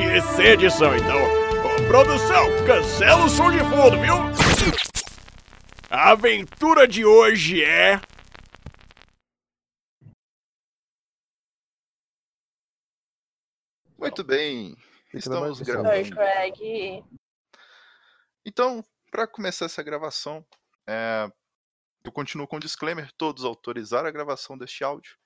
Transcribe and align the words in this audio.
e 0.00 0.20
sem 0.34 0.46
edição. 0.46 0.96
Então, 0.96 1.16
ô, 1.16 1.86
produção, 1.86 2.46
cancela 2.66 3.24
o 3.24 3.28
som 3.28 3.50
de 3.50 3.58
fundo, 3.58 4.00
viu? 4.00 4.14
A 5.90 6.12
aventura 6.12 6.88
de 6.88 7.04
hoje 7.04 7.62
é. 7.62 8.00
Muito 13.98 14.24
bem. 14.24 14.76
Estamos 15.12 15.60
Oi, 15.60 15.66
gravando. 15.66 16.10
Craig. 16.10 17.04
Então, 18.44 18.84
para 19.10 19.26
começar 19.26 19.66
essa 19.66 19.82
gravação, 19.82 20.44
é, 20.86 21.30
eu 22.02 22.10
continuo 22.10 22.48
com 22.48 22.56
o 22.56 22.60
disclaimer: 22.60 23.10
todos 23.16 23.44
autorizaram 23.44 24.08
a 24.08 24.12
gravação 24.12 24.56
deste 24.56 24.82
áudio. 24.82 25.16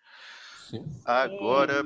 Sim. 0.69 0.85
Agora, 1.05 1.83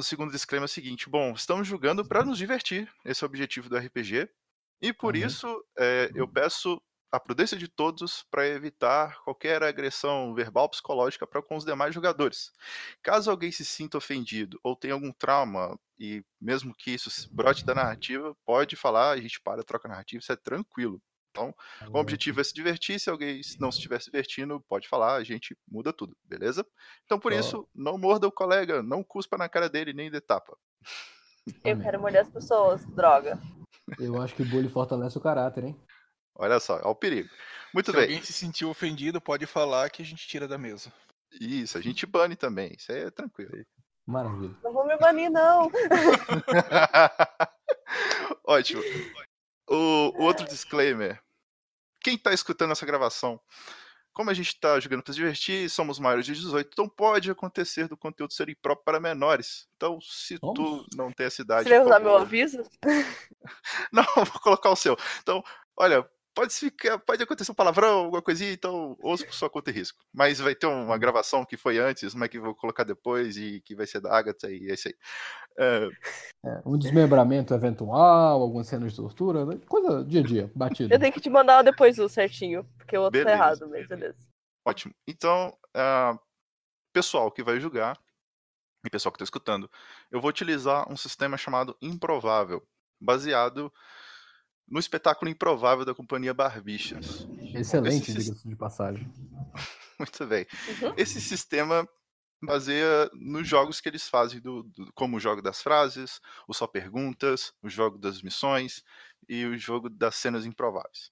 o 0.00 0.02
segundo 0.02 0.32
disclaimer 0.32 0.64
é 0.64 0.66
o 0.66 0.68
seguinte: 0.68 1.08
bom, 1.08 1.32
estamos 1.32 1.66
jogando 1.68 2.04
para 2.04 2.24
nos 2.24 2.38
divertir, 2.38 2.92
esse 3.04 3.22
é 3.24 3.26
o 3.26 3.28
objetivo 3.28 3.68
do 3.68 3.76
RPG, 3.76 4.28
e 4.80 4.92
por 4.92 5.14
Uhum. 5.14 5.16
isso 5.16 5.64
é, 5.78 6.10
eu 6.14 6.26
peço 6.28 6.80
a 7.12 7.18
prudência 7.20 7.56
de 7.58 7.66
todos 7.68 8.22
para 8.30 8.46
evitar 8.46 9.20
qualquer 9.24 9.62
agressão 9.64 10.32
verbal 10.34 10.68
psicológica 10.68 11.26
para 11.26 11.42
com 11.42 11.56
os 11.56 11.64
demais 11.64 11.92
jogadores. 11.94 12.52
Caso 13.02 13.30
alguém 13.30 13.50
se 13.52 13.64
sinta 13.64 13.98
ofendido 13.98 14.58
ou 14.62 14.76
tenha 14.76 14.94
algum 14.94 15.12
trauma, 15.12 15.78
e 15.98 16.24
mesmo 16.40 16.74
que 16.74 16.92
isso 16.92 17.10
se 17.10 17.28
brote 17.32 17.64
da 17.64 17.74
narrativa, 17.74 18.34
pode 18.44 18.76
falar, 18.76 19.10
a 19.10 19.20
gente 19.20 19.40
para, 19.40 19.64
troca 19.64 19.88
a 19.88 19.90
narrativa, 19.90 20.20
isso 20.20 20.32
é 20.32 20.36
tranquilo. 20.36 21.02
Então, 21.30 21.54
o 21.92 21.98
objetivo 21.98 22.40
é 22.40 22.44
se 22.44 22.52
divertir, 22.52 22.98
se 22.98 23.08
alguém 23.08 23.40
não 23.58 23.70
se 23.70 23.78
estiver 23.78 24.00
se 24.00 24.10
divertindo, 24.10 24.60
pode 24.68 24.88
falar, 24.88 25.14
a 25.14 25.24
gente 25.24 25.56
muda 25.70 25.92
tudo, 25.92 26.16
beleza? 26.24 26.66
Então, 27.04 27.20
por 27.20 27.32
isso, 27.32 27.68
não 27.74 27.96
morda 27.96 28.26
o 28.26 28.32
colega, 28.32 28.82
não 28.82 29.04
cuspa 29.04 29.38
na 29.38 29.48
cara 29.48 29.68
dele, 29.68 29.92
nem 29.92 30.10
dê 30.10 30.20
tapa. 30.20 30.56
Eu 31.64 31.80
quero 31.80 32.00
morder 32.00 32.22
as 32.22 32.30
pessoas, 32.30 32.84
droga. 32.86 33.40
Eu 33.98 34.20
acho 34.20 34.34
que 34.34 34.44
bullying 34.44 34.68
fortalece 34.68 35.16
o 35.16 35.20
caráter, 35.20 35.64
hein? 35.64 35.80
Olha 36.34 36.58
só, 36.58 36.78
é 36.78 36.86
o 36.86 36.94
perigo. 36.94 37.28
Muito 37.72 37.90
Se 37.90 37.96
bem. 37.96 38.02
alguém 38.02 38.22
se 38.22 38.32
sentiu 38.32 38.68
ofendido, 38.68 39.20
pode 39.20 39.46
falar 39.46 39.88
que 39.90 40.02
a 40.02 40.04
gente 40.04 40.26
tira 40.26 40.48
da 40.48 40.58
mesa. 40.58 40.92
Isso, 41.40 41.78
a 41.78 41.80
gente 41.80 42.06
bane 42.06 42.34
também, 42.34 42.74
isso 42.76 42.90
aí 42.90 43.04
é 43.04 43.10
tranquilo. 43.10 43.52
Maravilha. 44.06 44.56
Não 44.64 44.72
vou 44.72 44.86
me 44.86 44.96
banir, 44.98 45.30
não. 45.30 45.70
Ótimo. 48.44 48.82
O, 49.70 50.12
o 50.18 50.22
outro 50.22 50.46
disclaimer. 50.46 51.22
Quem 52.02 52.18
tá 52.18 52.32
escutando 52.32 52.72
essa 52.72 52.86
gravação, 52.86 53.40
como 54.12 54.30
a 54.30 54.34
gente 54.34 54.58
tá 54.58 54.80
jogando 54.80 55.02
para 55.02 55.12
se 55.12 55.18
divertir, 55.18 55.70
somos 55.70 55.98
maiores 55.98 56.26
de 56.26 56.34
18, 56.34 56.68
então 56.72 56.88
pode 56.88 57.30
acontecer 57.30 57.88
do 57.88 57.96
conteúdo 57.96 58.32
ser 58.32 58.48
impróprio 58.48 58.84
para 58.84 59.00
menores. 59.00 59.68
Então, 59.76 60.00
se 60.00 60.38
tu 60.38 60.54
Somos? 60.54 60.86
não 60.96 61.12
tem 61.12 61.26
essa 61.26 61.42
idade. 61.42 61.68
Você 61.68 61.70
vai 61.70 61.86
usar 61.86 62.00
meu 62.00 62.16
aviso? 62.16 62.62
Não, 63.92 64.04
vou 64.16 64.40
colocar 64.42 64.70
o 64.70 64.76
seu. 64.76 64.96
Então, 65.22 65.42
olha, 65.76 66.08
pode, 66.40 66.54
ficar, 66.54 66.98
pode 66.98 67.22
acontecer 67.22 67.52
um 67.52 67.54
palavrão, 67.54 68.04
alguma 68.04 68.22
coisinha, 68.22 68.50
então 68.50 68.96
ouça 69.02 69.26
por 69.26 69.34
sua 69.34 69.50
conta 69.50 69.70
e 69.70 69.74
risco. 69.74 70.02
Mas 70.10 70.40
vai 70.40 70.54
ter 70.54 70.66
uma 70.66 70.96
gravação 70.96 71.44
que 71.44 71.54
foi 71.54 71.78
antes, 71.78 72.14
mas 72.14 72.30
que 72.30 72.38
eu 72.38 72.42
vou 72.42 72.54
colocar 72.54 72.82
depois 72.82 73.36
e 73.36 73.60
que 73.60 73.74
vai 73.74 73.86
ser 73.86 74.00
da 74.00 74.16
Agatha 74.16 74.50
e 74.50 74.70
é 74.70 74.74
isso 74.74 74.88
aí. 74.88 74.94
É, 75.58 75.88
É, 76.46 76.62
um 76.64 76.78
desmembramento 76.78 77.52
eventual, 77.52 78.40
alguma 78.40 78.64
cena 78.64 78.88
de 78.88 78.96
tortura, 78.96 79.44
né? 79.44 79.60
coisa 79.68 80.02
dia 80.02 80.20
a 80.20 80.24
dia, 80.24 80.50
batido. 80.54 80.94
Eu 80.94 80.98
tenho 80.98 81.12
que 81.12 81.20
te 81.20 81.28
mandar 81.28 81.60
depois 81.60 81.98
o 81.98 82.08
certinho, 82.08 82.64
porque 82.78 82.96
o 82.96 83.02
outro 83.02 83.20
Beleza. 83.20 83.36
tá 83.38 83.44
errado, 83.44 83.68
mas 83.68 83.86
beleza. 83.86 84.16
Ótimo. 84.66 84.94
Então, 85.06 85.54
ah, 85.74 86.18
pessoal 86.90 87.30
que 87.30 87.42
vai 87.42 87.60
julgar 87.60 87.98
e 88.82 88.88
pessoal 88.88 89.12
que 89.12 89.16
está 89.16 89.24
escutando, 89.24 89.70
eu 90.10 90.22
vou 90.22 90.30
utilizar 90.30 90.90
um 90.90 90.96
sistema 90.96 91.36
chamado 91.36 91.76
Improvável, 91.82 92.66
baseado 92.98 93.70
no 94.70 94.78
espetáculo 94.78 95.30
Improvável 95.30 95.84
da 95.84 95.94
companhia 95.94 96.32
Barbichas. 96.32 97.26
Excelente, 97.54 98.10
Esse- 98.10 98.18
diga-se 98.24 98.48
de 98.48 98.56
passagem. 98.56 99.10
Muito 99.98 100.26
bem. 100.26 100.46
Uhum. 100.82 100.94
Esse 100.96 101.20
sistema 101.20 101.86
baseia 102.42 103.10
nos 103.12 103.46
jogos 103.46 103.80
que 103.80 103.88
eles 103.88 104.08
fazem, 104.08 104.40
do, 104.40 104.62
do- 104.62 104.90
como 104.94 105.16
o 105.16 105.20
jogo 105.20 105.42
das 105.42 105.60
frases, 105.60 106.20
o 106.48 106.54
só 106.54 106.66
perguntas, 106.66 107.52
o 107.62 107.68
jogo 107.68 107.98
das 107.98 108.22
missões 108.22 108.82
e 109.28 109.44
o 109.44 109.58
jogo 109.58 109.90
das 109.90 110.14
cenas 110.16 110.46
improváveis. 110.46 111.10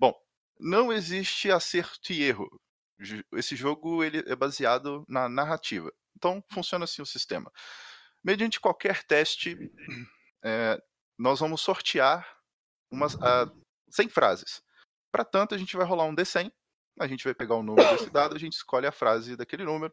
Bom, 0.00 0.14
não 0.58 0.92
existe 0.92 1.50
acerto 1.50 2.12
e 2.12 2.22
erro. 2.22 2.48
Esse 3.34 3.54
jogo 3.54 4.02
ele 4.02 4.24
é 4.26 4.34
baseado 4.34 5.04
na 5.06 5.28
narrativa. 5.28 5.92
Então 6.16 6.42
funciona 6.50 6.84
assim 6.84 7.02
o 7.02 7.06
sistema. 7.06 7.52
Mediante 8.24 8.58
qualquer 8.58 9.02
teste, 9.04 9.58
eh, 10.42 10.80
nós 11.18 11.40
vamos 11.40 11.60
sortear 11.60 12.35
umas 12.90 13.14
ah, 13.22 13.50
100 13.90 14.08
frases. 14.08 14.62
Para 15.10 15.24
tanto, 15.24 15.54
a 15.54 15.58
gente 15.58 15.76
vai 15.76 15.86
rolar 15.86 16.04
um 16.04 16.14
D100 16.14 16.52
a 16.98 17.06
gente 17.06 17.24
vai 17.24 17.34
pegar 17.34 17.56
o 17.56 17.62
número 17.62 17.88
desse 17.90 18.10
dado, 18.10 18.34
a 18.34 18.38
gente 18.38 18.54
escolhe 18.54 18.86
a 18.86 18.92
frase 18.92 19.36
daquele 19.36 19.64
número. 19.64 19.92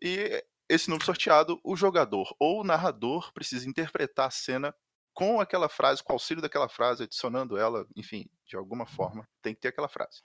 E 0.00 0.42
esse 0.68 0.88
número 0.88 1.04
sorteado, 1.04 1.60
o 1.62 1.76
jogador 1.76 2.34
ou 2.38 2.60
o 2.60 2.64
narrador 2.64 3.32
precisa 3.32 3.68
interpretar 3.68 4.28
a 4.28 4.30
cena 4.30 4.74
com 5.12 5.40
aquela 5.40 5.68
frase, 5.68 6.02
com 6.02 6.12
o 6.12 6.16
auxílio 6.16 6.42
daquela 6.42 6.68
frase, 6.68 7.04
adicionando 7.04 7.56
ela, 7.56 7.86
enfim, 7.94 8.28
de 8.46 8.56
alguma 8.56 8.86
forma, 8.86 9.28
tem 9.42 9.54
que 9.54 9.60
ter 9.60 9.68
aquela 9.68 9.88
frase. 9.88 10.22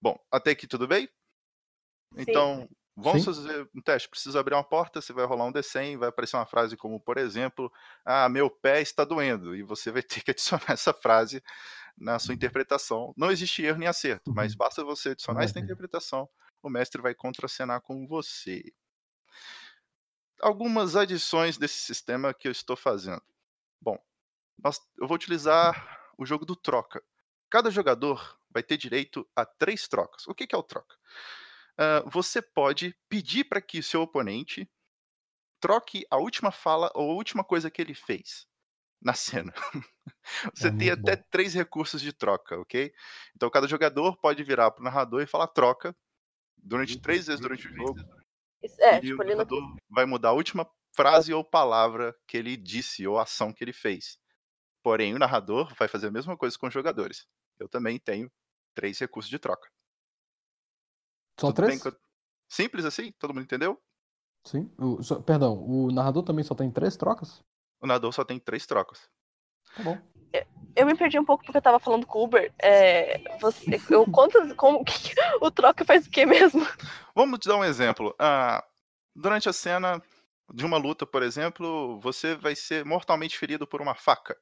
Bom, 0.00 0.18
até 0.30 0.52
aqui 0.52 0.66
tudo 0.66 0.88
bem? 0.88 1.08
Então, 2.16 2.68
vamos 2.96 3.24
Sim. 3.24 3.26
fazer 3.26 3.68
um 3.74 3.80
teste. 3.82 4.08
Precisa 4.08 4.40
abrir 4.40 4.54
uma 4.54 4.64
porta, 4.64 5.00
você 5.00 5.12
vai 5.12 5.24
rolar 5.26 5.46
um 5.46 5.52
D100, 5.52 5.96
vai 5.98 6.08
aparecer 6.10 6.36
uma 6.36 6.46
frase 6.46 6.76
como, 6.76 7.00
por 7.00 7.18
exemplo, 7.18 7.72
ah, 8.04 8.28
meu 8.28 8.50
pé 8.50 8.80
está 8.82 9.04
doendo. 9.04 9.54
E 9.56 9.62
você 9.62 9.90
vai 9.90 10.02
ter 10.02 10.22
que 10.22 10.30
adicionar 10.32 10.64
essa 10.72 10.92
frase 10.94 11.42
na 11.98 12.18
sua 12.18 12.34
interpretação. 12.34 13.14
Não 13.16 13.30
existe 13.32 13.62
erro 13.64 13.78
nem 13.78 13.88
acerto, 13.88 14.32
mas 14.34 14.54
Uhum. 14.54 14.56
basta 14.56 14.84
você 14.84 15.10
adicionar 15.10 15.44
essa 15.44 15.58
Maravilha. 15.58 15.60
interpretação, 15.60 16.28
o 16.62 16.70
mestre 16.70 17.02
vai 17.02 17.14
contracenar 17.14 17.80
com 17.82 18.06
você. 18.06 18.62
Algumas 20.40 20.96
adições 20.96 21.56
desse 21.56 21.78
sistema 21.78 22.34
que 22.34 22.48
eu 22.48 22.52
estou 22.52 22.76
fazendo. 22.76 23.22
Bom, 23.80 23.98
nós- 24.62 24.80
eu 24.98 25.08
vou 25.08 25.16
utilizar 25.16 26.12
o 26.18 26.26
jogo 26.26 26.46
do 26.46 26.56
troca. 26.56 27.02
Cada 27.50 27.70
jogador 27.70 28.38
vai 28.50 28.62
ter 28.62 28.76
direito 28.78 29.28
a 29.36 29.46
três 29.46 29.88
trocas. 29.88 30.26
O 30.28 30.34
que 30.34 30.46
que 30.46 30.54
é 30.54 30.58
o 30.58 30.62
troca? 30.62 30.96
Ah, 31.78 32.02
você 32.06 32.42
pode 32.42 32.94
pedir 33.08 33.44
para 33.44 33.60
que 33.60 33.78
o 33.78 33.82
seu 33.82 34.02
oponente 34.02 34.68
troque 35.60 36.06
a 36.10 36.18
última 36.18 36.52
fala 36.52 36.90
ou 36.94 37.10
a 37.12 37.14
última 37.14 37.44
coisa 37.44 37.70
que 37.70 37.80
ele 37.82 37.94
fez 37.94 38.46
na 39.02 39.14
cena. 39.14 39.52
Você 40.54 40.70
tem 40.72 40.90
muito 40.90 41.00
até 41.00 41.16
bom. 41.16 41.22
três 41.30 41.54
recursos 41.54 42.00
de 42.02 42.12
troca, 42.12 42.58
ok? 42.60 42.92
Então 43.36 43.50
cada 43.50 43.68
jogador 43.68 44.16
pode 44.18 44.42
virar 44.44 44.70
para 44.72 44.82
o 44.82 44.84
narrador 44.84 45.22
e 45.22 45.26
falar 45.26 45.48
troca 45.48 45.96
durante 46.56 47.00
três 47.00 47.26
vezes 47.28 47.40
durante 47.40 47.68
o 47.68 47.74
jogo. 47.74 48.00
Isso- 48.62 48.80
É, 48.82 49.00
e 49.00 49.00
tipo, 49.00 49.22
o 49.22 49.24
no... 49.24 49.36
narrador 49.36 49.76
vai 49.88 50.04
mudar 50.06 50.30
a 50.30 50.32
última 50.32 50.68
frase 50.94 51.32
ou 51.32 51.44
palavra 51.44 52.14
que 52.26 52.36
ele 52.36 52.56
disse 52.56 53.06
ou 53.06 53.18
ação 53.18 53.52
que 53.52 53.64
ele 53.64 53.72
fez. 53.72 54.18
Porém, 54.82 55.14
o 55.14 55.20
narrador 55.20 55.74
vai 55.76 55.88
fazer 55.88 56.08
a 56.08 56.12
mesma 56.12 56.36
coisa 56.36 56.58
com 56.58 56.68
os 56.68 56.74
jogadores. 56.74 57.26
Eu 57.58 57.68
também 57.68 57.98
tenho 58.00 58.30
três 58.74 58.98
recursos 58.98 59.30
de 59.30 59.38
troca. 59.38 59.70
Só 61.38 61.48
Tudo 61.52 61.56
três? 61.56 61.82
Simples 62.48 62.84
assim? 62.84 63.12
Todo 63.18 63.32
mundo 63.34 63.44
entendeu? 63.44 63.80
Sim. 64.44 64.70
O- 64.78 65.02
só- 65.02 65.20
perdão, 65.20 65.54
o 65.58 65.90
narrador 65.90 66.22
também 66.22 66.44
só 66.44 66.54
tem 66.54 66.70
três 66.70 66.96
trocas? 66.96 67.42
O 67.80 67.86
narrador 67.86 68.12
só 68.12 68.24
tem 68.24 68.38
três 68.38 68.66
trocas. 68.66 69.08
Tá 69.76 69.82
bom. 69.82 69.98
eu 70.76 70.86
me 70.86 70.96
perdi 70.96 71.18
um 71.18 71.24
pouco 71.24 71.44
porque 71.44 71.56
eu 71.56 71.62
tava 71.62 71.78
falando 71.78 72.06
com 72.06 72.18
o 72.18 72.24
Uber. 72.24 72.52
É, 72.60 73.38
você, 73.38 73.80
eu 73.90 74.04
conto 74.10 74.54
como 74.56 74.84
que 74.84 75.14
o 75.40 75.50
troca 75.50 75.84
faz 75.84 76.06
o 76.06 76.10
quê 76.10 76.26
mesmo? 76.26 76.66
Vamos 77.14 77.38
te 77.38 77.48
dar 77.48 77.56
um 77.56 77.64
exemplo. 77.64 78.14
Ah, 78.18 78.62
durante 79.14 79.48
a 79.48 79.52
cena 79.52 80.02
de 80.52 80.64
uma 80.66 80.76
luta, 80.76 81.06
por 81.06 81.22
exemplo, 81.22 81.98
você 82.00 82.34
vai 82.34 82.54
ser 82.54 82.84
mortalmente 82.84 83.38
ferido 83.38 83.66
por 83.66 83.80
uma 83.80 83.94
faca. 83.94 84.36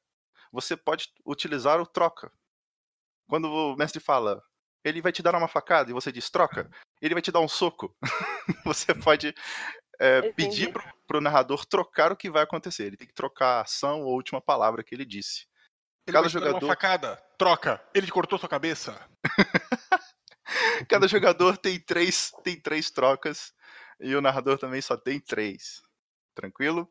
Você 0.52 0.76
pode 0.76 1.12
utilizar 1.24 1.80
o 1.80 1.86
troca. 1.86 2.32
Quando 3.28 3.46
o 3.48 3.76
mestre 3.76 4.00
fala, 4.00 4.42
ele 4.84 5.00
vai 5.02 5.12
te 5.12 5.22
dar 5.22 5.34
uma 5.34 5.48
facada 5.48 5.90
e 5.90 5.94
você 5.94 6.10
diz 6.10 6.30
troca, 6.30 6.70
ele 7.00 7.14
vai 7.14 7.22
te 7.22 7.32
dar 7.32 7.40
um 7.40 7.48
soco. 7.48 7.94
você 8.64 8.94
pode 8.94 9.34
é, 9.98 10.32
pedir 10.32 10.72
pro, 10.72 10.82
pro 11.06 11.20
narrador 11.20 11.64
trocar 11.66 12.12
o 12.12 12.16
que 12.16 12.30
vai 12.30 12.42
acontecer. 12.42 12.84
Ele 12.84 12.96
tem 12.96 13.06
que 13.08 13.14
trocar 13.14 13.58
a 13.58 13.60
ação 13.62 14.02
ou 14.02 14.12
a 14.12 14.14
última 14.14 14.40
palavra 14.40 14.82
que 14.82 14.94
ele 14.94 15.04
disse. 15.04 15.46
Ele 16.06 16.14
Cada 16.14 16.22
vai 16.22 16.30
te 16.30 16.34
dar 16.34 16.46
jogador- 16.46 16.64
uma 16.66 16.72
facada. 16.72 17.16
Troca. 17.38 17.82
Ele 17.94 18.10
cortou 18.10 18.38
sua 18.38 18.48
cabeça. 18.48 19.08
Cada 20.88 21.06
jogador 21.06 21.56
tem 21.56 21.78
três, 21.78 22.32
tem 22.42 22.60
três 22.60 22.90
trocas 22.90 23.54
e 24.00 24.14
o 24.14 24.20
narrador 24.20 24.58
também 24.58 24.80
só 24.80 24.96
tem 24.96 25.20
três. 25.20 25.82
Tranquilo? 26.34 26.90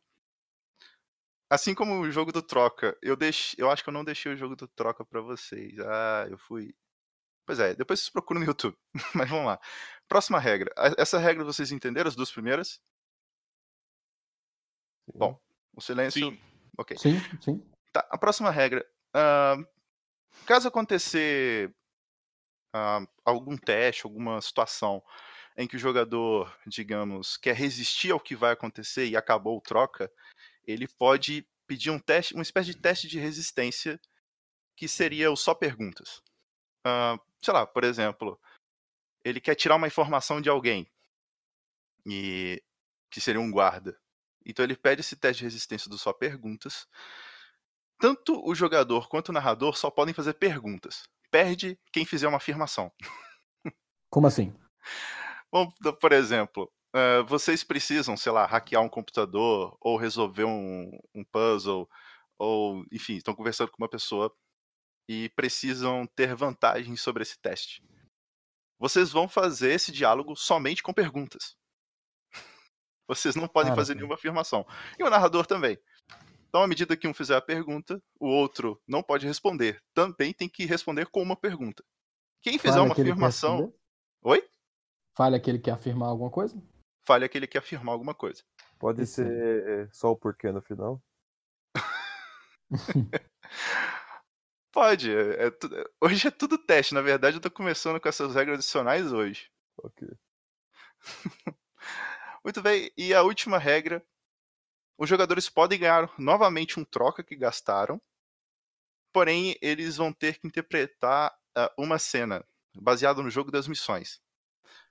Assim 1.52 1.74
como 1.74 2.00
o 2.00 2.12
jogo 2.12 2.32
do 2.32 2.44
troca, 2.44 2.96
eu 3.02 3.16
deixei, 3.16 3.56
eu 3.58 3.72
acho 3.72 3.84
que 3.84 3.90
eu 3.90 3.94
não 3.94 4.04
deixei 4.04 4.32
o 4.32 4.38
jogo 4.38 4.56
do 4.56 4.68
troca 4.68 5.04
pra 5.04 5.20
vocês. 5.20 5.74
Ah, 5.80 6.28
eu 6.30 6.38
fui. 6.38 6.76
Pois 7.50 7.60
é, 7.60 7.74
depois 7.74 8.00
vocês 8.00 8.12
procuram 8.12 8.42
no 8.42 8.46
YouTube. 8.46 8.78
Mas 9.16 9.28
vamos 9.28 9.48
lá. 9.48 9.60
Próxima 10.08 10.38
regra. 10.38 10.72
Essa 11.00 11.18
regra 11.18 11.44
vocês 11.44 11.72
entenderam 11.72 12.08
as 12.08 12.16
duas 12.16 12.32
primeiras? 12.32 12.80
Bom, 15.16 15.36
o 15.76 15.82
silêncio. 15.82 16.30
Sim. 16.30 16.40
Ok. 16.78 16.96
Sim, 17.00 17.20
sim. 17.42 17.68
Tá, 17.92 18.08
a 18.08 18.20
próxima 18.20 18.52
regra. 18.52 18.88
ah, 19.16 19.56
caso 20.46 20.68
acontecer 20.68 21.74
ah, 22.72 23.02
algum 23.26 23.58
teste, 23.58 24.06
alguma 24.06 24.40
situação 24.42 25.04
em 25.58 25.68
que 25.68 25.76
o 25.76 25.80
jogador, 25.80 26.56
digamos, 26.68 27.36
quer 27.36 27.56
resistir 27.56 28.12
ao 28.12 28.20
que 28.20 28.36
vai 28.36 28.52
acontecer 28.52 29.08
e 29.08 29.18
acabou 29.18 29.58
o 29.58 29.62
troca, 29.62 30.12
ele 30.68 30.88
pode 30.88 31.48
pedir 31.66 31.90
um 31.90 31.98
teste, 31.98 32.36
uma 32.36 32.44
espécie 32.44 32.76
de 32.76 32.78
teste 32.80 33.08
de 33.08 33.18
resistência 33.18 34.00
que 34.78 34.88
seria 34.88 35.32
o 35.32 35.36
só 35.36 35.56
perguntas. 35.56 36.22
Ah, 36.86 37.18
sei 37.44 37.54
lá, 37.54 37.66
por 37.66 37.84
exemplo, 37.84 38.40
ele 39.24 39.40
quer 39.42 39.56
tirar 39.56 39.76
uma 39.76 39.88
informação 39.88 40.42
de 40.42 40.50
alguém 40.50 40.90
e 42.06 42.62
que 43.12 43.22
seria 43.22 43.42
um 43.42 43.52
guarda. 43.52 44.00
Então 44.46 44.64
ele 44.64 44.76
pede 44.76 45.02
esse 45.02 45.16
teste 45.16 45.40
de 45.40 45.46
resistência 45.46 45.90
do 45.90 45.98
só 45.98 46.14
perguntas 46.14 46.88
tanto 48.00 48.42
o 48.48 48.56
jogador 48.56 49.10
quanto 49.10 49.30
o 49.30 49.34
narrador 49.34 49.76
só 49.78 49.92
podem 49.92 50.14
fazer 50.14 50.34
perguntas. 50.34 51.04
Perde 51.30 51.78
quem 51.92 52.06
fizer 52.06 52.28
uma 52.28 52.38
afirmação. 52.38 52.92
Como 54.10 54.26
assim? 54.26 54.56
Vamos, 55.52 55.76
dar- 55.82 55.94
por 55.94 56.14
exemplo, 56.14 56.72
eh, 56.96 57.22
vocês 57.24 57.64
precisam, 57.64 58.16
sei 58.16 58.32
lá, 58.32 58.46
hackear 58.46 58.82
um 58.82 58.90
computador 58.90 59.78
ou 59.82 59.98
resolver 59.98 60.46
um, 60.46 60.90
um 61.14 61.24
puzzle, 61.26 61.88
ou, 62.38 62.84
enfim, 62.92 63.18
estão 63.18 63.36
conversando 63.36 63.70
com 63.70 63.84
uma 63.84 63.90
pessoa 63.90 64.34
e 65.10 65.28
precisam 65.30 66.06
ter 66.06 66.36
vantagem 66.36 66.96
sobre 66.96 67.24
esse 67.24 67.36
teste. 67.40 67.84
Vocês 68.78 69.12
vão 69.12 69.28
fazer 69.28 69.72
esse 69.72 69.92
diálogo 69.92 70.36
somente 70.36 70.84
com 70.84 70.94
perguntas. 70.94 71.58
Vocês 73.08 73.36
não 73.36 73.48
podem 73.48 73.74
fazer 73.74 73.96
nenhuma 73.96 74.14
afirmação. 74.14 74.64
E 75.00 75.04
o 75.04 75.10
narrador 75.10 75.48
também. 75.48 75.80
Então, 76.48 76.62
à 76.62 76.68
medida 76.68 76.96
que 76.96 77.08
um 77.08 77.14
fizer 77.14 77.36
a 77.36 77.42
pergunta, 77.42 78.00
o 78.20 78.28
outro 78.28 78.80
não 78.88 79.02
pode 79.02 79.26
responder. 79.26 79.84
Também 79.96 80.32
tem 80.32 80.48
que 80.48 80.64
responder 80.64 81.08
com 81.08 81.24
uma 81.24 81.36
pergunta. 81.36 81.84
Quem 82.40 82.60
fizer 82.60 82.74
Falha 82.74 82.84
uma 82.86 82.94
que 82.94 83.02
afirmação. 83.02 83.74
Oi? 84.22 84.48
Falha 85.16 85.38
aquele 85.38 85.58
que 85.58 85.66
quer 85.66 85.72
afirmar 85.72 86.10
alguma 86.10 86.30
coisa? 86.30 86.62
Fale 87.04 87.26
aquele 87.26 87.48
que 87.48 87.58
afirmar 87.58 87.94
alguma 87.94 88.14
coisa. 88.14 88.44
Pode 88.78 89.02
Isso. 89.02 89.16
ser 89.16 89.68
é, 89.68 89.90
só 89.92 90.12
o 90.12 90.16
porquê 90.16 90.52
no 90.52 90.62
final? 90.62 91.02
Pode. 94.72 95.12
é- 95.12 95.46
é 95.46 95.48
é- 95.48 95.90
hoje 96.02 96.28
é 96.28 96.32
tudo 96.32 96.58
teste. 96.58 96.94
Na 96.94 97.02
verdade, 97.02 97.38
eu 97.38 97.42
tô 97.42 97.50
começando 97.52 98.00
com 98.00 98.08
essas 98.10 98.36
regras 98.36 98.60
adicionais 98.60 99.12
hoje. 99.12 99.50
Ok. 99.78 100.08
Muito 102.44 102.62
bem. 102.62 102.92
E 102.98 103.14
a 103.14 103.22
última 103.24 103.58
regra: 103.58 104.06
os 104.98 105.10
jogadores 105.10 105.50
podem 105.50 105.80
ganhar 105.80 106.12
novamente 106.20 106.80
um 106.80 106.86
troca 106.86 107.24
que 107.24 107.36
gastaram, 107.36 108.02
porém, 109.14 109.56
eles 109.62 109.98
vão 109.98 110.14
ter 110.14 110.40
que 110.40 110.48
interpretar 110.48 111.36
ah, 111.56 111.72
uma 111.78 111.98
cena 111.98 112.46
baseada 112.76 113.22
no 113.24 113.30
jogo 113.30 113.52
das 113.52 113.68
missões. 113.68 114.22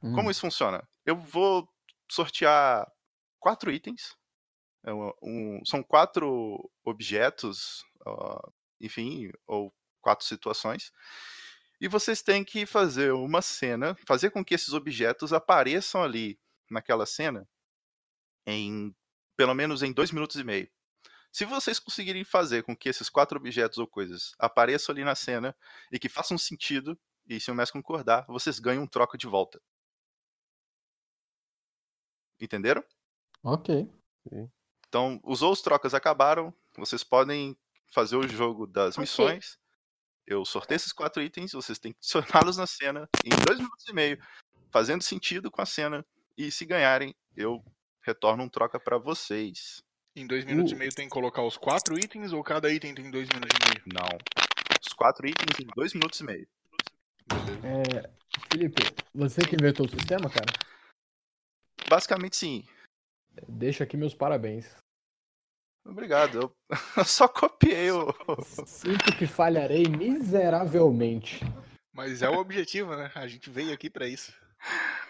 Como 0.01 0.29
Hum. 0.29 0.31
isso 0.31 0.41
funciona? 0.41 0.87
Eu 1.07 1.17
vou 1.17 1.69
sortear 2.11 2.91
quatro 3.41 3.71
itens. 3.71 4.17
É 4.85 4.93
um- 4.93 5.13
um- 5.23 5.65
são 5.65 5.83
quatro 5.83 6.71
objetos, 6.85 7.85
ó, 8.05 8.41
enfim, 8.81 9.31
ou 9.47 9.75
quatro 10.01 10.27
situações. 10.27 10.93
E 11.81 11.87
vocês 11.87 12.23
têm 12.23 12.45
que 12.45 12.67
fazer 12.67 13.13
uma 13.13 13.41
cena, 13.41 13.97
fazer 14.07 14.31
com 14.31 14.45
que 14.45 14.55
esses 14.55 14.73
objetos 14.73 15.33
apareçam 15.33 16.03
ali 16.03 16.39
naquela 16.71 17.07
cena 17.07 17.49
em 18.47 18.95
pelo 19.37 19.55
menos 19.55 19.83
em 19.83 19.93
dois 19.93 20.11
minutos 20.11 20.37
e 20.37 20.43
meio. 20.43 20.69
Se 21.31 21.45
vocês 21.45 21.79
conseguirem 21.79 22.25
fazer 22.25 22.65
com 22.65 22.77
que 22.77 22.89
esses 22.89 23.09
quatro 23.09 23.39
objetos 23.39 23.79
ou 23.79 23.87
coisas 23.87 24.33
apareçam 24.39 24.93
ali 24.93 25.05
na 25.05 25.15
cena 25.15 25.55
e 25.93 25.99
que 25.99 26.09
façam 26.09 26.37
sentido, 26.37 26.99
e 27.29 27.39
se 27.39 27.51
o 27.51 27.55
mestre 27.55 27.81
concordar, 27.81 28.25
vocês 28.27 28.59
ganham 28.59 28.83
um 28.83 28.87
troca 28.87 29.17
de 29.17 29.27
volta. 29.27 29.61
Entenderam? 32.41 32.83
Ok. 33.45 33.89
Então, 34.89 35.21
os 35.23 35.63
trocas, 35.63 35.93
acabaram. 35.93 36.53
Vocês 36.77 37.05
podem 37.05 37.57
fazer 37.93 38.17
o 38.17 38.29
jogo 38.29 38.67
das 38.67 38.95
Ok. 38.95 39.03
missões. 39.03 39.59
Eu 40.27 40.45
sorteio 40.45 40.77
esses 40.77 40.93
quatro 40.93 41.23
itens, 41.23 41.53
vocês 41.53 41.79
têm 41.79 41.93
que 41.93 41.99
adicioná-los 41.99 42.57
na 42.59 42.67
cena 42.67 43.09
em 43.25 43.31
dois 43.47 43.59
minutos 43.59 43.87
e 43.89 43.93
meio, 43.95 44.23
fazendo 44.71 45.03
sentido 45.03 45.51
com 45.51 45.63
a 45.63 45.67
cena. 45.67 46.05
E 46.37 46.51
se 46.51 46.65
ganharem, 46.65 47.15
eu 47.37 47.65
retorno 48.03 48.45
um 48.45 48.49
troca 48.49 48.79
pra 48.79 48.99
vocês. 48.99 49.83
Em 50.15 50.27
dois 50.27 50.45
minutos 50.45 50.73
Uh. 50.73 50.75
e 50.75 50.79
meio 50.79 50.95
tem 50.95 51.07
que 51.07 51.13
colocar 51.13 51.43
os 51.43 51.57
quatro 51.57 51.99
itens 51.99 52.33
ou 52.33 52.43
cada 52.45 52.71
item 52.73 52.95
tem 52.95 53.11
dois 53.11 53.29
minutos 53.29 53.57
e 53.57 53.69
meio? 53.69 53.85
Não. 53.93 54.19
Os 54.87 54.93
quatro 54.93 55.27
itens 55.27 55.59
em 55.61 55.67
dois 55.75 55.95
minutos 55.95 56.21
e 56.21 56.25
meio. 56.25 56.49
É, 57.65 58.11
Felipe, 58.53 58.83
você 59.15 59.41
que 59.43 59.55
inventou 59.55 59.87
o 59.87 59.89
sistema, 59.91 60.29
cara, 60.31 60.47
Basicamente, 61.89 62.37
sim. 62.37 62.67
deixa 63.49 63.85
aqui 63.85 63.97
meus 63.97 64.15
parabéns. 64.15 64.67
Obrigado. 65.89 66.39
Eu, 66.39 66.77
eu 66.99 67.05
só 67.05 67.27
copiei 67.27 67.91
o. 67.91 68.15
Sinto 68.67 69.17
que 69.17 69.27
falharei 69.27 69.85
miseravelmente. 69.89 71.43
Mas 71.93 72.23
é 72.23 72.29
o 72.29 72.39
objetivo, 72.39 72.95
né? 72.95 73.11
A 73.15 73.27
gente 73.27 73.49
veio 73.49 73.73
aqui 73.73 73.89
pra 73.89 74.07
isso. 74.07 74.33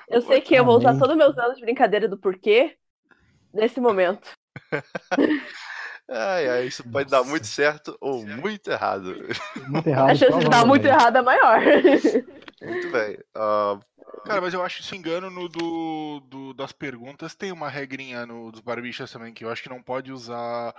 Eu 0.09 0.23
sei 0.23 0.41
que 0.41 0.55
eu 0.55 0.65
vou 0.65 0.79
usar 0.79 0.97
todos 0.97 1.11
os 1.11 1.17
meus 1.17 1.37
anos 1.37 1.57
de 1.57 1.63
brincadeira 1.63 2.09
do 2.09 2.17
porquê 2.17 2.79
nesse 3.53 3.81
momento. 3.81 4.31
Ai, 6.11 6.49
ai, 6.49 6.67
isso 6.67 6.83
pode 6.89 7.11
dar 7.11 7.19
Nossa. 7.19 7.31
muito 7.31 7.47
certo 7.47 7.97
ou 8.01 8.27
muito 8.27 8.71
errado. 8.71 9.15
Muito 9.69 9.87
errado. 9.89 10.11
A 10.11 10.15
chance 10.15 10.39
de 10.39 10.49
dar 10.49 10.65
muito 10.65 10.83
provavelmente. 10.83 10.87
errado 10.89 11.17
é 11.19 11.23
maior. 11.23 11.61
Muito 12.63 12.91
bem. 12.91 13.19
Ah, 13.35 13.79
Cara, 14.25 14.41
mas 14.41 14.53
eu 14.55 14.63
acho, 14.63 14.83
se 14.83 14.97
engano, 14.97 15.31
no 15.31 15.49
do, 15.49 16.21
do- 16.29 16.55
das 16.55 16.73
perguntas 16.73 17.35
tem 17.35 17.53
uma 17.53 17.69
regrinha 17.69 18.27
no 18.27 18.51
dos 18.51 18.61
barbichas 18.61 19.11
também, 19.13 19.33
que 19.33 19.45
eu 19.45 19.51
acho 19.51 19.63
que 19.63 19.69
não 19.69 19.83
pode 19.83 20.13
usar. 20.13 20.75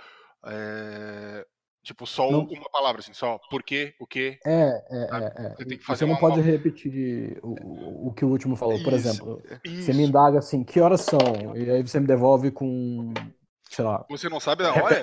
é, 0.46 1.46
tipo, 1.82 2.06
só 2.06 2.30
Não. 2.30 2.40
uma 2.40 2.70
palavra, 2.70 3.00
assim, 3.00 3.12
só 3.14 3.38
por 3.50 3.62
quê, 3.62 3.94
o 4.00 4.06
quê. 4.06 4.38
É, 4.44 4.50
é, 4.90 5.08
é, 5.12 5.46
é. 5.46 5.56
Você 5.56 5.64
tem 5.64 5.78
que 5.78 5.84
Você 5.84 5.84
fazer 5.84 6.04
não 6.06 6.12
uma- 6.14 6.20
pode 6.20 6.40
repetir 6.40 7.38
o, 7.42 7.48
o- 7.54 8.08
o 8.08 8.14
que 8.14 8.24
o 8.24 8.28
último 8.28 8.56
falou. 8.56 8.82
Por 8.82 8.92
Isso, 8.92 9.08
exemplo, 9.08 9.42
Isso. 9.64 9.82
você 9.84 9.92
me 9.92 10.04
indaga 10.04 10.38
assim, 10.38 10.62
que 10.64 10.80
horas 10.80 11.00
são? 11.02 11.56
E 11.56 11.70
aí 11.70 11.82
você 11.82 11.98
me 12.00 12.06
devolve 12.06 12.50
com, 12.50 13.12
sei 13.70 13.84
lá, 13.84 14.04
Você 14.08 14.28
não 14.28 14.40
sabe 14.40 14.62
da 14.64 14.74
hora? 14.74 15.02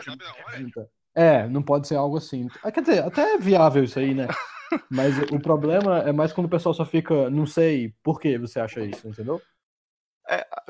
30. 0.51 0.89
É, 1.15 1.47
não 1.47 1.63
pode 1.63 1.87
ser 1.87 1.95
algo 1.95 2.17
assim. 2.17 2.47
Ah, 2.61 2.71
Quer 2.71 2.81
dizer, 2.81 3.03
até 3.03 3.33
é 3.33 3.37
viável 3.37 3.83
isso 3.83 3.97
aí, 3.97 4.13
né? 4.13 4.27
Mas 4.91 5.17
o 5.31 5.39
problema 5.39 5.99
é 5.99 6.11
mais 6.11 6.31
quando 6.33 6.45
o 6.45 6.49
pessoal 6.49 6.73
só 6.75 6.85
fica, 6.85 7.29
não 7.29 7.45
sei 7.47 7.93
por 8.03 8.19
que 8.19 8.37
você 8.37 8.59
acha 8.59 8.81
isso, 8.81 9.07
entendeu? 9.07 9.41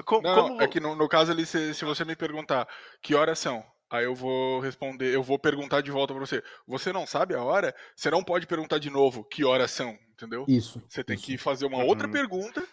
co- 0.05 0.21
Não, 0.21 0.49
como, 0.49 0.61
é 0.61 0.67
que 0.67 0.79
no, 0.79 0.95
no 0.95 1.09
caso 1.09 1.31
ali, 1.31 1.45
se, 1.45 1.73
se 1.73 1.83
você 1.83 2.05
me 2.05 2.15
perguntar 2.15 2.67
que 3.01 3.15
horas 3.15 3.39
são, 3.39 3.65
aí 3.89 4.05
eu 4.05 4.13
vou 4.15 4.59
responder, 4.59 5.13
eu 5.13 5.23
vou 5.23 5.39
perguntar 5.39 5.81
de 5.81 5.89
volta 5.91 6.13
pra 6.13 6.25
você. 6.25 6.43
Você 6.67 6.93
não 6.93 7.07
sabe 7.07 7.33
a 7.33 7.43
hora? 7.43 7.75
Você 7.95 8.09
não 8.11 8.23
pode 8.23 8.45
perguntar 8.45 8.77
de 8.77 8.89
novo 8.91 9.23
que 9.23 9.43
horas 9.43 9.71
são, 9.71 9.97
entendeu? 10.13 10.45
Isso. 10.47 10.81
Você 10.87 11.03
tem 11.03 11.15
isso. 11.15 11.25
que 11.25 11.37
fazer 11.37 11.65
uma 11.65 11.83
outra 11.83 12.05
Uhum. 12.07 12.13
pergunta. 12.13 12.63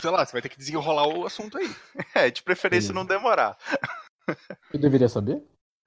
Sei 0.00 0.10
lá, 0.10 0.24
você 0.24 0.32
vai 0.32 0.42
ter 0.42 0.48
que 0.48 0.58
desenrolar 0.58 1.06
o 1.06 1.26
assunto 1.26 1.58
aí. 1.58 1.68
É, 2.14 2.30
de 2.30 2.42
preferência 2.42 2.92
Beleza. 2.92 2.94
não 2.94 3.04
demorar. 3.06 3.56
Eu 4.72 4.80
deveria 4.80 5.08
saber? 5.08 5.42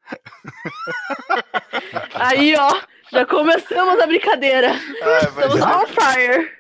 Aí, 2.16 2.56
ó, 2.56 2.82
Já 3.12 3.26
começamos 3.26 4.00
a 4.00 4.08
brincadeira. 4.08 4.72
Ah, 5.02 5.20
Estamos 5.24 5.60
é- 5.60 5.66
on 5.66 5.88
fire. 5.88 6.52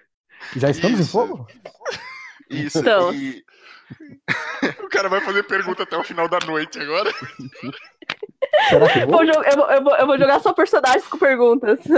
Já 0.55 0.69
estamos 0.69 0.99
em 0.99 1.03
Isso. 1.03 1.11
fogo? 1.11 1.47
Isso. 2.49 2.79
Então. 2.79 3.13
E, 3.13 3.43
O 4.83 4.89
cara 4.89 5.09
vai 5.09 5.21
fazer 5.21 5.43
pergunta 5.43 5.83
até 5.83 5.97
o 5.97 6.03
final 6.03 6.27
da 6.27 6.39
noite 6.39 6.79
agora. 6.79 7.11
Será 8.69 8.91
que 8.91 8.99
eu 8.99 9.07
vou? 9.07 9.23
Eu, 9.23 9.33
vou, 9.33 9.43
eu, 9.71 9.83
vou, 9.83 9.95
eu 9.95 10.07
vou 10.07 10.17
jogar 10.17 10.39
só 10.39 10.53
personagens 10.53 11.07
com 11.07 11.17
perguntas. 11.17 11.79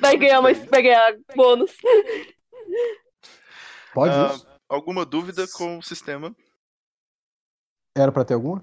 Vai 0.00 0.16
ganhar, 0.16 0.40
uma, 0.40 0.52
vai 0.52 0.82
ganhar 0.82 1.14
bônus. 1.34 1.72
Pode 3.92 4.34
isso? 4.34 4.46
alguma 4.68 5.04
dúvida 5.04 5.46
com 5.52 5.78
o 5.78 5.82
sistema? 5.82 6.34
Era 7.98 8.12
pra 8.12 8.24
ter 8.24 8.34
alguma? 8.34 8.62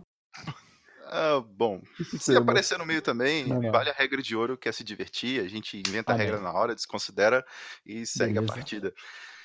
Ah, 1.08 1.40
bom, 1.40 1.82
se 2.00 2.04
sistema? 2.06 2.42
aparecer 2.42 2.78
no 2.78 2.86
meio 2.86 3.02
também, 3.02 3.46
Não, 3.46 3.62
não. 3.62 3.72
vale 3.72 3.90
a 3.90 3.94
regra 3.94 4.22
de 4.22 4.36
ouro, 4.36 4.58
que 4.58 4.68
é 4.68 4.72
se 4.72 4.84
divertir. 4.84 5.44
A 5.44 5.48
gente 5.48 5.78
inventa 5.78 6.12
a 6.12 6.16
Ah, 6.16 6.18
regra 6.18 6.36
bem. 6.38 6.44
na 6.44 6.54
hora, 6.54 6.74
desconsidera 6.76 7.46
e 7.86 8.06
segue 8.06 8.34
Beleza. 8.34 8.54
a 8.54 8.56
partida. 8.56 8.94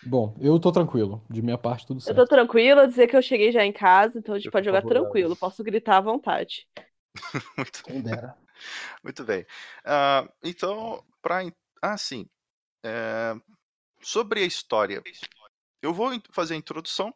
Bom, 0.03 0.35
eu 0.41 0.59
tô 0.59 0.73
tranquilo. 0.73 1.23
De 1.29 1.43
minha 1.43 1.59
parte, 1.59 1.87
tudo 1.87 2.01
Eu 2.01 2.05
certo. 2.05 2.19
tô 2.19 2.27
tranquila, 2.27 2.89
dizer 2.89 3.07
que 3.07 3.17
eu 3.17 3.23
cheguei 3.23 3.53
já 3.53 3.65
em 3.65 3.73
casa, 3.73 4.19
então 4.19 4.35
a 4.35 4.39
gente 4.39 4.47
Eu 4.49 4.53
pode 4.53 4.65
jogar 4.65 4.83
tranquilo. 4.83 5.37
Posso 5.37 5.63
gritar 5.63 5.99
à 5.99 6.01
vontade. 6.01 6.67
Muito, 7.57 7.83
Quem 7.85 8.01
dera. 8.01 8.37
muito 9.03 9.25
bem. 9.25 9.47
Ah, 9.85 10.29
então, 10.43 11.05
para. 11.23 11.43
Ah, 11.83 11.97
sim. 11.97 12.27
É, 12.85 13.35
Sobre 14.03 14.41
a 14.43 14.47
história, 14.47 15.03
eu 15.83 15.93
vou 15.93 16.11
fazer 16.33 16.55
a 16.55 16.57
introdução. 16.57 17.15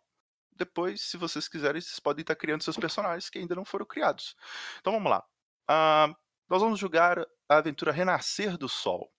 Depois, 0.55 1.03
se 1.03 1.17
vocês 1.17 1.49
quiserem, 1.49 1.81
vocês 1.81 1.99
podem 1.99 2.23
estar 2.23 2.37
criando 2.37 2.63
seus 2.63 2.77
personagens 2.77 3.29
que 3.29 3.39
ainda 3.39 3.55
não 3.55 3.65
foram 3.65 3.85
criados. 3.85 4.37
Então 4.81 4.93
vamos 4.93 5.11
lá. 5.11 5.25
Ah, 5.67 6.15
nós 6.49 6.63
vamos 6.63 6.79
jogar 6.79 7.19
a 7.49 7.57
aventura 7.57 7.93
Renascer 7.93 8.57
do 8.57 8.69
Sol. 8.69 9.13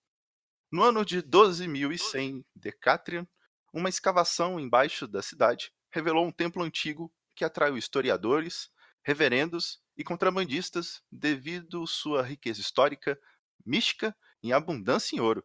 No 0.70 0.82
ano 0.82 1.04
de 1.04 1.22
12.100 1.22 2.44
Decatrian, 2.54 3.26
uma 3.72 3.88
escavação 3.88 4.58
embaixo 4.58 5.06
da 5.06 5.22
cidade 5.22 5.72
revelou 5.90 6.26
um 6.26 6.32
templo 6.32 6.62
antigo 6.62 7.12
que 7.34 7.44
atraiu 7.44 7.76
historiadores, 7.76 8.70
reverendos 9.02 9.80
e 9.96 10.02
contrabandistas 10.02 11.02
devido 11.12 11.86
sua 11.86 12.22
riqueza 12.22 12.60
histórica, 12.60 13.18
mística 13.64 14.16
e 14.42 14.52
abundância 14.52 15.16
em 15.16 15.20
ouro. 15.20 15.44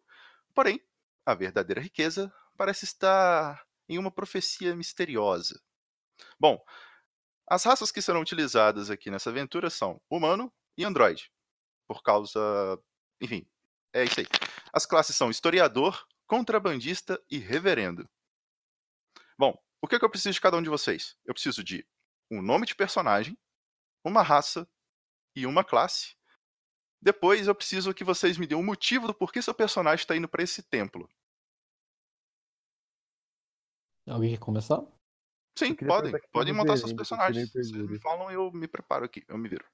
Porém, 0.54 0.82
a 1.26 1.34
verdadeira 1.34 1.82
riqueza 1.82 2.34
parece 2.58 2.86
estar 2.86 3.66
em 3.88 3.98
uma 3.98 4.12
profecia 4.12 4.76
misteriosa. 4.76 5.62
Bom, 6.40 6.64
as 7.48 7.64
raças 7.64 7.92
que 7.92 8.02
serão 8.02 8.22
utilizadas 8.22 8.90
aqui 8.90 9.12
nessa 9.12 9.30
aventura 9.30 9.70
são 9.70 10.02
humano 10.10 10.52
e 10.78 10.86
androide. 10.86 11.32
Por 11.88 12.02
causa. 12.02 12.40
Enfim, 13.22 13.46
é 13.94 14.04
isso 14.04 14.20
aí. 14.20 14.28
As 14.74 14.86
classes 14.86 15.16
são 15.16 15.30
historiador, 15.30 16.08
contrabandista 16.26 17.22
e 17.30 17.38
reverendo. 17.38 18.10
Bom, 19.38 19.58
o 19.82 19.88
que, 19.88 19.96
é 19.96 20.00
que 20.00 20.06
eu 20.06 20.10
preciso 20.10 20.34
de 20.34 20.42
cada 20.42 20.58
um 20.58 20.62
de 20.62 20.70
vocês? 20.70 21.18
Eu 21.26 21.34
preciso 21.34 21.64
de 21.64 21.86
um 22.32 22.42
nome 22.42 22.66
de 22.66 22.76
personagem, 22.76 23.38
uma 24.06 24.22
raça 24.22 24.68
e 25.36 25.46
uma 25.46 25.64
classe. 25.64 26.16
Depois 27.02 27.48
eu 27.48 27.56
preciso 27.56 27.94
que 27.94 28.04
vocês 28.04 28.38
me 28.38 28.48
dêem 28.48 28.60
o 28.60 28.64
motivo 28.64 29.08
do 29.08 29.14
porquê 29.14 29.42
seu 29.42 29.54
personagem 29.54 30.04
está 30.04 30.16
indo 30.16 30.30
para 30.30 30.44
esse 30.44 30.64
templo. 30.64 31.10
Alguém 34.08 34.32
quer 34.32 34.40
começar? 34.40 34.82
Sim, 35.58 35.76
podem. 35.76 36.12
Podem 36.32 36.54
tem 36.54 36.54
montar 36.54 36.78
seus 36.78 36.92
eu 36.92 36.98
personagens. 36.98 37.52
Vocês 37.52 37.72
me 37.72 38.00
falam, 38.00 38.32
eu 38.32 38.52
me 38.52 38.68
preparo 38.68 39.06
aqui. 39.06 39.24
Eu 39.28 39.38
me 39.38 39.50
viro. 39.50 39.66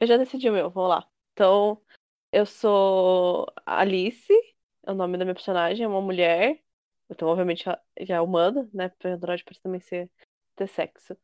Eu 0.00 0.06
já 0.06 0.16
decidi 0.16 0.48
o 0.48 0.52
meu, 0.52 0.70
vamos 0.70 0.90
lá. 0.90 1.08
Então, 1.32 1.82
eu 2.32 2.46
sou 2.46 3.46
Alice, 3.66 4.32
é 4.86 4.92
o 4.92 4.94
nome 4.94 5.18
da 5.18 5.24
minha 5.24 5.34
personagem, 5.34 5.84
é 5.84 5.88
uma 5.88 6.00
mulher. 6.00 6.62
Então, 7.10 7.28
obviamente, 7.28 7.68
ela 7.68 7.82
já 8.00 8.16
é 8.16 8.20
humana, 8.20 8.68
né? 8.72 8.88
Porque 8.90 9.08
Android 9.08 9.44
pode 9.44 9.60
também 9.60 9.80
ser 9.80 10.10
ter 10.54 10.68
sexo. 10.68 11.16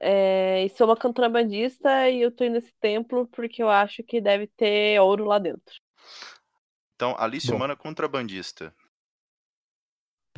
É, 0.00 0.64
e 0.64 0.68
sou 0.70 0.86
uma 0.86 0.96
contrabandista 0.96 2.08
e 2.08 2.20
eu 2.22 2.30
tô 2.30 2.44
indo 2.44 2.54
nesse 2.54 2.72
templo 2.80 3.26
porque 3.28 3.62
eu 3.62 3.68
acho 3.68 4.02
que 4.02 4.20
deve 4.20 4.46
ter 4.46 5.00
ouro 5.00 5.24
lá 5.24 5.38
dentro. 5.38 5.74
Então, 6.94 7.16
Alice 7.18 7.48
Bom. 7.48 7.56
Humana 7.56 7.76
Contrabandista. 7.76 8.74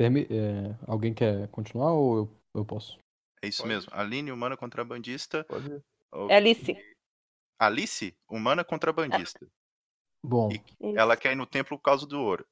Permi- 0.01 0.27
é, 0.31 0.75
alguém 0.87 1.13
quer 1.13 1.47
continuar 1.49 1.93
ou 1.93 2.17
eu, 2.17 2.37
eu 2.55 2.65
posso? 2.65 2.97
É 3.43 3.47
isso 3.47 3.61
Pode. 3.61 3.73
mesmo. 3.73 3.91
Aline 3.93 4.31
Humana 4.31 4.57
Contrabandista. 4.57 5.43
Pode 5.43 5.67
ir. 5.67 5.83
É 6.29 6.35
Alice. 6.35 6.75
Alice 7.59 8.17
Humana 8.27 8.63
Contrabandista. 8.63 9.47
Bom, 10.23 10.49
E 10.51 10.63
ela 10.95 11.15
quer 11.15 11.33
ir 11.33 11.35
no 11.35 11.45
templo 11.45 11.77
por 11.77 11.83
causa 11.83 12.07
do 12.07 12.19
ouro. 12.19 12.45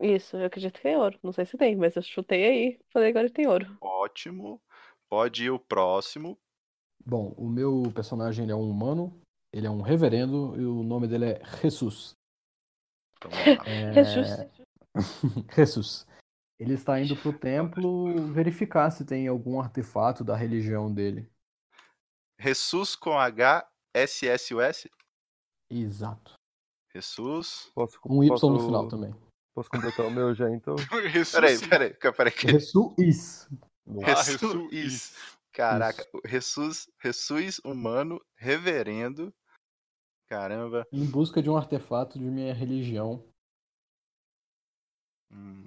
Isso, 0.00 0.36
eu 0.36 0.46
acredito 0.46 0.80
que 0.80 0.88
é 0.88 0.96
ouro. 0.96 1.18
Não 1.22 1.32
sei 1.32 1.44
se 1.44 1.56
tem, 1.56 1.74
mas 1.74 1.96
eu 1.96 2.02
chutei 2.02 2.44
aí. 2.44 2.80
Falei 2.92 3.10
agora 3.10 3.28
que 3.28 3.34
tem 3.34 3.46
ouro. 3.48 3.76
Ótimo. 3.80 4.60
Pode 5.08 5.44
ir 5.44 5.50
o 5.50 5.58
próximo. 5.58 6.38
bom, 7.04 7.34
o 7.36 7.48
meu 7.48 7.92
personagem 7.94 8.44
ele 8.44 8.52
é 8.52 8.56
um 8.56 8.68
humano, 8.68 9.20
ele 9.52 9.66
é 9.66 9.70
um 9.70 9.82
reverendo 9.82 10.54
e 10.60 10.64
o 10.64 10.82
nome 10.82 11.06
dele 11.08 11.26
é 11.26 11.42
Jesus. 11.62 12.16
Então. 13.16 13.30
É, 13.66 13.92
Jesus. 13.92 14.50
Jesus. 15.54 16.13
Ele 16.58 16.74
está 16.74 17.00
indo 17.00 17.16
pro 17.16 17.32
templo 17.32 18.32
verificar 18.32 18.90
se 18.90 19.04
tem 19.04 19.26
algum 19.26 19.60
artefato 19.60 20.22
da 20.22 20.36
religião 20.36 20.92
dele. 20.92 21.28
Jesus 22.38 22.94
com 22.94 23.18
H, 23.18 23.68
S, 23.92 24.26
S, 24.26 24.54
U, 24.54 24.60
S. 24.60 24.90
Exato. 25.70 26.34
Jesus. 26.94 27.70
Posso, 27.74 27.98
Um 28.06 28.22
Y 28.22 28.28
posso, 28.28 28.50
no 28.50 28.60
final 28.60 28.88
também. 28.88 29.14
Posso 29.54 29.68
completar 29.68 30.06
o 30.06 30.10
meu 30.10 30.34
já, 30.34 30.50
então? 30.50 30.76
Peraí, 31.32 31.58
peraí, 31.68 31.94
peraí. 31.94 32.32
Jesus. 32.60 33.48
Ah, 34.04 34.22
Jesus. 34.22 34.70
Jesus. 34.72 35.34
Caraca, 35.52 36.04
Jesus, 36.26 36.90
Jesus 37.00 37.60
humano, 37.64 38.20
reverendo. 38.36 39.32
Caramba. 40.26 40.84
Em 40.92 41.06
busca 41.08 41.40
de 41.40 41.48
um 41.48 41.56
artefato 41.56 42.18
de 42.18 42.24
minha 42.24 42.52
religião. 42.52 43.24
Hum, 45.30 45.66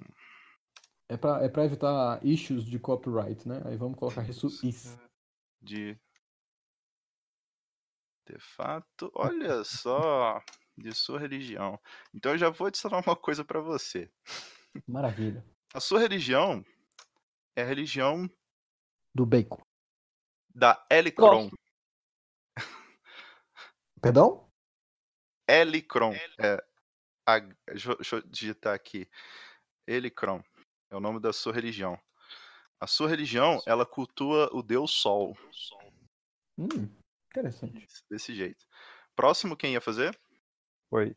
É 1.08 1.16
pra, 1.16 1.42
é 1.42 1.48
pra 1.48 1.64
evitar 1.64 2.24
issues 2.24 2.64
de 2.64 2.78
copyright, 2.78 3.48
né? 3.48 3.62
Aí 3.64 3.76
vamos 3.76 3.98
colocar 3.98 4.22
Jesus. 4.24 4.60
de 5.60 5.98
artefato. 8.26 9.10
Olha 9.14 9.64
só, 9.64 10.42
de 10.76 10.92
sua 10.94 11.18
religião. 11.18 11.80
Então 12.12 12.32
eu 12.32 12.38
já 12.38 12.50
vou 12.50 12.66
adicionar 12.66 13.02
uma 13.06 13.16
coisa 13.16 13.44
pra 13.44 13.60
você. 13.60 14.10
Maravilha. 14.86 15.44
A 15.72 15.80
sua 15.80 15.98
religião 16.00 16.64
é 17.56 17.62
a 17.62 17.66
religião 17.66 18.30
Do 19.14 19.24
bacon. 19.24 19.62
da 20.54 20.86
Elicron. 20.90 21.50
Perdão? 24.00 24.48
Elicron. 25.48 26.12
É, 26.38 26.62
a, 27.26 27.38
deixa, 27.66 28.16
eu- 28.16 28.22
digitar 28.28 28.74
aqui. 28.74 29.08
Elicron. 29.86 30.42
É 30.90 30.96
o 30.96 31.00
nome 31.00 31.20
da 31.20 31.32
sua 31.32 31.52
religião. 31.52 31.98
A 32.80 32.86
sua 32.86 33.08
religião, 33.08 33.60
ela 33.66 33.84
cultua 33.84 34.48
o 34.52 34.62
deus 34.62 34.92
Sol. 34.92 35.36
Hum, 36.56 36.88
interessante. 37.30 37.86
Desse 38.10 38.34
jeito. 38.34 38.64
Próximo, 39.14 39.56
quem 39.56 39.72
ia 39.72 39.80
fazer? 39.80 40.18
Oi. 40.90 41.14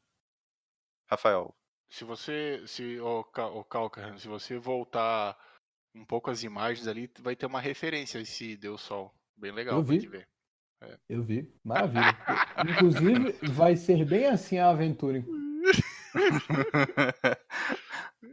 Rafael. 1.10 1.56
Se 1.90 2.04
você, 2.04 2.64
se 2.68 3.00
o, 3.00 3.20
o 3.20 3.64
Calcar, 3.64 4.18
se 4.18 4.28
você 4.28 4.58
voltar 4.58 5.38
um 5.94 6.06
pouco 6.06 6.32
as 6.32 6.44
imagens 6.44 6.88
ali, 6.88 7.12
vai 7.20 7.36
ter 7.36 7.46
uma 7.46 7.60
referência 7.60 8.20
a 8.20 8.22
esse 8.22 8.56
Deus 8.58 8.82
Sol. 8.82 9.14
Bem 9.38 9.52
legal 9.52 9.78
Eu 9.78 9.84
vi. 9.84 10.00
te 10.00 10.08
ver. 10.08 10.28
Eu 11.08 11.24
vi. 11.24 11.54
Maravilha. 11.64 12.18
Inclusive, 12.68 13.34
vai 13.52 13.76
ser 13.76 14.04
bem 14.04 14.26
assim 14.26 14.58
a 14.58 14.70
aventura. 14.70 15.24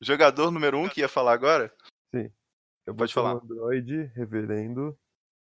Jogador 0.00 0.50
número 0.50 0.78
um 0.78 0.88
que 0.88 1.00
ia 1.00 1.08
falar 1.08 1.32
agora? 1.32 1.74
Eu 2.12 2.94
vou 2.94 2.96
Pode 2.98 3.12
ter 3.14 3.20
um 3.20 3.22
falar. 3.22 3.40
androide 3.42 4.04
reverendo 4.14 4.96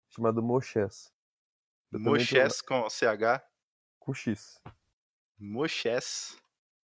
chamado 0.08 0.42
Moches. 0.42 1.12
Eu 1.92 1.98
também 1.98 2.04
tô- 2.04 2.10
Moches 2.10 2.62
com 2.62 2.88
CH. 2.88 3.42
Com 3.98 4.14
X. 4.14 4.60
Moches. 5.38 6.36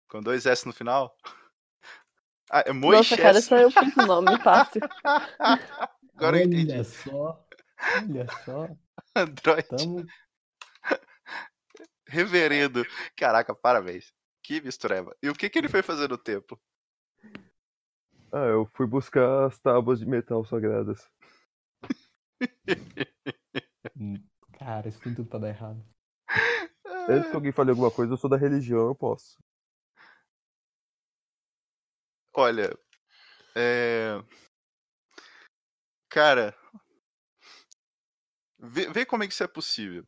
Com 0.09 0.21
dois 0.21 0.47
S 0.47 0.67
no 0.67 0.73
final. 0.73 1.17
Ah, 2.51 2.61
é 2.67 2.73
Nossa, 2.73 3.15
cara, 3.15 3.33
Moisés. 3.35 3.45
só 3.45 3.57
eu 3.59 3.71
fiz 3.71 3.95
o 3.95 4.07
nome 4.07 4.39
fácil. 4.43 4.81
Agora 6.17 6.39
eu 6.39 6.45
entendi. 6.47 6.73
Olha 6.73 6.83
só. 6.85 7.47
Olha 7.95 8.27
só. 8.43 8.69
Android. 9.15 9.69
Tamo... 9.69 10.07
Reverendo. 12.07 12.87
Caraca, 13.15 13.55
parabéns. 13.55 14.15
Que 14.43 14.63
mistureba. 14.63 15.15
E 15.23 15.29
o 15.29 15.35
que, 15.35 15.51
que 15.51 15.59
ele 15.59 15.69
foi 15.69 15.83
fazer 15.83 16.09
no 16.09 16.17
templo? 16.17 16.59
Ah, 18.31 18.45
eu 18.45 18.67
fui 18.75 18.87
buscar 18.87 19.47
as 19.47 19.59
tábuas 19.59 20.01
de 20.01 20.07
metal 20.07 20.45
sagradas. 20.45 21.11
Hum, 23.97 24.23
Cara, 24.59 24.89
isso 24.89 25.01
tem 25.01 25.15
tudo 25.15 25.29
pra 25.29 25.39
dar 25.39 25.49
errado. 25.49 25.83
Antes 27.09 27.31
que 27.31 27.37
alguém 27.37 27.53
fale 27.53 27.71
alguma 27.71 27.91
coisa, 27.91 28.13
eu 28.13 28.17
sou 28.17 28.29
da 28.29 28.37
religião, 28.37 28.87
eu 28.89 28.95
posso. 28.95 29.39
Olha, 32.35 32.77
é... 33.57 34.23
Cara, 36.11 36.55
vê, 38.59 38.91
vê 38.91 39.07
como 39.07 39.23
é 39.23 39.27
que 39.27 39.33
isso 39.33 39.43
é 39.43 39.49
possível. 39.49 40.07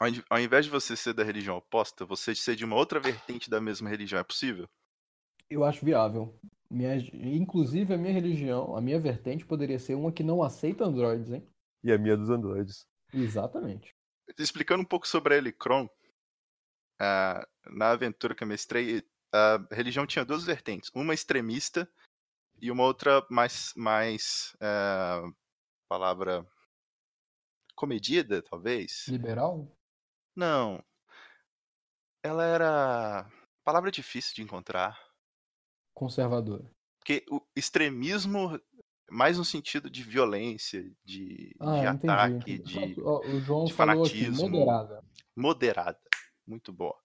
Ao, 0.00 0.08
ao 0.30 0.40
invés 0.40 0.64
de 0.64 0.70
você 0.70 0.96
ser 0.96 1.14
da 1.14 1.22
religião 1.22 1.56
oposta, 1.56 2.04
você 2.04 2.34
ser 2.34 2.56
de 2.56 2.64
uma 2.64 2.76
outra 2.76 2.98
vertente 2.98 3.48
da 3.48 3.60
mesma 3.60 3.88
religião, 3.88 4.18
é 4.18 4.24
possível? 4.24 4.68
Eu 5.48 5.64
acho 5.64 5.84
viável. 5.84 6.34
Minha, 6.74 6.96
inclusive, 7.12 7.94
a 7.94 7.96
minha 7.96 8.12
religião, 8.12 8.76
a 8.76 8.80
minha 8.80 8.98
vertente 8.98 9.46
poderia 9.46 9.78
ser 9.78 9.94
uma 9.94 10.10
que 10.10 10.24
não 10.24 10.42
aceita 10.42 10.84
androides, 10.84 11.30
hein? 11.30 11.48
E 11.84 11.92
a 11.92 11.96
minha 11.96 12.16
dos 12.16 12.30
androides. 12.30 12.84
Exatamente. 13.12 13.94
Explicando 14.36 14.82
um 14.82 14.86
pouco 14.86 15.06
sobre 15.06 15.34
a 15.34 15.36
Helicron, 15.36 15.88
ah, 17.00 17.46
na 17.70 17.92
aventura 17.92 18.34
que 18.34 18.42
eu 18.42 18.48
mestrei, 18.48 19.04
a 19.32 19.64
religião 19.70 20.04
tinha 20.04 20.24
duas 20.24 20.42
vertentes. 20.42 20.90
Uma 20.92 21.14
extremista 21.14 21.88
e 22.60 22.72
uma 22.72 22.82
outra 22.82 23.24
mais, 23.30 23.72
mais 23.76 24.56
ah, 24.60 25.22
palavra 25.88 26.44
comedida, 27.76 28.42
talvez? 28.42 29.06
Liberal? 29.06 29.70
Não. 30.34 30.84
Ela 32.20 32.44
era. 32.44 33.30
Palavra 33.62 33.92
difícil 33.92 34.34
de 34.34 34.42
encontrar. 34.42 34.98
Conservadora. 35.94 36.64
Porque 36.98 37.24
o 37.30 37.40
extremismo, 37.54 38.58
mais 39.10 39.38
no 39.38 39.44
sentido 39.44 39.88
de 39.88 40.02
violência, 40.02 40.90
de, 41.04 41.54
Ah, 41.60 41.80
de 41.80 41.86
ataque, 41.86 42.58
de 42.58 43.00
o 43.00 43.40
João 43.40 43.64
de 43.64 43.72
falou 43.72 44.04
aqui, 44.04 44.24
fanatismo. 44.24 44.48
moderada. 44.48 45.04
moderada. 45.36 46.00
Muito 46.46 46.72
boa. 46.72 46.98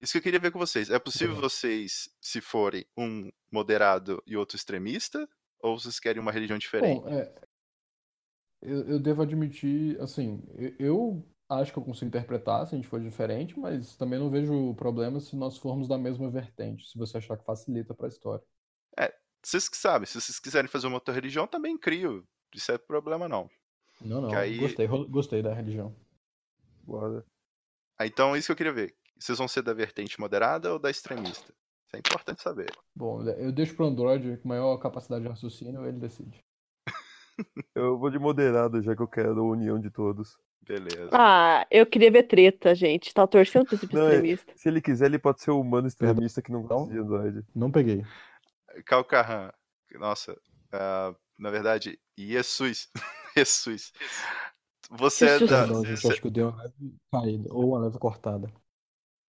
Isso 0.00 0.12
que 0.12 0.18
eu 0.18 0.22
queria 0.22 0.40
ver 0.40 0.50
com 0.50 0.58
vocês. 0.58 0.88
É 0.90 0.98
possível 0.98 1.34
bem. 1.34 1.42
vocês, 1.42 2.08
se 2.20 2.40
forem 2.40 2.86
um 2.96 3.30
moderado 3.52 4.22
e 4.26 4.36
outro 4.36 4.56
extremista? 4.56 5.28
Ou 5.60 5.78
vocês 5.78 6.00
querem 6.00 6.22
uma 6.22 6.32
religião 6.32 6.58
diferente? 6.58 7.02
Bom, 7.02 7.08
é, 7.10 7.34
eu, 8.62 8.88
eu 8.88 8.98
devo 8.98 9.20
admitir, 9.22 10.00
assim, 10.00 10.42
eu, 10.56 10.74
eu 10.78 11.28
acho 11.50 11.72
que 11.72 11.78
eu 11.78 11.84
consigo 11.84 12.08
interpretar 12.08 12.66
se 12.66 12.74
a 12.74 12.78
gente 12.78 12.88
for 12.88 13.00
diferente, 13.00 13.58
mas 13.58 13.96
também 13.96 14.18
não 14.18 14.30
vejo 14.30 14.74
problema 14.74 15.18
se 15.20 15.34
nós 15.36 15.58
formos 15.58 15.88
da 15.88 15.98
mesma 15.98 16.30
vertente, 16.30 16.86
se 16.88 16.96
você 16.96 17.18
achar 17.18 17.36
que 17.36 17.44
facilita 17.44 17.92
para 17.94 18.06
a 18.06 18.08
história. 18.08 18.44
Vocês 19.42 19.68
que 19.70 19.76
sabem, 19.76 20.06
se 20.06 20.20
vocês 20.20 20.38
quiserem 20.38 20.68
fazer 20.68 20.86
uma 20.86 20.96
outra 20.96 21.14
religião, 21.14 21.46
também 21.46 21.76
crio. 21.78 22.28
Isso 22.54 22.70
é 22.72 22.76
problema 22.76 23.26
não. 23.26 23.48
Não, 24.00 24.20
não, 24.20 24.34
aí- 24.36 24.58
gostei, 24.58 24.86
gostei 24.86 25.42
da 25.42 25.54
religião. 25.54 25.96
Bora. 26.84 27.24
Ah, 27.98 28.06
Então, 28.06 28.36
isso 28.36 28.46
que 28.48 28.52
eu 28.52 28.56
queria 28.56 28.72
ver. 28.72 28.94
Vocês 29.18 29.38
vão 29.38 29.48
ser 29.48 29.62
da 29.62 29.72
vertente 29.72 30.20
moderada 30.20 30.72
ou 30.72 30.78
da 30.78 30.90
extremista? 30.90 31.54
Isso 31.86 31.96
é 31.96 31.98
importante 31.98 32.42
saber. 32.42 32.70
Bom, 32.94 33.22
eu 33.22 33.50
deixo 33.50 33.74
pro 33.74 33.86
Android 33.86 34.36
com 34.38 34.48
maior 34.48 34.76
capacidade 34.78 35.22
de 35.22 35.28
raciocínio, 35.28 35.86
ele 35.86 35.98
decide. 35.98 36.38
Eu 37.74 37.98
vou 37.98 38.10
de 38.10 38.18
moderado, 38.18 38.82
já 38.82 38.94
que 38.94 39.02
eu 39.02 39.08
quero 39.08 39.40
a 39.40 39.42
união 39.42 39.80
de 39.80 39.90
todos. 39.90 40.36
Beleza. 40.62 41.10
Ah, 41.12 41.66
eu 41.70 41.84
queria 41.86 42.10
ver 42.10 42.24
treta, 42.24 42.74
gente. 42.74 43.12
Tá 43.12 43.26
torcendo 43.26 43.66
pra 43.66 43.74
esse 43.74 43.92
Não, 43.92 44.02
é- 44.02 44.14
extremista. 44.14 44.52
Se 44.56 44.68
ele 44.68 44.80
quiser, 44.80 45.06
ele 45.06 45.18
pode 45.18 45.40
ser 45.42 45.50
o 45.50 45.60
humano 45.60 45.88
extremista 45.88 46.40
que 46.40 46.52
não 46.52 46.62
gosta 46.62 46.92
de 46.92 46.98
android. 46.98 47.44
Não 47.54 47.70
peguei. 47.70 48.04
Calcarran. 48.84 49.50
Nossa, 49.94 50.40
ah, 50.72 51.14
na 51.38 51.50
verdade, 51.50 51.98
Jesus. 52.16 52.88
Jesus. 53.36 53.92
Você 54.90 55.24
é 55.24 55.28
Jesus. 55.38 55.50
da. 55.50 55.58
Perdão, 55.58 55.84
gente, 55.84 56.06
acho 56.06 56.20
que 56.20 56.26
eu 56.26 56.30
dei 56.30 56.42
uma 56.42 56.62
leve 56.62 56.96
caída, 57.12 57.48
ou 57.52 57.68
uma 57.70 57.78
leve 57.80 57.98
cortada. 57.98 58.52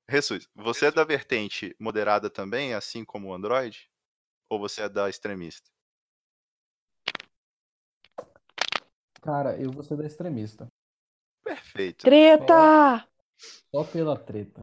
Jesus, 0.09 0.47
você 0.53 0.87
é 0.87 0.91
da 0.91 1.03
vertente 1.03 1.75
moderada 1.79 2.29
também, 2.29 2.73
assim 2.73 3.05
como 3.05 3.29
o 3.29 3.33
Android? 3.33 3.89
Ou 4.49 4.59
você 4.59 4.81
é 4.81 4.89
da 4.89 5.09
extremista? 5.09 5.69
Cara, 9.21 9.55
eu 9.55 9.71
vou 9.71 9.83
ser 9.83 9.95
da 9.95 10.05
extremista. 10.05 10.67
Perfeito. 11.55 12.03
Treta! 12.03 13.05
Só 13.69 13.83
pela 13.83 14.17
treta. 14.17 14.61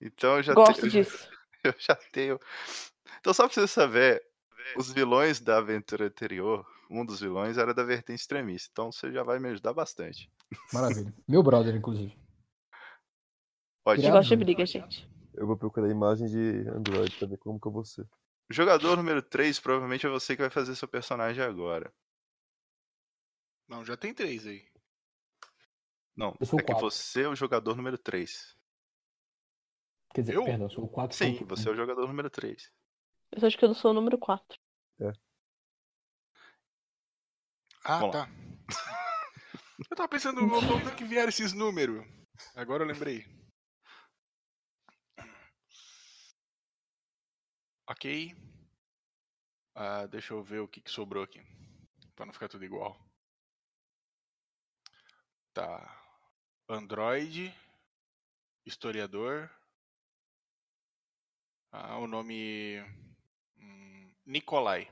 Então 0.00 0.36
eu 0.38 0.42
já 0.42 0.54
Gosto 0.54 0.80
tenho. 0.80 0.92
disso. 0.92 1.30
Eu 1.62 1.74
já 1.78 1.94
tenho. 1.94 2.40
Então, 3.20 3.32
só 3.32 3.46
pra 3.46 3.54
você 3.54 3.68
saber, 3.68 4.20
os 4.76 4.92
vilões 4.92 5.38
da 5.38 5.58
aventura 5.58 6.06
anterior, 6.06 6.66
um 6.90 7.06
dos 7.06 7.20
vilões 7.20 7.56
era 7.56 7.72
da 7.72 7.84
vertente 7.84 8.18
extremista. 8.18 8.68
Então 8.72 8.90
você 8.90 9.12
já 9.12 9.22
vai 9.22 9.38
me 9.38 9.48
ajudar 9.50 9.72
bastante. 9.72 10.28
Maravilha. 10.72 11.14
Meu 11.28 11.40
brother, 11.40 11.76
inclusive. 11.76 12.18
A 13.86 13.94
Irado. 13.94 14.16
gosta 14.16 14.36
de 14.36 14.44
briga, 14.44 14.66
gente. 14.66 15.08
Eu 15.34 15.46
vou 15.46 15.56
procurar 15.56 15.88
imagem 15.88 16.26
de 16.26 16.68
android 16.70 17.16
pra 17.16 17.28
ver 17.28 17.38
como 17.38 17.60
que 17.60 17.68
eu 17.68 17.72
vou 17.72 17.84
ser. 17.84 18.08
Jogador 18.50 18.96
número 18.96 19.22
3, 19.22 19.60
provavelmente 19.60 20.04
é 20.04 20.10
você 20.10 20.34
que 20.34 20.42
vai 20.42 20.50
fazer 20.50 20.74
seu 20.74 20.88
personagem 20.88 21.44
agora. 21.44 21.94
Não, 23.68 23.84
já 23.84 23.96
tem 23.96 24.12
três 24.12 24.44
aí. 24.48 24.71
Não, 26.16 26.36
Eu 26.38 26.46
sou 26.46 26.58
é 26.58 26.62
que 26.62 26.72
quatro. 26.72 26.90
você 26.90 27.22
é 27.22 27.28
o 27.28 27.34
jogador 27.34 27.76
número 27.76 27.96
3. 27.98 28.56
Quer 30.14 30.20
dizer, 30.20 30.34
Eu? 30.34 30.44
perdão, 30.44 30.68
sou 30.68 30.84
o 30.84 30.88
4. 30.88 31.16
Sim, 31.16 31.44
você 31.44 31.68
é 31.68 31.72
o 31.72 31.74
jogador 31.76 32.06
número 32.06 32.28
3. 32.28 32.70
Eu 33.32 33.46
acho 33.46 33.56
que 33.56 33.64
eu 33.64 33.68
não 33.68 33.74
sou 33.74 33.92
o 33.92 33.94
número 33.94 34.18
4. 34.18 34.58
Ah, 37.84 37.98
Vamos 37.98 38.12
tá. 38.12 38.28
Eu 39.90 39.96
tava 39.96 40.08
pensando 40.08 40.40
onde 40.44 40.88
é 40.88 40.94
que 40.94 41.04
vieram 41.04 41.28
esses 41.28 41.52
números. 41.52 42.06
Agora 42.54 42.84
eu 42.84 42.86
lembrei. 42.86 43.26
Ok. 47.88 48.36
Ah, 49.74 50.06
deixa 50.06 50.34
eu 50.34 50.42
ver 50.42 50.60
o 50.60 50.68
que, 50.68 50.80
que 50.80 50.90
sobrou 50.90 51.24
aqui. 51.24 51.40
Pra 52.14 52.24
não 52.24 52.32
ficar 52.32 52.48
tudo 52.48 52.64
igual. 52.64 52.96
Tá. 55.52 56.01
Android. 56.68 57.52
Historiador. 58.64 59.50
Ah, 61.72 61.98
o 61.98 62.06
nome. 62.06 62.80
hum, 63.58 64.12
Nikolai. 64.26 64.88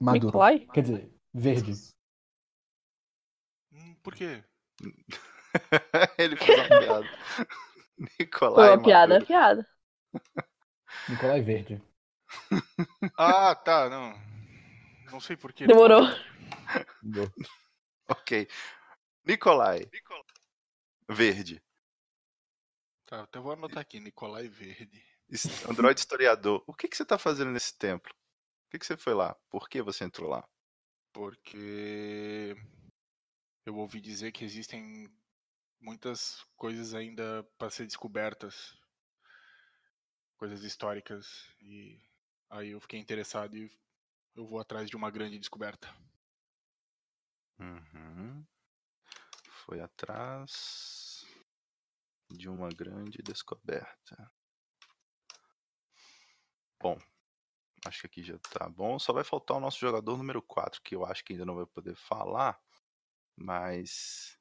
Maduro. 0.00 0.26
Nicolai? 0.26 0.60
Quer 0.72 0.82
dizer, 0.82 1.10
verde. 1.32 1.72
Hum, 3.72 3.94
por 4.02 4.14
quê? 4.14 4.42
Ele 6.18 6.36
fez 6.36 6.58
uma 6.58 6.68
piada. 6.68 7.06
Nicolai. 8.18 8.54
Foi 8.68 8.76
uma 8.76 8.82
piada, 8.82 9.14
Maduro. 9.14 9.26
piada. 9.26 9.68
Nicolai 11.08 11.40
Verde. 11.42 11.82
Ah, 13.16 13.54
tá, 13.54 13.88
não. 13.88 14.14
Não 15.10 15.20
sei 15.20 15.36
por 15.36 15.52
quê. 15.52 15.66
Demorou. 15.66 16.02
Não. 17.02 17.30
Ok. 18.08 18.48
Nicolai. 19.26 19.90
Verde. 21.08 21.60
Tá, 23.06 23.26
então 23.28 23.40
eu 23.40 23.42
vou 23.44 23.52
anotar 23.52 23.80
aqui, 23.80 23.98
Nicolai 23.98 24.48
Verde. 24.48 25.04
Android 25.68 25.98
historiador. 25.98 26.62
O 26.66 26.72
que, 26.72 26.86
que 26.88 26.96
você 26.96 27.04
tá 27.04 27.18
fazendo 27.18 27.50
nesse 27.50 27.76
templo? 27.76 28.12
Por 28.12 28.70
que, 28.70 28.78
que 28.78 28.86
você 28.86 28.96
foi 28.96 29.14
lá? 29.14 29.34
Por 29.50 29.68
que 29.68 29.82
você 29.82 30.04
entrou 30.04 30.30
lá? 30.30 30.48
Porque 31.12 32.56
eu 33.64 33.76
ouvi 33.76 34.00
dizer 34.00 34.30
que 34.30 34.44
existem 34.44 35.08
muitas 35.80 36.44
coisas 36.56 36.94
ainda 36.94 37.42
para 37.58 37.70
ser 37.70 37.84
descobertas, 37.84 38.76
coisas 40.36 40.62
históricas, 40.62 41.48
e 41.60 42.00
aí 42.50 42.70
eu 42.70 42.80
fiquei 42.80 43.00
interessado 43.00 43.56
e 43.56 43.70
eu 44.34 44.46
vou 44.46 44.60
atrás 44.60 44.88
de 44.88 44.96
uma 44.96 45.10
grande 45.10 45.38
descoberta. 45.38 45.92
Uhum. 47.58 48.44
Foi 49.66 49.80
atrás 49.80 51.26
de 52.30 52.48
uma 52.48 52.68
grande 52.68 53.18
descoberta. 53.18 54.30
Bom, 56.80 56.96
acho 57.84 58.02
que 58.02 58.06
aqui 58.06 58.22
já 58.22 58.38
tá 58.38 58.68
bom. 58.68 58.96
Só 58.96 59.12
vai 59.12 59.24
faltar 59.24 59.56
o 59.56 59.60
nosso 59.60 59.80
jogador 59.80 60.16
número 60.16 60.40
4, 60.40 60.80
que 60.82 60.94
eu 60.94 61.04
acho 61.04 61.24
que 61.24 61.32
ainda 61.32 61.44
não 61.44 61.56
vai 61.56 61.66
poder 61.66 61.96
falar. 61.96 62.60
Mas 63.36 64.38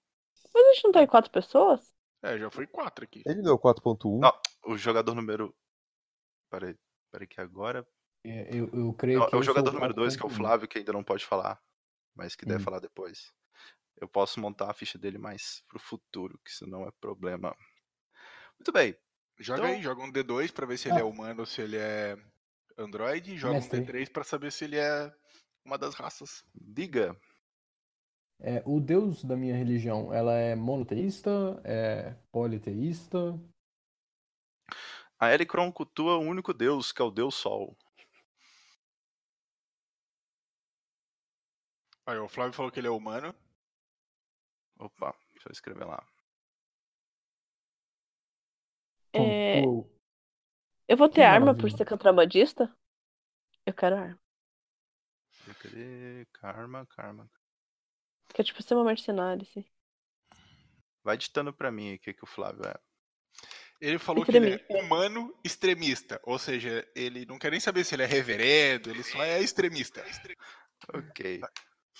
Mas 0.53 0.63
a 0.63 0.73
gente 0.73 0.83
não 0.83 0.91
tá 0.91 1.01
em 1.01 1.07
quatro 1.07 1.31
pessoas? 1.31 1.91
É, 2.21 2.37
já 2.37 2.51
foi 2.51 2.67
quatro 2.67 3.03
aqui. 3.03 3.23
Ele 3.25 3.47
é 3.47 3.51
o 3.51 3.57
4.1? 3.57 4.19
Não. 4.19 4.41
o 4.71 4.77
jogador 4.77 5.15
número. 5.15 5.55
Peraí, 6.51 6.77
peraí 7.11 7.27
que 7.27 7.41
agora. 7.41 7.83
É, 8.23 8.55
Eu, 8.55 8.69
eu 8.73 8.93
creio 8.93 9.19
Não, 9.21 9.27
que 9.27 9.33
é 9.35 9.37
o 9.39 9.41
sou 9.43 9.53
jogador 9.55 9.73
número 9.73 9.93
2, 9.95 10.15
que 10.15 10.21
é 10.21 10.25
o 10.25 10.29
4.1. 10.29 10.35
Flávio, 10.35 10.67
que 10.67 10.77
ainda 10.77 10.93
não 10.93 11.03
pode 11.03 11.25
falar. 11.25 11.59
Mas 12.15 12.35
que 12.35 12.45
deve 12.45 12.61
Hum. 12.61 12.63
falar 12.63 12.79
depois. 12.79 13.33
Eu 13.97 14.07
posso 14.07 14.39
montar 14.39 14.69
a 14.69 14.73
ficha 14.73 14.97
dele 14.97 15.17
mais 15.17 15.63
pro 15.67 15.79
futuro, 15.79 16.37
que 16.43 16.49
isso 16.51 16.67
não 16.67 16.85
é 16.87 16.91
problema. 16.99 17.55
Muito 18.59 18.71
bem. 18.71 18.97
Joga 19.39 19.59
Então- 19.63 19.71
aí, 19.75 19.81
joga 19.81 20.01
um 20.03 20.11
D2 20.11 20.51
pra 20.51 20.65
ver 20.65 20.77
se 20.77 20.89
Ah. 20.89 20.93
ele 20.93 21.01
é 21.01 21.03
humano 21.03 21.41
ou 21.41 21.45
se 21.45 21.61
ele 21.61 21.77
é 21.77 22.17
Android, 22.77 23.33
e 23.33 23.37
joga 23.37 23.55
Mestre. 23.55 23.79
um 23.79 23.83
D3 23.83 24.09
pra 24.09 24.23
saber 24.23 24.51
se 24.51 24.65
ele 24.65 24.77
é 24.77 25.13
uma 25.63 25.77
das 25.77 25.95
raças. 25.95 26.45
Diga. 26.53 27.15
É, 28.39 28.61
o 28.65 28.81
deus 28.81 29.23
da 29.23 29.35
minha 29.37 29.55
religião, 29.55 30.13
ela 30.13 30.33
é 30.33 30.55
monoteísta, 30.55 31.29
é 31.63 32.13
politeísta? 32.31 33.17
A 35.17 35.33
Elicron 35.33 35.71
cultua 35.71 36.17
o 36.17 36.21
único 36.21 36.53
deus, 36.53 36.91
que 36.91 37.01
é 37.01 37.05
o 37.05 37.11
deus 37.11 37.35
Sol. 37.35 37.77
Aí, 42.05 42.17
o 42.19 42.27
Flávio 42.29 42.53
falou 42.53 42.71
que 42.71 42.79
ele 42.79 42.87
é 42.87 42.91
humano. 42.91 43.33
Opa, 44.77 45.15
deixa 45.33 45.49
eu 45.49 45.51
escrever 45.51 45.85
lá. 45.85 46.05
É, 49.13 49.61
eu 50.87 50.97
vou 50.97 51.07
ter 51.07 51.15
Que 51.15 51.21
arma 51.21 51.53
por 51.53 51.63
maravilha. 51.63 51.77
ser 51.77 51.85
contrabandista? 51.85 52.75
Eu 53.65 53.73
quero 53.73 53.95
arma. 53.95 54.19
Cadê? 55.59 56.25
Karma, 56.33 56.85
karma. 56.87 57.29
Que 58.33 58.41
é 58.41 58.43
tipo 58.43 58.61
ser 58.61 58.73
uma 58.75 58.83
mercenária, 58.83 59.41
assim. 59.43 59.63
Vai 61.03 61.17
ditando 61.17 61.53
pra 61.53 61.71
mim 61.71 61.93
o 61.95 61.99
que, 61.99 62.13
que 62.13 62.23
o 62.23 62.27
Flávio 62.27 62.65
é. 62.65 62.75
Ele 63.79 63.99
falou 63.99 64.25
que 64.25 64.31
ele 64.35 64.51
é 64.51 64.55
Extremista. 64.55 64.85
humano 64.85 65.39
extremista. 65.43 66.21
Ou 66.23 66.39
seja, 66.39 66.89
ele 66.95 67.25
não 67.25 67.37
quer 67.37 67.51
nem 67.51 67.59
saber 67.59 67.83
se 67.83 67.93
ele 67.95 68.03
é 68.03 68.07
reverendo, 68.07 68.89
ele 68.89 69.03
só 69.03 69.23
é 69.23 69.39
extremista. 69.41 70.03
Ok. 70.93 71.41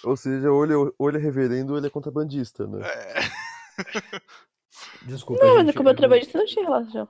Ou 0.04 0.16
seja, 0.18 0.52
ou 0.52 0.64
ele, 0.64 0.74
é- 0.74 0.94
ou 0.98 1.10
ele 1.10 1.18
é 1.18 1.22
reverendo 1.22 1.72
ou 1.74 1.78
ele 1.78 1.88
é 1.88 1.90
contrabandista, 1.90 2.68
né? 2.68 2.80
É. 2.88 3.14
desculpa, 5.08 5.44
Não, 5.46 5.56
mas 5.56 5.66
gente. 5.68 5.76
com 5.76 5.82
o 5.82 5.86
contrabandista 5.86 6.38
não 6.38 6.46
tinha 6.46 6.66
relação. 6.66 7.08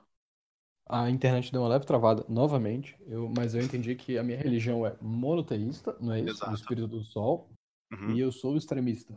A 0.88 1.10
internet 1.10 1.50
deu 1.50 1.62
uma 1.62 1.68
leve 1.68 1.84
travada 1.84 2.24
novamente, 2.28 2.96
eu, 3.08 3.28
mas 3.28 3.54
eu 3.56 3.60
entendi 3.62 3.96
que 3.96 4.16
a 4.16 4.22
minha 4.22 4.38
religião 4.38 4.86
é 4.86 4.96
monoteísta, 5.00 5.96
não 6.00 6.12
é 6.12 6.20
isso? 6.20 6.30
Exato. 6.30 6.52
Do 6.52 6.56
espírito 6.56 6.86
do 6.86 7.02
sol, 7.02 7.50
Uhum. 7.92 8.10
e 8.12 8.20
eu 8.20 8.30
sou 8.30 8.56
extremista. 8.56 9.14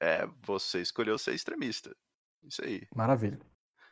É, 0.00 0.26
você 0.44 0.80
escolheu 0.80 1.16
ser 1.18 1.34
extremista. 1.34 1.94
Isso 2.42 2.62
aí. 2.64 2.86
Maravilha. 2.94 3.38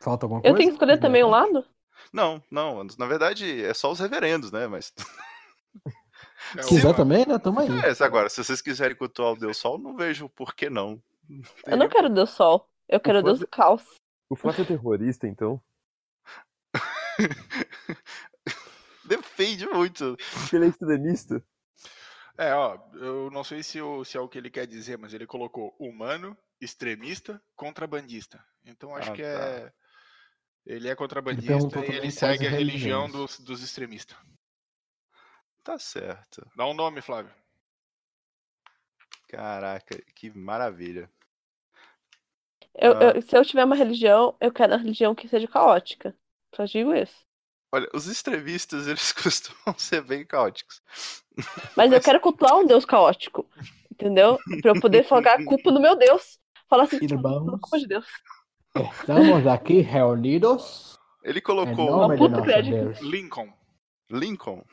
Falta 0.01 0.25
alguma 0.25 0.39
Eu 0.39 0.43
coisa? 0.43 0.57
tenho 0.57 0.69
que 0.69 0.73
escolher 0.75 0.99
também 0.99 1.23
um 1.23 1.29
lado? 1.29 1.65
Não, 2.11 2.43
não. 2.51 2.83
Na 2.97 3.05
verdade, 3.05 3.63
é 3.63 3.73
só 3.73 3.91
os 3.91 3.99
reverendos, 3.99 4.51
né? 4.51 4.67
Mas. 4.67 4.93
É 6.57 6.61
Se 6.63 6.67
o- 6.67 6.69
quiser 6.77 6.95
também, 6.95 7.25
né? 7.25 7.37
Tamo 7.39 7.59
aí. 7.59 7.67
É, 7.69 8.03
agora, 8.03 8.29
se 8.29 8.43
vocês 8.43 8.61
quiserem 8.61 8.95
cultuar 8.95 9.33
o 9.33 9.37
Deus 9.37 9.57
Sol, 9.57 9.77
não 9.77 9.95
vejo 9.95 10.27
por 10.29 10.53
que 10.55 10.69
não. 10.69 11.01
Eu 11.65 11.77
não 11.77 11.87
quero 11.87 12.09
Deus 12.09 12.31
Sol. 12.31 12.67
Eu 12.89 12.99
quero 12.99 13.19
for 13.19 13.25
Deus 13.25 13.39
de- 13.39 13.45
do 13.45 13.49
caos. 13.49 13.83
O 14.29 14.35
Flávio 14.35 14.63
é 14.63 14.65
terrorista, 14.65 15.27
então. 15.27 15.61
Depende 19.05 19.65
muito. 19.67 20.15
Ele 20.53 20.65
é 20.65 20.67
extremista. 20.69 21.43
É, 22.37 22.53
ó, 22.53 22.77
eu 22.95 23.29
não 23.31 23.43
sei 23.43 23.61
se, 23.61 23.81
o- 23.81 24.03
se 24.05 24.17
é 24.17 24.21
o 24.21 24.27
que 24.27 24.37
ele 24.37 24.49
quer 24.49 24.65
dizer, 24.65 24.97
mas 24.97 25.13
ele 25.13 25.27
colocou 25.27 25.75
humano, 25.79 26.35
extremista, 26.59 27.41
contrabandista. 27.55 28.43
Então 28.65 28.95
acho 28.95 29.11
Ah, 29.11 29.15
que 29.15 29.21
tá. 29.21 29.27
é. 29.27 29.71
Ele 30.65 30.87
é 30.89 30.95
contrabandista 30.95 31.79
e 31.79 31.95
ele 31.95 32.11
segue 32.11 32.47
a 32.47 32.51
religião 32.51 33.09
dos, 33.09 33.39
dos 33.39 33.63
extremistas. 33.63 34.15
Tá 35.63 35.77
certo. 35.77 36.45
Dá 36.55 36.65
um 36.65 36.73
nome, 36.73 37.01
Flávio. 37.01 37.31
Caraca, 39.29 40.01
que 40.15 40.29
maravilha. 40.31 41.09
Eu- 42.75 42.97
Ah. 42.97 43.03
eu- 43.15 43.21
se 43.21 43.37
eu 43.37 43.45
tiver 43.45 43.63
uma 43.63 43.75
religião, 43.75 44.35
eu 44.39 44.51
quero 44.51 44.73
uma 44.73 44.79
religião 44.79 45.13
que 45.15 45.27
seja 45.27 45.47
caótica. 45.47 46.15
Só 46.55 46.65
digo 46.65 46.93
isso. 46.93 47.15
Olha, 47.73 47.87
os 47.93 48.07
extremistas, 48.07 48.87
eles 48.87 49.11
costumam 49.13 49.77
ser 49.77 50.01
bem 50.01 50.25
caóticos. 50.25 50.81
Mas 51.77 51.91
eu 51.93 52.01
quero 52.01 52.19
cultuar 52.19 52.57
um 52.57 52.65
Deus 52.65 52.83
caótico. 52.85 53.47
Entendeu? 53.91 54.37
Pra 54.61 54.71
eu 54.71 54.81
poder 54.81 55.03
focar 55.03 55.39
a 55.39 55.45
culpa 55.45 55.71
no 55.71 55.79
meu 55.79 55.95
Deus. 55.95 56.39
Falar 56.67 56.83
assim, 56.83 56.97
Irmãos, 57.01 57.59
culpa 57.61 57.77
de 57.79 57.87
Deus. 57.87 58.05
estamos 58.75 59.45
aqui 59.47 59.81
reunidos 59.81 60.97
Ele 61.23 61.39
colocou 61.39 62.07
nome 62.07 62.17
de. 62.63 63.03
Lincoln. 63.03 63.53
Lincoln. 64.09 64.63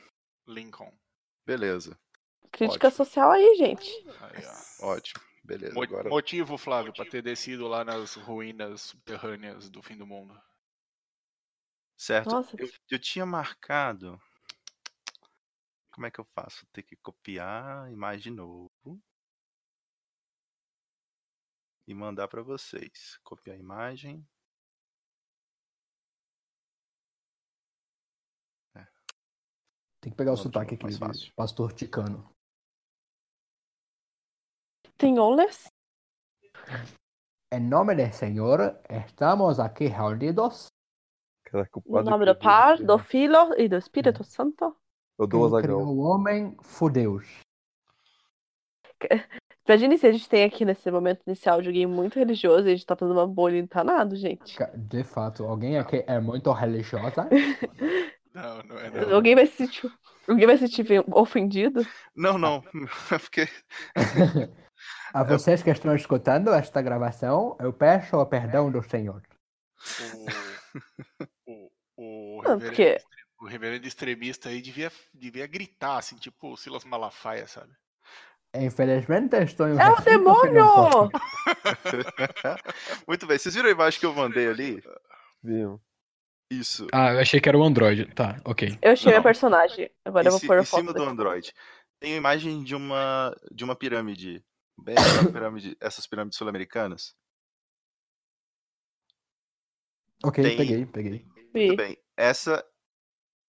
Lincoln. 0.48 0.92
Beleza, 1.46 1.98
Crítica 2.50 2.88
Ótimo. 2.88 3.04
social 3.04 3.30
aí, 3.30 3.54
gente. 3.56 3.90
Aí, 4.20 4.42
ó. 4.80 4.86
ótimo. 4.94 5.22
Beleza, 5.44 5.74
Mo- 5.74 5.82
agora. 5.82 6.08
Motivo, 6.08 6.58
Flávio, 6.58 6.92
pra 6.92 7.04
ter 7.04 7.22
descido 7.22 7.68
lá 7.68 7.84
nas 7.84 8.14
ruínas 8.14 8.82
subterrâneas 8.82 9.68
do 9.70 9.82
fim 9.82 9.96
do 9.96 10.06
mundo. 10.06 10.38
Certo. 11.96 12.30
Nossa. 12.30 12.56
Eu, 12.58 12.68
eu 12.90 12.98
tinha 12.98 13.26
marcado. 13.26 14.20
Como 15.90 16.06
é 16.06 16.10
que 16.10 16.20
eu 16.20 16.24
faço? 16.34 16.66
Ter 16.72 16.82
que 16.82 16.96
copiar 16.96 17.84
a 17.86 17.90
imagem 17.90 18.32
de 18.32 18.38
novo. 18.38 18.70
E 21.86 21.94
mandar 21.94 22.28
pra 22.28 22.42
vocês. 22.42 23.18
Copiar 23.24 23.56
a 23.56 23.58
imagem. 23.58 24.26
Tem 30.00 30.10
que 30.12 30.16
pegar 30.16 30.32
o 30.32 30.36
Não, 30.36 30.42
sotaque 30.42 30.78
mais 30.82 30.96
aqui, 30.96 31.04
fácil. 31.06 31.32
pastor 31.34 31.72
ticano. 31.72 32.28
Senhores, 35.00 35.68
Em 37.52 37.60
nome 37.60 37.94
do 37.94 38.12
Senhor, 38.12 38.78
estamos 38.88 39.60
aqui 39.60 39.86
reunidos 39.86 40.66
Caraca, 41.44 41.80
o 41.84 42.02
no 42.02 42.10
nome 42.10 42.26
do 42.26 42.34
Pai, 42.36 42.76
do 42.78 42.98
Filho 42.98 43.54
e 43.56 43.68
do 43.68 43.76
Espírito 43.76 44.22
Santo. 44.22 44.76
Eu 45.18 45.26
dou 45.26 45.40
quem 45.40 45.46
Azaghal. 45.46 45.62
criou 45.62 45.96
o 45.96 45.98
homem, 46.00 46.56
fudeus. 46.62 47.26
Imagine 49.66 49.98
se 49.98 50.06
a 50.06 50.12
gente 50.12 50.28
tem 50.28 50.44
aqui 50.44 50.64
nesse 50.64 50.90
momento 50.90 51.22
inicial 51.26 51.62
de 51.62 51.68
alguém 51.68 51.86
muito 51.86 52.18
religioso 52.18 52.66
e 52.66 52.72
a 52.72 52.74
gente 52.74 52.86
tá 52.86 52.96
fazendo 52.96 53.16
uma 53.16 53.26
bolha 53.26 53.56
e 53.58 53.60
não 53.60 53.68
tá 53.68 53.82
gente. 54.14 54.56
De 54.76 55.04
fato, 55.04 55.44
alguém 55.44 55.78
aqui 55.78 56.04
é 56.06 56.20
muito 56.20 56.50
religiosa? 56.52 57.28
Não, 58.38 58.62
não 58.62 58.78
é 58.78 58.90
não. 58.90 59.14
Alguém 59.14 59.34
vai 59.34 59.46
se 59.46 59.56
sentir, 59.56 59.92
alguém 60.28 60.46
vai 60.46 60.56
se 60.56 60.68
sentir 60.68 61.04
ofendido? 61.12 61.84
Não, 62.14 62.38
não. 62.38 62.62
É 63.12 63.18
porque. 63.18 63.48
A 65.12 65.24
vocês 65.24 65.62
que 65.62 65.70
estão 65.70 65.96
escutando 65.96 66.52
esta 66.52 66.80
gravação, 66.80 67.56
eu 67.58 67.72
peço 67.72 68.16
o 68.16 68.26
perdão 68.26 68.70
do 68.70 68.82
Senhor. 68.82 69.22
O, 71.46 71.70
o, 71.96 72.38
o, 72.38 72.42
Não, 72.42 72.58
reverendo, 72.58 72.66
porque 72.66 72.98
o 73.40 73.46
reverendo 73.46 73.88
extremista 73.88 74.50
aí 74.50 74.60
devia, 74.60 74.92
devia 75.12 75.46
gritar, 75.46 75.96
assim, 75.96 76.14
tipo 76.16 76.52
o 76.52 76.56
Silas 76.56 76.84
Malafaia, 76.84 77.48
sabe? 77.48 77.72
Infelizmente, 78.54 79.34
estou 79.42 79.66
em 79.66 79.72
um 79.72 79.80
É 79.80 79.90
o 79.90 80.00
demônio! 80.00 81.10
Muito 83.08 83.26
bem. 83.26 83.38
Vocês 83.38 83.54
viram 83.54 83.68
a 83.68 83.72
imagem 83.72 83.98
que 83.98 84.06
eu 84.06 84.14
mandei 84.14 84.46
ali? 84.48 84.82
Viu? 85.42 85.80
Isso. 86.50 86.86
Ah, 86.92 87.12
eu 87.12 87.20
achei 87.20 87.40
que 87.40 87.48
era 87.48 87.58
o 87.58 87.62
Android. 87.62 88.06
Tá, 88.14 88.40
ok. 88.44 88.78
eu 88.80 88.92
achei 88.92 89.04
Não. 89.06 89.12
minha 89.12 89.22
personagem. 89.22 89.90
Agora 90.04 90.26
eu 90.26 90.28
em, 90.28 90.30
vou 90.32 90.40
ci- 90.40 90.46
pôr 90.46 90.58
a 90.58 90.62
em 90.62 90.64
foto. 90.64 90.80
cima 90.80 90.92
do. 90.94 91.02
Android. 91.02 91.52
Tem 92.00 92.14
a 92.14 92.16
imagem 92.16 92.62
de 92.62 92.74
uma 92.74 93.36
de 93.52 93.64
uma 93.64 93.76
pirâmide. 93.76 94.42
Bem 94.80 94.94
pirâmide, 95.32 95.76
essas 95.80 96.06
pirâmides 96.06 96.38
sul-americanas. 96.38 97.14
Ok, 100.24 100.42
Tem- 100.42 100.56
peguei, 100.56 100.86
peguei. 100.86 101.26
Muito 101.54 101.76
bem. 101.76 101.96
Essa 102.16 102.64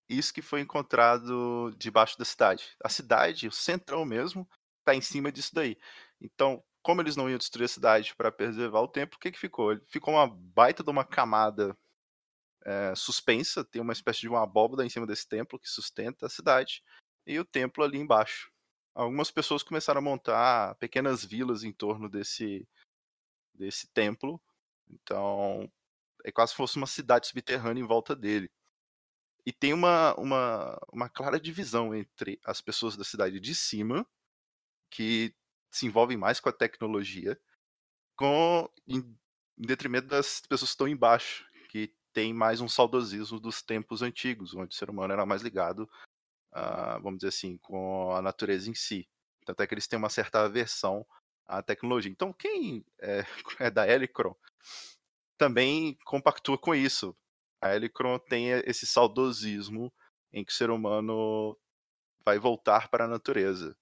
isso 0.09 0.33
que 0.33 0.41
foi 0.41 0.61
encontrado 0.61 1.71
debaixo 1.77 2.17
da 2.17 2.25
cidade. 2.25 2.75
A 2.83 2.89
cidade, 2.89 3.47
o 3.47 3.51
centrão 3.51 4.03
mesmo, 4.05 4.47
tá 4.83 4.95
em 4.95 5.01
cima 5.01 5.31
disso 5.31 5.53
daí. 5.53 5.77
Então, 6.19 6.63
como 6.81 7.01
eles 7.01 7.15
não 7.15 7.29
iam 7.29 7.37
destruir 7.37 7.65
a 7.65 7.69
cidade 7.69 8.15
para 8.15 8.31
preservar 8.31 8.81
o 8.81 8.87
templo, 8.87 9.17
o 9.17 9.19
que 9.19 9.31
que 9.31 9.39
ficou? 9.39 9.79
Ficou 9.87 10.15
uma 10.15 10.27
baita 10.27 10.83
de 10.83 10.89
uma 10.89 11.05
camada 11.05 11.77
é, 12.69 12.93
suspensa, 12.93 13.65
tem 13.65 13.81
uma 13.81 13.93
espécie 13.93 14.21
de 14.21 14.29
uma 14.29 14.43
abóbada 14.43 14.85
em 14.85 14.89
cima 14.89 15.07
desse 15.07 15.27
templo 15.27 15.57
que 15.57 15.67
sustenta 15.67 16.27
a 16.27 16.29
cidade 16.29 16.83
e 17.25 17.39
o 17.39 17.45
templo 17.45 17.83
ali 17.83 17.97
embaixo. 17.97 18.51
Algumas 18.93 19.31
pessoas 19.31 19.63
começaram 19.63 19.97
a 19.97 20.03
montar 20.03 20.75
pequenas 20.75 21.25
vilas 21.25 21.63
em 21.63 21.71
torno 21.71 22.07
desse 22.07 22.67
desse 23.55 23.87
templo. 23.87 24.39
Então, 24.87 25.69
é 26.23 26.31
quase 26.31 26.51
se 26.51 26.57
fosse 26.57 26.77
uma 26.77 26.87
cidade 26.87 27.27
subterrânea 27.27 27.81
em 27.81 27.87
volta 27.87 28.15
dele. 28.15 28.51
E 29.45 29.51
tem 29.51 29.73
uma, 29.73 30.13
uma, 30.15 30.79
uma 30.93 31.09
clara 31.09 31.39
divisão 31.39 31.95
entre 31.95 32.39
as 32.45 32.61
pessoas 32.61 32.95
da 32.95 33.03
cidade 33.03 33.39
de 33.39 33.55
cima, 33.55 34.05
que 34.91 35.33
se 35.71 35.87
envolvem 35.87 36.17
mais 36.17 36.39
com 36.39 36.49
a 36.49 36.53
tecnologia, 36.53 37.39
com 38.15 38.69
em, 38.87 38.99
em 39.57 39.65
detrimento 39.65 40.07
das 40.07 40.41
pessoas 40.41 40.69
que 40.69 40.75
estão 40.75 40.87
embaixo, 40.87 41.48
tem 42.13 42.33
mais 42.33 42.61
um 42.61 42.67
saudosismo 42.67 43.39
dos 43.39 43.61
tempos 43.61 44.01
antigos, 44.01 44.53
onde 44.53 44.73
o 44.73 44.77
ser 44.77 44.89
humano 44.89 45.13
era 45.13 45.25
mais 45.25 45.41
ligado, 45.41 45.89
ah, 46.51 46.99
vamos 46.99 47.19
dizer 47.19 47.29
assim, 47.29 47.57
com 47.57 48.11
a 48.15 48.21
natureza 48.21 48.69
em 48.69 48.75
si. 48.75 49.07
Tanto 49.45 49.61
é 49.61 49.67
que 49.67 49.73
eles 49.73 49.87
têm 49.87 49.97
uma 49.97 50.09
certa 50.09 50.41
aversão 50.41 51.05
à 51.47 51.61
tecnologia. 51.61 52.11
Então, 52.11 52.33
quem 52.33 52.85
é, 52.99 53.23
é 53.59 53.71
da 53.71 53.87
Helicron 53.87 54.35
também 55.37 55.97
compactua 56.05 56.57
com 56.57 56.75
isso. 56.75 57.15
A 57.61 57.73
Helicron 57.73 58.19
tem 58.19 58.49
esse 58.49 58.85
saudosismo 58.85 59.91
em 60.31 60.43
que 60.43 60.51
o 60.51 60.55
ser 60.55 60.69
humano 60.69 61.57
vai 62.23 62.37
voltar 62.37 62.89
para 62.89 63.05
a 63.05 63.07
natureza. 63.07 63.75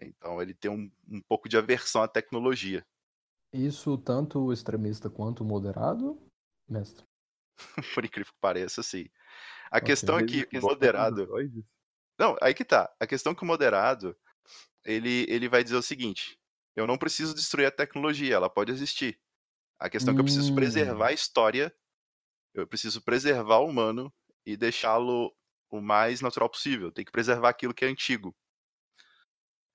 Então 0.00 0.42
ele 0.42 0.54
tem 0.54 0.70
um, 0.70 0.90
um 1.08 1.20
pouco 1.20 1.48
de 1.48 1.56
aversão 1.56 2.02
à 2.02 2.08
tecnologia. 2.08 2.84
Isso 3.52 3.96
tanto 3.98 4.40
o 4.40 4.52
extremista 4.52 5.08
quanto 5.08 5.44
o 5.44 5.46
moderado, 5.46 6.18
mestre? 6.68 7.04
Por 7.94 8.04
incrível 8.04 8.32
que 8.32 8.38
pareça, 8.40 8.82
sim. 8.82 9.06
A 9.70 9.80
questão 9.80 10.18
é 10.18 10.24
que 10.24 10.48
o 10.54 10.60
moderado. 10.60 11.30
Não, 12.18 12.36
aí 12.42 12.54
que 12.54 12.64
tá. 12.64 12.92
A 13.00 13.06
questão 13.06 13.32
é 13.32 13.36
que 13.36 13.42
o 13.42 13.46
moderado, 13.46 14.16
ele, 14.84 15.26
ele 15.28 15.48
vai 15.48 15.64
dizer 15.64 15.76
o 15.76 15.82
seguinte: 15.82 16.38
eu 16.76 16.86
não 16.86 16.98
preciso 16.98 17.34
destruir 17.34 17.66
a 17.66 17.70
tecnologia, 17.72 18.34
ela 18.36 18.50
pode 18.50 18.72
existir. 18.72 19.20
A 19.80 19.90
questão 19.90 20.12
é 20.12 20.14
que 20.14 20.20
eu 20.20 20.24
preciso 20.24 20.52
Hum. 20.52 20.54
preservar 20.54 21.08
a 21.08 21.12
história, 21.12 21.74
eu 22.54 22.66
preciso 22.68 23.02
preservar 23.02 23.58
o 23.60 23.68
humano 23.68 24.12
e 24.46 24.56
deixá-lo 24.56 25.34
o 25.70 25.80
mais 25.82 26.20
natural 26.22 26.50
possível. 26.50 26.92
Tem 26.92 27.04
que 27.04 27.12
preservar 27.12 27.50
aquilo 27.50 27.74
que 27.74 27.84
é 27.84 27.88
antigo. 27.88 28.36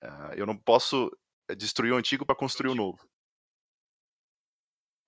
Ah, 0.02 0.32
eu 0.36 0.46
não 0.46 0.56
posso 0.56 1.10
eh, 1.48 1.54
destruir 1.54 1.92
o 1.92 1.96
antigo 1.96 2.24
para 2.26 2.34
construir 2.36 2.70
o 2.70 2.74
novo. 2.74 3.08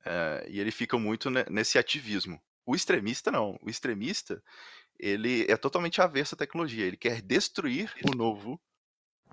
Eh, 0.05 0.47
e 0.51 0.61
ele 0.61 0.71
fica 0.71 0.99
muito 0.99 1.31
ne- 1.31 1.45
nesse 1.51 1.79
ativismo. 1.79 2.41
O 2.65 2.75
extremista 2.75 3.31
não. 3.31 3.59
O 3.63 3.69
extremista 3.69 4.43
ele 4.99 5.51
é 5.51 5.57
totalmente 5.57 6.01
avesso 6.01 6.35
à 6.35 6.39
tecnologia. 6.39 6.85
Ele 6.85 6.97
quer 6.97 7.21
destruir 7.21 7.93
o 8.09 8.17
novo, 8.17 8.61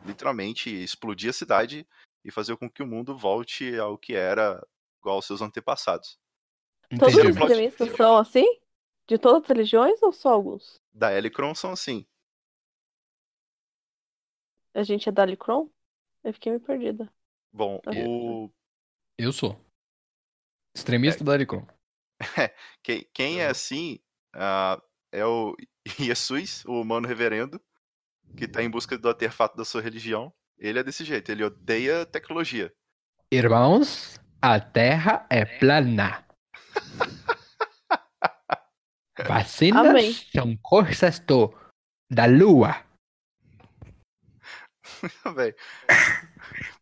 literalmente 0.05 0.69
explodir 0.69 1.29
a 1.29 1.33
cidade 1.33 1.87
e 2.23 2.31
fazer 2.31 2.57
com 2.57 2.69
que 2.69 2.81
o 2.81 2.87
mundo 2.87 3.15
volte 3.17 3.77
ao 3.77 3.97
que 3.97 4.13
era 4.13 4.65
igual 4.99 5.17
aos 5.17 5.25
seus 5.25 5.41
antepassados. 5.41 6.19
Todos 6.97 7.13
Entendi. 7.13 7.29
os 7.29 7.37
extremistas 7.37 7.95
são 7.95 8.17
assim? 8.17 8.45
De 9.07 9.17
todas 9.17 9.43
as 9.43 9.47
religiões 9.47 10.01
ou 10.01 10.11
só 10.11 10.29
alguns? 10.29 10.75
Da 10.91 11.13
Helicron 11.13 11.53
são 11.53 11.71
assim. 11.71 12.05
A 14.73 14.83
gente 14.83 15.09
é 15.09 15.11
da 15.11 15.23
Alicron? 15.23 15.69
Eu 16.23 16.33
fiquei 16.33 16.51
meio 16.51 16.63
perdida. 16.63 17.11
Bom, 17.51 17.79
Ok. 17.85 18.05
o 18.07 18.49
Eu 19.17 19.31
sou. 19.31 19.59
Extremista 20.75 21.23
da 21.23 21.33
Aricron. 21.33 21.65
Quem, 22.83 23.07
quem 23.13 23.41
é 23.41 23.47
assim 23.47 23.99
ah, 24.33 24.81
é 25.11 25.25
o 25.25 25.55
Jesus, 25.97 26.63
o 26.65 26.81
humano 26.81 27.07
reverendo, 27.07 27.61
que 28.37 28.45
está 28.45 28.61
em 28.61 28.69
busca 28.69 28.97
do 28.97 29.09
artefato 29.09 29.57
da 29.57 29.65
sua 29.65 29.81
religião. 29.81 30.33
Ele 30.57 30.79
é 30.79 30.83
desse 30.83 31.03
jeito, 31.03 31.31
ele 31.31 31.43
odeia 31.43 32.05
tecnologia. 32.05 32.73
Irmãos, 33.31 34.19
a 34.41 34.59
Terra 34.59 35.25
é 35.29 35.45
plana. 35.45 36.25
Vacinas 39.25 39.87
Amém. 39.87 40.13
são 40.13 40.57
coisas 40.57 41.19
do, 41.19 41.53
da 42.11 42.25
Lua. 42.25 42.83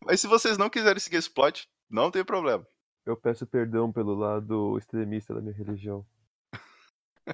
Mas 0.04 0.20
se 0.20 0.26
vocês 0.26 0.56
não 0.56 0.70
quiserem 0.70 1.00
seguir 1.00 1.16
esse 1.16 1.30
plot, 1.30 1.68
não 1.90 2.10
tem 2.10 2.24
problema. 2.24 2.66
Eu 3.08 3.16
peço 3.16 3.46
perdão 3.46 3.90
pelo 3.90 4.14
lado 4.14 4.76
extremista 4.76 5.32
da 5.34 5.40
minha 5.40 5.54
religião. 5.54 6.04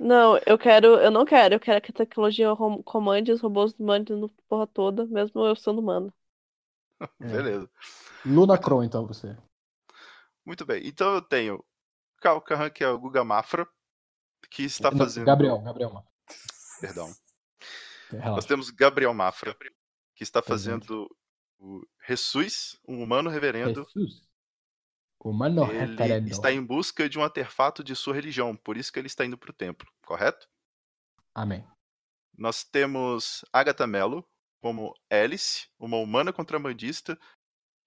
Não, 0.00 0.38
eu 0.46 0.56
quero, 0.56 0.86
eu 1.00 1.10
não 1.10 1.24
quero, 1.24 1.56
eu 1.56 1.60
quero 1.60 1.80
que 1.80 1.90
a 1.90 1.94
tecnologia 1.94 2.48
comande 2.84 3.32
os 3.32 3.40
robôs 3.40 3.74
mandem 3.76 4.16
no 4.16 4.28
porra 4.48 4.68
toda, 4.68 5.04
mesmo 5.06 5.44
eu 5.44 5.56
sendo 5.56 5.80
humano. 5.80 6.12
É. 7.20 7.26
Beleza. 7.26 7.68
Lunacron, 8.24 8.84
então, 8.84 9.04
você. 9.04 9.36
Muito 10.46 10.64
bem. 10.64 10.86
Então 10.86 11.14
eu 11.14 11.22
tenho 11.22 11.64
Kalkahan, 12.20 12.70
que 12.70 12.84
é 12.84 12.88
o 12.88 12.98
Guga 12.98 13.24
Mafra, 13.24 13.66
que 14.48 14.62
está 14.62 14.92
Não, 14.92 14.98
fazendo. 14.98 15.26
Gabriel, 15.26 15.60
Gabriel. 15.60 15.92
mano. 15.92 16.06
Perdão. 16.80 17.08
Nós 17.08 18.22
Relaxa. 18.22 18.48
temos 18.48 18.70
Gabriel 18.70 19.12
Mafra, 19.12 19.56
que 20.14 20.22
está 20.22 20.40
Presente. 20.40 20.86
fazendo 20.86 21.16
o 21.58 21.82
Jesus, 22.06 22.78
um 22.86 23.02
humano 23.02 23.28
reverendo. 23.28 23.84
Jesus. 23.94 24.33
Humano 25.24 25.64
Ele 25.64 25.86
referendo. 25.86 26.28
está 26.28 26.52
em 26.52 26.62
busca 26.62 27.08
de 27.08 27.18
um 27.18 27.24
artefato 27.24 27.82
de 27.82 27.96
sua 27.96 28.14
religião, 28.14 28.54
por 28.54 28.76
isso 28.76 28.92
que 28.92 28.98
ele 28.98 29.06
está 29.06 29.24
indo 29.24 29.38
para 29.38 29.50
o 29.50 29.54
templo, 29.54 29.90
correto? 30.04 30.46
Amém. 31.34 31.66
Nós 32.36 32.62
temos 32.62 33.42
Agatha 33.50 33.86
Mello 33.86 34.22
como 34.60 34.94
Alice, 35.10 35.66
uma 35.78 35.96
humana 35.96 36.30
contrabandista 36.30 37.18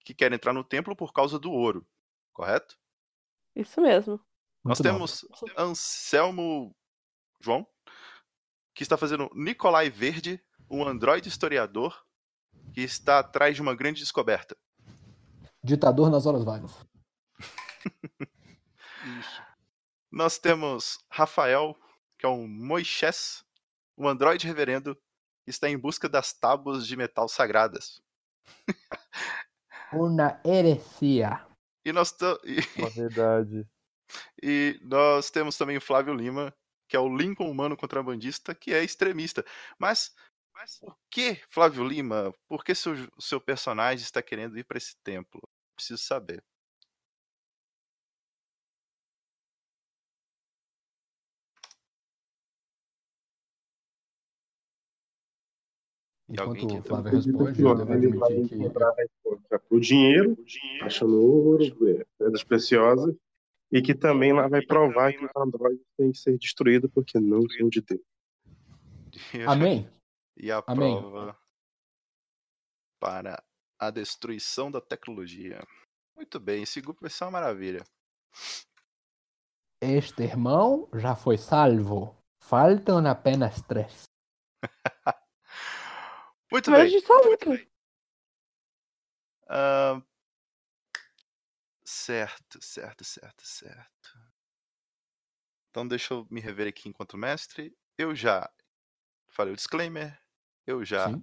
que 0.04 0.12
quer 0.12 0.32
entrar 0.32 0.52
no 0.52 0.64
templo 0.64 0.96
por 0.96 1.12
causa 1.12 1.38
do 1.38 1.52
ouro, 1.52 1.86
correto? 2.32 2.76
Isso 3.54 3.80
mesmo. 3.80 4.20
Nós 4.64 4.80
Muito 4.80 4.82
bom. 4.82 5.06
temos 5.06 5.24
Anselmo 5.56 6.74
João, 7.40 7.64
que 8.74 8.82
está 8.82 8.96
fazendo 8.96 9.30
Nicolai 9.32 9.90
Verde, 9.90 10.42
um 10.68 10.84
androide 10.84 11.28
historiador 11.28 12.04
que 12.72 12.80
está 12.80 13.20
atrás 13.20 13.54
de 13.54 13.62
uma 13.62 13.76
grande 13.76 14.00
descoberta. 14.00 14.56
Ditador 15.62 16.10
nas 16.10 16.26
horas 16.26 16.42
vagas. 16.44 16.88
Isso. 19.18 19.42
Nós 20.10 20.38
temos 20.38 20.98
Rafael, 21.10 21.76
que 22.18 22.24
é 22.26 22.28
um 22.28 22.48
Moisés, 22.48 23.44
um 23.96 24.08
androide 24.08 24.46
reverendo 24.46 24.94
que 25.44 25.50
está 25.50 25.68
em 25.68 25.78
busca 25.78 26.08
das 26.08 26.32
tábuas 26.32 26.86
de 26.86 26.96
metal 26.96 27.28
sagradas. 27.28 28.02
Uma 29.92 30.40
heresia. 30.44 31.44
E 31.84 31.92
nós, 31.92 32.14
Uma 32.76 32.90
verdade. 32.90 33.66
e 34.42 34.78
nós 34.82 35.30
temos 35.30 35.56
também 35.56 35.76
o 35.76 35.80
Flávio 35.80 36.14
Lima, 36.14 36.54
que 36.88 36.96
é 36.96 37.00
o 37.00 37.14
Lincoln 37.14 37.50
humano 37.50 37.76
contrabandista, 37.76 38.54
que 38.54 38.72
é 38.72 38.82
extremista. 38.82 39.44
Mas, 39.78 40.14
mas 40.54 40.78
por 40.78 40.96
que, 41.10 41.36
Flávio 41.48 41.84
Lima? 41.84 42.34
Por 42.46 42.64
que 42.64 42.74
seu, 42.74 42.94
seu 43.18 43.40
personagem 43.40 44.04
está 44.04 44.22
querendo 44.22 44.58
ir 44.58 44.64
para 44.64 44.78
esse 44.78 44.96
templo? 45.02 45.40
Preciso 45.74 46.02
saber. 46.02 46.42
Enquanto 56.28 56.66
que 56.66 56.78
o 56.78 56.82
Flávio 56.82 57.12
responde, 57.12 57.54
que 57.54 57.62
eu 57.62 57.70
o 57.70 57.74
devo 57.74 57.94
ele 57.94 58.18
vai 58.18 58.32
admitir 58.32 58.70
que 58.70 58.82
a 58.82 58.94
resposta 58.94 59.58
pro 59.60 59.80
dinheiro, 59.80 60.36
achando 60.82 61.20
ouro, 61.20 61.64
pedras 62.18 62.44
preciosas, 62.44 63.16
e 63.72 63.80
que 63.80 63.94
também 63.94 64.32
lá 64.32 64.46
vai 64.46 64.64
provar 64.64 65.12
que 65.12 65.24
os 65.24 65.30
androides 65.36 65.84
têm 65.96 66.12
que 66.12 66.18
ser 66.18 66.38
destruídos 66.38 66.90
porque 66.92 67.18
não 67.18 67.48
são 67.48 67.68
de 67.68 67.80
Deus. 67.80 68.02
Amém. 69.48 69.90
E 70.36 70.52
a 70.52 70.62
Amém. 70.66 70.98
prova 70.98 71.38
para 73.00 73.42
a 73.78 73.90
destruição 73.90 74.70
da 74.70 74.80
tecnologia. 74.80 75.62
Muito 76.14 76.38
bem, 76.38 76.62
esse 76.62 76.80
grupo 76.80 77.00
vai 77.00 77.10
ser 77.10 77.24
uma 77.24 77.32
maravilha. 77.32 77.84
Este 79.80 80.24
irmão 80.24 80.88
já 80.94 81.14
foi 81.14 81.38
salvo. 81.38 82.16
Faltam 82.42 83.06
apenas 83.06 83.62
três. 83.62 84.04
Muito 86.50 86.70
Mas 86.70 86.90
bem. 86.90 87.00
só 87.00 87.14
luta. 87.22 87.66
Ah, 89.48 90.02
certo, 91.84 92.58
certo, 92.62 93.04
certo, 93.04 93.46
certo. 93.46 94.18
Então 95.70 95.86
deixa 95.86 96.14
eu 96.14 96.26
me 96.30 96.40
rever 96.40 96.68
aqui 96.68 96.88
enquanto 96.88 97.16
mestre. 97.16 97.76
Eu 97.96 98.14
já 98.14 98.50
falei 99.30 99.52
o 99.52 99.56
disclaimer, 99.56 100.20
eu 100.66 100.84
já 100.84 101.10
Sim. 101.10 101.22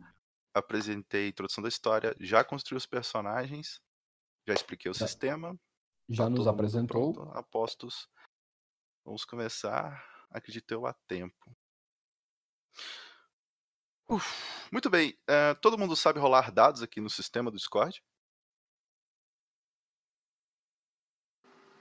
apresentei 0.54 1.26
a 1.26 1.30
introdução 1.30 1.62
da 1.62 1.70
história, 1.70 2.16
já 2.20 2.44
construí 2.44 2.78
os 2.78 2.86
personagens, 2.86 3.82
já 4.48 4.54
expliquei 4.54 4.90
o 4.90 4.94
Já- 4.94 5.08
sistema. 5.08 5.60
Já 6.10 6.26
tá 6.26 6.30
nos 6.30 6.48
apresentou. 6.48 7.14
pronto, 7.14 7.38
apostos. 7.38 8.08
Vamos 9.04 9.26
começar, 9.26 10.04
acredito 10.30 10.72
eu, 10.72 10.86
a 10.86 10.94
tempo. 11.08 11.56
Uf, 14.08 14.70
muito 14.72 14.90
bem. 14.90 15.18
eh, 15.28 15.54
todo 15.56 15.78
mundo 15.78 15.96
sabe 15.96 16.20
rolar 16.20 16.52
dados 16.52 16.82
aqui 16.84 17.02
no 17.02 17.10
sistema 17.10 17.50
do 17.50 17.58
Discord? 17.58 18.04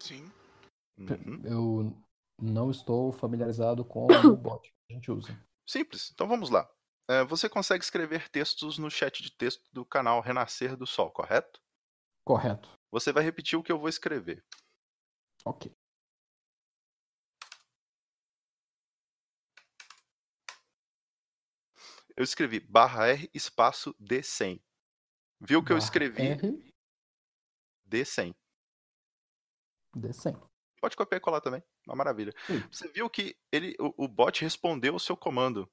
Sim. 0.00 0.30
Uhum. 0.98 1.42
Eu 1.44 2.04
não 2.40 2.70
estou 2.70 3.12
familiarizado 3.12 3.84
com 3.84 4.06
o 4.06 4.08
bot 4.36 4.62
que 4.62 4.92
a 4.92 4.94
gente 4.94 5.10
usa. 5.10 5.38
Simples. 5.68 6.10
Então 6.12 6.26
vamos 6.26 6.50
lá. 6.50 6.70
Eh, 7.10 7.24
você 7.24 7.48
consegue 7.48 7.84
escrever 7.84 8.28
textos 8.28 8.78
no 8.78 8.90
chat 8.90 9.22
de 9.22 9.30
texto 9.30 9.62
do 9.72 9.84
canal 9.84 10.20
Renascer 10.20 10.76
do 10.76 10.86
Sol, 10.86 11.10
correto? 11.10 11.60
Correto. 12.24 12.70
Você 12.90 13.12
vai 13.12 13.22
repetir 13.22 13.58
o 13.58 13.62
que 13.62 13.70
eu 13.70 13.78
vou 13.78 13.88
escrever. 13.88 14.42
Ok. 15.44 15.70
Eu 22.16 22.24
escrevi 22.24 22.60
barra 22.60 23.06
R 23.08 23.30
espaço 23.34 23.94
D100. 24.00 24.62
Viu 25.40 25.60
o 25.60 25.64
que 25.64 25.72
eu 25.72 25.76
Barra 25.76 25.84
escrevi? 25.84 26.22
R, 26.22 26.74
D100. 27.88 28.34
D100. 29.96 30.40
Pode 30.80 30.96
copiar 30.96 31.18
e 31.18 31.20
colar 31.20 31.40
também. 31.40 31.62
Uma 31.86 31.96
maravilha. 31.96 32.32
Sim. 32.46 32.62
Você 32.70 32.88
viu 32.88 33.08
que 33.08 33.36
ele, 33.50 33.74
o, 33.80 34.04
o 34.04 34.08
bot 34.08 34.40
respondeu 34.42 34.94
o 34.94 35.00
seu 35.00 35.16
comando. 35.16 35.70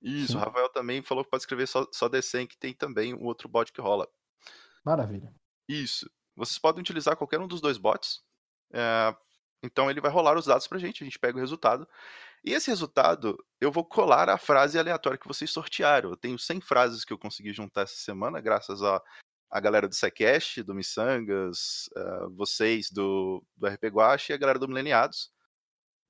Isso, 0.00 0.32
Sim. 0.32 0.36
o 0.36 0.40
Rafael 0.40 0.68
também 0.68 1.02
falou 1.02 1.24
que 1.24 1.30
pode 1.30 1.42
escrever 1.42 1.66
só, 1.66 1.86
só 1.90 2.08
D100, 2.08 2.46
que 2.48 2.58
tem 2.58 2.74
também 2.74 3.14
um 3.14 3.24
outro 3.24 3.48
bot 3.48 3.72
que 3.72 3.80
rola. 3.80 4.06
Maravilha. 4.84 5.34
Isso. 5.68 6.10
Vocês 6.36 6.58
podem 6.58 6.80
utilizar 6.80 7.16
qualquer 7.16 7.40
um 7.40 7.48
dos 7.48 7.60
dois 7.60 7.78
bots. 7.78 8.22
é, 8.72 9.16
então 9.62 9.90
ele 9.90 10.00
vai 10.00 10.10
rolar 10.10 10.36
os 10.36 10.44
dados 10.44 10.68
pra 10.68 10.78
gente, 10.78 11.02
a 11.02 11.06
gente 11.06 11.18
pega 11.18 11.38
o 11.38 11.40
resultado. 11.40 11.88
E 12.44 12.52
esse 12.52 12.68
resultado, 12.68 13.42
eu 13.58 13.72
vou 13.72 13.84
colar 13.84 14.28
a 14.28 14.36
frase 14.36 14.78
aleatória 14.78 15.18
que 15.18 15.26
vocês 15.26 15.50
sortearam. 15.50 16.10
Eu 16.10 16.16
tenho 16.16 16.38
100 16.38 16.60
frases 16.60 17.04
que 17.04 17.12
eu 17.12 17.18
consegui 17.18 17.52
juntar 17.54 17.82
essa 17.82 17.96
semana, 17.96 18.38
graças 18.40 18.82
a, 18.82 19.02
a 19.50 19.60
galera 19.60 19.88
do 19.88 19.94
Sequest, 19.94 20.58
do 20.62 20.74
Missangas, 20.74 21.88
eh, 21.96 22.26
vocês 22.36 22.90
do, 22.90 23.42
do 23.56 23.66
RP 23.66 23.84
Guache 23.84 24.32
e 24.32 24.34
a 24.34 24.36
galera 24.36 24.58
do 24.58 24.68
Mileniados. 24.68 25.32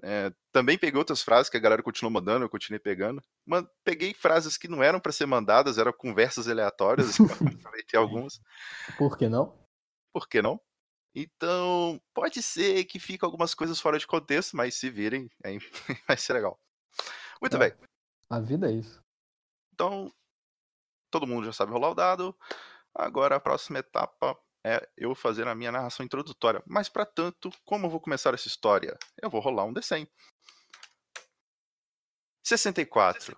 É, 0.03 0.33
também 0.53 0.77
peguei 0.77 0.99
outras 0.99 1.23
frases 1.23 1.49
que 1.49 1.57
a 1.57 1.61
galera 1.61 1.83
continuou 1.83 2.13
mandando, 2.13 2.45
eu 2.45 2.51
continuei 2.51 2.81
pegando. 2.81 3.23
Man- 3.47 3.67
peguei 3.85 4.13
frases 4.13 4.59
que 4.59 4.69
não 4.69 4.83
eram 4.83 4.99
para 4.99 5.13
ser 5.13 5.27
mandadas, 5.27 5.79
eram 5.79 5.93
conversas 5.93 6.49
aleatórias, 6.49 7.17
aproveitei 7.63 7.99
algumas. 8.01 8.41
Por 8.99 9.17
que 9.17 9.29
não? 9.29 9.57
Por 10.13 10.29
que 10.29 10.43
não? 10.43 10.61
Então, 11.15 12.01
pode 12.13 12.43
ser 12.43 12.85
que 12.87 12.99
fique 12.99 13.25
algumas 13.25 13.55
coisas 13.55 13.79
fora 13.81 13.99
de 13.99 14.07
contexto, 14.07 14.57
mas 14.57 14.75
se 14.75 14.91
virem, 14.91 15.31
aí 15.45 15.59
vai 16.09 16.17
ser 16.17 16.33
legal. 16.33 16.59
Muito 17.41 17.57
É. 17.57 17.59
bem. 17.71 17.79
A 18.29 18.41
vida 18.41 18.69
é 18.69 18.73
isso. 18.73 19.01
Então, 19.73 20.13
todo 21.11 21.27
mundo 21.27 21.45
já 21.47 21.53
sabe 21.53 21.73
rolar 21.73 21.91
o 21.91 21.95
dado. 21.95 22.37
Agora 22.95 23.37
a 23.37 23.41
próxima 23.41 23.79
etapa 23.79 24.37
é 24.67 24.89
eu 24.97 25.15
fazer 25.15 25.47
a 25.47 25.55
minha 25.55 25.71
narração 25.71 26.05
introdutória. 26.05 26.63
Mas 26.67 26.89
para 26.89 27.05
tanto, 27.05 27.51
como 27.65 27.87
eu 27.87 27.91
vou 27.91 28.01
começar 28.01 28.35
essa 28.35 28.49
história? 28.49 28.97
Eu 29.21 29.31
vou 29.31 29.41
rolar 29.41 29.65
um 29.65 29.75
D100. 29.75 30.09
64. 32.43 33.37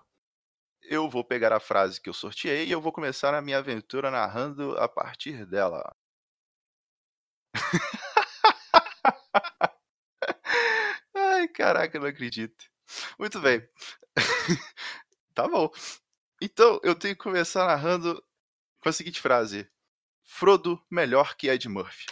Eu 0.83 1.09
vou 1.09 1.23
pegar 1.23 1.51
a 1.51 1.59
frase 1.59 1.99
que 1.99 2.09
eu 2.09 2.13
sorteei 2.13 2.65
e 2.67 2.71
eu 2.71 2.79
vou 2.81 2.91
começar 2.93 3.33
a 3.33 3.41
minha 3.41 3.57
aventura 3.57 4.09
narrando 4.09 4.77
a 4.77 4.87
partir 4.87 5.45
dela. 5.45 5.93
Ai, 11.15 11.47
caraca, 11.49 11.99
não 11.99 12.07
acredito. 12.07 12.65
Muito 13.19 13.39
bem. 13.39 13.67
tá 15.33 15.47
bom. 15.47 15.69
Então, 16.41 16.79
eu 16.83 16.95
tenho 16.95 17.15
que 17.15 17.23
começar 17.23 17.65
narrando 17.67 18.23
com 18.81 18.89
a 18.89 18.93
seguinte 18.93 19.21
frase: 19.21 19.69
Frodo 20.23 20.83
melhor 20.91 21.35
que 21.35 21.49
Ed 21.49 21.67
Murphy. 21.69 22.05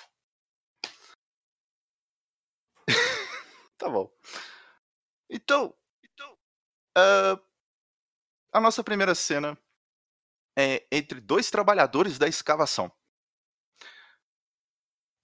tá 3.78 3.90
bom. 3.90 4.12
Então, 5.30 5.76
ah, 6.98 7.40
a 8.54 8.60
nossa 8.62 8.84
primeira 8.84 9.14
cena 9.14 9.58
é 10.58 10.86
entre 10.92 11.20
dois 11.20 11.50
trabalhadores 11.50 12.18
da 12.18 12.28
escavação. 12.28 12.92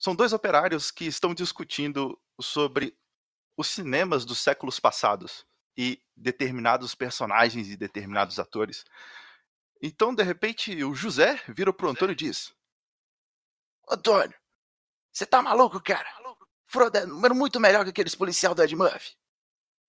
São 0.02 0.16
dois 0.16 0.34
operários 0.34 0.90
que 0.90 1.06
estão 1.06 1.32
discutindo 1.32 2.20
sobre 2.42 2.98
os 3.56 3.68
cinemas 3.68 4.26
dos 4.26 4.40
séculos 4.40 4.80
passados 4.80 5.46
e 5.78 6.02
determinados 6.16 6.96
personagens 6.96 7.70
e 7.70 7.78
determinados 7.78 8.40
atores. 8.40 8.84
Então, 9.80 10.14
de 10.14 10.24
repente, 10.24 10.84
o 10.84 10.96
José 10.96 11.40
vira 11.48 11.72
pro 11.72 11.88
Antônio 11.88 12.14
e 12.14 12.16
diz: 12.16 12.52
Antônio, 13.88 14.34
você 15.12 15.24
tá 15.24 15.40
maluco, 15.40 15.80
cara? 15.80 16.10
Frodo 16.66 16.98
é 16.98 17.06
número 17.06 17.36
muito 17.36 17.60
melhor 17.60 17.84
que 17.84 17.92
aqueles 17.92 18.16
policial 18.16 18.56
do 18.56 18.64
Ed 18.64 18.76
Murphy. 18.76 19.16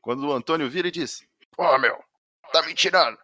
Quando 0.03 0.29
o 0.29 0.33
Antônio 0.33 0.68
vira 0.68 0.88
e 0.88 0.90
diz: 0.90 1.27
Pô, 1.53 1.79
meu, 1.79 2.05
tá 2.53 2.61
me 2.61 2.75
tirando. 2.75 3.18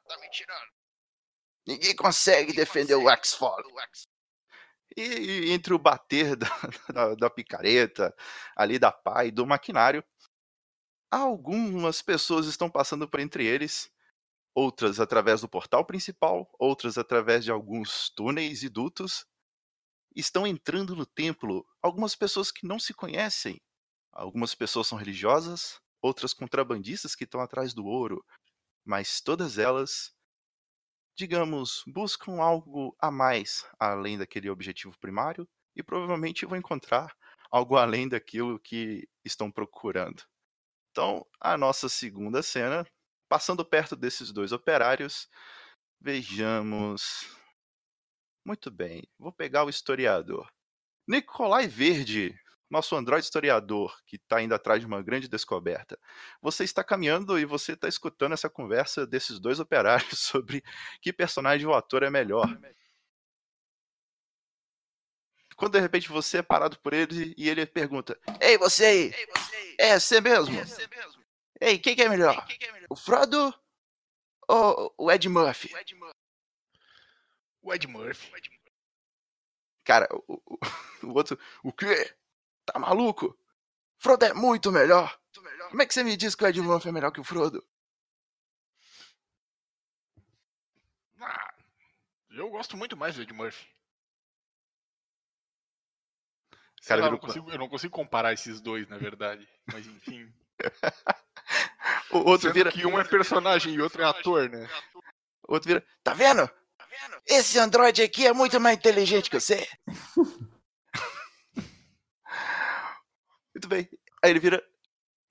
Ninguém 1.66 1.94
consegue 1.94 2.54
defender 2.54 2.94
o 2.94 3.10
X-Fall. 3.10 3.62
E, 4.98 5.46
e 5.46 5.52
entre 5.52 5.72
o 5.72 5.78
bater 5.78 6.34
da, 6.34 6.48
da, 6.92 7.14
da 7.14 7.30
picareta, 7.30 8.12
ali 8.56 8.78
da 8.78 8.90
pá 8.90 9.24
e 9.24 9.30
do 9.30 9.46
maquinário, 9.46 10.02
algumas 11.08 12.02
pessoas 12.02 12.46
estão 12.46 12.68
passando 12.68 13.08
por 13.08 13.20
entre 13.20 13.46
eles, 13.46 13.90
outras 14.52 14.98
através 14.98 15.40
do 15.40 15.48
portal 15.48 15.84
principal, 15.84 16.50
outras 16.58 16.98
através 16.98 17.44
de 17.44 17.50
alguns 17.52 18.10
túneis 18.10 18.64
e 18.64 18.68
dutos, 18.68 19.24
estão 20.16 20.44
entrando 20.44 20.96
no 20.96 21.06
templo. 21.06 21.64
Algumas 21.80 22.16
pessoas 22.16 22.50
que 22.50 22.66
não 22.66 22.80
se 22.80 22.92
conhecem. 22.92 23.60
Algumas 24.12 24.52
pessoas 24.52 24.88
são 24.88 24.98
religiosas, 24.98 25.80
outras 26.02 26.34
contrabandistas 26.34 27.14
que 27.14 27.22
estão 27.22 27.40
atrás 27.40 27.72
do 27.72 27.86
ouro, 27.86 28.24
mas 28.84 29.20
todas 29.20 29.58
elas, 29.58 30.12
digamos, 31.18 31.82
buscam 31.84 32.40
algo 32.40 32.96
a 33.00 33.10
mais 33.10 33.66
além 33.76 34.16
daquele 34.16 34.48
objetivo 34.48 34.96
primário 35.00 35.48
e 35.74 35.82
provavelmente 35.82 36.46
vão 36.46 36.56
encontrar 36.56 37.12
algo 37.50 37.76
além 37.76 38.08
daquilo 38.08 38.60
que 38.60 39.08
estão 39.24 39.50
procurando. 39.50 40.22
Então, 40.92 41.26
a 41.40 41.58
nossa 41.58 41.88
segunda 41.88 42.40
cena, 42.40 42.86
passando 43.28 43.64
perto 43.64 43.96
desses 43.96 44.30
dois 44.30 44.52
operários, 44.52 45.28
vejamos. 46.00 47.36
Muito 48.44 48.70
bem, 48.70 49.02
vou 49.18 49.32
pegar 49.32 49.64
o 49.64 49.68
historiador. 49.68 50.48
Nicolai 51.06 51.66
Verde, 51.66 52.38
nosso 52.70 52.94
androide 52.94 53.24
historiador, 53.24 53.98
que 54.06 54.16
está 54.16 54.42
indo 54.42 54.54
atrás 54.54 54.80
de 54.80 54.86
uma 54.86 55.02
grande 55.02 55.28
descoberta. 55.28 55.98
Você 56.40 56.64
está 56.64 56.84
caminhando 56.84 57.38
e 57.38 57.44
você 57.44 57.72
está 57.72 57.88
escutando 57.88 58.32
essa 58.32 58.50
conversa 58.50 59.06
desses 59.06 59.38
dois 59.38 59.58
operários 59.58 60.18
sobre 60.20 60.62
que 61.00 61.12
personagem 61.12 61.66
ou 61.66 61.74
ator 61.74 62.02
é 62.02 62.10
melhor. 62.10 62.46
Quando 65.56 65.72
de 65.72 65.80
repente 65.80 66.08
você 66.08 66.38
é 66.38 66.42
parado 66.42 66.78
por 66.78 66.92
ele 66.92 67.34
e 67.36 67.48
ele 67.48 67.66
pergunta: 67.66 68.18
Ei, 68.40 68.56
você 68.56 68.84
aí! 68.84 69.14
É 69.78 69.98
você 69.98 70.20
mesmo? 70.20 70.54
Ei, 71.60 71.78
quem 71.78 71.96
que 71.96 72.02
é 72.02 72.08
melhor? 72.08 72.46
O 72.88 72.94
Frodo 72.94 73.52
ou 74.46 74.94
o 74.96 75.10
Ed 75.10 75.28
Murphy? 75.28 75.72
O 77.60 77.74
Ed 77.74 77.86
Murphy. 77.88 78.32
Cara, 79.84 80.06
o, 80.12 80.34
o, 80.46 80.58
o 81.02 81.14
outro, 81.14 81.38
o 81.64 81.72
quê? 81.72 82.14
Tá 82.72 82.78
maluco? 82.78 83.34
Frodo 83.96 84.26
é 84.26 84.34
muito 84.34 84.70
melhor. 84.70 85.18
Como 85.70 85.80
é 85.80 85.86
que 85.86 85.94
você 85.94 86.04
me 86.04 86.16
diz 86.16 86.34
que 86.34 86.44
o 86.44 86.46
Ed 86.46 86.60
Murphy 86.60 86.88
é 86.88 86.92
melhor 86.92 87.10
que 87.10 87.20
o 87.20 87.24
Frodo? 87.24 87.66
Ah, 91.18 91.54
eu 92.30 92.50
gosto 92.50 92.76
muito 92.76 92.94
mais 92.94 93.14
do 93.16 93.22
Ed 93.22 93.32
Murphy. 93.32 93.66
Cara, 96.86 97.00
lá, 97.00 97.06
eu, 97.06 97.12
não 97.12 97.18
consigo, 97.18 97.50
eu 97.50 97.58
não 97.58 97.68
consigo 97.68 97.94
comparar 97.94 98.34
esses 98.34 98.60
dois, 98.60 98.86
na 98.86 98.98
verdade. 98.98 99.48
Mas 99.72 99.86
enfim. 99.86 100.32
O 102.10 102.18
outro 102.20 102.48
Sendo 102.48 102.54
vira, 102.54 102.72
que 102.72 102.86
um 102.86 102.98
é 102.98 103.04
personagem 103.04 103.74
e 103.74 103.80
outro 103.82 104.00
é 104.00 104.04
ator, 104.06 104.48
né? 104.48 104.66
o 105.46 105.52
outro 105.52 105.68
vira. 105.68 105.86
Tá 106.02 106.14
vendo? 106.14 106.50
Esse 107.26 107.58
androide 107.58 108.02
aqui 108.02 108.26
é 108.26 108.32
muito 108.32 108.58
mais 108.58 108.78
inteligente 108.78 109.28
que 109.28 109.38
você. 109.38 109.68
muito 113.58 113.68
bem. 113.68 113.88
Aí 114.22 114.30
ele 114.30 114.38
vira. 114.38 114.64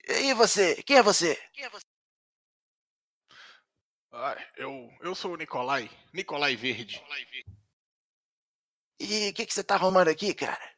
E 0.06 0.34
você? 0.34 0.82
Quem 0.82 0.96
é 0.96 1.02
você? 1.02 1.38
Ah, 4.12 4.36
eu, 4.56 4.90
eu 5.00 5.14
sou 5.14 5.32
o 5.32 5.36
Nicolai. 5.36 5.90
Nicolai 6.12 6.54
Verde. 6.54 7.02
E 9.00 9.30
o 9.30 9.34
que, 9.34 9.46
que 9.46 9.54
você 9.54 9.64
tá 9.64 9.74
arrumando 9.74 10.08
aqui, 10.08 10.34
cara? 10.34 10.76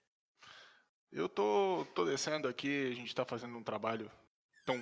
Eu 1.10 1.28
tô, 1.28 1.86
tô 1.94 2.04
descendo 2.04 2.46
aqui, 2.46 2.90
a 2.90 2.94
gente 2.94 3.14
tá 3.14 3.24
fazendo 3.24 3.56
um 3.56 3.64
trabalho. 3.64 4.10
Então, 4.62 4.80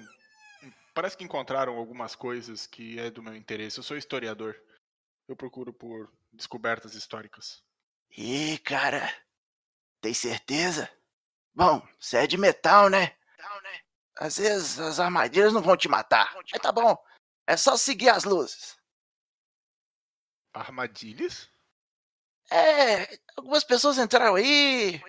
parece 0.92 1.16
que 1.16 1.24
encontraram 1.24 1.76
algumas 1.76 2.14
coisas 2.14 2.66
que 2.66 2.98
é 2.98 3.10
do 3.10 3.22
meu 3.22 3.34
interesse. 3.34 3.78
Eu 3.78 3.84
sou 3.84 3.96
historiador. 3.96 4.60
Eu 5.26 5.36
procuro 5.36 5.72
por 5.72 6.12
descobertas 6.32 6.94
históricas. 6.94 7.62
Ih, 8.16 8.58
cara. 8.58 9.10
Tem 10.00 10.12
certeza? 10.12 10.90
Bom, 11.58 11.82
você 11.98 12.18
é 12.18 12.26
de 12.28 12.38
metal, 12.38 12.88
né? 12.88 13.16
Às 14.16 14.36
vezes 14.36 14.78
as 14.78 15.00
armadilhas 15.00 15.52
não 15.52 15.60
vão 15.60 15.76
te 15.76 15.88
matar. 15.88 16.32
Mas 16.52 16.62
tá 16.62 16.70
bom. 16.70 16.96
É 17.48 17.56
só 17.56 17.76
seguir 17.76 18.10
as 18.10 18.22
luzes. 18.22 18.76
Armadilhas? 20.54 21.48
É, 22.48 23.18
algumas 23.36 23.64
pessoas 23.64 23.98
entraram 23.98 24.36
aí. 24.36 25.00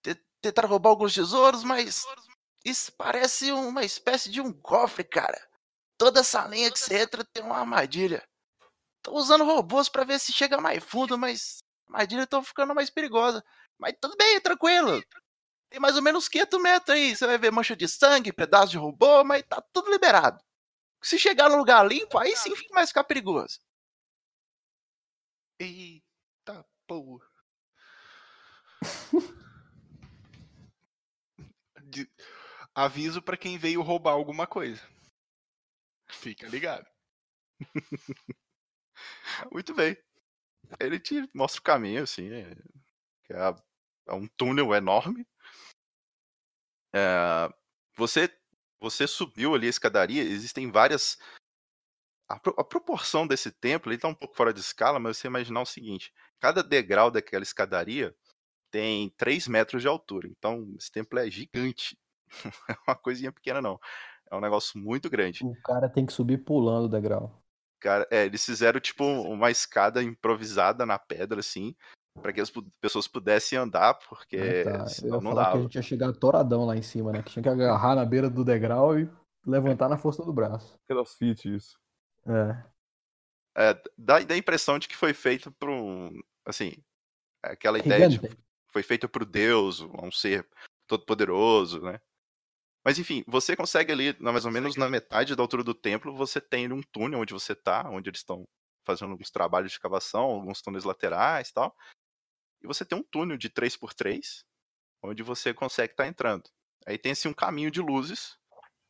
te- 0.00 0.14
Tentaram 0.40 0.68
roubar 0.68 0.90
alguns 0.90 1.12
tesouros, 1.12 1.64
mas 1.64 2.04
isso 2.64 2.92
parece 2.92 3.50
uma 3.50 3.84
espécie 3.84 4.30
de 4.30 4.40
um 4.40 4.52
cofre, 4.52 5.02
cara. 5.02 5.44
Toda 5.98 6.22
salinha 6.22 6.70
que 6.70 6.78
você 6.78 7.02
entra 7.02 7.24
tem 7.24 7.42
uma 7.42 7.58
armadilha. 7.58 8.24
Tô 9.02 9.12
usando 9.14 9.44
robôs 9.44 9.88
pra 9.88 10.04
ver 10.04 10.20
se 10.20 10.32
chega 10.32 10.60
mais 10.60 10.84
fundo, 10.84 11.18
mas 11.18 11.58
as 11.58 11.86
armadilhas 11.88 12.24
estão 12.26 12.44
ficando 12.44 12.76
mais 12.76 12.90
perigosas. 12.90 13.42
Mas 13.76 13.96
tudo 14.00 14.16
bem, 14.16 14.40
tranquilo. 14.40 15.02
Tem 15.72 15.80
mais 15.80 15.96
ou 15.96 16.02
menos 16.02 16.28
500 16.28 16.60
metros 16.60 16.94
aí. 16.94 17.16
Você 17.16 17.26
vai 17.26 17.38
ver 17.38 17.50
mancha 17.50 17.74
de 17.74 17.88
sangue, 17.88 18.30
pedaço 18.30 18.72
de 18.72 18.76
robô, 18.76 19.24
mas 19.24 19.42
tá 19.42 19.58
tudo 19.72 19.90
liberado. 19.90 20.38
Se 21.02 21.18
chegar 21.18 21.48
no 21.48 21.56
lugar 21.56 21.82
limpo, 21.86 22.18
aí 22.18 22.36
sim 22.36 22.54
fica 22.54 22.86
ficar 22.86 23.04
perigoso. 23.04 23.58
Eita 25.58 26.62
porra. 26.86 27.26
De- 31.84 32.10
Aviso 32.74 33.22
pra 33.22 33.38
quem 33.38 33.56
veio 33.56 33.80
roubar 33.80 34.12
alguma 34.12 34.46
coisa. 34.46 34.82
Fica 36.10 36.46
ligado. 36.48 36.86
Muito 39.50 39.74
bem. 39.74 39.96
Ele 40.78 41.00
te 41.00 41.26
mostra 41.34 41.60
o 41.60 41.64
caminho, 41.64 42.02
assim. 42.02 42.30
É, 42.30 42.50
é, 43.30 43.54
é 44.08 44.12
um 44.12 44.26
túnel 44.36 44.74
enorme. 44.74 45.26
É, 46.94 47.48
você, 47.96 48.30
você 48.80 49.06
subiu 49.06 49.54
ali 49.54 49.66
a 49.66 49.70
escadaria, 49.70 50.22
existem 50.22 50.70
várias. 50.70 51.18
A, 52.28 52.38
pro- 52.38 52.54
a 52.58 52.64
proporção 52.64 53.26
desse 53.26 53.50
templo, 53.50 53.90
ele 53.92 54.00
tá 54.00 54.08
um 54.08 54.14
pouco 54.14 54.34
fora 54.34 54.52
de 54.52 54.60
escala, 54.60 54.98
mas 54.98 55.16
você 55.16 55.26
imaginar 55.26 55.60
o 55.60 55.66
seguinte: 55.66 56.12
cada 56.40 56.62
degrau 56.62 57.10
daquela 57.10 57.42
escadaria 57.42 58.14
tem 58.70 59.10
3 59.16 59.46
metros 59.46 59.82
de 59.82 59.88
altura. 59.88 60.28
Então, 60.28 60.74
esse 60.78 60.90
templo 60.90 61.18
é 61.18 61.30
gigante. 61.30 61.98
Não 62.44 62.52
é 62.68 62.78
uma 62.88 62.96
coisinha 62.96 63.30
pequena, 63.30 63.60
não. 63.60 63.78
É 64.30 64.34
um 64.34 64.40
negócio 64.40 64.78
muito 64.78 65.10
grande. 65.10 65.44
O 65.44 65.54
cara 65.62 65.90
tem 65.90 66.06
que 66.06 66.12
subir 66.14 66.38
pulando 66.38 66.86
o 66.86 66.88
degrau. 66.88 67.44
Cara, 67.78 68.08
é, 68.10 68.24
eles 68.24 68.42
fizeram 68.42 68.80
tipo 68.80 69.04
uma 69.04 69.50
escada 69.50 70.02
improvisada 70.02 70.86
na 70.86 70.98
pedra, 70.98 71.40
assim, 71.40 71.76
para 72.20 72.32
que 72.32 72.40
as 72.40 72.52
pessoas 72.80 73.08
pudessem 73.08 73.58
andar, 73.58 73.94
porque 73.94 74.64
Ah, 74.66 74.78
tá. 74.78 74.78
Eu 74.84 74.88
senão 74.88 75.20
não 75.20 75.32
que 75.32 75.38
a 75.38 75.42
dava. 75.42 75.62
gente 75.62 75.74
ia 75.76 75.82
chegar 75.82 76.12
toradão 76.12 76.64
lá 76.64 76.76
em 76.76 76.82
cima, 76.82 77.12
né? 77.12 77.22
Que 77.22 77.30
tinha 77.30 77.42
que 77.42 77.48
agarrar 77.48 77.94
na 77.94 78.04
beira 78.04 78.28
do 78.28 78.44
degrau 78.44 78.98
e 78.98 79.08
levantar 79.46 79.88
na 79.88 79.96
força 79.96 80.24
do 80.24 80.32
braço. 80.32 80.78
Crossfit, 80.86 81.54
isso. 81.54 81.78
É. 82.26 82.64
É, 83.56 83.74
dá, 83.98 84.18
dá 84.20 84.34
a 84.34 84.38
impressão 84.38 84.78
de 84.78 84.88
que 84.88 84.96
foi 84.96 85.12
feito 85.12 85.50
por 85.52 85.68
um. 85.68 86.10
Assim, 86.46 86.72
aquela 87.42 87.78
ideia 87.78 88.08
de 88.08 88.20
foi 88.72 88.82
feito 88.82 89.08
por 89.08 89.24
Deus, 89.24 89.80
um 89.80 90.10
ser 90.10 90.48
todo-poderoso, 90.86 91.80
né? 91.82 92.00
Mas 92.84 92.98
enfim, 92.98 93.22
você 93.28 93.54
consegue 93.54 93.92
ali, 93.92 94.16
mais 94.18 94.44
ou 94.44 94.50
menos 94.50 94.76
na 94.76 94.88
metade 94.88 95.36
da 95.36 95.42
altura 95.42 95.62
do 95.62 95.74
templo, 95.74 96.16
você 96.16 96.40
tem 96.40 96.72
um 96.72 96.80
túnel 96.90 97.20
onde 97.20 97.32
você 97.32 97.54
tá, 97.54 97.88
onde 97.88 98.08
eles 98.10 98.20
estão 98.20 98.44
fazendo 98.84 99.12
alguns 99.12 99.30
trabalhos 99.30 99.70
de 99.70 99.76
escavação, 99.76 100.22
alguns 100.22 100.60
túneis 100.60 100.84
laterais 100.84 101.50
e 101.50 101.54
tal. 101.54 101.76
E 102.62 102.66
você 102.66 102.84
tem 102.84 102.98
um 102.98 103.02
túnel 103.02 103.36
de 103.36 103.48
3x3, 103.50 104.44
onde 105.02 105.22
você 105.22 105.52
consegue 105.54 105.92
estar 105.92 106.06
entrando. 106.06 106.50
Aí 106.86 106.98
tem 106.98 107.12
assim 107.12 107.28
um 107.28 107.34
caminho 107.34 107.70
de 107.70 107.80
luzes, 107.80 108.36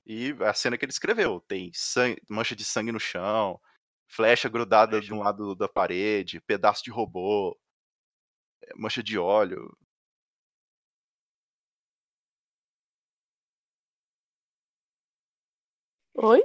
e 0.06 0.34
a 0.42 0.54
cena 0.54 0.78
que 0.78 0.84
ele 0.86 0.92
escreveu, 0.92 1.40
tem 1.48 1.70
sangue- 1.74 2.22
mancha 2.28 2.56
de 2.56 2.64
sangue 2.64 2.92
no 2.92 3.00
chão, 3.00 3.60
flecha 4.08 4.48
grudada 4.50 5.00
de 5.00 5.12
um 5.14 5.20
lado 5.20 5.54
da 5.56 5.68
parede, 5.68 6.40
pedaço 6.42 6.84
de 6.84 6.90
robô, 6.92 7.58
eh, 8.62 8.72
mancha 8.76 9.02
de 9.02 9.18
óleo. 9.18 9.76
Oi? 16.14 16.40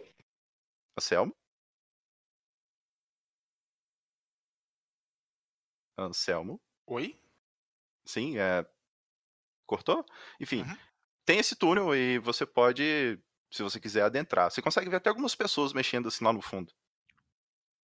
Anselmo? 0.97 1.33
Anselmo? 5.95 6.59
Oi? 6.87 7.19
Sim, 8.05 8.37
é. 8.37 8.65
Cortou? 9.65 10.05
Enfim, 10.39 10.61
Uhum. 10.61 10.77
tem 11.25 11.39
esse 11.39 11.55
túnel 11.55 11.93
e 11.93 12.17
você 12.19 12.45
pode, 12.45 13.19
se 13.51 13.61
você 13.61 13.79
quiser, 13.79 14.03
adentrar. 14.03 14.49
Você 14.49 14.61
consegue 14.61 14.89
ver 14.89 14.95
até 14.97 15.09
algumas 15.09 15.35
pessoas 15.35 15.73
mexendo 15.73 16.07
assim 16.07 16.23
lá 16.23 16.31
no 16.31 16.41
fundo. 16.41 16.73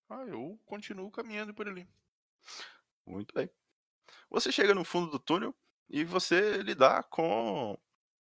Ah, 0.10 0.24
eu 0.26 0.58
continuo 0.66 1.12
caminhando 1.12 1.54
por 1.54 1.68
ali. 1.68 1.88
Muito 3.06 3.34
bem. 3.36 3.50
Você 4.30 4.52
chega 4.52 4.74
no 4.74 4.86
fundo 4.86 5.12
do 5.12 5.20
túnel 5.20 5.54
e 5.90 6.06
você 6.06 6.58
lidar 6.64 7.04
com 7.04 7.78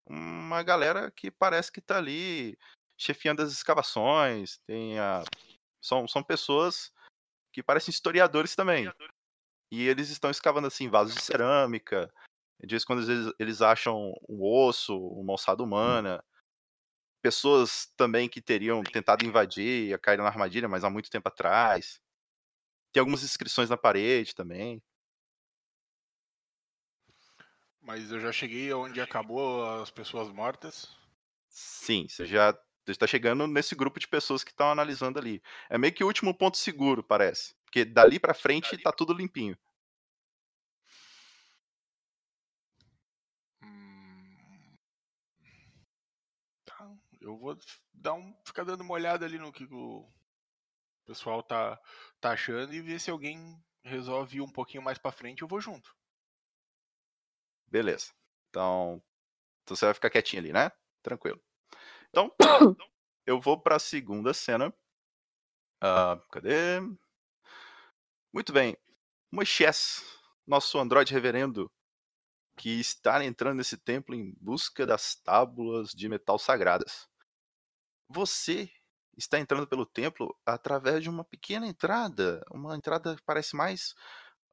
uma 0.08 0.64
galera 0.64 1.12
que 1.12 1.30
parece 1.30 1.72
que 1.72 1.82
tá 1.82 1.98
ali 1.98 2.58
chefiando 2.98 3.42
as 3.44 3.52
escavações. 3.52 4.58
Tem 4.66 4.98
a... 4.98 5.24
são, 5.80 6.08
são 6.08 6.24
pessoas 6.24 6.92
que 7.52 7.62
parecem 7.62 7.92
historiadores 7.92 8.56
também. 8.56 8.92
E 9.72 9.88
eles 9.88 10.10
estão 10.10 10.30
escavando 10.30 10.68
assim 10.68 10.90
vasos 10.90 11.16
de 11.16 11.22
cerâmica. 11.22 12.12
De 12.60 12.68
vez 12.68 12.84
em 12.84 12.86
quando 12.86 13.10
eles, 13.10 13.34
eles 13.40 13.62
acham 13.62 14.14
um 14.30 14.44
osso, 14.44 14.96
uma 14.98 15.34
ossada 15.34 15.64
humana. 15.64 16.24
Pessoas 17.22 17.92
também 17.96 18.28
que 18.28 18.42
teriam 18.42 18.84
tentado 18.84 19.26
invadir 19.26 19.94
e 19.94 19.98
caíram 19.98 20.24
na 20.24 20.30
armadilha, 20.30 20.68
mas 20.68 20.84
há 20.84 20.90
muito 20.90 21.10
tempo 21.10 21.28
atrás. 21.30 22.02
Tem 22.92 23.00
algumas 23.00 23.24
inscrições 23.24 23.70
na 23.70 23.78
parede 23.78 24.36
também. 24.36 24.82
Mas 27.82 28.12
eu 28.12 28.20
já 28.20 28.32
cheguei 28.32 28.72
onde 28.74 29.02
acabou 29.02 29.64
as 29.82 29.90
pessoas 29.90 30.30
mortas. 30.30 30.96
Sim, 31.50 32.08
você 32.08 32.26
já 32.26 32.58
está 32.96 33.08
chegando 33.08 33.48
nesse 33.48 33.76
grupo 33.76 34.00
de 34.00 34.08
pessoas 34.08 34.44
que 34.44 34.52
estão 34.52 34.72
analisando 34.72 35.20
ali. 35.20 35.42
É 35.70 35.78
meio 35.78 35.94
que 35.94 36.04
o 36.04 36.08
último 36.08 36.34
ponto 36.38 36.58
seguro, 36.58 37.04
parece. 37.04 37.56
Porque 37.66 37.86
dali 37.86 38.20
pra 38.20 38.34
frente 38.34 38.78
tá 38.78 38.92
tudo 38.92 39.14
limpinho. 39.14 39.58
Hum, 43.64 44.78
Tá, 46.66 46.92
eu 47.20 47.38
vou 47.38 47.58
dar 47.94 48.14
um, 48.14 48.36
ficar 48.46 48.64
dando 48.64 48.82
uma 48.82 48.94
olhada 48.94 49.26
ali 49.26 49.38
no 49.38 49.52
que 49.52 49.66
o 49.72 50.12
pessoal 51.06 51.44
tá, 51.44 51.80
tá 52.20 52.32
achando 52.32 52.74
e 52.74 52.82
ver 52.82 53.00
se 53.00 53.12
alguém 53.12 53.62
resolve 53.84 54.38
ir 54.38 54.42
um 54.42 54.52
pouquinho 54.52 54.84
mais 54.84 54.98
pra 54.98 55.12
frente, 55.12 55.42
eu 55.44 55.48
vou 55.48 55.62
junto. 55.62 55.96
Beleza. 57.68 58.12
Então, 58.50 59.02
então 59.64 59.76
você 59.76 59.86
vai 59.86 59.94
ficar 59.96 60.10
quietinho 60.10 60.42
ali, 60.44 60.54
né? 60.54 60.72
Tranquilo. 61.04 61.42
Então, 62.14 62.30
eu 63.26 63.40
vou 63.40 63.60
pra 63.62 63.80
segunda 63.80 64.34
cena. 64.34 64.74
Ah, 65.82 66.20
cadê? 66.32 66.80
Muito 68.34 68.52
bem. 68.52 68.78
Moisés, 69.32 70.04
nosso 70.46 70.78
androide 70.78 71.14
reverendo, 71.14 71.72
que 72.58 72.80
está 72.80 73.24
entrando 73.24 73.58
nesse 73.58 73.78
templo 73.78 74.16
em 74.16 74.34
busca 74.40 74.86
das 74.86 75.16
tábuas 75.16 75.92
de 75.92 76.10
metal 76.10 76.38
sagradas. 76.40 77.08
Você 78.10 78.70
está 79.18 79.40
entrando 79.40 79.68
pelo 79.68 79.86
templo 79.86 80.38
através 80.46 81.04
de 81.04 81.10
uma 81.10 81.24
pequena 81.24 81.68
entrada, 81.68 82.44
uma 82.52 82.76
entrada 82.76 83.16
que 83.16 83.24
parece 83.24 83.56
mais 83.56 83.94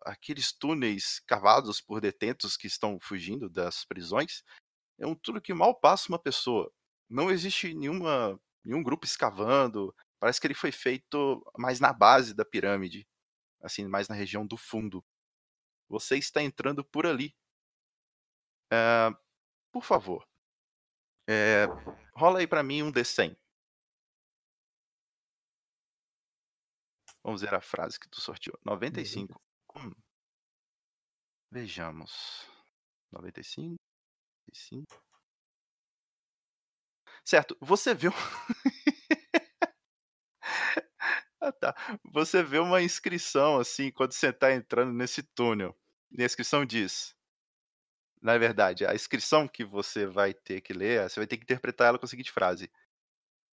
aqueles 0.04 0.52
túneis 0.52 1.20
cavados 1.26 1.80
por 1.80 2.00
detentos 2.00 2.56
que 2.56 2.66
estão 2.66 2.98
fugindo 3.00 3.48
das 3.50 3.84
prisões. 3.84 4.42
É 4.98 5.06
um 5.06 5.14
túnel 5.14 5.42
que 5.42 5.54
mal 5.54 5.74
passa 5.74 6.08
uma 6.08 6.18
pessoa. 6.18 6.72
Não 7.08 7.30
existe 7.30 7.74
nenhuma, 7.74 8.40
nenhum 8.64 8.82
grupo 8.82 9.06
escavando. 9.06 9.94
Parece 10.20 10.40
que 10.40 10.46
ele 10.46 10.54
foi 10.54 10.72
feito 10.72 11.42
mais 11.56 11.80
na 11.80 11.92
base 11.92 12.34
da 12.34 12.44
pirâmide, 12.44 13.06
assim, 13.62 13.86
mais 13.86 14.08
na 14.08 14.14
região 14.14 14.46
do 14.46 14.56
fundo. 14.56 15.04
Você 15.88 16.18
está 16.18 16.42
entrando 16.42 16.84
por 16.84 17.06
ali. 17.06 17.34
É, 18.72 19.10
por 19.72 19.82
favor, 19.84 20.26
é, 21.28 21.66
rola 22.16 22.38
aí 22.38 22.46
pra 22.46 22.62
mim 22.62 22.82
um 22.82 22.90
D100. 22.90 23.36
Vamos 27.22 27.42
ver 27.42 27.54
a 27.54 27.60
frase 27.60 28.00
que 28.00 28.08
tu 28.08 28.20
sorteou. 28.20 28.58
95. 28.64 29.38
Hum. 29.76 29.92
Vejamos. 31.50 32.46
95. 33.12 33.76
95. 34.48 35.07
Certo, 37.28 37.54
você 37.60 37.94
viu. 37.94 38.10
ah, 41.42 41.52
tá. 41.52 41.74
Você 42.10 42.42
vê 42.42 42.58
uma 42.58 42.80
inscrição 42.80 43.60
assim 43.60 43.90
quando 43.90 44.12
você 44.12 44.28
está 44.28 44.50
entrando 44.50 44.94
nesse 44.94 45.22
túnel. 45.22 45.76
E 46.10 46.22
a 46.22 46.24
inscrição 46.24 46.64
diz: 46.64 47.14
na 48.22 48.38
verdade, 48.38 48.86
a 48.86 48.94
inscrição 48.94 49.46
que 49.46 49.62
você 49.62 50.06
vai 50.06 50.32
ter 50.32 50.62
que 50.62 50.72
ler, 50.72 51.06
você 51.06 51.20
vai 51.20 51.26
ter 51.26 51.36
que 51.36 51.42
interpretar 51.42 51.88
ela 51.88 51.98
com 51.98 52.06
a 52.06 52.08
seguinte 52.08 52.32
frase: 52.32 52.72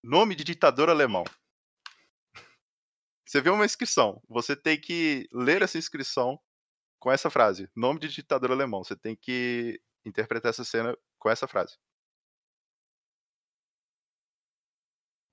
Nome 0.02 0.36
de 0.36 0.46
ditador 0.46 0.90
alemão. 0.90 1.26
Você 3.26 3.42
vê 3.42 3.50
uma 3.50 3.66
inscrição, 3.66 4.24
você 4.30 4.56
tem 4.56 4.80
que 4.80 5.28
ler 5.34 5.62
essa 5.62 5.78
inscrição 5.78 6.40
com 6.98 7.12
essa 7.12 7.30
frase: 7.30 7.70
Nome 7.76 8.00
de 8.00 8.08
ditador 8.08 8.54
alemão. 8.54 8.86
Você 8.86 8.96
tem 8.96 9.18
que 9.18 9.82
interpretar 10.06 10.52
essa 10.52 10.64
cena 10.64 10.98
com 11.20 11.30
essa 11.30 11.46
frase. 11.46 11.78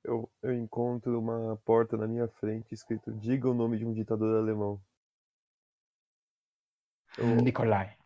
Eu, 0.05 0.29
eu 0.43 0.53
encontro 0.55 1.19
uma 1.19 1.57
porta 1.59 1.97
na 1.97 2.09
minha 2.09 2.27
frente 2.29 2.75
escrito 2.75 3.13
Diga 3.13 3.49
o 3.49 3.55
nome 3.55 3.79
de 3.79 3.85
um 3.85 3.93
ditador 3.93 4.37
alemão. 4.37 4.83
Eu, 7.17 7.27
Nikolai. 7.43 7.97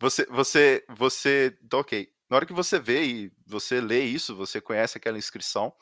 Você, 0.00 0.26
você, 0.26 0.84
você. 0.88 1.56
Então, 1.62 1.78
ok. 1.78 2.12
Na 2.28 2.36
hora 2.36 2.46
que 2.46 2.52
você 2.52 2.80
vê 2.80 3.04
e 3.04 3.32
você 3.46 3.80
lê 3.80 4.00
isso, 4.04 4.34
você 4.34 4.60
conhece 4.60 4.96
aquela 4.96 5.18
inscrição, 5.18 5.72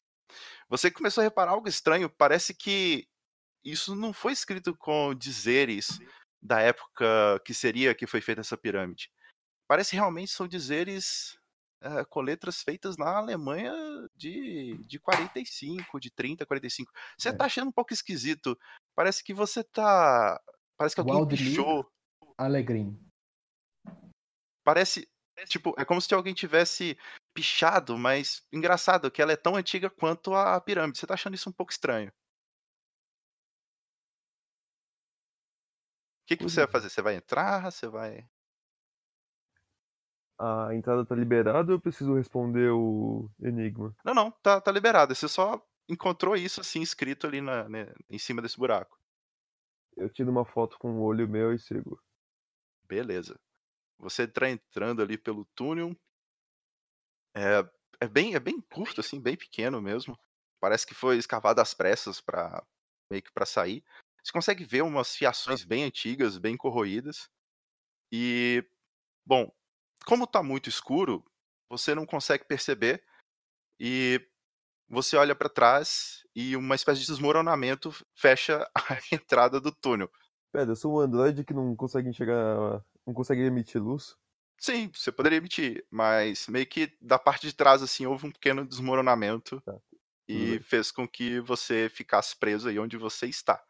você 0.69 0.91
começou 0.91 1.23
a 1.23 1.25
reparar 1.25 1.53
algo 1.53 1.69
estranho. 1.69 2.11
Parece 2.11 2.53
que 2.53 3.09
isso 3.65 3.95
não 3.95 4.13
foi 4.13 4.33
escrito 4.33 4.77
com 4.77 5.15
dizeres 5.15 5.99
da 6.43 6.61
época 6.61 7.41
que 7.47 7.55
seria 7.55 7.95
que 7.95 8.07
foi 8.07 8.21
feita 8.21 8.43
essa 8.43 8.59
pirâmide. 8.59 9.11
Parece 9.67 9.95
realmente 9.95 10.33
são 10.33 10.49
dizeres 10.49 11.40
eh, 11.83 12.05
com 12.07 12.21
letras 12.21 12.63
feitas 12.63 12.97
na 12.97 13.17
Alemanha 13.17 13.73
de, 14.17 14.77
de 14.87 14.99
45, 14.99 15.99
de 16.01 16.11
30, 16.11 16.47
45. 16.47 16.93
Você 17.19 17.29
É. 17.31 17.33
tá 17.33 17.45
achando 17.47 17.69
um 17.69 17.73
pouco 17.73 17.93
esquisito. 17.93 18.59
Parece 18.95 19.23
que 19.25 19.33
você 19.35 19.63
tá. 19.65 20.41
Parece 20.77 20.95
que 20.95 21.01
alguém 21.01 21.15
Waldemir 21.17 21.45
pichou. 21.45 21.91
Alegrim. 22.39 22.99
Parece. 24.65 25.09
Tipo, 25.49 25.75
é 25.79 25.85
como 25.87 26.01
se 26.03 26.13
alguém 26.15 26.35
tivesse 26.35 26.99
pichado, 27.35 27.97
mas 27.97 28.43
engraçado 28.53 29.11
que 29.11 29.23
ela 29.23 29.33
é 29.33 29.37
tão 29.37 29.57
antiga 29.57 29.89
quanto 29.89 30.35
a 30.35 30.61
pirâmide. 30.61 30.99
Você 30.99 31.07
tá 31.07 31.15
achando 31.15 31.35
isso 31.35 31.49
um 31.49 31.53
pouco 31.53 31.73
estranho. 31.73 32.11
O 36.23 36.27
que, 36.27 36.37
que 36.37 36.45
você 36.45 36.61
vai 36.61 36.71
fazer? 36.71 36.91
Você 36.91 37.03
vai 37.03 37.15
entrar? 37.17 37.71
Você 37.71 37.89
vai. 37.89 38.29
A 40.41 40.75
entrada 40.75 41.05
tá 41.05 41.15
liberada 41.15 41.71
ou 41.71 41.77
eu 41.77 41.81
preciso 41.81 42.15
responder 42.15 42.71
o 42.71 43.29
enigma? 43.43 43.95
Não, 44.03 44.15
não, 44.15 44.31
tá, 44.31 44.59
tá 44.59 44.73
liberado. 44.73 45.15
Você 45.15 45.29
só 45.29 45.63
encontrou 45.87 46.35
isso 46.35 46.63
assim 46.63 46.81
escrito 46.81 47.27
ali 47.27 47.43
na, 47.43 47.69
né, 47.69 47.93
em 48.09 48.19
cima 48.19 48.41
desse 48.41 48.57
buraco. 48.57 48.99
Eu 49.97 50.09
tiro 50.09 50.31
uma 50.31 50.47
foto 50.47 50.79
com 50.79 50.93
o 50.93 51.03
olho 51.03 51.29
meu 51.29 51.53
e 51.53 51.59
sigo. 51.59 52.03
Beleza. 52.89 53.39
Você 53.99 54.27
tá 54.27 54.49
entrando 54.49 55.03
ali 55.03 55.19
pelo 55.19 55.45
túnel. 55.55 55.95
É, 57.37 57.63
é, 58.01 58.09
bem, 58.09 58.35
é 58.35 58.41
bem 58.41 58.63
curto, 58.63 59.03
assim, 59.03 59.21
bem 59.21 59.37
pequeno 59.37 59.83
mesmo. 59.83 60.19
Parece 60.59 60.87
que 60.87 60.95
foi 60.95 61.19
escavado 61.19 61.61
às 61.61 61.75
pressas 61.75 62.19
para 62.19 62.65
meio 63.11 63.23
que 63.23 63.31
para 63.31 63.45
sair. 63.45 63.85
Você 64.23 64.33
consegue 64.33 64.65
ver 64.65 64.83
umas 64.83 65.15
fiações 65.15 65.65
bem 65.65 65.85
antigas, 65.85 66.39
bem 66.39 66.57
corroídas. 66.57 67.29
E, 68.11 68.65
bom, 69.27 69.51
como 70.05 70.27
tá 70.27 70.43
muito 70.43 70.69
escuro, 70.69 71.25
você 71.69 71.95
não 71.95 72.07
consegue 72.07 72.45
perceber. 72.45 73.03
E 73.79 74.21
você 74.89 75.17
olha 75.17 75.35
para 75.35 75.49
trás 75.49 76.25
e 76.35 76.57
uma 76.57 76.75
espécie 76.75 77.01
de 77.01 77.07
desmoronamento 77.07 77.91
fecha 78.15 78.69
a 78.75 78.99
entrada 79.15 79.61
do 79.61 79.73
túnel. 79.73 80.11
Pera, 80.53 80.71
eu 80.73 80.77
sou 80.77 80.97
um 80.97 81.01
androide 81.01 81.45
que 81.45 81.55
não 81.55 81.75
consegue 81.77 82.09
enxergar. 82.09 82.85
não 83.07 83.15
consegue 83.15 83.43
emitir 83.43 83.81
luz? 83.83 84.17
Sim, 84.59 84.91
você 84.95 85.11
poderia 85.11 85.39
emitir, 85.39 85.87
mas 85.91 86.47
meio 86.49 86.67
que 86.67 86.95
da 87.01 87.19
parte 87.19 87.47
de 87.47 87.55
trás, 87.55 87.83
assim, 87.83 88.05
houve 88.05 88.27
um 88.27 88.33
pequeno 88.33 88.67
desmoronamento 88.67 89.61
Tá. 89.63 89.79
e 90.29 90.51
bem. 90.51 90.61
fez 90.61 90.91
com 90.91 91.09
que 91.09 91.41
você 91.41 91.89
ficasse 91.89 92.37
preso 92.37 92.69
aí 92.69 92.79
onde 92.79 92.99
você 92.99 93.27
está. 93.27 93.65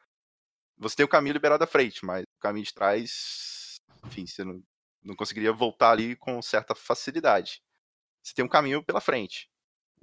Você 0.79 0.97
tem 0.97 1.05
o 1.05 1.09
caminho 1.09 1.35
liberado 1.35 1.63
à 1.63 1.67
frente, 1.67 2.05
mas 2.05 2.23
o 2.23 2.41
caminho 2.41 2.65
de 2.65 2.75
trás, 2.75 3.77
enfim, 4.07 4.27
você 4.27 4.43
não, 4.43 4.61
não 5.03 5.17
conseguiria 5.17 5.53
voltar 5.53 5.93
ali 5.93 6.17
com 6.17 6.41
certa 6.43 6.75
facilidade. 6.75 7.63
Você 8.23 8.35
tem 8.35 8.45
um 8.45 8.49
caminho 8.49 8.85
pela 8.85 9.01
frente. 9.01 9.51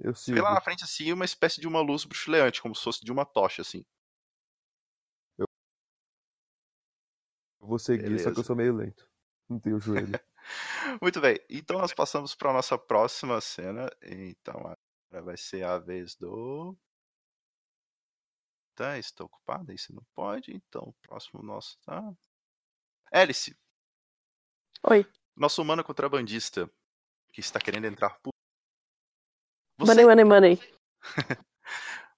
Eu 0.00 0.14
Você 0.14 0.32
sigo. 0.32 0.36
vê 0.36 0.42
lá 0.42 0.54
na 0.54 0.60
frente, 0.60 0.84
assim, 0.84 1.12
uma 1.12 1.24
espécie 1.24 1.60
de 1.60 1.68
uma 1.68 1.80
luz 1.80 2.04
bruxuleante, 2.04 2.62
como 2.62 2.74
se 2.74 2.82
fosse 2.84 3.04
de 3.04 3.12
uma 3.12 3.24
tocha, 3.24 3.62
assim. 3.62 3.84
Eu 5.38 5.46
vou 7.60 7.78
seguir, 7.78 8.18
só 8.18 8.30
que 8.30 8.36
Beleza. 8.36 8.40
eu 8.40 8.44
sou 8.44 8.56
meio 8.56 8.74
lento. 8.74 9.08
Não 9.48 9.58
tenho 9.60 9.78
joelho. 9.80 10.18
Muito 11.02 11.20
bem, 11.20 11.38
então 11.50 11.78
nós 11.78 11.92
passamos 11.92 12.34
para 12.34 12.52
nossa 12.52 12.78
próxima 12.78 13.40
cena. 13.40 13.88
Então 14.02 14.54
agora 14.56 15.24
vai 15.24 15.36
ser 15.36 15.64
a 15.64 15.78
vez 15.78 16.14
do. 16.16 16.76
Tá, 18.74 18.96
estou 18.98 19.26
ocupado, 19.26 19.72
isso 19.72 19.94
não 19.94 20.04
pode. 20.14 20.54
Então 20.54 20.82
o 20.82 20.92
próximo 21.02 21.42
nosso 21.42 21.78
tá. 21.80 22.14
Hélice, 23.12 23.56
Oi. 24.84 25.06
nosso 25.36 25.60
humano 25.60 25.82
contrabandista 25.82 26.70
que 27.32 27.40
está 27.40 27.58
querendo 27.58 27.86
entrar 27.86 28.18
por. 28.20 28.32
Money, 29.80 30.04
money, 30.04 30.24
money. 30.24 30.58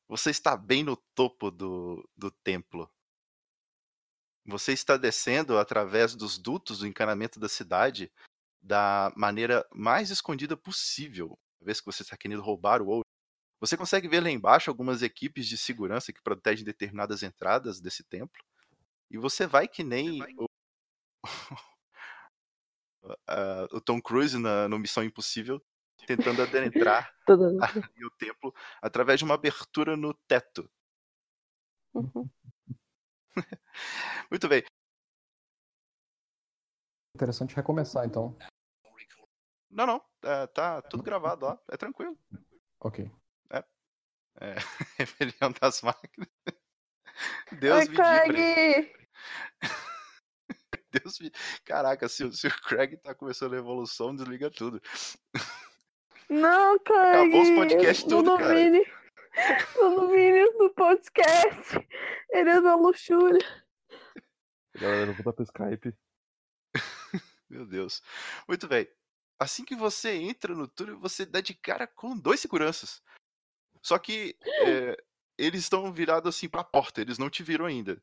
Você 0.08 0.30
está 0.30 0.56
bem 0.56 0.82
no 0.82 0.96
topo 1.14 1.50
do, 1.50 2.08
do 2.16 2.30
templo. 2.30 2.90
Você 4.46 4.72
está 4.72 4.96
descendo 4.96 5.58
através 5.58 6.14
dos 6.14 6.38
dutos 6.38 6.80
do 6.80 6.86
encanamento 6.86 7.38
da 7.38 7.48
cidade 7.48 8.10
da 8.60 9.12
maneira 9.16 9.66
mais 9.72 10.10
escondida 10.10 10.56
possível, 10.56 11.38
uma 11.60 11.66
vez 11.66 11.80
que 11.80 11.86
você 11.86 12.02
está 12.02 12.16
querendo 12.16 12.42
roubar 12.42 12.82
o 12.82 12.88
ouro. 12.88 13.06
Você 13.60 13.76
consegue 13.76 14.08
ver 14.08 14.20
lá 14.20 14.30
embaixo 14.30 14.70
algumas 14.70 15.02
equipes 15.02 15.46
de 15.46 15.56
segurança 15.56 16.12
que 16.12 16.22
protegem 16.22 16.64
determinadas 16.64 17.22
entradas 17.22 17.80
desse 17.80 18.02
templo. 18.02 18.42
E 19.10 19.18
você 19.18 19.46
vai 19.46 19.68
que 19.68 19.84
nem 19.84 20.22
o, 20.36 20.46
ah, 23.26 23.68
o 23.72 23.80
Tom 23.80 24.00
Cruise 24.00 24.38
na, 24.38 24.68
no 24.68 24.78
Missão 24.78 25.02
Impossível, 25.02 25.62
tentando 26.06 26.42
adentrar 26.42 27.14
ali 27.28 28.04
o 28.04 28.10
templo 28.18 28.54
através 28.80 29.18
de 29.18 29.24
uma 29.24 29.34
abertura 29.34 29.96
no 29.96 30.14
teto. 30.26 30.70
Uhum. 31.94 32.28
Muito 34.30 34.48
bem. 34.48 34.64
Interessante 37.14 37.54
recomeçar, 37.54 38.06
então. 38.06 38.36
Não, 39.70 39.86
não. 39.86 40.04
é, 40.24 40.46
tá 40.48 40.82
tudo 40.82 41.02
gravado, 41.02 41.46
ó. 41.46 41.58
É 41.68 41.76
tranquilo. 41.76 42.18
Ok. 42.80 43.10
É, 44.40 44.54
rebelião 44.98 45.52
das 45.60 45.82
máquinas. 45.82 46.28
Deus 47.52 47.80
Oi, 47.80 47.88
me 47.88 48.32
livre. 48.32 49.00
Deus 50.92 51.18
me... 51.20 51.30
Caraca, 51.64 52.08
se, 52.08 52.24
o- 52.24 52.32
se 52.32 52.46
o 52.48 52.62
Craig 52.62 52.96
tá 52.98 53.14
começando 53.14 53.54
a 53.54 53.58
evolução, 53.58 54.14
desliga 54.14 54.50
tudo. 54.50 54.80
Não, 56.28 56.78
Craig! 56.80 57.16
Acabou 57.16 57.42
os 57.42 57.50
podcasts 57.50 58.04
tudo, 58.08 58.36
cara. 58.36 58.48
domine. 58.54 58.86
Não 59.76 59.94
domine 59.96 60.52
do 60.58 60.70
podcast. 60.70 61.76
Ele 62.30 62.50
é 62.50 62.60
da 62.60 62.74
luxúria. 62.76 63.40
Galera, 64.74 65.10
eu 65.10 65.14
vou 65.14 65.24
voltar 65.24 65.32
pro 65.32 65.44
Skype. 65.44 65.94
Meu 67.48 67.66
Deus. 67.66 68.02
Muito 68.48 68.66
bem. 68.68 68.88
Assim 69.38 69.64
que 69.64 69.74
você 69.74 70.12
entra 70.14 70.54
no 70.54 70.68
túnel, 70.68 70.98
você 71.00 71.24
dá 71.24 71.40
de 71.40 71.54
cara 71.54 71.86
com 71.86 72.16
dois 72.16 72.40
seguranças. 72.40 73.02
Só 73.82 73.98
que 73.98 74.36
é, 74.66 74.96
eles 75.38 75.62
estão 75.62 75.90
virados 75.92 76.28
assim 76.34 76.48
pra 76.48 76.62
porta, 76.62 77.00
eles 77.00 77.16
não 77.18 77.30
te 77.30 77.42
viram 77.42 77.64
ainda. 77.64 78.00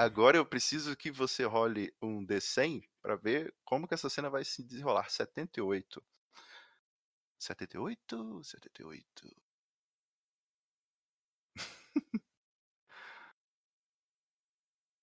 Agora 0.00 0.38
eu 0.38 0.46
preciso 0.46 0.96
que 0.96 1.10
você 1.10 1.44
role 1.44 1.94
um 2.00 2.24
D100 2.24 2.88
pra 3.02 3.16
ver 3.16 3.54
como 3.62 3.86
que 3.86 3.92
essa 3.92 4.08
cena 4.08 4.30
vai 4.30 4.42
se 4.42 4.62
desenrolar. 4.62 5.10
78. 5.10 6.02
78, 7.38 8.42
78. 8.42 9.28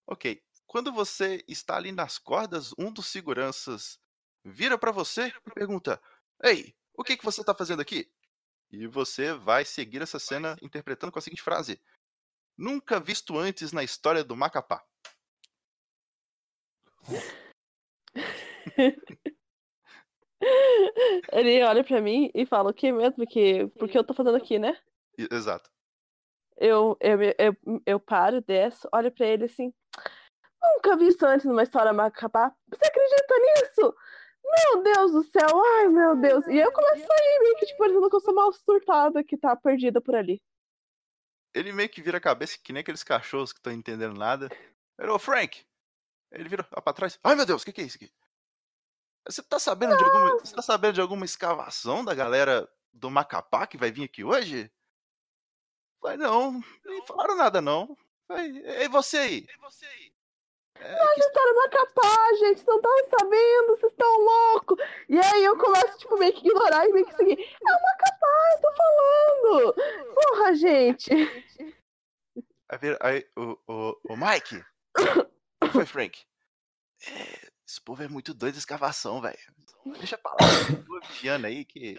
ok. 0.08 0.41
Quando 0.66 0.91
você 0.91 1.45
está 1.48 1.76
ali 1.78 1.91
nas 1.91 2.18
cordas, 2.18 2.74
um 2.76 2.91
dos 2.91 3.06
seguranças 3.06 4.00
vira 4.43 4.80
pra 4.80 4.91
você 4.91 5.28
e 5.28 5.52
pergunta: 5.54 6.02
Ei, 6.43 6.76
o 6.95 7.04
que, 7.04 7.16
que 7.16 7.24
você 7.24 7.43
tá 7.43 7.54
fazendo 7.54 7.84
aqui? 7.84 8.12
E 8.72 8.88
você 8.88 9.32
vai 9.34 9.64
seguir 9.64 10.02
essa 10.02 10.18
cena 10.18 10.58
interpretando 10.60 11.12
com 11.12 11.20
a 11.20 11.22
seguinte 11.22 11.43
frase: 11.43 11.80
Nunca 12.58 12.99
visto 12.99 13.38
antes 13.38 13.72
na 13.72 13.84
história 13.84 14.24
do 14.24 14.36
Macapá. 14.36 14.84
Ele 21.32 21.64
olha 21.64 21.84
pra 21.84 22.01
mim 22.01 22.32
e 22.34 22.43
fala 22.45 22.72
o 22.72 22.74
que 22.74 22.91
mesmo? 22.91 23.28
Que, 23.28 23.68
porque 23.78 23.97
eu 23.97 24.03
tô 24.03 24.14
fazendo 24.14 24.36
aqui, 24.38 24.60
né? 24.60 24.78
Exato. 25.18 25.70
Eu, 26.58 26.97
eu, 26.99 27.18
eu, 27.38 27.55
eu 27.86 27.99
paro, 27.99 28.41
desço, 28.41 28.89
olho 28.91 29.12
pra 29.12 29.28
ele 29.28 29.45
assim. 29.45 29.74
Nunca 30.62 30.97
vi 30.97 31.08
isso 31.08 31.26
antes 31.26 31.45
numa 31.45 31.64
história 31.64 31.93
macabá. 31.93 32.53
Você 32.68 32.86
acredita 32.86 33.36
nisso? 33.39 33.95
Meu 34.43 34.84
Deus 34.84 35.12
do 35.12 35.24
céu, 35.24 35.64
ai 35.80 35.88
meu 35.89 36.16
Deus. 36.16 36.47
E 36.47 36.58
eu 36.58 36.72
começo 36.72 37.08
a 37.12 37.16
ir 37.16 37.39
meio 37.41 37.55
que 37.58 37.66
tipo, 37.68 37.78
parecendo 37.78 38.10
que 38.10 38.16
eu 38.16 38.20
sou 38.20 38.34
mal 38.34 38.51
surtada 38.53 39.24
que 39.24 39.38
tá 39.38 39.55
perdida 39.55 40.01
por 40.01 40.16
ali. 40.16 40.41
Ele 41.58 41.74
meio 41.74 41.89
que 41.89 42.01
vira 42.01 42.18
a 42.18 42.22
cabeça, 42.22 42.58
que 42.62 42.72
nem 42.72 42.82
aqueles 42.82 43.03
cachorros 43.03 43.51
que 43.51 43.60
estão 43.60 43.74
entendendo 43.74 44.18
nada. 44.18 44.49
Ele, 44.99 45.10
ô 45.10 45.18
Frank! 45.18 45.66
Ele 46.32 46.49
vira 46.49 46.68
lá 46.72 46.82
pra 46.82 46.93
trás. 46.93 47.20
Ai 47.24 47.36
meu 47.36 47.45
Deus, 47.45 47.62
o 47.62 47.66
que, 47.66 47.72
que 47.72 47.82
é 47.82 47.86
isso 47.86 47.97
aqui? 47.97 48.12
Você 49.26 49.41
tá 49.43 49.60
sabendo 49.60 49.97
de 49.97 50.03
alguma. 50.03 50.39
Você 50.39 50.55
tá 50.55 50.62
sabendo 50.62 50.93
de 50.93 51.01
alguma 51.01 51.26
escavação 51.26 52.03
da 52.03 52.14
galera 52.14 52.70
do 52.93 53.10
Macapá 53.10 53.66
que 53.66 53.78
vai 53.78 53.91
vir 53.91 54.03
aqui 54.03 54.24
hoje? 54.24 54.72
Falei, 55.99 56.18
não, 56.18 56.62
nem 56.86 57.05
falaram 57.05 57.36
nada 57.36 57.62
não. 57.62 57.97
Falei, 58.28 58.62
e 58.84 58.88
você 58.88 59.18
aí? 59.18 59.47
Nossa 59.60 59.86
história 59.86 60.16
é 60.82 61.53
Macapá, 61.53 62.34
gente, 62.39 62.65
não 62.67 62.82
tava 62.82 63.03
sabendo, 63.19 63.67
vocês 63.78 63.91
estão 63.91 64.19
loucos. 64.19 64.78
E 65.09 65.17
aí 65.17 65.43
eu 65.43 65.57
começo, 65.57 65.97
tipo, 65.97 66.17
meio 66.17 66.34
que 66.34 66.47
ignorar 66.47 66.88
e 66.88 66.93
meio 66.93 67.05
que 67.05 67.15
seguir. 67.15 67.39
É 67.39 67.71
o 67.71 67.82
Macapá, 67.82 68.28
eu 68.53 68.61
tô 68.61 68.73
falando. 68.75 69.73
Porra, 70.15 70.55
gente. 70.55 71.09
Aí, 72.69 72.78
vira- 72.80 72.97
aí 72.99 73.25
o, 73.38 73.57
o, 73.65 73.97
o 74.09 74.17
Mike. 74.17 74.61
Que 75.61 75.69
foi, 75.71 75.86
Frank? 75.86 76.19
É, 77.07 77.47
esse 77.65 77.80
povo 77.80 78.03
é 78.03 78.09
muito 78.09 78.34
doido 78.34 78.55
de 78.55 78.59
escavação, 78.59 79.21
velho. 79.21 79.38
Deixa 79.97 80.17
pra 80.17 80.32
lá, 80.34 80.38
continua 80.67 80.99
vigiando 81.07 81.47
aí 81.47 81.63
que 81.63 81.95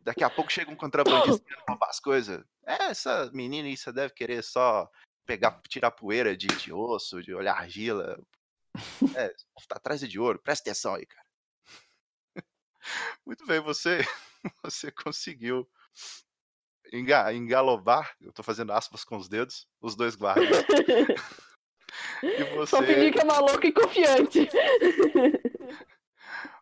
daqui 0.00 0.22
a 0.22 0.28
pouco 0.28 0.52
chega 0.52 0.70
um 0.70 0.76
contrabandista 0.76 1.42
roubar 1.66 1.88
as 1.88 2.00
coisas. 2.00 2.44
É, 2.66 2.90
essa 2.90 3.30
menina 3.32 3.66
aí, 3.66 3.78
você 3.78 3.90
deve 3.90 4.12
querer 4.12 4.42
só 4.44 4.90
pegar, 5.28 5.60
tirar 5.68 5.90
poeira 5.90 6.34
de, 6.34 6.46
de 6.46 6.72
osso, 6.72 7.22
de 7.22 7.34
olhar 7.34 7.54
argila. 7.54 8.18
É, 9.14 9.28
tá 9.68 9.76
atrás 9.76 10.00
de 10.00 10.18
ouro, 10.18 10.38
presta 10.38 10.70
atenção 10.70 10.94
aí, 10.94 11.04
cara. 11.04 11.26
Muito 13.26 13.46
bem, 13.46 13.60
você, 13.60 13.98
você 14.64 14.90
conseguiu 14.90 15.68
enga, 16.90 17.30
engalobar, 17.34 18.16
eu 18.22 18.32
tô 18.32 18.42
fazendo 18.42 18.72
aspas 18.72 19.04
com 19.04 19.18
os 19.18 19.28
dedos, 19.28 19.68
os 19.82 19.94
dois 19.94 20.16
guardas. 20.16 20.48
E 22.22 22.66
Só 22.66 22.80
você, 22.80 22.86
fingir 22.86 23.12
que 23.12 23.20
é 23.20 23.24
maluco 23.24 23.66
e 23.66 23.72
confiante. 23.72 24.48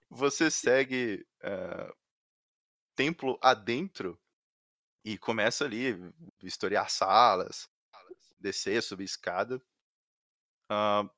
você 0.08 0.50
segue 0.50 1.26
eh, 1.42 1.94
templo 2.94 3.38
adentro 3.42 4.18
e 5.04 5.18
começa 5.18 5.64
ali 5.64 5.98
historiar 6.42 6.90
salas, 6.90 7.68
descer, 8.46 8.82
subir 8.82 9.04
escada. 9.04 9.60
Ah, 10.68 11.08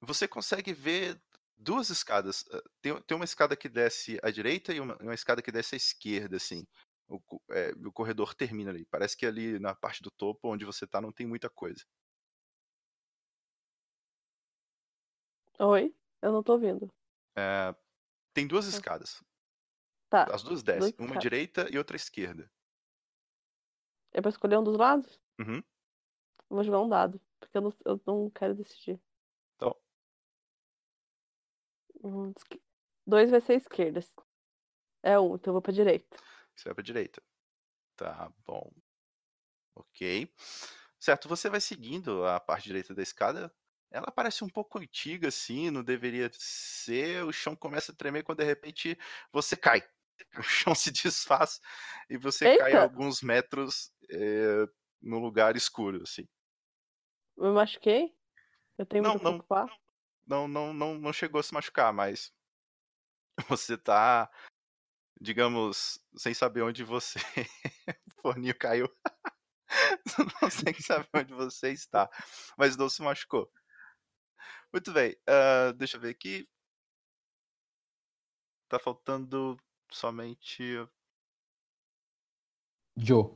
você 0.00 0.26
consegue 0.28 0.72
ver 0.72 1.20
duas 1.56 1.90
escadas. 1.90 2.44
ah, 2.52 2.62
Tem, 2.80 3.00
tem 3.02 3.16
uma 3.16 3.24
escada 3.24 3.56
que 3.56 3.68
desce 3.68 4.18
à 4.22 4.30
direita 4.30 4.72
e 4.72 4.80
uma, 4.80 4.96
uma 4.98 5.14
escada 5.14 5.42
que 5.42 5.52
desce 5.52 5.74
à 5.74 5.78
esquerda, 5.78 6.36
assim. 6.36 6.66
O, 7.08 7.20
é, 7.50 7.70
o 7.86 7.92
corredor 7.92 8.34
termina 8.34 8.70
ali. 8.70 8.84
Parece 8.86 9.16
que 9.16 9.24
ali 9.26 9.58
na 9.58 9.74
parte 9.74 10.02
do 10.02 10.10
topo, 10.10 10.52
onde 10.52 10.64
você 10.64 10.86
tá, 10.86 11.00
não 11.00 11.12
tem 11.12 11.26
muita 11.26 11.48
coisa. 11.48 11.82
Oi? 15.60 15.94
Eu 16.22 16.32
não 16.32 16.42
tô 16.42 16.54
ouvindo. 16.54 16.92
Eh, 17.36 17.74
tem 18.34 18.46
duas 18.48 18.66
escadas. 18.66 19.22
Tá. 20.10 20.24
As 20.32 20.42
duas 20.42 20.62
duas 20.62 20.62
descem, 20.62 20.94
uma 20.98 21.16
à 21.16 21.18
escadas. 21.18 21.22
direita 21.22 21.68
e 21.72 21.78
outra 21.78 21.96
à 21.96 21.98
esquerda. 21.98 22.50
É 24.12 24.20
pra 24.20 24.28
escolher 24.30 24.58
um 24.58 24.64
dos 24.64 24.76
lados? 24.76 25.18
Uhum. 25.40 25.62
Eu 26.50 26.56
Vou 26.56 26.64
jogar 26.64 26.80
um 26.80 26.88
dado. 26.88 27.20
Porque 27.40 27.56
eu 27.58 27.62
não, 27.62 27.72
eu 27.84 28.00
não 28.06 28.30
quero 28.30 28.54
decidir. 28.54 29.00
Então. 29.56 29.76
Um, 32.02 32.32
esque- 32.36 32.60
Dois 33.06 33.30
vai 33.30 33.40
ser 33.40 33.54
esquerda. 33.54 34.00
É 35.02 35.18
um, 35.18 35.34
então 35.36 35.50
eu 35.50 35.54
vou 35.54 35.62
pra 35.62 35.72
direita. 35.72 36.16
Você 36.54 36.68
vai 36.68 36.74
pra 36.74 36.84
direita. 36.84 37.22
Tá 37.96 38.32
bom. 38.46 38.72
Ok. 39.74 40.32
Certo, 40.98 41.28
você 41.28 41.48
vai 41.48 41.60
seguindo 41.60 42.24
a 42.26 42.40
parte 42.40 42.64
direita 42.66 42.94
da 42.94 43.02
escada. 43.02 43.52
Ela 43.90 44.10
parece 44.10 44.44
um 44.44 44.48
pouco 44.48 44.78
antiga, 44.78 45.28
assim, 45.28 45.70
não 45.70 45.82
deveria 45.82 46.30
ser. 46.34 47.24
O 47.24 47.32
chão 47.32 47.54
começa 47.56 47.92
a 47.92 47.94
tremer 47.94 48.22
quando 48.24 48.38
de 48.38 48.44
repente 48.44 48.98
você 49.32 49.56
cai. 49.56 49.82
O 50.38 50.42
chão 50.42 50.74
se 50.74 50.90
desfaz 50.90 51.60
e 52.10 52.18
você 52.18 52.48
cai 52.50 52.72
Eita! 52.72 52.82
alguns 52.82 53.22
metros 53.22 53.92
eh, 54.10 54.66
no 55.00 55.18
lugar 55.20 55.56
escuro, 55.56 56.02
assim. 56.02 56.26
Eu 57.38 57.44
me 57.44 57.52
machuquei? 57.52 58.12
Eu 58.76 58.84
tenho 58.84 59.04
Não, 59.04 59.12
muito 59.12 59.22
não. 59.22 59.30
preocupar? 59.30 59.66
Não, 60.26 60.48
não, 60.48 60.74
não, 60.74 60.98
não 60.98 61.12
chegou 61.12 61.38
a 61.38 61.42
se 61.42 61.54
machucar, 61.54 61.92
mas 61.92 62.32
você 63.48 63.78
tá, 63.78 64.28
digamos, 65.20 66.04
sem 66.16 66.34
saber 66.34 66.62
onde 66.62 66.82
você. 66.82 67.20
o 68.18 68.20
forninho 68.22 68.58
caiu. 68.58 68.88
não 70.42 70.50
sei 70.50 70.74
saber 70.74 71.08
onde 71.14 71.32
você 71.32 71.70
está, 71.70 72.10
mas 72.58 72.76
não 72.76 72.88
se 72.88 73.02
machucou. 73.02 73.48
Muito 74.72 74.92
bem, 74.92 75.16
ah, 75.28 75.72
deixa 75.72 75.96
eu 75.96 76.00
ver 76.00 76.10
aqui. 76.10 76.48
Tá 78.68 78.80
faltando 78.80 79.56
somente 79.90 80.76
Joe 82.96 83.30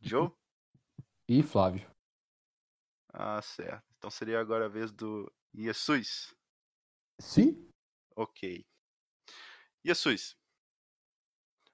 Joe? 0.00 0.32
e 1.28 1.42
Flávio. 1.42 1.95
Ah, 3.16 3.40
certo. 3.42 3.84
Então 3.96 4.10
seria 4.10 4.38
agora 4.40 4.66
a 4.66 4.68
vez 4.68 4.92
do 4.92 5.32
Jesus. 5.54 6.34
Sim? 7.20 7.72
Ok. 8.14 8.42
Jesus, 9.84 10.36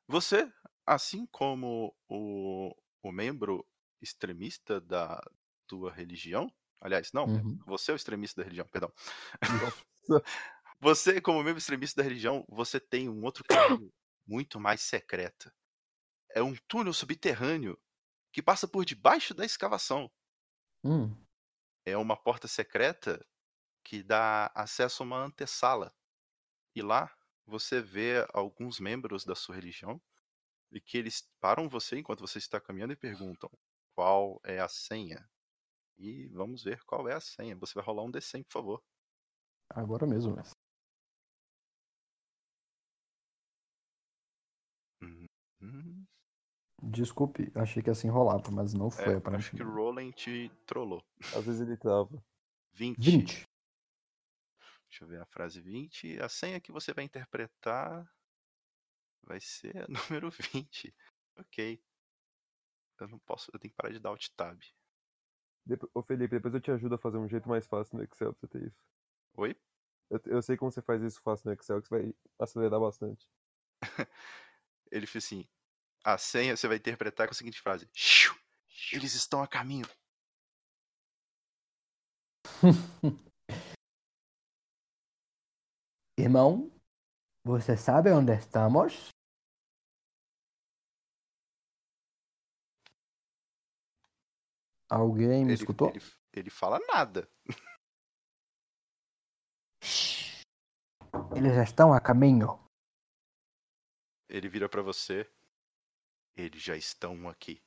você, 0.07 0.51
assim 0.87 1.27
como 1.27 1.95
o, 2.09 2.75
o 3.03 3.13
membro 3.13 3.67
extremista 4.01 4.81
da 4.81 5.21
tua 5.67 5.93
religião, 5.93 6.53
aliás, 6.81 7.13
não, 7.13 7.33
Uhum. 7.33 7.59
você 7.65 7.91
é 7.93 7.95
o 7.95 7.97
extremista 7.97 8.41
da 8.41 8.45
religião, 8.45 8.67
perdão. 8.69 8.93
Você, 10.81 11.21
como 11.21 11.43
membro 11.43 11.59
extremista 11.59 12.03
da 12.03 12.09
religião, 12.09 12.45
você 12.49 12.81
tem 12.81 13.09
um 13.09 13.23
outro 13.25 13.45
caminho 13.45 13.93
muito 14.27 14.59
mais 14.61 14.81
secreto. 14.83 15.51
É 16.31 16.43
um 16.43 16.55
túnel 16.69 16.93
subterrâneo 16.95 17.79
que 18.33 18.43
passa 18.43 18.69
por 18.69 18.85
debaixo 18.85 19.35
da 19.35 19.45
escavação. 19.47 20.11
Hum. 20.85 21.27
É 21.85 21.97
uma 21.97 22.17
porta 22.17 22.49
secreta 22.49 23.25
que 23.85 24.03
dá 24.03 24.51
acesso 24.55 25.03
a 25.03 25.07
uma 25.07 25.19
antessala. 25.19 25.95
E 26.75 26.83
lá 26.83 27.15
você 27.47 27.81
vê 27.83 28.27
alguns 28.33 28.81
membros 28.81 29.25
da 29.25 29.35
sua 29.35 29.55
religião 29.57 30.01
e 30.73 30.81
que 30.81 30.99
eles 30.99 31.29
param 31.41 31.69
você 31.69 31.99
enquanto 31.99 32.21
você 32.21 32.39
está 32.39 32.61
caminhando 32.61 32.93
e 32.93 32.97
perguntam 32.97 33.51
qual 33.95 34.41
é 34.45 34.61
a 34.61 34.69
senha. 34.69 35.29
E 35.99 36.29
vamos 36.29 36.65
ver 36.65 36.83
qual 36.85 37.09
é 37.09 37.15
a 37.15 37.21
senha. 37.21 37.57
Você 37.57 37.75
vai 37.75 37.85
rolar 37.85 38.05
um 38.05 38.11
D100, 38.11 38.45
por 38.45 38.53
favor. 38.53 38.83
Agora 39.71 40.07
mesmo, 40.07 40.35
mestre. 40.35 40.59
Hum, 45.61 46.02
Desculpe, 46.83 47.51
achei 47.55 47.83
que 47.83 47.91
assim 47.91 48.09
rolava, 48.09 48.51
mas 48.51 48.75
não 48.75 48.91
foi, 48.91 49.15
é, 49.15 49.23
acho 49.37 49.53
que 49.55 49.63
o 49.63 49.73
Roland 49.73 50.11
te 50.13 50.51
trollou. 50.67 51.03
Às 51.35 51.45
vezes 51.45 51.61
ele 51.61 51.77
trava. 51.77 52.23
20. 52.73 52.99
20. 52.99 53.49
Deixa 54.89 55.05
eu 55.05 55.09
ver 55.09 55.21
a 55.21 55.27
frase 55.27 55.61
20. 55.61 56.21
A 56.21 56.29
senha 56.29 56.61
que 56.61 56.73
você 56.73 56.93
vai 56.93 57.05
interpretar 57.05 58.05
vai 59.23 59.41
ser 59.41 59.77
a 59.85 59.87
número 60.21 60.29
20. 60.31 60.95
Ok. 61.37 61.81
Eu 63.01 63.09
não 63.09 63.19
posso, 63.21 63.51
eu 63.55 63.59
tenho 63.61 63.71
que 63.71 63.77
parar 63.77 63.93
de 63.93 64.01
dar 64.01 64.11
alt 64.11 64.29
tab. 64.37 64.61
Depo- 65.65 65.91
Ô 65.95 66.03
Felipe, 66.03 66.35
depois 66.35 66.53
eu 66.55 66.61
te 66.61 66.71
ajudo 66.73 66.97
a 66.97 66.99
fazer 66.99 67.19
um 67.19 67.29
jeito 67.29 67.49
mais 67.49 67.67
fácil 67.67 67.97
no 67.97 68.03
Excel 68.05 68.33
pra 68.35 68.41
você 68.41 68.49
ter 68.49 68.67
isso. 68.67 68.85
Oi? 69.35 69.57
Eu, 70.11 70.21
eu 70.27 70.43
sei 70.43 70.57
como 70.57 70.71
você 70.71 70.83
faz 70.83 71.01
isso 71.03 71.23
fácil 71.23 71.47
no 71.49 71.53
Excel, 71.55 71.81
que 71.81 71.89
você 71.89 71.99
vai 72.03 72.15
acelerar 72.39 72.81
bastante. 72.81 73.29
Ele 74.91 75.07
fez 75.07 75.25
assim: 75.25 75.49
a 76.05 76.19
senha 76.19 76.57
você 76.57 76.67
vai 76.69 76.77
interpretar 76.77 77.27
com 77.27 77.33
a 77.33 77.35
seguinte 77.35 77.61
frase: 77.61 77.89
"Xiu, 77.93 78.35
Eles 78.93 79.15
estão 79.15 79.43
a 79.43 79.49
caminho. 79.49 79.87
Irmão, 86.19 86.71
você 87.45 87.77
sabe 87.77 88.11
onde 88.11 88.33
estamos? 88.37 89.09
Alguém 94.91 95.45
me 95.45 95.53
Ele, 95.53 95.55
escutou? 95.55 95.89
ele, 95.89 96.01
ele 96.33 96.51
fala 96.51 96.79
nada. 96.87 97.29
Eles 101.35 101.57
estão 101.69 101.93
a 101.93 102.01
caminho. 102.01 102.59
Ele 104.29 104.49
vira 104.49 104.69
pra 104.69 104.83
você. 104.83 105.31
Eles 106.37 106.63
já 106.63 106.77
estão 106.77 107.29
aqui. 107.29 107.63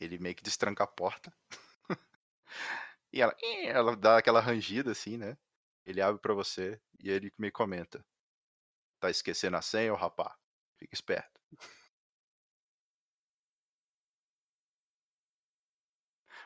Ele 0.00 0.18
meio 0.18 0.36
que 0.36 0.44
destranca 0.44 0.84
a 0.84 0.88
porta. 0.88 1.32
e 3.12 3.20
ela, 3.20 3.34
ela 3.64 3.96
dá 3.96 4.18
aquela 4.18 4.40
rangida 4.40 4.92
assim, 4.92 5.16
né? 5.16 5.36
Ele 5.86 6.00
abre 6.00 6.20
pra 6.20 6.34
você 6.34 6.80
e 6.98 7.10
ele 7.10 7.32
me 7.38 7.50
comenta: 7.50 8.04
Tá 9.00 9.10
esquecendo 9.10 9.56
a 9.56 9.62
senha, 9.62 9.92
ô 9.92 9.96
rapá? 9.96 10.36
Fica 10.78 10.94
esperto. 10.94 11.40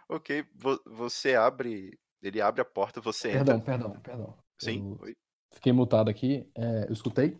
ok, 0.08 0.44
vo- 0.54 0.82
você 0.86 1.34
abre. 1.34 1.98
Ele 2.20 2.40
abre 2.40 2.60
a 2.60 2.64
porta, 2.64 3.00
você 3.00 3.30
entra. 3.30 3.44
Perdão, 3.44 3.60
perdão, 3.60 4.00
perdão. 4.00 4.38
Sim, 4.58 4.98
Eu 5.00 5.14
fiquei 5.52 5.72
mutado 5.72 6.10
aqui. 6.10 6.50
é, 6.56 6.88
eu 6.88 6.92
escutei. 6.92 7.38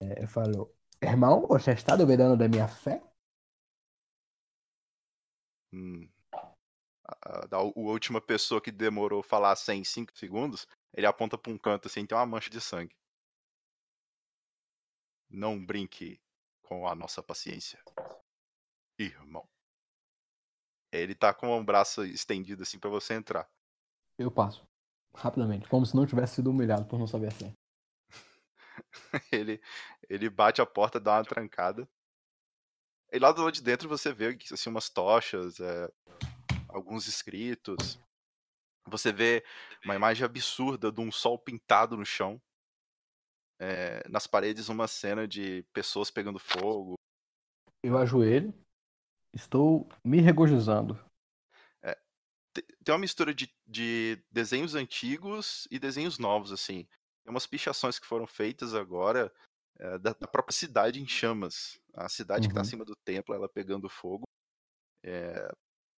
É, 0.00 0.24
eu 0.24 0.28
falo, 0.28 0.72
irmão, 1.00 1.46
você 1.48 1.72
está 1.72 1.96
duvidando 1.96 2.36
da 2.36 2.48
minha 2.48 2.66
fé? 2.66 3.00
Hum. 5.74 6.08
a, 7.04 7.46
da 7.48 7.58
última 7.60 8.20
pessoa 8.20 8.60
que 8.60 8.70
demorou 8.70 9.24
falar 9.24 9.56
100 9.56 9.80
em 9.80 9.84
5 9.84 10.16
segundos, 10.16 10.68
ele 10.92 11.04
aponta 11.04 11.36
pra 11.36 11.52
um 11.52 11.58
canto 11.58 11.88
assim, 11.88 12.06
tem 12.06 12.16
uma 12.16 12.24
mancha 12.24 12.48
de 12.48 12.60
sangue. 12.60 12.96
Não 15.28 15.64
brinque 15.64 16.20
com 16.62 16.86
a 16.86 16.94
nossa 16.94 17.20
paciência, 17.20 17.82
irmão. 18.96 19.48
Ele 20.92 21.12
tá 21.12 21.34
com 21.34 21.58
o 21.58 21.64
braço 21.64 22.04
estendido 22.04 22.62
assim 22.62 22.78
pra 22.78 22.88
você 22.88 23.14
entrar. 23.14 23.50
Eu 24.16 24.30
passo. 24.30 24.64
Rapidamente. 25.12 25.68
Como 25.68 25.84
se 25.84 25.96
não 25.96 26.06
tivesse 26.06 26.36
sido 26.36 26.50
humilhado 26.50 26.86
por 26.86 27.00
não 27.00 27.06
saber 27.08 27.28
assim. 27.28 27.52
ele, 29.32 29.60
ele 30.08 30.30
bate 30.30 30.62
a 30.62 30.66
porta, 30.66 31.00
dá 31.00 31.16
uma 31.16 31.24
trancada. 31.24 31.88
E 33.14 33.18
lá 33.20 33.30
do 33.30 33.42
lado 33.42 33.54
de 33.54 33.62
dentro 33.62 33.88
você 33.88 34.12
vê 34.12 34.36
assim, 34.52 34.68
umas 34.68 34.90
tochas, 34.90 35.60
é, 35.60 35.88
alguns 36.68 37.06
escritos. 37.06 37.96
Você 38.88 39.12
vê 39.12 39.44
uma 39.84 39.94
imagem 39.94 40.24
absurda 40.24 40.90
de 40.90 41.00
um 41.00 41.12
sol 41.12 41.38
pintado 41.38 41.96
no 41.96 42.04
chão. 42.04 42.42
É, 43.60 44.06
nas 44.08 44.26
paredes 44.26 44.68
uma 44.68 44.88
cena 44.88 45.28
de 45.28 45.64
pessoas 45.72 46.10
pegando 46.10 46.40
fogo. 46.40 46.94
Eu 47.84 47.96
ajoelho. 47.96 48.52
Estou 49.32 49.88
me 50.04 50.20
regozijando. 50.20 50.98
Te- 52.54 52.62
Tem 52.84 52.92
uma 52.94 53.00
mistura 53.00 53.34
de, 53.34 53.52
de 53.66 54.22
desenhos 54.30 54.74
antigos 54.74 55.66
e 55.70 55.78
desenhos 55.78 56.18
novos, 56.18 56.52
assim. 56.52 56.84
Tem 57.24 57.30
umas 57.30 57.46
pichações 57.46 57.98
que 57.98 58.06
foram 58.06 58.26
feitas 58.26 58.74
agora 58.74 59.32
é, 59.78 59.98
da, 59.98 60.12
da 60.14 60.26
própria 60.28 60.54
cidade 60.56 61.00
em 61.02 61.06
chamas. 61.08 61.80
A 61.94 62.08
cidade 62.08 62.48
que 62.48 62.52
está 62.52 62.60
Uhum. 62.60 62.62
acima 62.62 62.84
do 62.84 62.96
templo, 63.04 63.34
ela 63.34 63.48
pegando 63.48 63.88
fogo. 63.88 64.24
É, 65.04 65.48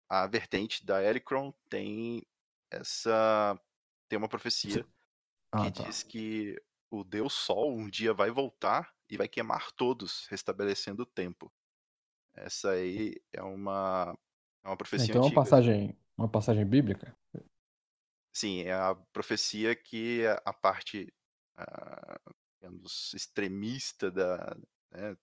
a 0.08 0.26
vertente 0.26 0.84
da 0.86 1.02
Elicron 1.04 1.52
tem 1.70 2.22
essa. 2.70 3.58
Tem 4.08 4.18
uma 4.18 4.28
profecia 4.28 4.86
Ah, 5.52 5.70
que 5.70 5.70
tá. 5.70 5.84
diz 5.84 6.02
que 6.02 6.56
o 6.90 7.04
Deus 7.04 7.34
Sol 7.34 7.72
um 7.76 7.88
dia 7.90 8.14
vai 8.14 8.30
voltar 8.30 8.94
e 9.10 9.16
vai 9.16 9.28
queimar 9.28 9.72
todos, 9.72 10.26
restabelecendo 10.28 11.02
o 11.04 11.06
tempo. 11.06 11.52
Essa 12.34 12.72
aí 12.72 13.14
é 13.32 13.42
uma, 13.42 14.16
é 14.64 14.68
uma 14.68 14.76
profecia 14.76 15.14
Então 15.14 15.20
é 15.22 15.24
uma 15.24 15.32
antiga. 15.32 15.34
passagem, 15.34 15.96
uma 16.16 16.28
passagem 16.28 16.64
bíblica? 16.66 17.16
Sim, 18.32 18.62
é 18.62 18.72
a 18.74 18.94
profecia 19.12 19.74
que 19.76 20.26
a- 20.26 20.42
a 20.44 20.52
parte, 20.52 21.12
ah, 21.56 22.18
digamos, 22.64 23.12
extremista 23.14 24.10
da, 24.10 24.56
né, 24.90 25.16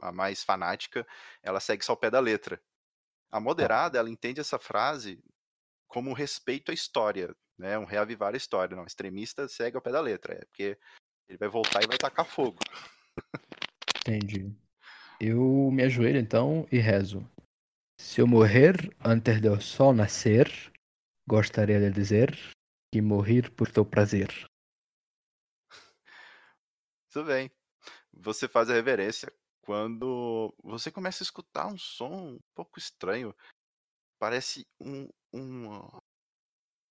a 0.00 0.12
mais 0.12 0.44
fanática, 0.44 1.06
ela 1.42 1.58
segue 1.58 1.84
só 1.84 1.92
o 1.92 1.96
pé 1.96 2.08
da 2.08 2.20
letra. 2.20 2.62
A 3.30 3.40
moderada, 3.40 3.98
ela 3.98 4.08
entende 4.08 4.40
essa 4.40 4.58
frase 4.58 5.22
como 5.88 6.10
um 6.10 6.14
respeito 6.14 6.70
à 6.70 6.74
história, 6.74 7.34
né, 7.58 7.76
um 7.78 7.84
reavivar 7.84 8.32
a 8.32 8.36
história. 8.36 8.76
Não, 8.76 8.84
extremista 8.84 9.48
segue 9.48 9.76
ao 9.76 9.82
pé 9.82 9.90
da 9.90 10.00
letra, 10.00 10.34
é 10.34 10.44
porque 10.44 10.78
ele 11.28 11.38
vai 11.38 11.48
voltar 11.48 11.82
e 11.82 11.86
vai 11.86 11.98
tacar 11.98 12.24
fogo. 12.24 12.58
Entendi. 14.00 14.54
Eu 15.20 15.70
me 15.72 15.82
ajoelho 15.82 16.18
então 16.18 16.66
e 16.70 16.78
rezo. 16.78 17.28
Se 18.00 18.20
eu 18.20 18.26
morrer 18.26 18.76
antes 19.04 19.40
do 19.40 19.60
sol 19.60 19.92
nascer, 19.92 20.48
gostaria 21.28 21.80
de 21.80 21.90
dizer 21.90 22.38
que 22.92 23.02
morri 23.02 23.42
por 23.50 23.68
teu 23.68 23.84
prazer. 23.84 24.48
Tudo 27.10 27.26
bem. 27.26 27.50
Você 28.12 28.48
faz 28.48 28.68
a 28.70 28.74
reverência 28.74 29.32
quando 29.62 30.54
você 30.62 30.90
começa 30.90 31.22
a 31.22 31.26
escutar 31.26 31.66
um 31.66 31.78
som 31.78 32.10
um 32.10 32.40
pouco 32.54 32.78
estranho. 32.78 33.34
Parece 34.18 34.66
um, 34.80 35.08
um, 35.32 35.74
um 35.74 36.00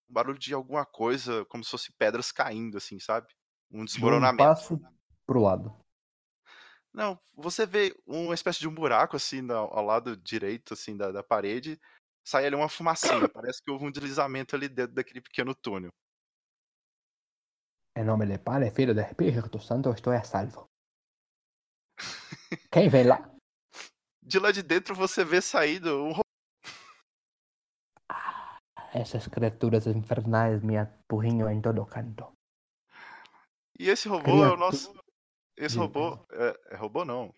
barulho 0.08 0.40
de 0.40 0.54
alguma 0.54 0.86
coisa, 0.86 1.46
como 1.46 1.64
se 1.64 1.72
fosse 1.72 1.92
pedras 1.94 2.32
caindo, 2.32 2.78
assim, 2.78 3.00
sabe? 3.00 3.28
Um 3.70 3.78
Dou 3.78 3.82
um 3.82 3.86
desmoronamento. 3.86 4.44
passo 4.44 4.80
pro 5.26 5.42
lado. 5.42 5.76
Não, 6.94 7.20
você 7.36 7.66
vê 7.66 7.96
uma 8.08 8.34
espécie 8.34 8.60
de 8.60 8.68
um 8.68 8.74
buraco, 8.74 9.16
assim, 9.16 9.48
ao 9.52 9.84
lado 9.84 10.18
direito, 10.18 10.74
assim, 10.74 10.96
da, 10.96 11.12
da 11.12 11.22
parede. 11.22 11.80
Sai 12.26 12.46
ali 12.46 12.56
uma 12.56 12.70
fumacinha. 12.70 13.28
Parece 13.30 13.62
que 13.62 13.70
houve 13.70 13.86
um 13.86 13.92
deslizamento 13.92 14.56
ali 14.56 14.68
dentro 14.68 14.96
daquele 14.96 15.22
pequeno 15.22 15.54
túnel. 15.54 15.92
Em 17.98 18.04
nome 18.04 18.26
do 18.28 18.40
Pai, 18.40 18.70
Filho 18.70 18.92
e 18.92 18.94
do 18.94 19.02
Espírito 19.02 19.60
Santo, 19.60 19.90
estou 19.92 20.14
a 20.14 20.24
salvo. 20.24 20.70
Quem 22.72 22.90
vem 22.90 23.06
lá? 23.08 23.18
De 24.22 24.40
lá 24.40 24.52
de 24.52 24.62
dentro 24.62 24.94
você 24.94 25.24
vê 25.24 25.42
saído 25.42 26.04
um 26.04 26.12
ro- 26.12 26.22
Essas 28.94 29.26
criaturas 29.28 29.88
infernais 29.88 30.62
me 30.62 30.78
apurrinham 30.78 31.50
em 31.50 31.62
todo 31.62 31.86
canto. 31.86 32.32
E 33.80 33.88
esse 33.90 34.10
robô 34.10 34.32
é 34.32 34.34
o 34.34 34.56
Criatura- 34.56 34.58
nosso. 34.58 34.94
Esse 35.56 35.78
robô. 35.78 36.26
É, 36.32 36.74
é 36.74 36.76
robô 36.76 37.06
não. 37.06 37.34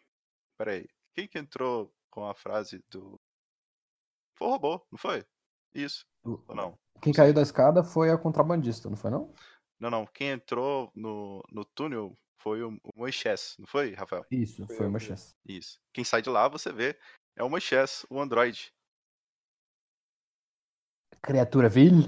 Peraí. 0.57 0.89
Quem 1.15 1.27
que 1.27 1.37
entrou 1.37 1.93
com 2.09 2.25
a 2.27 2.33
frase 2.33 2.83
do. 2.89 3.19
Foi 4.35 4.47
o 4.47 4.51
robô, 4.51 4.85
não 4.91 4.97
foi? 4.97 5.23
Isso. 5.73 6.03
O- 6.25 6.43
Ou 6.47 6.55
não? 6.55 6.75
Quem 7.03 7.13
caiu 7.13 7.33
da 7.35 7.41
escada 7.43 7.83
foi 7.83 8.09
a 8.09 8.17
contrabandista, 8.17 8.89
não 8.89 8.97
foi 8.97 9.11
não? 9.11 9.31
Não, 9.79 9.89
não. 9.89 10.05
Quem 10.05 10.29
entrou 10.29 10.91
no, 10.93 11.41
no 11.51 11.63
túnel 11.63 12.15
foi 12.37 12.61
o, 12.63 12.69
o 12.83 12.91
Moisés, 12.95 13.55
não 13.57 13.65
foi, 13.67 13.93
Rafael? 13.93 14.25
Isso, 14.29 14.65
Foi 14.67 14.75
foi 14.75 14.89
mesmo. 14.89 14.99
chance. 14.99 15.35
Isso. 15.45 15.79
Quem 15.93 16.03
sai 16.03 16.21
de 16.21 16.29
lá, 16.29 16.47
você 16.47 16.71
vê, 16.71 16.97
é 17.35 17.43
o 17.43 17.49
Moisés, 17.49 18.05
o 18.09 18.19
androide. 18.19 18.73
Criatura 21.21 21.69
vil? 21.69 22.03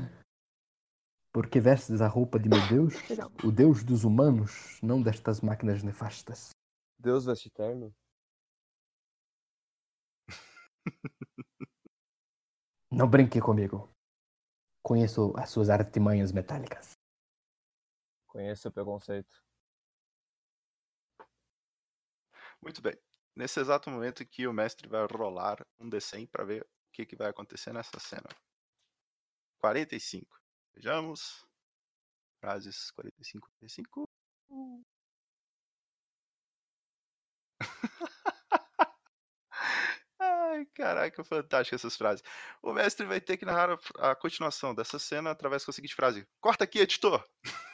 Por 1.34 1.47
que 1.49 1.59
vestes 1.59 2.01
a 2.01 2.07
roupa 2.07 2.38
de 2.39 2.49
meu 2.49 2.59
Deus? 2.67 2.93
O 3.45 3.51
Deus 3.51 3.84
dos 3.84 4.03
humanos, 4.03 4.80
não 4.84 5.01
destas 5.01 5.41
máquinas 5.41 5.82
nefastas. 5.82 6.49
Deus 6.99 7.26
veste 7.26 7.47
eterno? 7.47 7.93
Não 12.91 13.09
brinque 13.09 13.39
comigo. 13.39 13.89
Conheço 14.84 15.34
as 15.38 15.49
suas 15.49 15.69
artimanhas 15.69 16.32
metálicas. 16.32 16.91
Conheço 18.32 18.67
o 18.67 18.71
preconceito. 18.71 19.41
Muito 22.61 22.82
bem. 22.82 22.97
Nesse 23.36 23.59
exato 23.59 23.89
momento 23.89 24.25
que 24.25 24.47
o 24.47 24.53
mestre 24.53 24.88
vai 24.88 25.05
rolar 25.05 25.65
um 25.79 25.89
D100 25.89 26.27
para 26.27 26.43
ver 26.45 26.61
o 26.63 26.67
que, 26.93 27.05
que 27.05 27.15
vai 27.15 27.29
acontecer 27.29 27.73
nessa 27.73 27.99
cena. 27.99 28.27
45. 29.59 30.39
Vejamos. 30.75 31.45
Frases 32.41 32.91
45, 32.91 33.49
45. 33.59 34.05
Ai, 40.19 40.65
caraca, 40.75 41.23
fantástico 41.23 41.75
essas 41.75 41.95
frases. 41.97 42.23
O 42.61 42.73
mestre 42.73 43.05
vai 43.05 43.19
ter 43.21 43.38
que 43.38 43.45
narrar 43.45 43.77
a, 43.99 44.11
a 44.11 44.15
continuação 44.15 44.73
dessa 44.75 44.99
cena 44.99 45.32
através 45.32 45.65
da 45.65 45.73
seguinte 45.73 45.95
frase: 45.95 46.27
Corta 46.39 46.63
aqui, 46.63 46.79
editor! 46.79 47.23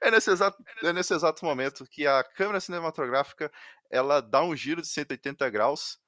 é, 0.00 0.10
nesse 0.10 0.30
exato, 0.30 0.62
é 0.82 0.92
nesse 0.92 1.14
exato 1.14 1.44
momento 1.44 1.86
que 1.86 2.06
a 2.06 2.22
câmera 2.22 2.60
cinematográfica 2.60 3.50
ela 3.90 4.20
dá 4.20 4.42
um 4.42 4.54
giro 4.54 4.80
de 4.80 4.88
180 4.88 5.48
graus, 5.50 5.98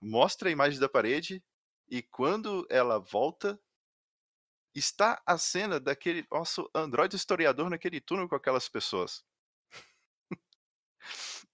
mostra 0.00 0.48
a 0.48 0.52
imagem 0.52 0.80
da 0.80 0.88
parede 0.88 1.42
e 1.88 2.02
quando 2.02 2.66
ela 2.70 2.98
volta, 2.98 3.60
está 4.74 5.20
a 5.26 5.36
cena 5.36 5.80
daquele 5.80 6.26
nosso 6.30 6.70
androide 6.74 7.16
historiador 7.16 7.68
naquele 7.68 8.00
túnel 8.00 8.28
com 8.28 8.36
aquelas 8.36 8.68
pessoas. 8.68 9.24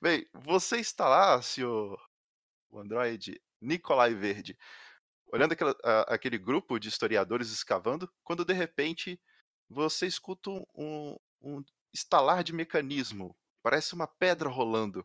Bem, 0.00 0.28
você 0.32 0.78
está 0.78 1.08
lá, 1.08 1.40
senhor 1.42 1.98
o 2.74 2.80
androide 2.80 3.40
Nicolai 3.60 4.14
Verde, 4.14 4.58
olhando 5.34 5.52
aquela- 5.52 5.76
a- 5.82 6.14
aquele 6.14 6.38
grupo 6.38 6.78
de 6.78 6.88
historiadores 6.88 7.50
escavando, 7.50 8.12
quando 8.22 8.44
de 8.44 8.52
repente 8.52 9.20
você 9.68 10.06
escuta 10.06 10.50
um, 10.74 11.16
um- 11.40 11.64
estalar 11.92 12.44
de 12.44 12.52
mecanismo, 12.52 13.36
parece 13.62 13.94
uma 13.94 14.06
pedra 14.06 14.48
rolando. 14.48 15.04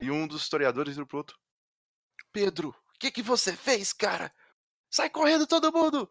E 0.00 0.10
um 0.10 0.26
dos 0.26 0.42
historiadores 0.42 0.94
vira 0.94 1.06
pro 1.06 1.18
outro: 1.18 1.38
Pedro, 2.32 2.68
o 2.94 2.98
que, 2.98 3.10
que 3.10 3.22
você 3.22 3.56
fez, 3.56 3.92
cara? 3.92 4.32
Sai 4.90 5.10
correndo 5.10 5.46
todo 5.46 5.72
mundo! 5.72 6.10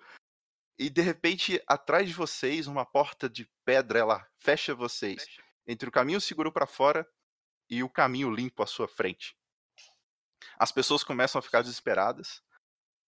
E 0.78 0.90
de 0.90 1.02
repente, 1.02 1.64
atrás 1.68 2.08
de 2.08 2.14
vocês, 2.14 2.68
uma 2.68 2.86
porta 2.86 3.30
de 3.30 3.50
pedra 3.64 4.00
ela 4.00 4.30
fecha 4.38 4.76
vocês. 4.76 5.26
Entre 5.66 5.88
o 5.88 5.92
caminho 5.92 6.20
seguro 6.20 6.52
para 6.52 6.68
fora 6.68 7.10
e 7.70 7.82
o 7.82 7.90
caminho 7.90 8.30
limpo 8.30 8.62
à 8.62 8.68
sua 8.68 8.88
frente. 8.88 9.38
As 10.60 10.72
pessoas 10.72 11.04
começam 11.04 11.40
a 11.40 11.42
ficar 11.42 11.62
desesperadas. 11.62 12.44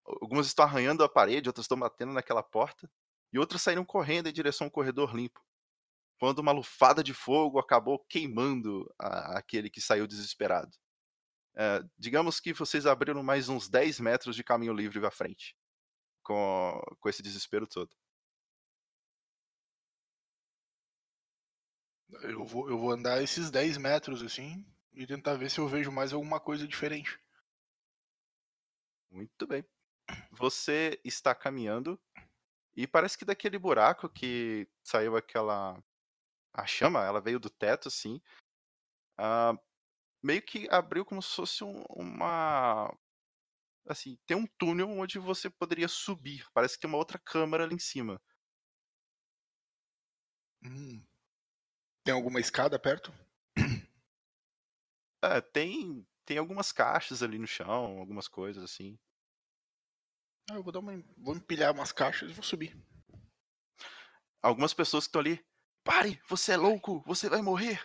Algumas 0.06 0.46
estão 0.46 0.64
arranhando 0.64 1.02
a 1.04 1.08
parede, 1.08 1.48
outras 1.48 1.64
estão 1.64 1.78
batendo 1.78 2.12
naquela 2.12 2.42
porta. 2.42 2.90
E 3.32 3.38
outras 3.38 3.62
saíram 3.62 3.84
correndo 3.84 4.28
em 4.28 4.32
direção 4.32 4.66
ao 4.66 4.70
corredor 4.70 5.14
limpo. 5.14 5.42
Quando 6.18 6.40
uma 6.40 6.52
lufada 6.52 7.02
de 7.04 7.14
fogo 7.14 7.58
acabou 7.58 7.98
queimando 8.08 8.92
a- 8.98 9.38
aquele 9.38 9.70
que 9.70 9.80
saiu 9.80 10.06
desesperado. 10.06 10.72
É, 11.56 11.82
digamos 11.98 12.40
que 12.40 12.52
vocês 12.54 12.86
abriram 12.86 13.22
mais 13.22 13.48
uns 13.48 13.68
10 13.68 14.00
metros 14.00 14.36
de 14.36 14.44
caminho 14.44 14.74
livre 14.74 15.04
à 15.06 15.10
frente. 15.10 15.56
Com, 16.22 16.80
com 17.00 17.08
esse 17.08 17.22
desespero 17.22 17.66
todo. 17.66 17.90
Eu 22.24 22.44
vou, 22.44 22.68
eu 22.68 22.76
vou 22.76 22.90
andar 22.90 23.22
esses 23.22 23.50
10 23.50 23.76
metros 23.78 24.22
assim 24.22 24.66
e 24.92 25.06
tentar 25.06 25.34
ver 25.34 25.50
se 25.50 25.58
eu 25.60 25.68
vejo 25.68 25.90
mais 25.92 26.12
alguma 26.12 26.40
coisa 26.40 26.66
diferente. 26.66 27.18
Muito 29.10 29.46
bem. 29.48 29.64
Você 30.32 31.00
está 31.04 31.34
caminhando 31.34 32.00
e 32.76 32.86
parece 32.86 33.18
que 33.18 33.24
daquele 33.24 33.58
buraco 33.58 34.08
que 34.08 34.68
saiu 34.84 35.16
aquela. 35.16 35.82
A 36.54 36.66
chama, 36.66 37.04
ela 37.04 37.20
veio 37.20 37.40
do 37.40 37.50
teto, 37.50 37.88
assim. 37.88 38.20
ah, 39.18 39.54
meio 40.22 40.42
que 40.42 40.68
abriu 40.70 41.04
como 41.04 41.22
se 41.22 41.34
fosse 41.36 41.64
um- 41.64 41.84
uma. 41.90 42.92
Assim, 43.88 44.18
tem 44.26 44.36
um 44.36 44.46
túnel 44.58 44.90
onde 44.90 45.18
você 45.18 45.50
poderia 45.50 45.88
subir. 45.88 46.46
Parece 46.54 46.74
que 46.76 46.82
tem 46.82 46.90
uma 46.90 46.98
outra 46.98 47.18
câmara 47.18 47.64
ali 47.64 47.74
em 47.76 47.78
cima. 47.78 48.20
Hum. 50.62 51.02
Tem 52.04 52.14
alguma 52.14 52.40
escada 52.40 52.78
perto? 52.78 53.12
É, 55.22 55.40
tem, 55.40 56.06
tem 56.24 56.38
algumas 56.38 56.72
caixas 56.72 57.22
ali 57.22 57.38
no 57.38 57.46
chão, 57.46 57.98
algumas 57.98 58.28
coisas 58.28 58.62
assim. 58.64 58.98
Ah, 60.50 60.54
eu 60.54 60.62
vou 60.62 60.72
dar 60.72 60.78
uma. 60.78 60.92
Vou 61.16 61.34
empilhar 61.34 61.74
umas 61.74 61.92
caixas 61.92 62.30
e 62.30 62.32
vou 62.32 62.42
subir. 62.42 62.76
Algumas 64.40 64.72
pessoas 64.72 65.04
que 65.04 65.08
estão 65.08 65.20
ali. 65.20 65.44
Pare! 65.82 66.20
Você 66.28 66.52
é 66.52 66.56
louco! 66.56 67.02
Você 67.06 67.28
vai 67.28 67.42
morrer! 67.42 67.84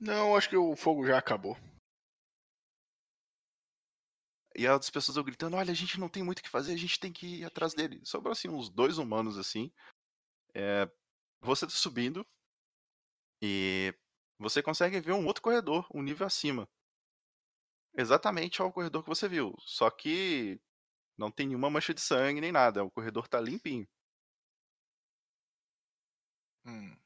Não, 0.00 0.36
acho 0.36 0.48
que 0.48 0.56
o 0.56 0.76
fogo 0.76 1.06
já 1.06 1.18
acabou. 1.18 1.56
E 4.56 4.66
as 4.66 4.88
pessoas 4.88 5.22
gritando: 5.24 5.56
Olha, 5.56 5.70
a 5.72 5.74
gente 5.74 6.00
não 6.00 6.08
tem 6.08 6.22
muito 6.22 6.38
o 6.38 6.42
que 6.42 6.48
fazer, 6.48 6.72
a 6.72 6.78
gente 6.78 6.98
tem 6.98 7.12
que 7.12 7.40
ir 7.40 7.44
atrás 7.44 7.74
dele. 7.74 8.00
Sobrou 8.04 8.32
assim 8.32 8.48
uns 8.48 8.70
dois 8.70 8.96
humanos 8.96 9.36
assim. 9.36 9.70
É, 10.54 10.90
você 11.42 11.66
tá 11.66 11.72
subindo 11.72 12.26
e 13.42 13.94
você 14.38 14.62
consegue 14.62 15.00
ver 15.00 15.12
um 15.12 15.26
outro 15.26 15.42
corredor, 15.42 15.86
um 15.94 16.02
nível 16.02 16.26
acima. 16.26 16.66
Exatamente 17.96 18.60
ao 18.60 18.72
corredor 18.72 19.02
que 19.02 19.08
você 19.08 19.28
viu. 19.28 19.54
Só 19.60 19.90
que 19.90 20.60
não 21.18 21.30
tem 21.30 21.46
nenhuma 21.48 21.70
mancha 21.70 21.94
de 21.94 22.00
sangue 22.00 22.40
nem 22.40 22.52
nada. 22.52 22.84
O 22.84 22.90
corredor 22.90 23.28
tá 23.28 23.40
limpinho. 23.40 23.86
Hum. 26.64 26.96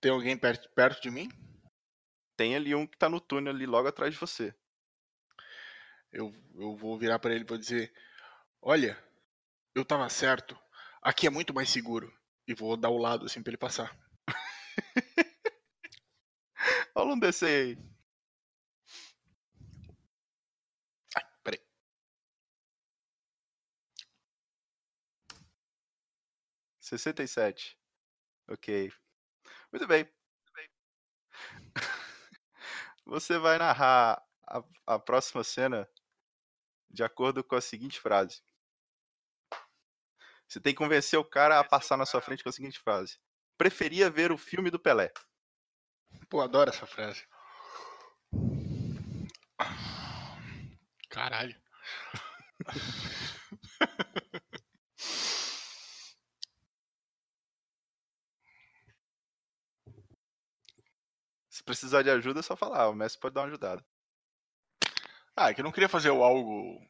Tem 0.00 0.10
alguém 0.10 0.36
perto, 0.36 0.68
perto 0.70 1.02
de 1.02 1.10
mim? 1.10 1.28
Tem 2.36 2.56
ali 2.56 2.74
um 2.74 2.86
que 2.86 2.96
tá 2.96 3.08
no 3.08 3.20
túnel 3.20 3.52
ali 3.52 3.66
logo 3.66 3.88
atrás 3.88 4.14
de 4.14 4.20
você. 4.20 4.54
Eu, 6.12 6.32
eu 6.54 6.76
vou 6.76 6.98
virar 6.98 7.18
pra 7.18 7.32
ele 7.32 7.44
e 7.44 7.46
vou 7.46 7.58
dizer: 7.58 7.92
Olha, 8.62 8.98
eu 9.74 9.84
tava 9.84 10.08
certo. 10.08 10.58
Aqui 11.02 11.26
é 11.26 11.30
muito 11.30 11.54
mais 11.54 11.70
seguro. 11.70 12.12
E 12.48 12.54
vou 12.54 12.76
dar 12.76 12.90
o 12.90 12.98
lado 12.98 13.26
assim 13.26 13.42
pra 13.42 13.50
ele 13.50 13.58
passar. 13.58 13.96
Rola 16.96 17.14
um 17.14 17.18
DC 17.18 17.46
aí. 17.46 17.99
67. 26.90 27.78
Ok. 28.48 28.92
Muito 29.72 29.86
bem. 29.86 30.04
Muito 30.04 30.52
bem. 30.54 30.68
Você 33.06 33.38
vai 33.38 33.58
narrar 33.58 34.22
a, 34.46 34.62
a 34.86 34.98
próxima 34.98 35.44
cena 35.44 35.88
de 36.90 37.04
acordo 37.04 37.44
com 37.44 37.54
a 37.54 37.60
seguinte 37.60 38.00
frase. 38.00 38.42
Você 40.48 40.60
tem 40.60 40.74
que 40.74 40.78
convencer 40.78 41.18
o 41.18 41.24
cara 41.24 41.60
a 41.60 41.64
passar 41.64 41.96
na 41.96 42.04
sua 42.04 42.20
frente 42.20 42.42
com 42.42 42.48
a 42.48 42.52
seguinte 42.52 42.80
frase. 42.80 43.20
Preferia 43.56 44.10
ver 44.10 44.32
o 44.32 44.38
filme 44.38 44.68
do 44.68 44.80
Pelé. 44.80 45.12
Pô, 46.28 46.40
adoro 46.40 46.70
essa 46.70 46.86
frase. 46.86 47.24
Caralho. 51.08 51.54
precisar 61.70 62.02
de 62.02 62.10
ajuda, 62.10 62.40
é 62.40 62.42
só 62.42 62.56
falar. 62.56 62.88
O 62.88 62.94
mestre 62.94 63.20
pode 63.20 63.34
dar 63.34 63.42
uma 63.42 63.46
ajudada. 63.48 63.84
Ah, 65.36 65.50
é 65.50 65.54
que 65.54 65.60
eu 65.60 65.64
não 65.64 65.72
queria 65.72 65.88
fazer 65.88 66.10
algo 66.10 66.80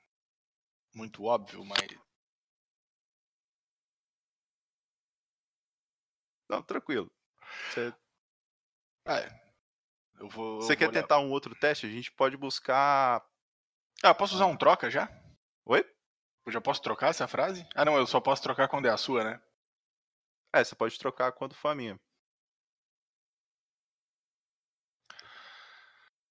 muito 0.95 1.24
óbvio, 1.24 1.64
mas. 1.64 1.87
Não, 6.49 6.62
tranquilo. 6.62 7.11
Você, 7.68 7.93
Ah, 9.05 9.18
é. 9.18 9.41
Eu 10.18 10.28
vou. 10.28 10.57
eu 10.57 10.61
você 10.62 10.72
vou 10.74 10.76
quer 10.78 10.89
olhar- 10.89 11.03
tentar 11.03 11.18
um 11.20 11.31
outro 11.31 11.55
teste? 11.55 11.87
A 11.87 11.91
gente 11.91 12.11
pode 12.12 12.37
buscar. 12.37 13.24
Ah, 14.03 14.14
posso 14.14 14.35
usar 14.35 14.47
um 14.47 14.57
troca 14.57 14.91
já? 14.91 15.09
Oi? 15.66 15.85
Eu 16.47 16.53
já 16.53 16.61
posso 16.61 16.83
trocar 16.83 17.09
essa 17.09 17.28
frase? 17.28 17.66
Ah, 17.74 17.85
não, 17.85 17.97
eu 17.97 18.07
só 18.07 18.20
posso 18.20 18.43
trocar 18.43 18.68
quando 18.68 18.87
é 18.87 18.91
a 18.91 18.97
sua, 18.97 19.22
né? 19.24 19.41
É, 20.53 20.64
você 20.64 20.74
pode 20.74 20.99
trocar 20.99 21.33
quando 21.33 21.55
for 21.55 21.68
a 21.68 21.74
minha. 21.74 21.99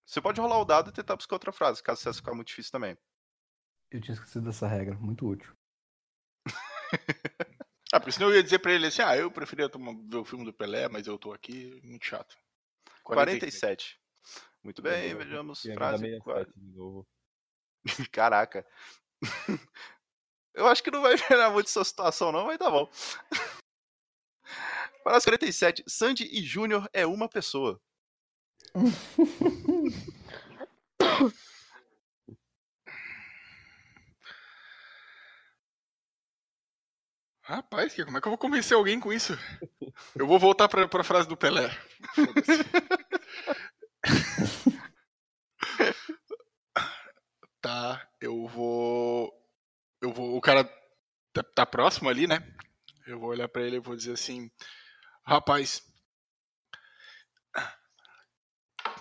Você 0.09 0.19
pode 0.19 0.41
rolar 0.41 0.57
o 0.59 0.65
dado 0.65 0.89
e 0.89 0.93
tentar 0.93 1.15
buscar 1.15 1.35
outra 1.35 1.51
frase, 1.51 1.83
caso 1.83 2.01
essa 2.01 2.13
ficar 2.17 2.33
muito 2.33 2.47
difícil 2.47 2.71
também. 2.71 2.97
Eu 3.91 4.01
tinha 4.01 4.13
esquecido 4.15 4.45
dessa 4.45 4.67
regra, 4.67 4.95
muito 4.95 5.27
útil. 5.27 5.55
Ah, 7.91 7.99
porque 7.99 8.11
senão 8.11 8.29
eu 8.29 8.35
ia 8.35 8.43
dizer 8.43 8.59
pra 8.59 8.71
ele 8.71 8.85
assim: 8.85 9.01
ah, 9.01 9.17
eu 9.17 9.31
preferia 9.31 9.67
tomar- 9.67 9.95
ver 10.07 10.17
o 10.17 10.23
filme 10.25 10.45
do 10.45 10.53
Pelé, 10.53 10.87
mas 10.87 11.07
eu 11.07 11.17
tô 11.17 11.33
aqui, 11.33 11.79
muito 11.83 12.05
chato. 12.05 12.37
47. 13.03 13.99
Muito 14.63 14.79
bem, 14.79 15.09
Eu 15.09 15.15
vou- 15.17 15.25
vejamos. 15.25 15.61
Frase. 15.73 16.03
dar 16.03 16.23
67 16.23 16.53
de 16.55 16.77
novo. 16.77 17.07
Caraca. 18.11 18.63
Eu 20.53 20.67
acho 20.67 20.83
que 20.83 20.91
não 20.91 21.01
vai 21.01 21.15
melhorar 21.15 21.49
muito 21.49 21.69
sua 21.71 21.83
situação, 21.83 22.31
não, 22.31 22.45
mas 22.45 22.59
tá 22.59 22.69
bom. 22.69 22.87
Frase 25.01 25.25
47. 25.25 25.83
Sandy 25.87 26.25
e 26.25 26.43
Júnior 26.43 26.87
é 26.93 27.07
uma 27.07 27.27
pessoa. 27.27 27.81
Rapaz, 37.43 37.95
como 37.95 38.17
é 38.17 38.21
que 38.21 38.27
eu 38.27 38.31
vou 38.31 38.37
convencer 38.37 38.77
alguém 38.77 38.99
com 38.99 39.11
isso? 39.11 39.33
Eu 40.15 40.27
vou 40.27 40.37
voltar 40.37 40.69
pra, 40.69 40.87
pra 40.87 41.03
frase 41.03 41.27
do 41.27 41.35
Pelé. 41.35 41.69
Tá, 47.61 48.07
eu 48.21 48.47
vou. 48.47 49.33
Eu 50.01 50.13
vou. 50.13 50.35
O 50.37 50.41
cara 50.41 50.63
tá, 51.33 51.43
tá 51.43 51.65
próximo 51.65 52.09
ali, 52.09 52.27
né? 52.27 52.39
Eu 53.05 53.19
vou 53.19 53.29
olhar 53.29 53.49
pra 53.49 53.63
ele 53.63 53.77
e 53.77 53.79
vou 53.79 53.95
dizer 53.95 54.13
assim: 54.13 54.49
Rapaz. 55.25 55.88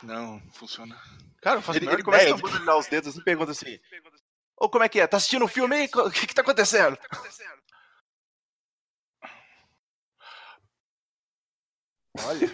Não, 0.03 0.39
não 0.41 0.53
funciona. 0.53 0.97
Cara, 1.43 1.59
eu 1.59 1.63
faço 1.63 1.79
Ele, 1.79 1.89
ele 1.91 2.03
começa 2.03 2.25
ideia 2.25 2.35
a 2.35 2.39
bambolear 2.39 2.79
os 2.79 2.87
dedos 2.87 3.17
e 3.17 3.23
pergunta 3.25 3.53
assim: 3.53 3.79
Ô, 4.57 4.69
como 4.69 4.85
é 4.85 4.89
que 4.89 5.01
é? 5.01 5.07
Tá 5.07 5.17
assistindo 5.17 5.45
o 5.45 5.49
filme 5.49 5.75
aí? 5.77 5.91
O 5.95 6.11
que 6.11 6.27
que 6.27 6.35
tá 6.35 6.43
acontecendo? 6.43 6.99
Olha. 12.25 12.49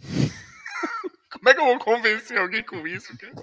Como 1.32 1.48
é 1.48 1.54
que 1.54 1.60
eu 1.60 1.64
vou 1.64 1.78
convencer 1.78 2.38
alguém 2.38 2.62
com 2.64 2.86
isso, 2.86 3.16
cara? 3.18 3.34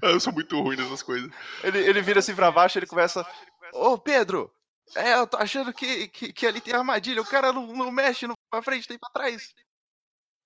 Ah, 0.00 0.06
Eu 0.10 0.20
sou 0.20 0.32
muito 0.32 0.58
ruim 0.60 0.76
nessas 0.76 1.02
coisas. 1.02 1.30
Ele, 1.62 1.78
ele 1.78 2.00
vira 2.00 2.20
assim 2.20 2.34
pra 2.34 2.50
baixo 2.52 2.78
ele 2.78 2.86
começa. 2.86 3.26
Ô, 3.74 3.98
Pedro! 3.98 4.50
É, 4.96 5.14
eu 5.14 5.26
tô 5.26 5.36
achando 5.36 5.72
que, 5.72 6.08
que, 6.08 6.32
que 6.32 6.46
ali 6.46 6.60
tem 6.60 6.72
armadilha. 6.74 7.20
O 7.20 7.26
cara 7.26 7.52
não, 7.52 7.66
não 7.66 7.90
mexe 7.90 8.26
não 8.26 8.34
pra 8.50 8.62
frente, 8.62 8.86
tem 8.88 8.98
pra 8.98 9.10
trás. 9.10 9.54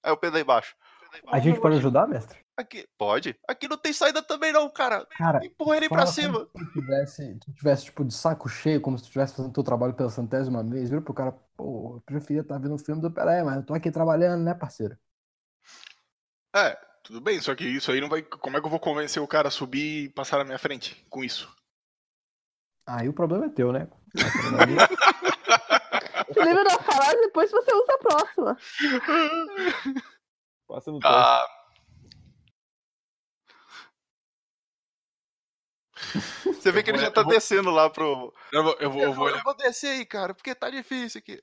Aí 0.03 0.11
o 0.11 0.17
Pedro 0.17 0.37
aí 0.37 0.43
embaixo. 0.43 0.75
A 1.27 1.39
gente 1.39 1.61
pode 1.61 1.77
ajudar, 1.77 2.07
mestre? 2.07 2.39
Aqui, 2.57 2.89
pode? 2.97 3.39
Aqui 3.47 3.69
não 3.69 3.77
tem 3.77 3.93
saída 3.93 4.23
também, 4.23 4.51
não, 4.53 4.69
cara. 4.71 5.07
Cara, 5.19 5.45
Empurra 5.45 5.77
ele 5.77 5.89
pra 5.89 6.07
cima. 6.07 6.41
se 6.41 6.47
tu 6.47 6.73
tivesse, 6.73 7.39
tu 7.39 7.53
tivesse, 7.53 7.85
tipo, 7.85 8.05
de 8.05 8.15
saco 8.15 8.49
cheio, 8.49 8.81
como 8.81 8.97
se 8.97 9.05
tu 9.05 9.09
estivesse 9.09 9.37
fazendo 9.37 9.53
teu 9.53 9.63
trabalho 9.63 9.93
pela 9.93 10.09
centésima 10.09 10.65
vez, 10.65 10.89
vira 10.89 11.03
pro 11.03 11.13
cara, 11.13 11.33
pô, 11.57 11.97
eu 11.97 12.03
preferia 12.07 12.41
estar 12.41 12.59
vendo 12.59 12.75
o 12.75 12.79
filme 12.79 13.03
do 13.03 13.11
Pelé, 13.11 13.45
mas 13.45 13.57
eu 13.57 13.63
tô 13.63 13.75
aqui 13.75 13.91
trabalhando, 13.91 14.43
né, 14.43 14.55
parceiro? 14.55 14.97
É, 16.55 16.79
tudo 17.03 17.21
bem, 17.21 17.41
só 17.41 17.55
que 17.55 17.65
isso 17.65 17.93
aí 17.93 18.01
não 18.01 18.09
vai. 18.09 18.23
Como 18.23 18.57
é 18.57 18.61
que 18.61 18.67
eu 18.67 18.71
vou 18.71 18.81
convencer 18.81 19.23
o 19.23 19.29
cara 19.29 19.49
a 19.49 19.51
subir 19.51 20.05
e 20.05 20.09
passar 20.09 20.39
na 20.39 20.45
minha 20.45 20.59
frente 20.59 21.07
com 21.11 21.23
isso? 21.23 21.55
Aí 22.87 23.09
o 23.09 23.13
problema 23.13 23.47
é 23.47 23.51
teu, 23.51 23.71
né? 23.73 23.87
Você 26.29 26.41
lembra 26.43 26.65
da 26.65 26.79
frase, 26.79 27.21
depois 27.21 27.51
você 27.51 27.75
usa 27.75 27.93
a 27.93 27.99
próxima. 27.99 28.57
Passa 30.67 30.91
no 30.91 30.99
teste. 31.01 31.15
Ah, 31.17 31.47
Você 36.45 36.71
vê 36.73 36.83
que 36.83 36.91
ele 36.91 36.99
já 36.99 37.11
tá 37.11 37.23
descendo 37.23 37.71
lá 37.71 37.89
pro. 37.89 38.33
eu 38.53 38.63
vou, 38.63 38.77
eu 38.81 38.91
vou, 38.91 39.03
eu 39.03 39.13
vou 39.13 39.29
eu 39.29 39.35
olhar. 39.35 39.45
vou 39.45 39.57
descer 39.57 39.89
aí, 39.91 40.05
cara, 40.07 40.35
porque 40.35 40.55
tá 40.55 40.69
difícil 40.71 41.19
aqui. 41.21 41.41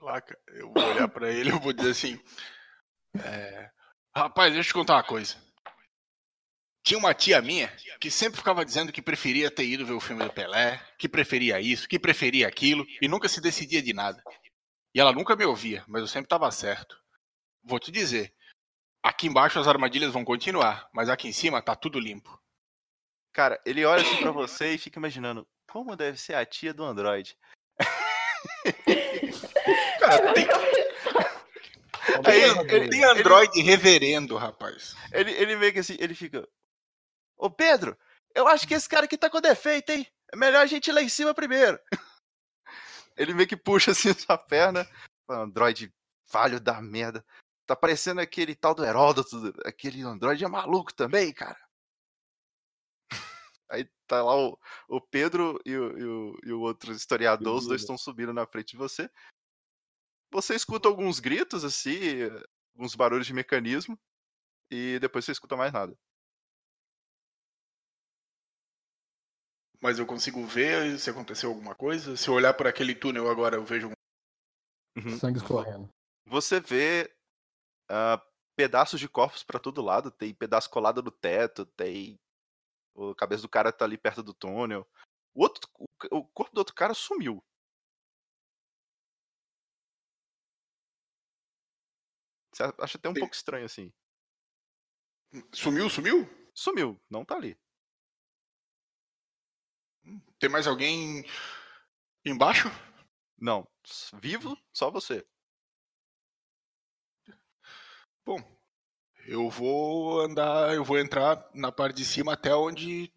lá, 0.00 0.20
cara. 0.20 0.40
Eu 0.48 0.70
vou 0.72 0.84
olhar 0.84 1.08
pra 1.08 1.30
ele 1.30 1.50
e 1.50 1.52
eu 1.52 1.58
vou 1.60 1.72
dizer 1.72 1.90
assim. 1.90 2.20
é, 3.18 3.70
Rapaz, 4.14 4.52
deixa 4.52 4.68
eu 4.68 4.72
te 4.72 4.74
contar 4.74 4.94
uma 4.96 5.02
coisa. 5.04 5.36
Tinha 6.86 6.98
uma 6.98 7.14
tia 7.14 7.40
minha 7.40 7.74
que 7.98 8.10
sempre 8.10 8.36
ficava 8.36 8.62
dizendo 8.64 8.92
que 8.92 9.00
preferia 9.00 9.50
ter 9.50 9.64
ido 9.64 9.86
ver 9.86 9.94
o 9.94 10.00
filme 10.00 10.22
do 10.22 10.30
Pelé, 10.30 10.78
que 10.98 11.08
preferia 11.08 11.58
isso, 11.58 11.88
que 11.88 11.98
preferia 11.98 12.46
aquilo, 12.46 12.84
e 13.00 13.08
nunca 13.08 13.26
se 13.26 13.40
decidia 13.40 13.80
de 13.80 13.94
nada. 13.94 14.22
E 14.94 15.00
ela 15.00 15.12
nunca 15.12 15.34
me 15.36 15.44
ouvia, 15.44 15.84
mas 15.88 16.02
eu 16.02 16.08
sempre 16.08 16.26
estava 16.26 16.50
certo. 16.50 17.00
Vou 17.62 17.78
te 17.80 17.90
dizer, 17.90 18.34
aqui 19.02 19.26
embaixo 19.26 19.58
as 19.58 19.66
armadilhas 19.66 20.12
vão 20.12 20.24
continuar, 20.24 20.88
mas 20.92 21.08
aqui 21.08 21.28
em 21.28 21.32
cima 21.32 21.62
tá 21.62 21.74
tudo 21.74 21.98
limpo. 21.98 22.38
Cara, 23.32 23.60
ele 23.66 23.84
olha 23.84 24.02
assim 24.02 24.16
pra 24.18 24.30
você 24.30 24.74
e 24.74 24.78
fica 24.78 24.98
imaginando 24.98 25.46
como 25.68 25.96
deve 25.96 26.18
ser 26.18 26.34
a 26.34 26.46
tia 26.46 26.72
do 26.72 26.84
Android. 26.84 27.36
Cara, 29.98 30.32
tem, 30.34 30.46
Aí 30.48 32.22
tem, 32.22 32.42
ele- 32.42 32.72
ele- 32.74 32.88
tem 32.90 33.04
Android 33.04 33.60
reverendo, 33.62 34.36
rapaz. 34.36 34.94
Ele, 35.12 35.32
ele 35.32 35.56
meio 35.56 35.72
que 35.72 35.80
assim, 35.80 35.96
ele 35.98 36.14
fica. 36.14 36.46
Ô 37.36 37.50
Pedro, 37.50 37.98
eu 38.34 38.46
acho 38.46 38.68
que 38.68 38.74
esse 38.74 38.88
cara 38.88 39.06
aqui 39.06 39.18
tá 39.18 39.28
com 39.28 39.40
defeito, 39.40 39.90
hein? 39.90 40.06
É 40.32 40.36
melhor 40.36 40.62
a 40.62 40.66
gente 40.66 40.86
ir 40.88 40.92
lá 40.92 41.02
em 41.02 41.08
cima 41.08 41.34
primeiro. 41.34 41.78
Ele 43.16 43.34
meio 43.34 43.48
que 43.48 43.56
puxa 43.56 43.92
assim 43.92 44.12
sua 44.14 44.36
perna. 44.38 44.88
Android 45.28 45.92
falho 46.24 46.60
da 46.60 46.80
merda. 46.80 47.24
Tá 47.66 47.74
parecendo 47.74 48.20
aquele 48.20 48.54
tal 48.54 48.74
do 48.74 48.84
Heródoto. 48.84 49.54
Aquele 49.64 50.02
Android 50.02 50.44
é 50.44 50.48
maluco 50.48 50.92
também, 50.92 51.32
cara. 51.32 51.58
Aí 53.70 53.88
tá 54.06 54.22
lá 54.22 54.36
o, 54.36 54.58
o 54.88 55.00
Pedro 55.00 55.58
e 55.64 55.76
o, 55.76 55.98
e 55.98 56.04
o, 56.04 56.38
e 56.44 56.52
o 56.52 56.60
outro 56.60 56.92
historiador, 56.92 57.56
os 57.56 57.66
dois 57.66 57.80
estão 57.80 57.96
subindo 57.96 58.32
na 58.32 58.46
frente 58.46 58.72
de 58.72 58.76
você. 58.76 59.10
Você 60.30 60.54
escuta 60.54 60.88
alguns 60.88 61.20
gritos, 61.20 61.64
assim, 61.64 62.24
alguns 62.74 62.94
barulhos 62.94 63.26
de 63.26 63.32
mecanismo, 63.32 63.98
e 64.70 64.98
depois 64.98 65.24
você 65.24 65.32
escuta 65.32 65.56
mais 65.56 65.72
nada. 65.72 65.96
Mas 69.84 69.98
eu 69.98 70.06
consigo 70.06 70.42
ver 70.46 70.98
se 70.98 71.10
aconteceu 71.10 71.50
alguma 71.50 71.74
coisa. 71.74 72.16
Se 72.16 72.28
eu 72.28 72.32
olhar 72.32 72.54
por 72.54 72.66
aquele 72.66 72.94
túnel 72.94 73.30
agora, 73.30 73.56
eu 73.56 73.66
vejo 73.66 73.88
um. 73.88 73.92
Uhum. 74.96 75.18
Sangue 75.18 75.36
escorrendo. 75.36 75.90
Você 76.26 76.58
vê 76.58 77.14
ah, 77.90 78.18
pedaços 78.56 78.98
de 78.98 79.06
corpos 79.06 79.42
pra 79.42 79.60
todo 79.60 79.82
lado, 79.82 80.10
tem 80.10 80.34
pedaço 80.34 80.70
colado 80.70 81.02
no 81.02 81.10
teto, 81.10 81.66
tem. 81.66 82.18
A 82.96 83.14
cabeça 83.14 83.42
do 83.42 83.48
cara 83.48 83.70
tá 83.70 83.84
ali 83.84 83.98
perto 83.98 84.22
do 84.22 84.32
túnel. 84.32 84.88
O, 85.34 85.42
outro, 85.42 85.70
o, 85.78 85.86
o 86.16 86.24
corpo 86.28 86.54
do 86.54 86.58
outro 86.60 86.74
cara 86.74 86.94
sumiu. 86.94 87.44
Você 92.54 92.62
acha 92.78 92.96
até 92.96 93.10
um 93.10 93.12
Tem- 93.12 93.20
pouco 93.20 93.34
estranho 93.34 93.66
assim. 93.66 93.92
Sumiu, 95.52 95.90
sumiu? 95.90 96.26
Sumiu, 96.54 96.98
não 97.10 97.22
tá 97.22 97.34
ali. 97.34 97.54
Tem 100.38 100.48
mais 100.50 100.66
alguém 100.66 101.24
embaixo? 102.24 102.68
Não, 103.38 103.66
vivo, 104.20 104.56
só 104.72 104.90
você. 104.90 105.26
Bom, 108.24 108.38
eu 109.26 109.48
vou 109.50 110.20
andar, 110.20 110.74
eu 110.74 110.84
vou 110.84 110.98
entrar 110.98 111.48
na 111.54 111.70
parte 111.70 111.96
de 111.96 112.04
cima 112.04 112.32
até 112.32 112.54
onde, 112.54 113.12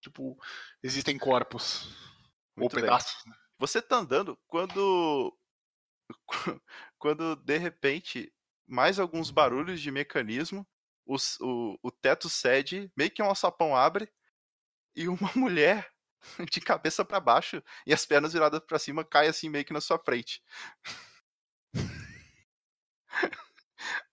tipo, 0.00 0.36
existem 0.82 1.18
corpos 1.18 1.88
Muito 2.56 2.74
ou 2.74 2.80
pedaços. 2.80 3.24
né? 3.26 3.34
Você 3.58 3.82
tá 3.82 3.96
andando 3.96 4.38
quando. 4.46 5.36
Quando 6.98 7.36
de 7.36 7.58
repente 7.58 8.32
mais 8.66 8.98
alguns 8.98 9.30
barulhos 9.30 9.80
de 9.80 9.90
mecanismo, 9.90 10.66
os- 11.06 11.38
o, 11.40 11.78
o 11.82 11.90
teto 11.90 12.28
cede, 12.28 12.90
meio 12.96 13.10
que 13.10 13.22
um 13.22 13.26
alçapão 13.26 13.74
abre 13.76 14.10
e 14.96 15.08
uma 15.08 15.30
mulher 15.36 15.90
de 16.50 16.60
cabeça 16.60 17.04
pra 17.04 17.20
baixo 17.20 17.62
e 17.86 17.92
as 17.92 18.04
pernas 18.06 18.32
viradas 18.32 18.60
pra 18.60 18.78
cima 18.78 19.04
cai 19.04 19.28
assim 19.28 19.48
meio 19.48 19.64
que 19.64 19.72
na 19.72 19.80
sua 19.80 19.98
frente. 19.98 20.42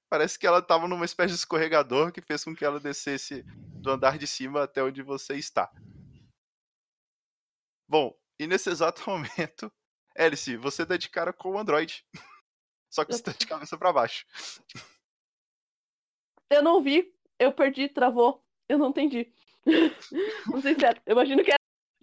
Parece 0.09 0.37
que 0.37 0.47
ela 0.47 0.61
tava 0.61 0.87
numa 0.87 1.05
espécie 1.05 1.33
de 1.33 1.39
escorregador 1.39 2.11
que 2.11 2.21
fez 2.21 2.43
com 2.43 2.55
que 2.55 2.63
ela 2.63 2.79
descesse 2.79 3.43
do 3.81 3.91
andar 3.91 4.17
de 4.17 4.27
cima 4.27 4.63
até 4.63 4.83
onde 4.83 5.01
você 5.01 5.35
está. 5.35 5.71
Bom, 7.87 8.17
e 8.39 8.47
nesse 8.47 8.69
exato 8.69 9.03
momento, 9.09 9.71
Alice, 10.17 10.55
você 10.57 10.85
dá 10.85 10.97
de 10.97 11.09
cara 11.09 11.33
com 11.33 11.51
o 11.51 11.57
Android. 11.57 12.05
Só 12.89 13.03
que 13.03 13.13
você 13.13 13.23
tá 13.23 13.31
de 13.31 13.45
cabeça 13.45 13.77
pra 13.77 13.91
baixo. 13.91 14.25
Eu 16.49 16.61
não 16.61 16.81
vi, 16.81 17.13
eu 17.37 17.51
perdi, 17.51 17.89
travou. 17.89 18.43
Eu 18.69 18.77
não 18.77 18.89
entendi. 18.89 19.33
Não 20.47 20.61
sei 20.61 20.75
se 20.75 20.85
era. 20.85 21.01
Eu 21.05 21.13
imagino 21.13 21.43
que 21.43 21.51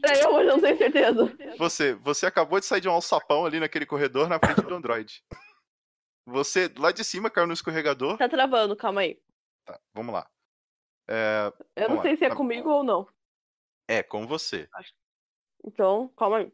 eu, 0.05 0.33
mas 0.33 0.47
eu 0.47 0.53
não 0.57 0.61
tenho 0.61 0.79
certeza. 0.79 1.57
Você, 1.59 1.95
você 1.95 2.27
acabou 2.27 2.59
de 2.61 2.67
sair 2.67 2.81
de 2.81 2.89
um 2.89 2.93
alçapão 2.93 3.45
ali 3.47 3.61
naquele 3.61 3.87
corredor 3.87 4.29
na 4.29 4.39
frente 4.39 4.63
do 4.63 4.75
Android. 4.75 5.25
Você, 6.27 6.73
lá 6.79 6.93
de 6.93 7.05
cima, 7.05 7.31
caiu 7.31 7.47
no 7.47 7.53
escorregador. 7.53 8.17
Tá 8.19 8.29
travando, 8.29 8.77
calma 8.77 9.01
aí. 9.03 9.21
Tá, 9.65 9.81
vamos 9.95 10.13
lá. 10.15 10.29
É, 11.09 11.53
Eu 11.77 11.83
Vamos 11.83 11.89
não 11.91 11.97
lá, 11.97 12.03
sei 12.03 12.17
se 12.17 12.25
é 12.25 12.29
tá- 12.29 12.37
comigo 12.37 12.71
ou 12.71 12.83
não. 12.85 13.09
é 13.89 14.03
com 14.03 14.27
você. 14.27 14.69
Então, 15.65 16.09
calma 16.17 16.39
aí. 16.39 16.45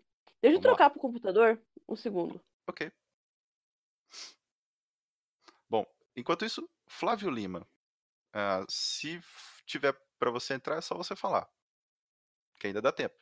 Deixa 0.42 0.54
Vamos 0.56 0.64
eu 0.64 0.70
lá. 0.70 0.76
trocar 0.76 0.90
pro 0.90 1.00
computador 1.00 1.60
um 1.88 1.96
segundo. 1.96 2.40
Ok. 2.66 2.90
Bom, 5.68 5.84
enquanto 6.16 6.44
isso, 6.44 6.68
Flávio 6.88 7.30
Lima. 7.30 7.66
ah, 8.32 8.64
se 8.68 9.20
tiver 9.66 9.94
pra 10.18 10.30
você 10.30 10.54
entrar, 10.54 10.76
é 10.76 10.80
só 10.80 10.94
você 10.96 11.14
falar. 11.14 11.48
Que 12.58 12.68
ainda 12.68 12.80
dá 12.82 12.90
tempo. 12.92 13.14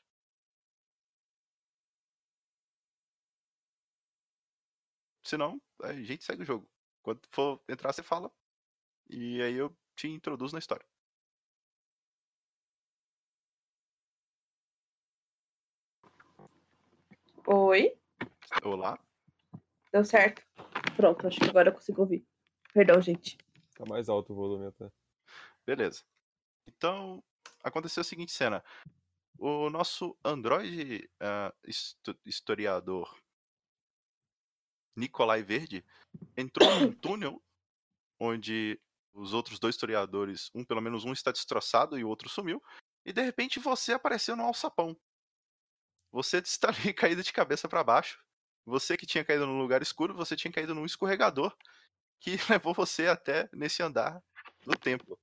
Se 5.26 5.36
não, 5.36 5.60
a 5.82 5.92
gente 5.92 6.22
segue 6.24 6.42
o 6.42 6.46
jogo. 6.46 6.70
Quando 7.02 7.20
for 7.32 7.60
entrar, 7.68 7.92
você 7.92 8.00
fala. 8.00 8.30
E 9.10 9.42
aí 9.42 9.54
eu 9.54 9.76
te 9.96 10.06
introduzo 10.06 10.52
na 10.54 10.60
história. 10.60 10.86
Oi, 17.44 17.98
Olá. 18.62 18.96
deu 19.90 20.04
certo. 20.04 20.46
Pronto, 20.94 21.26
acho 21.26 21.40
que 21.40 21.48
agora 21.50 21.70
eu 21.70 21.74
consigo 21.74 22.02
ouvir. 22.02 22.24
Perdão, 22.72 23.02
gente. 23.02 23.36
Tá 23.74 23.84
mais 23.84 24.08
alto 24.08 24.32
o 24.32 24.36
volume 24.36 24.66
até. 24.66 24.88
Beleza. 25.66 26.04
Então, 26.68 27.20
aconteceu 27.64 28.02
a 28.02 28.04
seguinte 28.04 28.30
cena. 28.30 28.62
O 29.36 29.70
nosso 29.70 30.16
androide 30.24 31.10
ah, 31.18 31.52
histo- 31.66 32.16
historiador 32.24 33.20
Nicolai 34.96 35.42
Verde 35.42 35.84
entrou 36.36 36.68
num 36.80 36.92
túnel 36.92 37.42
onde 38.18 38.80
os 39.12 39.32
outros 39.32 39.58
dois 39.58 39.74
historiadores, 39.74 40.50
um 40.54 40.64
pelo 40.64 40.80
menos 40.80 41.04
um 41.04 41.12
está 41.12 41.30
destroçado 41.30 41.98
e 41.98 42.04
o 42.04 42.08
outro 42.08 42.28
sumiu, 42.28 42.62
e 43.04 43.12
de 43.12 43.22
repente 43.22 43.58
você 43.58 43.92
apareceu 43.92 44.34
no 44.34 44.42
alçapão. 44.42 44.96
Você 46.10 46.38
está 46.44 46.68
ali 46.68 46.92
caído 46.92 47.22
de 47.22 47.32
cabeça 47.32 47.68
para 47.68 47.84
baixo. 47.84 48.22
Você 48.64 48.96
que 48.96 49.06
tinha 49.06 49.24
caído 49.24 49.46
num 49.46 49.58
lugar 49.58 49.80
escuro, 49.80 50.14
você 50.14 50.34
tinha 50.34 50.52
caído 50.52 50.74
num 50.74 50.84
escorregador 50.84 51.56
que 52.18 52.36
levou 52.50 52.74
você 52.74 53.06
até 53.06 53.48
nesse 53.52 53.82
andar 53.82 54.22
do 54.64 54.76
templo. 54.76 55.18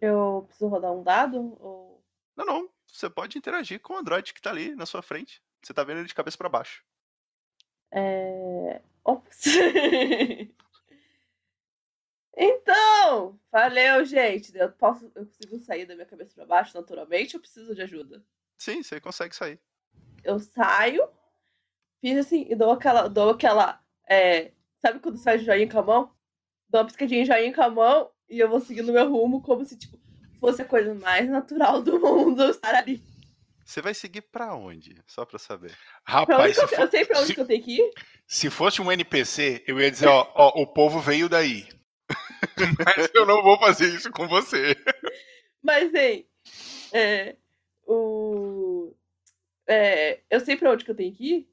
Eu 0.00 0.44
preciso 0.46 0.68
rodar 0.68 0.92
um 0.92 1.02
dado? 1.02 1.56
Ou... 1.60 2.04
Não, 2.36 2.44
não. 2.44 2.70
Você 2.86 3.10
pode 3.10 3.36
interagir 3.36 3.80
com 3.80 3.94
o 3.94 3.96
Android 3.96 4.32
que 4.32 4.40
tá 4.40 4.50
ali 4.50 4.74
na 4.74 4.86
sua 4.86 5.02
frente. 5.02 5.42
Você 5.68 5.74
tá 5.74 5.84
vendo 5.84 5.98
ele 5.98 6.08
de 6.08 6.14
cabeça 6.14 6.38
pra 6.38 6.48
baixo. 6.48 6.82
É... 7.92 8.80
Ops. 9.04 9.44
então, 12.34 13.38
valeu, 13.52 14.02
gente. 14.06 14.56
Eu, 14.56 14.72
posso, 14.72 15.12
eu 15.14 15.26
consigo 15.26 15.58
sair 15.58 15.84
da 15.84 15.94
minha 15.94 16.06
cabeça 16.06 16.32
pra 16.34 16.46
baixo 16.46 16.74
naturalmente 16.74 17.36
ou 17.36 17.42
preciso 17.42 17.74
de 17.74 17.82
ajuda? 17.82 18.24
Sim, 18.56 18.82
você 18.82 18.98
consegue 18.98 19.36
sair. 19.36 19.60
Eu 20.24 20.38
saio, 20.38 21.06
fiz 22.00 22.16
assim 22.16 22.46
e 22.48 22.56
dou 22.56 22.70
aquela. 22.70 23.06
Dou 23.06 23.28
aquela 23.28 23.84
é, 24.08 24.52
Sabe 24.80 25.00
quando 25.00 25.18
você 25.18 25.24
faz 25.24 25.44
joinha 25.44 25.70
com 25.70 25.80
a 25.80 25.82
mão? 25.82 26.14
Dou 26.66 26.80
uma 26.80 26.86
piscadinha 26.86 27.24
de 27.24 27.28
joinha 27.28 27.54
com 27.54 27.62
a 27.62 27.68
mão 27.68 28.10
e 28.26 28.40
eu 28.40 28.48
vou 28.48 28.60
seguindo 28.60 28.90
meu 28.90 29.10
rumo 29.10 29.42
como 29.42 29.66
se 29.66 29.76
tipo, 29.76 30.00
fosse 30.40 30.62
a 30.62 30.64
coisa 30.64 30.94
mais 30.94 31.28
natural 31.28 31.82
do 31.82 32.00
mundo 32.00 32.42
eu 32.42 32.50
estar 32.52 32.74
ali. 32.74 33.06
Você 33.68 33.82
vai 33.82 33.92
seguir 33.92 34.22
pra 34.22 34.54
onde? 34.54 34.96
Só 35.06 35.26
pra 35.26 35.38
saber. 35.38 35.76
Pra 36.02 36.22
onde 36.22 36.30
Rapaz, 36.32 36.56
que 36.56 36.62
eu, 36.64 36.68
se, 36.68 36.80
eu 36.80 36.90
sei 36.90 37.04
pra 37.04 37.18
onde 37.18 37.26
se- 37.26 37.34
que 37.34 37.40
eu 37.42 37.46
tenho 37.46 37.62
que 37.62 37.76
ir? 37.76 37.92
se 38.26 38.48
fosse 38.48 38.80
um 38.80 38.90
NPC, 38.90 39.62
eu 39.66 39.78
ia 39.78 39.90
dizer, 39.90 40.08
ó, 40.08 40.26
ó, 40.34 40.62
o 40.62 40.66
povo 40.66 41.00
veio 41.00 41.28
daí. 41.28 41.68
Mas 42.96 43.10
eu 43.12 43.26
não 43.26 43.42
vou 43.42 43.58
fazer 43.58 43.94
isso 43.94 44.10
com 44.10 44.26
você. 44.26 44.74
Mas, 45.62 45.92
hein, 45.92 46.26
é, 46.94 47.36
o... 47.86 48.94
É, 49.66 50.22
eu 50.30 50.40
sei 50.40 50.56
pra 50.56 50.70
onde 50.72 50.82
que 50.82 50.90
eu 50.90 50.96
tenho 50.96 51.14
que 51.14 51.34
ir? 51.34 51.52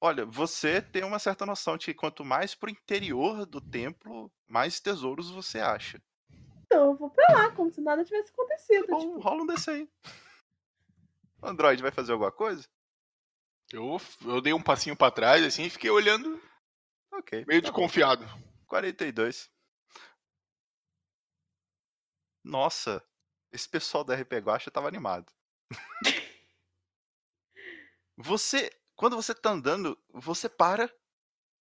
Olha, 0.00 0.26
você 0.26 0.82
tem 0.82 1.04
uma 1.04 1.20
certa 1.20 1.46
noção 1.46 1.76
de 1.76 1.84
que 1.86 1.94
quanto 1.94 2.24
mais 2.24 2.52
pro 2.52 2.68
interior 2.68 3.46
do 3.46 3.60
templo, 3.60 4.28
mais 4.48 4.80
tesouros 4.80 5.30
você 5.30 5.60
acha. 5.60 6.02
Então 6.64 6.90
eu 6.90 6.96
vou 6.96 7.10
pra 7.10 7.32
lá, 7.32 7.50
como 7.52 7.70
se 7.70 7.80
nada 7.80 8.04
tivesse 8.04 8.32
acontecido. 8.32 8.88
Bom, 8.88 8.98
tipo, 8.98 9.20
rola 9.20 9.42
um 9.44 9.46
desse 9.46 9.70
aí. 9.70 9.88
O 11.42 11.46
Android 11.48 11.82
vai 11.82 11.90
fazer 11.90 12.12
alguma 12.12 12.30
coisa? 12.30 12.66
Eu, 13.72 14.00
eu 14.24 14.40
dei 14.40 14.52
um 14.52 14.62
passinho 14.62 14.96
pra 14.96 15.10
trás, 15.10 15.42
assim, 15.44 15.64
e 15.64 15.70
fiquei 15.70 15.90
olhando 15.90 16.40
Ok. 17.12 17.44
meio 17.46 17.60
tá 17.62 17.70
bom. 17.70 17.78
desconfiado. 17.78 18.24
42. 18.66 19.50
Nossa, 22.44 23.04
esse 23.52 23.68
pessoal 23.68 24.04
da 24.04 24.14
RP 24.14 24.32
Guacha 24.38 24.70
tava 24.70 24.88
animado. 24.88 25.32
Você, 28.16 28.70
quando 28.94 29.16
você 29.16 29.34
tá 29.34 29.50
andando, 29.50 29.98
você 30.12 30.48
para 30.48 30.92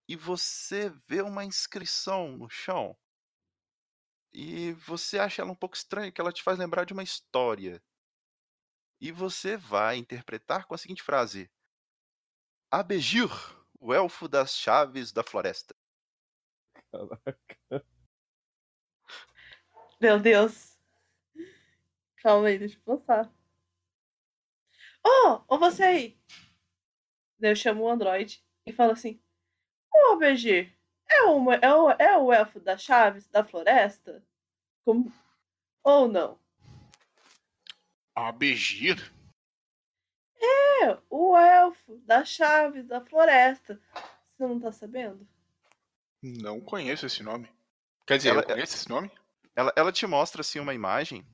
e 0.08 0.16
você 0.18 0.90
vê 1.08 1.22
uma 1.22 1.46
inscrição 1.46 2.38
no 2.38 2.50
chão. 2.50 2.96
E 4.34 4.74
você 4.74 5.18
acha 5.18 5.42
ela 5.42 5.52
um 5.52 5.56
pouco 5.56 5.76
estranha, 5.76 6.12
que 6.12 6.20
ela 6.20 6.32
te 6.32 6.44
faz 6.44 6.60
lembrar 6.60 6.86
de 6.86 6.94
uma 6.94 7.04
história. 7.04 7.82
E 9.02 9.12
você 9.12 9.58
vai 9.58 9.98
interpretar 9.98 10.68
com 10.68 10.76
a 10.76 10.78
seguinte 10.78 11.02
frase: 11.02 11.52
Abejir, 12.70 13.32
o 13.80 13.92
elfo 13.92 14.28
das 14.28 14.56
chaves 14.56 15.12
da 15.12 15.24
floresta. 15.24 15.76
Meu 20.00 20.20
Deus. 20.20 20.78
Calma 22.18 22.50
aí, 22.50 22.60
deixa 22.60 22.78
eu 22.78 22.98
pensar. 22.98 23.34
Ô, 25.04 25.44
ô 25.48 25.58
você 25.58 25.84
aí. 25.84 26.22
Eu 27.40 27.56
chamo 27.56 27.84
o 27.84 27.90
Android 27.90 28.46
e 28.68 28.72
falo 28.72 28.92
assim: 28.92 29.20
Ô, 29.92 30.16
BG, 30.18 30.72
é, 31.10 31.24
uma, 31.24 31.56
é, 31.56 31.74
o, 31.74 31.90
é 31.92 32.18
o 32.18 32.32
elfo 32.32 32.60
das 32.60 32.84
chaves 32.84 33.28
da 33.28 33.44
floresta? 33.44 34.24
Como... 34.86 35.12
Ou 35.84 36.08
não? 36.08 36.41
Abegir? 38.16 39.12
É, 40.42 40.98
o 41.10 41.36
elfo 41.38 41.98
das 42.06 42.30
chaves 42.30 42.86
da 42.88 43.02
floresta. 43.02 43.80
Você 44.28 44.44
não 44.48 44.60
tá 44.60 44.72
sabendo? 44.72 45.28
Não 46.22 46.60
conheço 46.60 47.06
esse 47.06 47.24
nome. 47.24 47.50
Quer 48.06 48.18
dizer, 48.18 48.30
Ela- 48.30 48.42
eu 48.42 48.46
conheço 48.48 48.76
esse 48.76 48.90
nome? 48.90 49.12
ela, 49.56 49.72
ela 49.76 49.92
te 49.92 50.06
mostra 50.08 50.42
assim 50.42 50.60
uma 50.60 50.74
imagem 50.74 51.26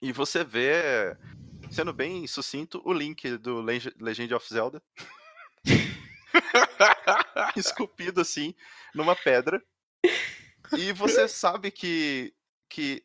e 0.00 0.12
você 0.12 0.42
vê, 0.44 1.16
sendo 1.70 1.92
bem 1.92 2.26
sucinto, 2.26 2.80
o 2.84 2.92
link 2.92 3.36
do 3.38 3.60
Leg- 3.60 3.94
Legend 4.00 4.34
of 4.34 4.48
Zelda 4.48 4.82
esculpido 7.56 8.20
assim 8.20 8.54
numa 8.94 9.14
pedra. 9.16 9.62
E 10.76 10.92
você 10.92 11.28
sabe 11.28 11.70
que 11.70 12.34
que 12.68 13.04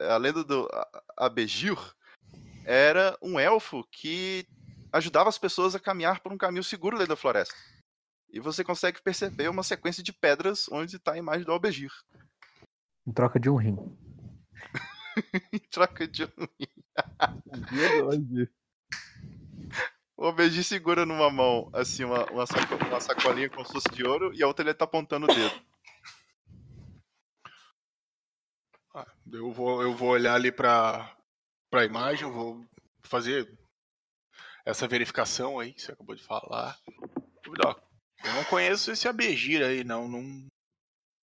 a 0.00 0.16
lenda 0.16 0.42
do 0.42 0.66
A- 0.72 1.02
Abejir 1.18 1.76
era 2.64 3.16
um 3.22 3.38
elfo 3.38 3.84
que 3.90 4.46
ajudava 4.92 5.28
as 5.28 5.38
pessoas 5.38 5.74
a 5.74 5.80
caminhar 5.80 6.20
por 6.20 6.32
um 6.32 6.38
caminho 6.38 6.64
seguro 6.64 6.96
dentro 6.96 7.14
da 7.14 7.20
floresta. 7.20 7.54
E 8.30 8.40
você 8.40 8.64
consegue 8.64 9.02
perceber 9.02 9.48
uma 9.48 9.62
sequência 9.62 10.02
de 10.02 10.12
pedras 10.12 10.66
onde 10.70 10.96
está 10.96 11.12
a 11.12 11.18
imagem 11.18 11.44
do 11.44 11.52
Abejir. 11.52 11.92
Em 13.06 13.12
troca 13.12 13.38
de 13.38 13.50
um 13.50 13.56
rim. 13.56 13.76
Em 15.52 15.58
troca 15.58 16.06
de 16.06 16.24
um 16.24 16.48
Verdade. 17.70 18.50
O 20.14 20.26
Obedi 20.26 20.62
segura 20.62 21.04
numa 21.04 21.28
mão, 21.30 21.68
assim, 21.72 22.04
uma, 22.04 22.24
uma, 22.30 22.46
saco- 22.46 22.76
uma 22.86 23.00
sacolinha 23.00 23.50
com 23.50 23.64
susto 23.64 23.92
de 23.92 24.04
ouro 24.04 24.32
e 24.32 24.40
a 24.40 24.46
outra 24.46 24.64
ele 24.64 24.74
tá 24.74 24.84
apontando 24.84 25.24
o 25.24 25.34
dedo. 25.34 25.60
Ah, 28.94 29.06
eu, 29.32 29.50
vou, 29.50 29.82
eu 29.82 29.96
vou 29.96 30.10
olhar 30.10 30.34
ali 30.34 30.52
pra, 31.72 31.80
pra 31.80 31.84
imagem, 31.86 32.24
eu 32.24 32.32
vou 32.32 32.64
fazer 33.02 33.50
essa 34.64 34.86
verificação 34.86 35.58
aí 35.58 35.72
que 35.72 35.80
você 35.80 35.92
acabou 35.92 36.14
de 36.14 36.22
falar. 36.22 36.78
Eu 38.24 38.34
não 38.34 38.44
conheço 38.44 38.92
esse 38.92 39.08
Abegir 39.08 39.62
aí, 39.64 39.82
não, 39.82 40.06
não. 40.06 40.46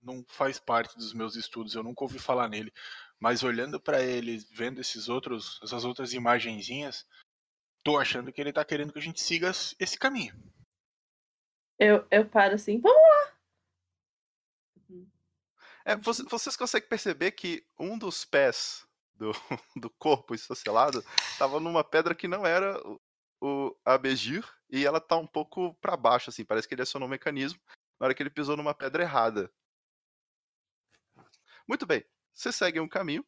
Não 0.02 0.24
faz 0.30 0.58
parte 0.58 0.95
dos 0.95 1.14
meus 1.14 1.36
estudos, 1.36 1.76
eu 1.76 1.84
nunca 1.84 2.04
ouvi 2.06 2.20
falar 2.20 2.47
nele. 2.47 2.72
Mas 3.20 3.43
olhando 3.43 3.82
pra 3.82 4.02
ele, 4.02 4.38
vendo 4.54 4.80
esses 4.80 5.10
outros, 5.10 5.60
essas 5.62 5.84
outras 5.84 6.14
imagenzinhas, 6.14 7.06
tô 7.84 7.97
achando 7.97 8.32
que 8.32 8.39
ele 8.39 8.54
tá 8.54 8.64
querendo 8.64 8.93
que 8.93 9.00
a 9.00 9.02
gente 9.02 9.20
siga 9.20 9.52
esse 9.78 10.00
caminho. 10.00 10.34
Eu, 11.78 12.08
eu 12.10 12.30
paro 12.30 12.56
assim, 12.56 12.80
vamos 12.80 13.00
É, 15.84 15.97
você- 15.97 16.24
vocês 16.24 16.56
conseguem 16.56 16.88
perceber 16.88 17.32
que 17.32 17.66
um 17.78 17.97
dos 17.97 18.24
pés 18.24 18.88
do, 19.20 19.32
do 19.76 19.89
corpo 19.91 20.34
esfacelado 20.34 21.03
tava 21.38 21.59
numa 21.59 21.84
pedra 21.84 22.15
que 22.15 22.28
não 22.28 22.45
era 22.45 22.82
o, 23.41 23.78
Abegir 23.86 24.43
e 24.70 24.86
ela 24.86 24.99
tá 24.99 25.17
um 25.17 25.28
pouco 25.28 25.74
pra 25.76 25.95
baixo, 25.95 26.30
assim, 26.30 26.45
parece 26.45 26.67
que 26.67 26.74
ele 26.74 26.82
acionou 26.82 27.07
um 27.07 27.11
mecanismo 27.11 27.59
na 27.99 28.05
hora 28.05 28.15
que 28.15 28.24
ele 28.24 28.30
pisou 28.30 28.55
numa 28.55 28.74
pedra 28.74 29.03
errada. 29.03 29.51
Muito 31.67 31.86
bem, 31.86 32.03
você 32.34 32.51
segue 32.51 32.80
um 32.80 32.88
caminho 32.88 33.26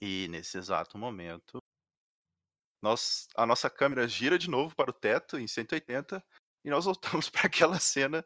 e 0.00 0.28
nesse 0.28 0.58
exato 0.58 0.98
momento 0.98 1.62
nós, 2.82 3.28
a 3.36 3.46
nossa 3.46 3.68
câmera 3.68 4.08
gira 4.08 4.38
de 4.38 4.48
novo 4.48 4.74
para 4.74 4.90
o 4.90 4.94
teto 4.94 5.38
em 5.38 5.46
180 5.46 6.24
e 6.64 6.70
nós 6.70 6.84
voltamos 6.84 7.28
para 7.30 7.46
aquela 7.46 7.78
cena 7.78 8.24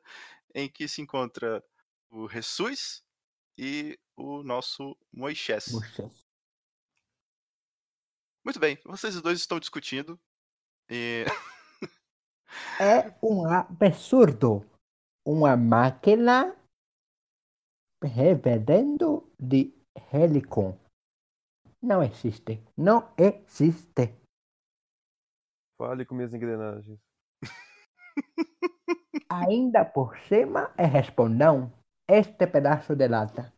em 0.55 0.69
que 0.69 0.87
se 0.87 1.03
encontra 1.03 1.65
o 2.11 2.29
Jesus 2.29 3.03
e 3.59 3.99
o 4.17 4.43
nosso 4.43 4.97
Moisés. 5.13 5.69
Moisés. 5.73 6.25
Muito 8.45 8.61
bem, 8.61 8.79
vocês 8.85 9.21
dois 9.23 9.39
estão 9.39 9.59
discutindo 9.59 10.21
e 10.91 11.25
É 12.81 13.17
um 13.23 13.47
absurdo. 13.51 14.69
Uma 15.27 15.57
máquina 15.57 16.55
reverendo 18.03 19.33
de 19.41 19.73
Helicon. 20.13 20.79
Não 21.81 22.03
existe. 22.03 22.63
Não 22.77 23.13
existe. 23.17 24.15
Fale 25.79 26.05
com 26.05 26.15
minhas 26.15 26.35
engrenagens. 26.35 27.01
Ainda 29.31 29.85
por 29.85 30.19
cima 30.29 30.73
é 30.77 30.85
respondão 30.85 31.73
este 32.09 32.47
pedaço 32.47 32.95
de 32.95 33.09
lata. 33.09 33.53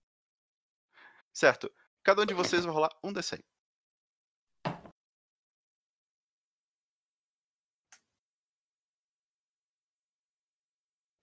certo, 1.33 1.71
cada 2.05 2.23
um 2.23 2.27
de 2.27 2.35
vocês 2.35 2.65
vai 2.65 2.73
rolar 2.73 2.97
um 3.03 3.13
D100. 3.13 3.43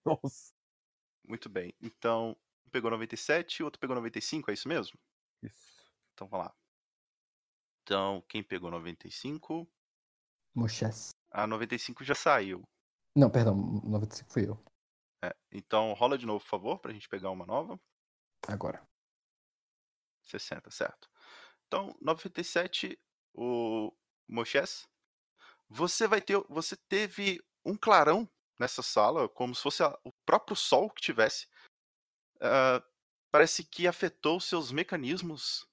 Nossa. 0.22 0.52
Muito 1.26 1.48
bem, 1.48 1.74
então 1.80 2.36
um 2.66 2.70
pegou 2.70 2.90
97, 2.90 3.62
o 3.62 3.66
outro 3.66 3.80
pegou 3.80 3.96
95, 3.96 4.50
é 4.50 4.54
isso 4.54 4.68
mesmo? 4.68 4.98
Isso. 5.42 5.90
Então 6.12 6.28
vamos 6.28 6.46
lá. 6.46 6.54
Então, 7.82 8.22
quem 8.28 8.42
pegou 8.42 8.70
95? 8.70 9.66
Moisés. 10.54 11.10
A 11.30 11.46
95 11.46 12.04
já 12.04 12.14
saiu. 12.14 12.62
Não, 13.16 13.30
perdão, 13.30 13.54
95 13.84 14.32
fui 14.32 14.48
eu. 14.48 14.62
É, 15.24 15.34
então 15.50 15.92
rola 15.94 16.18
de 16.18 16.26
novo, 16.26 16.40
por 16.44 16.50
favor, 16.50 16.78
pra 16.78 16.92
gente 16.92 17.08
pegar 17.08 17.30
uma 17.30 17.46
nova. 17.46 17.80
Agora. 18.46 18.86
60, 20.24 20.70
certo. 20.70 21.08
Então, 21.66 21.94
97, 22.00 22.98
o 23.34 23.92
Moisés, 24.28 24.88
você 25.68 26.06
vai 26.06 26.20
ter, 26.20 26.38
você 26.48 26.76
teve 26.76 27.42
um 27.64 27.76
clarão 27.76 28.28
nessa 28.58 28.82
sala, 28.82 29.28
como 29.28 29.54
se 29.54 29.62
fosse 29.62 29.82
a- 29.82 29.98
o 30.04 30.12
próprio 30.26 30.56
sol 30.56 30.90
que 30.90 31.02
tivesse. 31.02 31.46
Ah, 32.40 32.82
parece 33.30 33.64
que 33.64 33.86
afetou 33.86 34.40
seus 34.40 34.70
mecanismos 34.72 35.66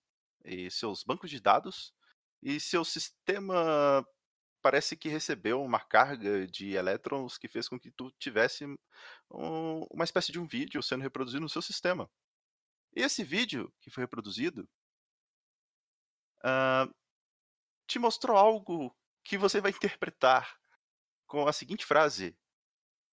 e 0.46 0.70
seus 0.72 1.04
bancos 1.04 1.30
de 1.30 1.40
dados 1.40 1.94
e 2.42 2.60
seu 2.60 2.84
sistema 2.86 4.06
parece 4.62 4.96
que 4.98 5.10
recebeu 5.10 5.64
uma 5.64 5.80
carga 5.80 6.48
de 6.48 6.74
elétrons 6.76 7.38
que 7.38 7.48
fez 7.48 7.68
com 7.68 7.80
que 7.80 7.92
tu 7.92 8.12
tivesse 8.20 8.66
um- 9.32 9.84
uma 9.92 10.04
espécie 10.04 10.32
de 10.32 10.40
um 10.40 10.48
vídeo 10.48 10.82
sendo 10.84 11.02
reproduzido 11.04 11.42
no 11.42 11.50
seu 11.50 11.62
sistema. 11.62 12.10
E 12.96 13.02
esse 13.04 13.24
vídeo 13.24 13.74
que 13.82 13.90
foi 13.92 14.04
reproduzido 14.04 14.68
ah, 16.44 16.88
te 17.88 18.00
mostrou 18.00 18.38
algo 18.38 18.96
que 19.24 19.38
você 19.38 19.62
vai 19.62 19.72
interpretar 19.76 20.58
com 21.28 21.48
a 21.48 21.54
seguinte 21.54 21.86
frase: 21.86 22.38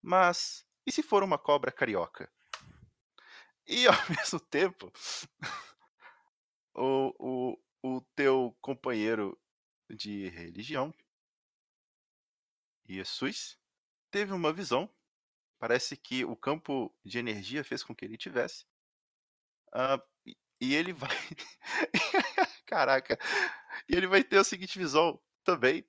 Mas 0.03 0.67
e 0.87 0.91
se 0.93 1.03
for 1.03 1.23
uma 1.23 1.39
cobra 1.39 1.71
carioca? 1.71 2.31
E 3.67 3.87
ao 3.87 3.95
mesmo 4.11 4.41
tempo, 4.41 4.91
o, 6.75 7.13
o, 7.19 7.59
o 7.83 8.01
teu 8.15 8.57
companheiro 8.61 9.39
de 9.91 10.29
religião, 10.29 10.95
Jesus, 12.89 13.57
teve 14.11 14.33
uma 14.33 14.53
visão. 14.53 14.91
Parece 15.59 15.97
que 15.97 16.25
o 16.25 16.37
campo 16.37 16.95
de 17.05 17.19
energia 17.19 17.65
fez 17.65 17.83
com 17.85 17.95
que 17.95 18.05
ele 18.05 18.19
tivesse. 18.19 18.67
e- 20.27 20.37
e 20.61 20.75
ele 20.75 20.93
vai. 20.93 21.17
Caraca! 22.67 23.19
E 23.89 23.95
ele 23.97 24.07
vai 24.07 24.23
ter 24.25 24.39
a 24.39 24.45
seguinte 24.45 24.79
visão 24.79 25.21
também, 25.45 25.85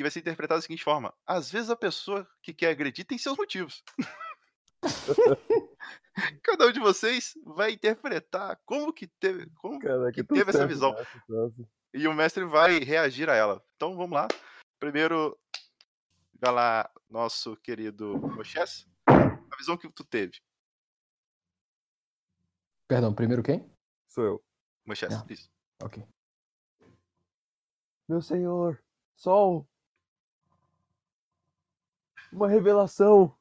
que 0.00 0.02
vai 0.02 0.10
ser 0.10 0.20
interpretada 0.20 0.56
da 0.58 0.62
seguinte 0.62 0.82
forma: 0.82 1.12
às 1.26 1.50
vezes 1.50 1.68
a 1.68 1.76
pessoa 1.76 2.26
que 2.42 2.54
quer 2.54 2.70
agredir 2.70 3.04
tem 3.04 3.18
seus 3.18 3.36
motivos. 3.36 3.84
Cada 6.42 6.66
um 6.66 6.72
de 6.72 6.80
vocês 6.80 7.34
vai 7.44 7.72
interpretar 7.72 8.58
como 8.64 8.94
que 8.94 9.06
teve, 9.06 9.46
como 9.56 9.78
Caraca, 9.78 10.12
que 10.12 10.24
tão 10.24 10.36
teve 10.36 10.50
essa 10.50 10.66
visão. 10.66 10.96
E 11.92 12.08
o 12.08 12.14
mestre 12.14 12.46
vai 12.46 12.78
reagir 12.78 13.28
a 13.28 13.34
ela. 13.34 13.62
Então 13.76 13.94
vamos 13.94 14.12
lá. 14.12 14.26
Primeiro, 14.78 15.38
vai 16.40 16.52
lá, 16.52 16.90
nosso 17.08 17.54
querido 17.58 18.18
Moisés. 18.34 18.88
A 19.06 19.56
visão 19.58 19.76
que 19.76 19.90
tu 19.92 20.04
teve, 20.04 20.40
Perdão, 22.88 23.14
primeiro 23.14 23.42
quem? 23.42 23.70
Sou 24.08 24.24
eu. 24.24 24.44
Moisés. 24.84 25.12
Ah. 25.12 25.24
Isso. 25.28 25.48
Ok. 25.82 26.02
Meu 28.08 28.20
senhor, 28.20 28.82
Sol. 29.14 29.69
Uma 32.32 32.48
revelação. 32.48 33.34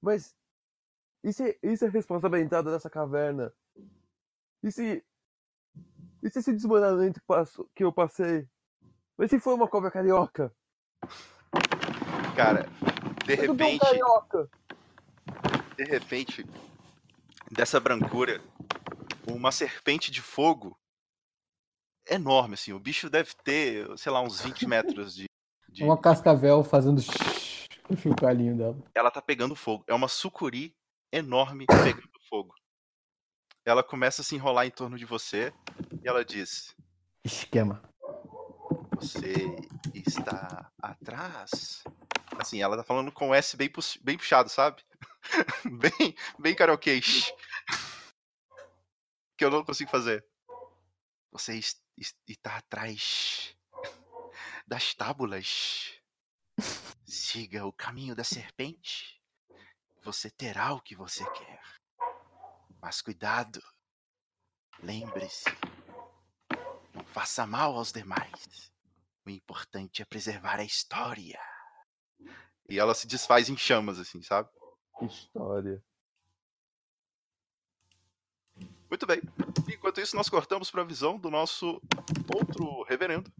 Mas 0.00 0.34
e 1.22 1.32
se, 1.32 1.58
e 1.62 1.76
se 1.76 1.84
a 1.84 1.90
responsabilidade 1.90 2.70
dessa 2.70 2.88
caverna? 2.88 3.52
E 4.62 4.70
se. 4.72 5.04
E 6.22 6.30
se 6.30 6.38
esse 6.38 6.52
desmoronamento 6.52 7.20
que 7.74 7.84
eu 7.84 7.92
passei? 7.92 8.48
Mas 9.16 9.30
se 9.30 9.38
for 9.38 9.54
uma 9.54 9.68
cobra 9.68 9.90
carioca? 9.90 10.54
Cara, 12.36 12.66
de 13.26 13.34
um 13.34 13.36
repente, 13.36 13.80
carioca! 13.80 14.50
de 15.76 15.84
repente, 15.84 16.46
dessa 17.50 17.80
brancura, 17.80 18.40
uma 19.26 19.50
serpente 19.52 20.10
de 20.10 20.20
fogo 20.22 20.78
enorme, 22.08 22.54
assim. 22.54 22.72
O 22.72 22.80
bicho 22.80 23.08
deve 23.10 23.34
ter, 23.44 23.86
sei 23.98 24.12
lá, 24.12 24.20
uns 24.22 24.40
20 24.40 24.66
metros 24.66 25.14
de. 25.14 25.24
de- 25.68 25.84
Uma 25.84 25.98
cascavel 25.98 26.62
fazendo 26.64 27.00
o 27.94 27.96
chocalhinho 27.96 28.56
dela. 28.56 28.78
Ela 28.94 29.10
tá 29.10 29.20
pegando 29.20 29.54
fogo. 29.56 29.84
É 29.86 29.94
uma 29.94 30.08
sucuri 30.08 30.76
enorme 31.12 31.66
pegando 31.66 32.10
fogo. 32.28 32.54
Ela 33.64 33.82
começa 33.82 34.22
a 34.22 34.24
se 34.24 34.34
enrolar 34.34 34.66
em 34.66 34.70
torno 34.70 34.96
de 34.96 35.04
você 35.04 35.52
e 36.02 36.08
ela 36.08 36.24
diz: 36.24 36.74
Esquema. 37.24 37.82
Você 38.96 39.56
está 39.94 40.70
atrás? 40.80 41.82
Assim, 42.38 42.62
ela 42.62 42.76
tá 42.76 42.84
falando 42.84 43.10
com 43.12 43.30
o 43.30 43.34
S 43.34 43.56
bem, 43.56 43.70
bem 44.02 44.16
puxado, 44.16 44.48
sabe? 44.48 44.82
bem, 45.78 46.14
bem 46.38 46.54
karaokês. 46.54 47.32
que 49.36 49.44
eu 49.44 49.50
não 49.50 49.64
consigo 49.64 49.90
fazer. 49.90 50.24
Você 51.32 51.54
es- 51.56 51.82
es- 51.96 52.16
está 52.28 52.56
atrás 52.56 53.56
das 54.66 54.94
tábulas. 54.94 55.94
Siga 57.06 57.66
o 57.66 57.72
caminho 57.72 58.14
da 58.14 58.24
serpente. 58.24 59.20
Você 60.02 60.30
terá 60.30 60.72
o 60.72 60.80
que 60.80 60.94
você 60.94 61.28
quer. 61.32 61.62
Mas 62.80 63.02
cuidado. 63.02 63.62
Lembre-se. 64.82 65.44
Não 66.94 67.04
faça 67.04 67.46
mal 67.46 67.76
aos 67.76 67.92
demais. 67.92 68.72
O 69.26 69.30
importante 69.30 70.02
é 70.02 70.04
preservar 70.04 70.58
a 70.58 70.64
história. 70.64 71.38
E 72.68 72.78
ela 72.78 72.94
se 72.94 73.06
desfaz 73.06 73.48
em 73.48 73.56
chamas, 73.56 73.98
assim, 73.98 74.22
sabe? 74.22 74.48
História. 75.02 75.82
Muito 78.88 79.06
bem. 79.06 79.20
Enquanto 79.72 80.00
isso, 80.00 80.16
nós 80.16 80.28
cortamos 80.28 80.70
para 80.70 80.82
a 80.82 80.86
visão 80.86 81.18
do 81.18 81.30
nosso 81.30 81.80
outro 82.34 82.82
reverendo, 82.82 83.32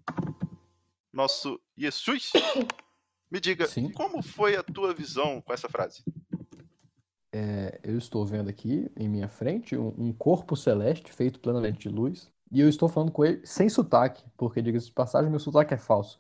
nosso 1.13 1.61
Jesus. 1.77 2.33
Me 3.31 3.41
diga, 3.41 3.67
Sim. 3.67 3.93
como 3.93 4.23
foi 4.23 4.57
a 4.57 4.63
tua 4.63 4.93
visão 4.93 5.41
com 5.41 5.53
essa 5.53 5.69
frase? 5.69 6.03
É, 7.33 7.79
eu 7.85 7.97
estou 7.97 8.27
vendo 8.27 8.51
aqui 8.51 8.91
em 8.97 9.09
minha 9.09 9.29
frente 9.29 9.77
um, 9.77 9.95
um 9.97 10.13
corpo 10.13 10.57
celeste 10.57 11.13
feito 11.13 11.39
plenamente 11.39 11.89
de 11.89 11.89
luz. 11.89 12.31
E 12.51 12.61
eu 12.61 12.69
estou 12.69 12.89
falando 12.89 13.13
com 13.13 13.25
ele 13.25 13.47
sem 13.47 13.69
sotaque, 13.69 14.25
porque, 14.37 14.61
diga-se 14.61 14.87
de 14.87 14.93
passagem, 14.93 15.31
meu 15.31 15.39
sotaque 15.39 15.73
é 15.73 15.77
falso. 15.77 16.19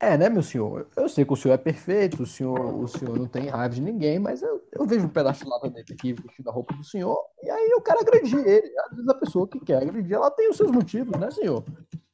É, 0.00 0.18
né, 0.18 0.28
meu 0.28 0.42
senhor? 0.42 0.88
Eu 0.96 1.08
sei 1.08 1.24
que 1.24 1.32
o 1.32 1.36
senhor 1.36 1.54
é 1.54 1.58
perfeito, 1.58 2.24
o 2.24 2.26
senhor, 2.26 2.58
o 2.58 2.88
senhor 2.88 3.16
não 3.16 3.28
tem 3.28 3.46
raiva 3.46 3.72
de 3.72 3.80
ninguém, 3.80 4.18
mas 4.18 4.42
eu, 4.42 4.60
eu 4.72 4.84
vejo 4.84 5.06
um 5.06 5.08
pedaço 5.08 5.44
de 5.44 5.48
lata 5.48 5.70
dele 5.70 5.86
aqui 5.92 6.12
vestindo 6.12 6.48
a 6.48 6.52
roupa 6.52 6.74
do 6.74 6.82
senhor, 6.82 7.16
e 7.40 7.48
aí 7.48 7.70
eu 7.70 7.80
quero 7.80 8.00
agredir 8.00 8.44
ele. 8.44 8.76
Às 8.80 8.96
vezes 8.96 9.08
a 9.08 9.14
pessoa 9.14 9.46
que 9.46 9.60
quer 9.60 9.80
agredir, 9.80 10.16
ela 10.16 10.28
tem 10.32 10.50
os 10.50 10.56
seus 10.56 10.72
motivos, 10.72 11.16
né, 11.20 11.30
senhor? 11.30 11.64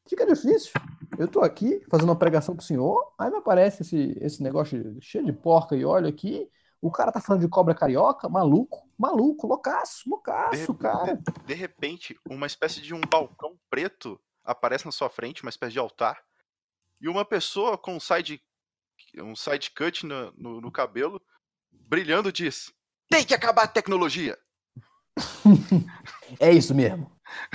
Fica 0.06 0.26
difícil. 0.26 0.72
Eu 1.18 1.26
tô 1.28 1.40
aqui 1.40 1.82
fazendo 1.90 2.08
uma 2.10 2.18
pregação 2.18 2.54
pro 2.54 2.64
senhor, 2.64 3.12
aí 3.18 3.28
me 3.30 3.38
aparece 3.38 3.82
esse, 3.82 4.16
esse 4.20 4.42
negócio 4.42 4.96
cheio 5.00 5.24
de 5.26 5.32
porca 5.32 5.74
e 5.74 5.84
óleo 5.84 6.08
aqui, 6.08 6.48
o 6.80 6.92
cara 6.92 7.10
tá 7.10 7.20
falando 7.20 7.42
de 7.42 7.48
cobra 7.48 7.74
carioca, 7.74 8.28
maluco, 8.28 8.88
maluco, 8.96 9.48
loucaço, 9.48 10.04
De, 10.04 10.10
loucaço, 10.10 10.74
cara. 10.74 11.16
de- 11.16 11.44
de 11.44 11.54
repente, 11.54 12.16
uma 12.30 12.46
espécie 12.46 12.80
de 12.80 12.94
um 12.94 13.00
balcão 13.00 13.58
preto 13.68 14.20
aparece 14.44 14.86
na 14.86 14.92
sua 14.92 15.10
frente, 15.10 15.42
uma 15.42 15.50
espécie 15.50 15.72
de 15.72 15.78
altar, 15.80 16.22
e 17.00 17.08
uma 17.08 17.24
pessoa 17.24 17.76
com 17.76 17.96
um 17.96 18.00
side, 18.00 18.40
um 19.16 19.34
side 19.34 19.72
cut 19.72 20.06
no, 20.06 20.32
no, 20.36 20.60
no 20.60 20.70
cabelo, 20.70 21.20
brilhando, 21.72 22.32
diz: 22.32 22.72
Tem 23.10 23.24
que 23.24 23.34
acabar 23.34 23.64
a 23.64 23.68
tecnologia! 23.68 24.38
É 26.38 26.52
isso 26.52 26.74
mesmo. 26.74 27.10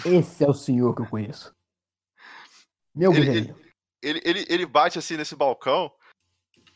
Esse 0.05 0.43
é 0.43 0.49
o 0.49 0.53
senhor 0.53 0.95
que 0.95 1.01
eu 1.03 1.07
conheço. 1.07 1.55
Meu 2.95 3.11
Ele- 3.13 3.25
guerreiro. 3.25 3.61
ele, 4.01 4.21
ele, 4.23 4.45
ele 4.49 4.65
bate 4.65 4.99
assim 4.99 5.17
nesse 5.17 5.35
balcão 5.35 5.91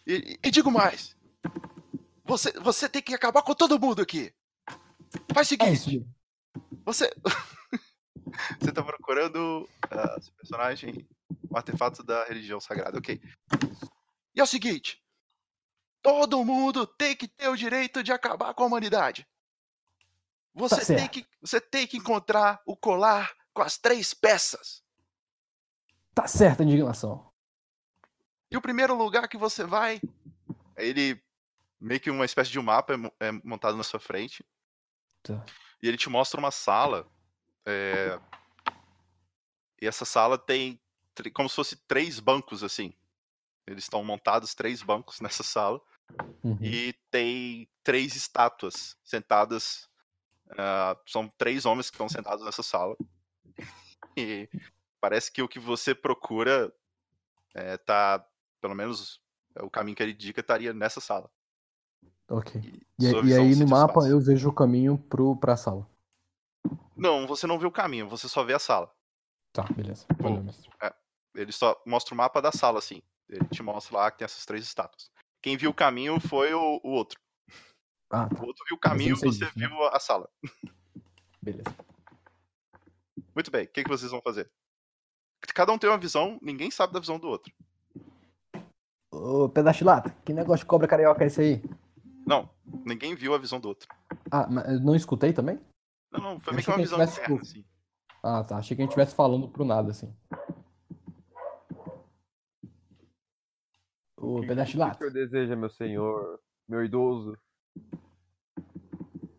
e, 0.06 0.40
e 0.44 0.52
digo 0.52 0.72
mais. 0.72 1.16
Você, 2.26 2.52
você 2.60 2.90
tem 2.90 3.02
que 3.02 3.14
acabar 3.14 3.42
com 3.42 3.54
todo 3.54 3.80
mundo 3.80 4.02
aqui. 4.02 4.34
Faz 5.34 5.50
o 5.52 5.54
É 5.54 5.58
seguinte, 5.58 5.88
mesmo. 5.98 6.16
você. 6.84 7.10
você 8.60 8.72
tá 8.72 8.84
procurando 8.84 9.68
ah, 9.90 10.20
seu 10.22 10.34
personagem, 10.34 11.08
um 11.50 11.56
artefato 11.58 12.04
da 12.04 12.26
religião 12.26 12.60
sagrada, 12.60 12.98
ok. 12.98 13.22
E 14.36 14.40
é 14.40 14.44
o 14.44 14.48
seguinte: 14.48 15.02
todo 16.02 16.44
mundo 16.44 16.86
tem 16.86 17.16
que 17.16 17.28
ter 17.28 17.48
o 17.48 17.56
direito 17.56 18.04
de 18.04 18.12
acabar 18.12 18.54
com 18.54 18.64
a 18.64 18.68
humanidade. 18.68 19.26
Você, 20.54 20.76
Tá 20.82 20.86
tem, 20.86 20.98
certo. 20.98 21.12
que, 21.12 21.26
você 21.40 21.62
tem 21.62 21.88
que 21.88 21.98
encontrar 21.98 22.62
o 22.66 22.76
colar 22.76 23.32
com 23.54 23.62
as 23.62 23.78
três 23.78 24.14
peças. 24.14 24.84
Tá 26.18 26.28
certa 26.28 26.64
a 26.64 26.66
indignação. 26.66 27.32
E 28.50 28.58
o 28.58 28.62
primeiro 28.62 28.96
lugar 28.96 29.28
que 29.28 29.38
você 29.38 29.64
vai. 29.64 30.02
Ele. 30.76 31.22
Meio 31.80 32.00
que 32.02 32.10
uma 32.10 32.26
espécie 32.26 32.50
de 32.50 32.58
um 32.58 32.64
mapa 32.64 32.96
é 33.20 33.28
é 33.28 33.32
montado 33.44 33.78
na 33.78 33.84
sua 33.84 34.00
frente. 34.00 34.44
Tá. 35.22 35.46
E 35.80 35.88
ele 35.88 35.96
te 35.96 36.10
mostra 36.10 36.40
uma 36.40 36.50
sala. 36.50 37.08
é, 37.64 38.20
E 39.80 39.86
essa 39.86 40.06
sala 40.06 40.40
tem 40.40 40.82
como 41.36 41.48
se 41.48 41.56
fosse 41.56 41.76
três 41.76 42.20
bancos, 42.20 42.64
assim. 42.64 42.96
Eles 43.68 43.84
estão 43.84 44.04
montados 44.04 44.56
três 44.56 44.82
bancos 44.82 45.20
nessa 45.22 45.44
sala. 45.44 45.80
Uhum. 46.44 46.58
E 46.60 46.94
tem 47.12 47.70
três 47.84 48.16
estátuas 48.16 48.98
sentadas. 49.04 49.88
ah, 50.58 50.98
são 51.06 51.28
três 51.38 51.64
homens 51.64 51.92
que 51.92 51.96
estão 51.96 52.10
sentados 52.10 52.44
nessa 52.44 52.64
sala. 52.64 52.98
E 54.20 54.50
parece 55.08 55.32
que 55.32 55.42
o 55.42 55.48
que 55.48 55.58
você 55.58 55.96
procura 55.96 56.74
é, 57.56 57.78
tá. 57.78 58.28
Pelo 58.60 58.76
menos 58.76 59.22
é, 59.56 59.64
o 59.64 59.70
caminho 59.70 59.96
que 59.96 60.04
ele 60.04 60.12
indica 60.12 60.42
estaria 60.42 60.74
nessa 60.74 61.00
sala. 61.00 61.32
Ok. 62.30 62.62
E 63.00 63.06
E, 63.06 63.30
e 63.30 63.34
aí 63.34 63.56
no 63.56 63.68
mapa 63.68 64.02
eu 64.02 64.20
vejo 64.20 64.50
o 64.50 64.54
caminho 64.54 64.98
pro, 64.98 65.38
pra 65.38 65.56
sala. 65.56 65.90
Não, 66.96 67.26
você 67.26 67.48
não 67.48 67.58
vê 67.58 67.66
o 67.66 67.72
caminho, 67.72 68.10
você 68.10 68.28
só 68.28 68.44
vê 68.44 68.54
a 68.54 68.60
sala. 68.60 68.94
Tá, 69.54 69.64
beleza. 69.74 70.06
Valeu, 70.20 70.44
mestre. 70.44 70.70
Ele 71.34 71.52
só 71.54 71.82
mostra 71.86 72.14
o 72.14 72.18
mapa 72.18 72.42
da 72.42 72.52
sala, 72.52 72.80
assim. 72.80 73.02
Ele 73.30 73.48
te 73.48 73.64
mostra 73.64 73.98
lá 73.98 74.12
que 74.12 74.18
tem 74.18 74.26
essas 74.26 74.46
três 74.46 74.66
estátuas. 74.66 75.10
Quem 75.42 75.56
viu 75.56 75.70
o 75.70 75.74
caminho 75.74 76.20
foi 76.20 76.54
o, 76.54 76.82
o 76.84 76.90
outro. 76.90 77.18
Ah, 78.10 78.28
tá. 78.28 78.44
O 78.44 78.48
outro 78.48 78.66
viu 78.68 78.76
o 78.76 78.80
caminho, 78.80 79.16
sei 79.16 79.32
você 79.32 79.46
disso, 79.46 79.60
né? 79.60 79.68
viu 79.68 79.84
a 79.84 80.00
sala. 80.00 80.30
Beleza. 81.42 81.74
Muito 83.34 83.52
bem, 83.52 83.66
o 83.66 83.68
que, 83.68 83.84
que 83.84 83.90
vocês 83.90 84.12
vão 84.12 84.22
fazer? 84.22 84.52
Cada 85.54 85.72
um 85.72 85.78
tem 85.78 85.90
uma 85.90 85.98
visão, 85.98 86.38
ninguém 86.42 86.70
sabe 86.72 86.94
da 86.94 87.00
visão 87.00 87.20
do 87.20 87.28
outro. 87.28 87.54
Ô, 89.12 89.50
pedaço 89.50 89.80
de 89.80 89.84
lata, 89.86 90.16
que 90.24 90.34
negócio 90.34 90.64
de 90.64 90.68
cobra 90.70 90.88
carioca 90.88 91.24
é 91.24 91.28
esse 91.28 91.42
aí? 91.42 91.64
Não, 92.26 92.50
ninguém 92.86 93.16
viu 93.16 93.34
a 93.34 93.38
visão 93.38 93.60
do 93.60 93.70
outro. 93.70 93.88
Ah, 94.30 94.48
mas 94.50 94.68
eu 94.68 94.80
não 94.82 94.96
escutei 94.96 95.32
também? 95.34 95.60
Não, 96.12 96.20
não, 96.20 96.40
foi 96.40 96.54
meio 96.54 96.64
que 96.66 96.70
uma 96.72 96.78
que 96.78 96.84
visão 96.84 96.98
tivesse 97.00 97.20
interna, 97.20 97.36
escuro. 97.36 97.42
assim. 97.42 97.66
Ah, 98.24 98.44
tá. 98.44 98.58
Achei 98.58 98.76
que 98.76 98.82
a 98.82 98.84
gente 98.84 98.92
estivesse 98.92 99.16
falando 99.16 99.48
pro 99.48 99.64
nada, 99.64 99.92
assim. 99.92 100.14
Ô, 104.18 104.42
pedaço 104.42 104.72
de 104.72 104.78
O 104.78 104.80
que 104.80 104.84
o 104.84 104.88
lata. 104.88 104.98
senhor 105.00 105.14
deseja, 105.14 105.56
meu 105.56 105.70
senhor? 105.70 106.40
Meu 106.68 106.84
idoso? 106.84 107.38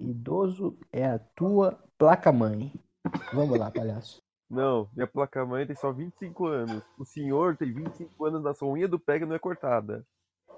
Idoso 0.01 0.79
é 0.93 1.05
a 1.05 1.19
tua 1.19 1.79
placa-mãe. 1.99 2.73
Vamos 3.33 3.59
lá, 3.59 3.71
palhaço. 3.71 4.23
Não, 4.51 4.89
minha 4.95 5.07
placa-mãe 5.07 5.67
tem 5.67 5.77
só 5.77 5.93
25 5.93 6.47
anos. 6.47 6.83
O 6.99 7.05
senhor 7.05 7.57
tem 7.57 7.73
25 7.73 8.25
anos, 8.25 8.43
na 8.43 8.55
sua 8.55 8.69
unha 8.69 8.89
do 8.89 8.99
pega 8.99 9.27
não 9.27 9.35
é 9.35 9.39
cortada. 9.39 10.07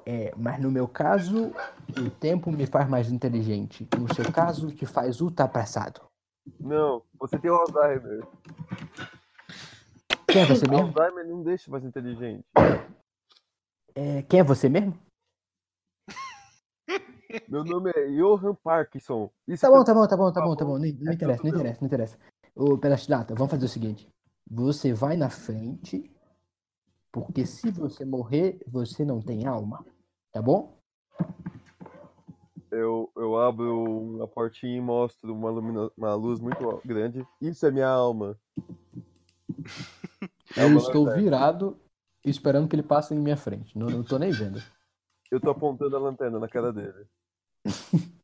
É, 0.06 0.32
mas 0.36 0.60
no 0.60 0.70
meu 0.70 0.86
caso, 0.86 1.52
o 1.98 2.10
tempo 2.10 2.50
me 2.52 2.66
faz 2.66 2.88
mais 2.88 3.10
inteligente. 3.10 3.88
No 3.98 4.12
seu 4.14 4.30
caso, 4.32 4.70
te 4.72 4.86
faz 4.86 5.20
ultrapassado. 5.20 6.00
Não, 6.58 7.02
você 7.18 7.38
tem 7.38 7.50
Alzheimer. 7.50 8.26
Quem 10.28 10.42
é 10.42 10.46
você 10.46 10.68
mesmo? 10.68 10.86
Alzheimer 10.86 11.26
não 11.26 11.42
deixa 11.42 11.70
mais 11.70 11.84
inteligente. 11.84 12.44
É, 13.94 14.22
quem 14.22 14.40
é 14.40 14.44
você 14.44 14.68
mesmo? 14.68 14.96
Meu 17.48 17.64
nome 17.64 17.90
é 17.94 18.06
Johan 18.08 18.54
Parkinson. 18.54 19.30
Isso 19.46 19.62
Tá 19.62 19.70
bom, 19.70 19.84
tá 19.84 19.94
bom, 19.94 20.06
tá 20.06 20.16
bom, 20.16 20.32
tá 20.32 20.40
bom, 20.40 20.56
tá 20.56 20.64
bom. 20.64 20.78
Não, 20.78 20.78
não 20.78 21.12
É 21.12 21.14
interessa, 21.14 21.42
não 21.42 21.50
interessa, 21.50 21.80
não 21.80 21.86
interessa. 21.86 22.18
Ô, 22.54 22.78
lata, 23.08 23.34
vamos 23.34 23.50
fazer 23.50 23.66
o 23.66 23.68
seguinte. 23.68 24.08
Você 24.50 24.92
vai 24.92 25.16
na 25.16 25.30
frente, 25.30 26.10
porque 27.12 27.46
se 27.46 27.70
você 27.70 28.04
morrer, 28.04 28.60
você 28.66 29.04
não 29.04 29.20
tem 29.20 29.46
alma. 29.46 29.84
Tá 30.32 30.42
bom? 30.42 30.78
Eu, 32.70 33.10
eu 33.16 33.36
abro 33.38 34.00
uma 34.00 34.28
portinha 34.28 34.76
e 34.76 34.80
mostro 34.80 35.34
uma, 35.34 35.50
lumino- 35.50 35.92
uma 35.96 36.14
luz 36.14 36.40
muito 36.40 36.80
grande. 36.84 37.26
Isso 37.40 37.66
é 37.66 37.70
minha 37.70 37.88
alma. 37.88 38.38
É 40.56 40.62
Eu 40.62 40.76
estou 40.76 41.04
lanterna. 41.04 41.22
virado 41.22 41.80
esperando 42.24 42.68
que 42.68 42.76
ele 42.76 42.82
passe 42.82 43.14
em 43.14 43.18
minha 43.18 43.36
frente. 43.36 43.76
Não, 43.76 43.88
não 43.88 44.04
tô 44.04 44.18
nem 44.18 44.30
vendo. 44.30 44.62
Eu 45.30 45.40
tô 45.40 45.50
apontando 45.50 45.96
a 45.96 46.00
lanterna 46.00 46.38
na 46.38 46.48
cara 46.48 46.72
dele. 46.72 47.06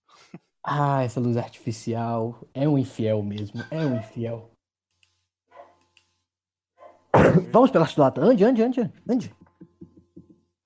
Ah, 0.68 1.04
essa 1.04 1.20
luz 1.20 1.36
artificial. 1.36 2.44
É 2.52 2.68
um 2.68 2.76
infiel 2.76 3.22
mesmo. 3.22 3.62
É 3.70 3.76
um 3.76 3.98
infiel. 3.98 4.50
Vamos 7.52 7.70
pela 7.70 7.86
chulata. 7.86 8.20
Ande, 8.20 8.42
ande, 8.42 8.62
ande, 8.62 8.80
ande. 9.08 9.36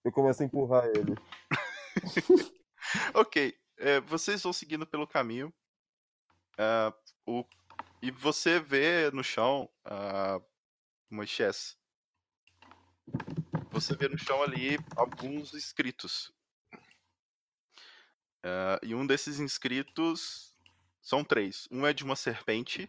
Eu 0.02 0.10
começo 0.10 0.42
a 0.42 0.46
empurrar 0.46 0.86
ele. 0.86 1.14
Ok, 3.14 3.56
é, 3.78 4.00
vocês 4.00 4.42
vão 4.42 4.52
seguindo 4.52 4.84
pelo 4.84 5.06
caminho. 5.06 5.52
ah, 6.58 6.92
o, 7.24 7.44
e 8.02 8.10
você 8.10 8.58
vê 8.58 9.10
no 9.12 9.22
chão, 9.22 9.68
uh, 9.86 10.42
Moisés. 11.08 11.76
Você 13.70 13.94
vê 13.94 14.08
no 14.08 14.18
chão 14.18 14.42
ali 14.42 14.76
alguns 14.96 15.52
escritos. 15.54 16.32
Ah, 18.42 18.78
e 18.82 18.94
um 18.94 19.06
desses 19.06 19.38
inscritos 19.38 20.54
são 21.00 21.22
três. 21.24 21.68
Um 21.70 21.86
é 21.86 21.92
de 21.92 22.04
uma 22.04 22.16
serpente, 22.16 22.88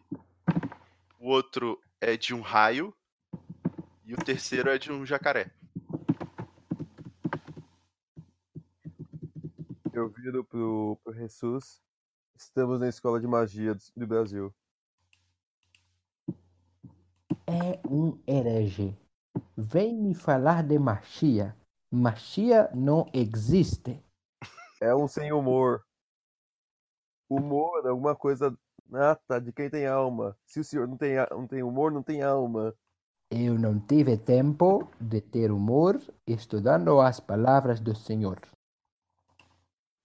o 1.19 1.27
outro 1.27 1.81
é 1.99 2.15
de 2.15 2.33
um 2.33 2.41
raio, 2.41 2.93
e 4.05 4.13
o 4.13 4.17
terceiro 4.17 4.69
é 4.69 4.77
de 4.77 4.91
um 4.91 5.05
jacaré. 5.05 5.51
Eu 9.93 10.09
viro 10.09 10.43
pro, 10.43 10.97
pro 11.03 11.13
Jesus. 11.13 11.81
Estamos 12.35 12.79
na 12.79 12.87
escola 12.87 13.19
de 13.19 13.27
magia 13.27 13.75
do, 13.75 13.81
do 13.95 14.07
Brasil. 14.07 14.53
É 17.45 17.79
um 17.87 18.17
herege. 18.25 18.97
Vem 19.55 19.95
me 19.95 20.15
falar 20.15 20.63
de 20.63 20.79
magia. 20.79 21.55
Magia 21.91 22.69
não 22.73 23.09
existe. 23.13 24.01
É 24.81 24.95
um 24.95 25.07
sem 25.07 25.31
humor. 25.31 25.85
Humor 27.29 27.85
é 27.85 27.89
alguma 27.89 28.15
coisa 28.15 28.57
nata 28.89 29.39
de 29.39 29.53
quem 29.53 29.69
tem 29.69 29.85
alma. 29.85 30.35
Se 30.45 30.59
o 30.59 30.63
senhor 30.63 30.87
não 30.87 30.97
tem, 30.97 31.15
não 31.29 31.47
tem 31.47 31.61
humor, 31.61 31.91
não 31.91 32.01
tem 32.01 32.23
alma. 32.23 32.75
Eu 33.29 33.57
não 33.57 33.79
tive 33.79 34.17
tempo 34.17 34.91
de 34.99 35.21
ter 35.21 35.51
humor 35.51 36.01
estudando 36.27 36.99
as 36.99 37.19
palavras 37.19 37.79
do 37.79 37.95
Senhor. 37.95 38.41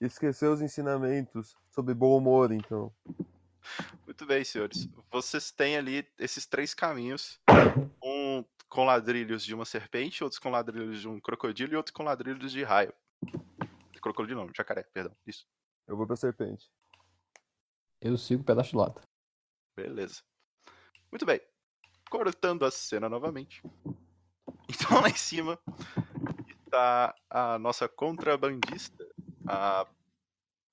Esqueceu 0.01 0.53
os 0.53 0.61
ensinamentos 0.61 1.57
sobre 1.71 1.95
bom 1.95 2.17
humor, 2.17 2.53
então. 2.53 2.93
Muito 4.05 4.27
bem, 4.27 4.45
senhores. 4.45 4.89
Vocês 5.11 5.51
têm 5.51 5.77
ali 5.77 6.07
esses 6.19 6.47
três 6.47 6.75
caminhos. 6.75 7.41
Um 8.01 8.45
com 8.69 8.85
ladrilhos 8.85 9.45
de 9.45 9.55
uma 9.55 9.65
serpente, 9.65 10.23
outros 10.23 10.39
com 10.39 10.51
ladrilhos 10.51 11.01
de 11.01 11.09
um 11.09 11.19
crocodilo 11.19 11.73
e 11.73 11.77
outro 11.77 11.95
com 11.95 12.03
ladrilhos 12.03 12.53
de 12.53 12.63
raio. 12.63 12.93
Crocodilo 14.07 14.47
não, 14.47 14.55
jacaré, 14.55 14.85
perdão. 14.85 15.17
Isso. 15.27 15.49
Eu 15.85 15.97
vou 15.97 16.07
pra 16.07 16.15
serpente. 16.15 16.71
Eu 18.01 18.17
sigo 18.17 18.43
o 18.43 18.45
pedaço 18.45 18.71
de 18.71 18.77
lata. 18.77 19.03
Beleza. 19.75 20.23
Muito 21.11 21.27
bem. 21.27 21.41
Cortando 22.09 22.65
a 22.65 22.71
cena 22.71 23.09
novamente. 23.09 23.61
Então 24.69 25.01
lá 25.01 25.09
em 25.09 25.17
cima 25.17 25.61
está 26.65 27.15
a 27.31 27.57
nossa 27.57 27.89
contrabandista, 27.89 29.07
a 29.47 29.87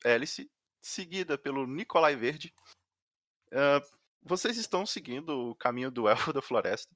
Hélice, 0.04 0.52
seguida 0.82 1.38
pelo 1.38 1.68
Nicolai 1.68 2.16
Verde. 2.16 2.52
Ah, 3.52 3.82
vocês 4.24 4.58
estão 4.58 4.84
seguindo 4.84 5.52
o 5.52 5.56
caminho 5.56 5.92
do 5.92 6.08
Elfo 6.10 6.34
da 6.34 6.42
Floresta. 6.42 6.94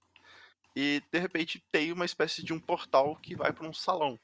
E 0.75 1.03
de 1.11 1.19
repente 1.19 1.63
tem 1.71 1.91
uma 1.91 2.05
espécie 2.05 2.43
de 2.43 2.51
um 2.51 2.59
portal 2.59 3.15
que 3.17 3.35
vai 3.35 3.53
para 3.53 3.67
um 3.67 3.73
salão. 3.73 4.19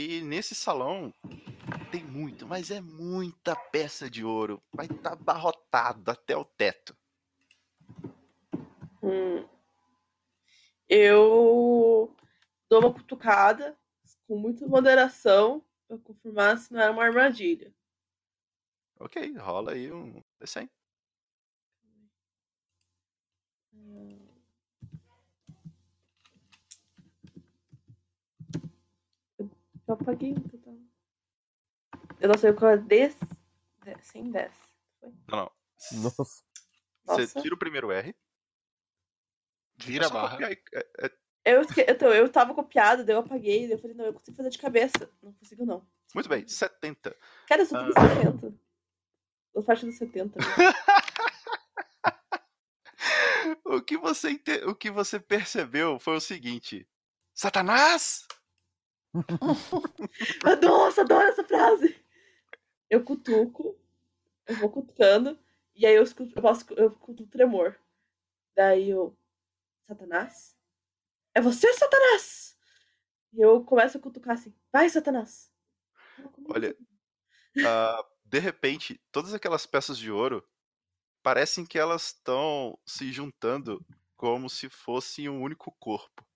E 0.00 0.22
nesse 0.22 0.54
salão 0.54 1.12
tem 1.90 2.04
muito, 2.04 2.46
mas 2.46 2.70
é 2.70 2.80
muita 2.80 3.56
peça 3.56 4.08
de 4.08 4.24
ouro. 4.24 4.62
Vai 4.72 4.86
estar 4.86 5.14
abarrotado 5.14 6.08
até 6.08 6.36
o 6.36 6.44
teto. 6.44 6.96
Hum. 9.02 9.44
Eu 10.88 12.14
dou 12.70 12.78
uma 12.78 12.94
cutucada 12.94 13.76
com 14.28 14.38
muita 14.38 14.68
moderação 14.68 15.64
pra 15.88 15.98
confirmar 15.98 16.58
se 16.58 16.72
não 16.72 16.80
era 16.80 16.92
uma 16.92 17.02
armadilha. 17.02 17.74
Ok, 19.00 19.36
rola 19.36 19.72
aí 19.72 19.90
um 19.90 20.22
D100. 20.40 20.70
Apaguei 30.00 30.32
o 30.32 30.40
total. 30.48 30.74
Eu 32.20 32.28
não 32.28 32.38
sei 32.38 32.52
qual 32.52 32.72
é 32.72 32.76
10. 32.76 33.16
110. 34.02 34.32
10. 34.32 34.52
Foi? 35.00 35.10
Não, 35.28 35.38
não. 35.38 35.52
Nossa. 36.02 36.42
Você 37.06 37.40
tira 37.40 37.54
o 37.54 37.58
primeiro 37.58 37.90
R. 37.90 38.14
Vira 39.78 40.06
a 40.06 40.10
barra. 40.10 40.30
copiar 40.32 40.52
é- 40.52 40.62
é- 41.06 41.12
Eu, 41.44 41.60
esque... 41.62 41.80
então, 41.88 42.12
eu 42.12 42.30
tava 42.30 42.52
copiado, 42.54 43.04
daí 43.04 43.14
eu 43.14 43.20
apaguei, 43.20 43.62
daí 43.62 43.72
eu 43.72 43.78
falei, 43.78 43.96
não, 43.96 44.04
eu 44.06 44.12
consigo 44.14 44.36
fazer 44.36 44.50
de 44.50 44.58
cabeça. 44.58 45.10
Não 45.22 45.32
consigo, 45.34 45.64
não. 45.64 45.86
Muito 46.14 46.28
bem, 46.28 46.46
70. 46.46 47.16
Cara, 47.46 47.62
eu 47.62 47.66
só 47.66 47.78
tenho 47.78 47.92
Ah. 47.96 48.16
70. 48.32 48.54
Eu 49.54 49.62
faço 49.62 49.86
dos 49.86 49.96
70. 49.96 50.38
né? 50.38 50.44
O 53.64 53.80
que 53.80 53.96
você 53.96 54.40
o 54.66 54.74
que 54.74 54.90
você 54.90 55.18
percebeu 55.20 55.98
foi 55.98 56.16
o 56.16 56.20
seguinte: 56.20 56.86
Satanás! 57.34 58.26
Nossa, 60.62 61.02
adoro 61.02 61.28
essa 61.28 61.44
frase! 61.44 61.96
Eu 62.90 63.04
cutuco, 63.04 63.78
eu 64.46 64.56
vou 64.56 64.70
cutucando, 64.70 65.38
e 65.74 65.86
aí 65.86 65.94
eu, 65.94 66.02
escuto, 66.02 66.32
eu, 66.36 66.42
posso, 66.42 66.66
eu 66.74 66.90
cutuco 66.90 67.30
tremor. 67.30 67.78
Daí 68.56 68.90
eu. 68.90 69.16
Satanás? 69.86 70.56
É 71.34 71.40
você, 71.40 71.72
Satanás! 71.72 72.58
E 73.32 73.40
eu 73.40 73.64
começo 73.64 73.96
a 73.96 74.00
cutucar 74.00 74.34
assim: 74.34 74.54
vai, 74.72 74.88
Satanás! 74.88 75.52
Olha, 76.46 76.76
ah, 77.64 78.04
de 78.24 78.38
repente, 78.38 79.00
todas 79.12 79.32
aquelas 79.32 79.66
peças 79.66 79.96
de 79.98 80.10
ouro 80.10 80.46
parecem 81.22 81.64
que 81.64 81.78
elas 81.78 82.06
estão 82.06 82.78
se 82.86 83.12
juntando 83.12 83.84
como 84.16 84.50
se 84.50 84.68
fosse 84.68 85.28
um 85.28 85.40
único 85.40 85.70
corpo. 85.78 86.27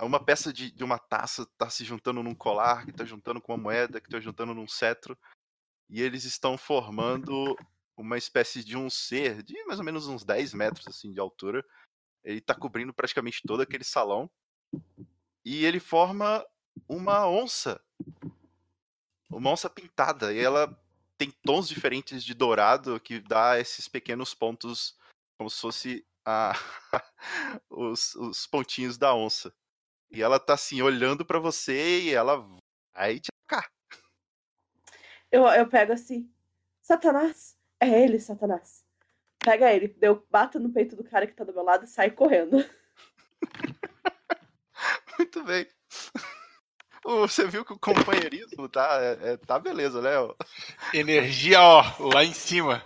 Uma 0.00 0.22
peça 0.22 0.52
de, 0.52 0.70
de 0.70 0.84
uma 0.84 0.98
taça 0.98 1.42
está 1.42 1.70
se 1.70 1.84
juntando 1.84 2.22
num 2.22 2.34
colar, 2.34 2.84
que 2.84 2.90
está 2.90 3.04
juntando 3.04 3.40
com 3.40 3.52
uma 3.52 3.62
moeda, 3.62 4.00
que 4.00 4.08
está 4.08 4.20
juntando 4.20 4.52
num 4.52 4.66
cetro, 4.66 5.16
e 5.88 6.02
eles 6.02 6.24
estão 6.24 6.58
formando 6.58 7.56
uma 7.96 8.18
espécie 8.18 8.62
de 8.62 8.76
um 8.76 8.90
ser 8.90 9.42
de 9.42 9.54
mais 9.64 9.78
ou 9.78 9.84
menos 9.84 10.06
uns 10.06 10.24
10 10.24 10.52
metros 10.54 10.86
assim 10.86 11.12
de 11.12 11.20
altura. 11.20 11.64
Ele 12.22 12.40
tá 12.40 12.54
cobrindo 12.54 12.92
praticamente 12.92 13.42
todo 13.46 13.62
aquele 13.62 13.84
salão. 13.84 14.30
E 15.44 15.64
ele 15.64 15.78
forma 15.78 16.44
uma 16.88 17.26
onça. 17.28 17.80
Uma 19.30 19.50
onça 19.50 19.70
pintada. 19.70 20.32
E 20.32 20.38
ela 20.38 20.76
tem 21.16 21.30
tons 21.30 21.68
diferentes 21.68 22.22
de 22.24 22.34
dourado 22.34 23.00
que 23.00 23.20
dá 23.20 23.58
esses 23.58 23.88
pequenos 23.88 24.34
pontos, 24.34 24.98
como 25.38 25.48
se 25.48 25.60
fosse 25.60 26.06
a... 26.24 26.52
os, 27.70 28.14
os 28.16 28.46
pontinhos 28.46 28.98
da 28.98 29.14
onça. 29.14 29.54
E 30.10 30.22
ela 30.22 30.38
tá 30.38 30.54
assim, 30.54 30.80
olhando 30.82 31.24
pra 31.24 31.38
você 31.38 32.00
e 32.02 32.14
ela 32.14 32.36
vai 32.94 33.18
te 33.18 33.28
atacar. 33.48 33.70
Eu, 35.30 35.46
eu 35.46 35.68
pego 35.68 35.92
assim, 35.92 36.30
Satanás, 36.80 37.56
é 37.80 37.88
ele, 38.02 38.20
Satanás. 38.20 38.84
Pega 39.38 39.72
ele, 39.72 39.96
eu 40.00 40.26
bato 40.30 40.58
no 40.58 40.70
peito 40.72 40.96
do 40.96 41.04
cara 41.04 41.26
que 41.26 41.34
tá 41.34 41.44
do 41.44 41.52
meu 41.52 41.62
lado 41.62 41.84
e 41.84 41.88
sai 41.88 42.10
correndo. 42.10 42.58
Muito 45.18 45.42
bem. 45.44 45.66
Você 47.04 47.46
viu 47.46 47.64
que 47.64 47.72
o 47.72 47.78
companheirismo 47.78 48.68
tá, 48.68 48.98
é- 49.00 49.32
é- 49.32 49.36
tá 49.36 49.58
beleza, 49.58 50.00
né? 50.02 50.10
Energia, 50.92 51.60
ó, 51.62 51.82
lá 52.12 52.24
em 52.24 52.32
cima. 52.32 52.82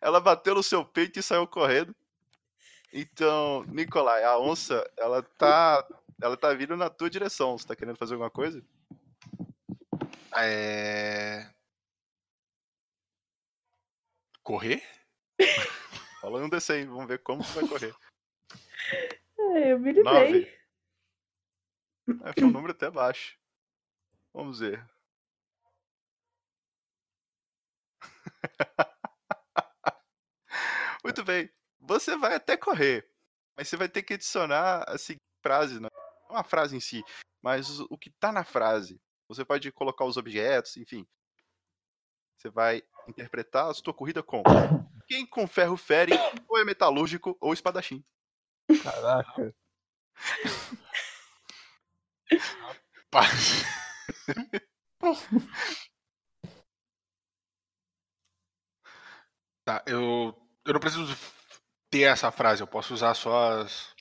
Ela 0.00 0.20
bateu 0.20 0.54
no 0.54 0.62
seu 0.62 0.84
peito 0.84 1.18
e 1.18 1.22
saiu 1.22 1.46
correndo. 1.46 1.94
Então, 2.92 3.64
Nicolai, 3.64 4.24
a 4.24 4.38
onça, 4.38 4.88
ela 4.96 5.22
tá, 5.22 5.86
ela 6.20 6.36
tá 6.36 6.52
vindo 6.54 6.76
na 6.76 6.88
tua 6.88 7.10
direção. 7.10 7.56
Você 7.56 7.66
tá 7.66 7.76
querendo 7.76 7.96
fazer 7.96 8.14
alguma 8.14 8.30
coisa? 8.30 8.64
É. 10.36 11.50
Correr? 14.42 14.82
Fala 16.20 16.38
um 16.38 16.48
desse 16.48 16.72
aí, 16.72 16.84
vamos 16.84 17.06
ver 17.06 17.22
como 17.22 17.42
você 17.42 17.60
vai 17.60 17.68
correr. 17.68 17.94
É, 19.38 19.72
eu 19.72 19.78
me 19.78 19.92
livrei. 19.92 20.56
É, 22.24 22.32
foi 22.32 22.44
um 22.44 22.50
número 22.50 22.72
até 22.72 22.90
baixo. 22.90 23.38
Vamos 24.32 24.60
ver. 24.60 24.88
Muito 31.04 31.24
bem. 31.24 31.50
Você 31.80 32.16
vai 32.16 32.34
até 32.34 32.56
correr, 32.56 33.08
mas 33.56 33.68
você 33.68 33.76
vai 33.76 33.88
ter 33.88 34.02
que 34.02 34.14
adicionar 34.14 34.84
a 34.88 34.98
seguinte 34.98 35.22
frase, 35.42 35.80
né? 35.80 35.88
não 36.28 36.36
a 36.36 36.44
frase 36.44 36.76
em 36.76 36.80
si, 36.80 37.02
mas 37.42 37.80
o 37.80 37.96
que 37.96 38.10
tá 38.10 38.32
na 38.32 38.44
frase. 38.44 39.00
Você 39.28 39.44
pode 39.44 39.70
colocar 39.72 40.04
os 40.04 40.16
objetos, 40.16 40.76
enfim. 40.76 41.06
Você 42.36 42.50
vai 42.50 42.82
interpretar 43.08 43.70
a 43.70 43.74
sua 43.74 43.94
corrida 43.94 44.22
com 44.22 44.42
quem 45.06 45.26
com 45.26 45.46
ferro 45.46 45.76
fere, 45.76 46.12
ou 46.48 46.58
é 46.58 46.64
metalúrgico, 46.64 47.36
ou 47.40 47.52
espadachim. 47.52 48.04
Caraca. 48.82 49.54
Pá. 53.10 53.22
Tá, 59.64 59.82
eu, 59.84 60.32
eu 60.64 60.74
não 60.74 60.78
preciso 60.78 61.12
ter 61.98 62.02
essa 62.04 62.30
frase, 62.30 62.62
eu 62.62 62.66
posso 62.66 62.92
usar 62.94 63.14
só 63.14 63.60
as. 63.60 63.94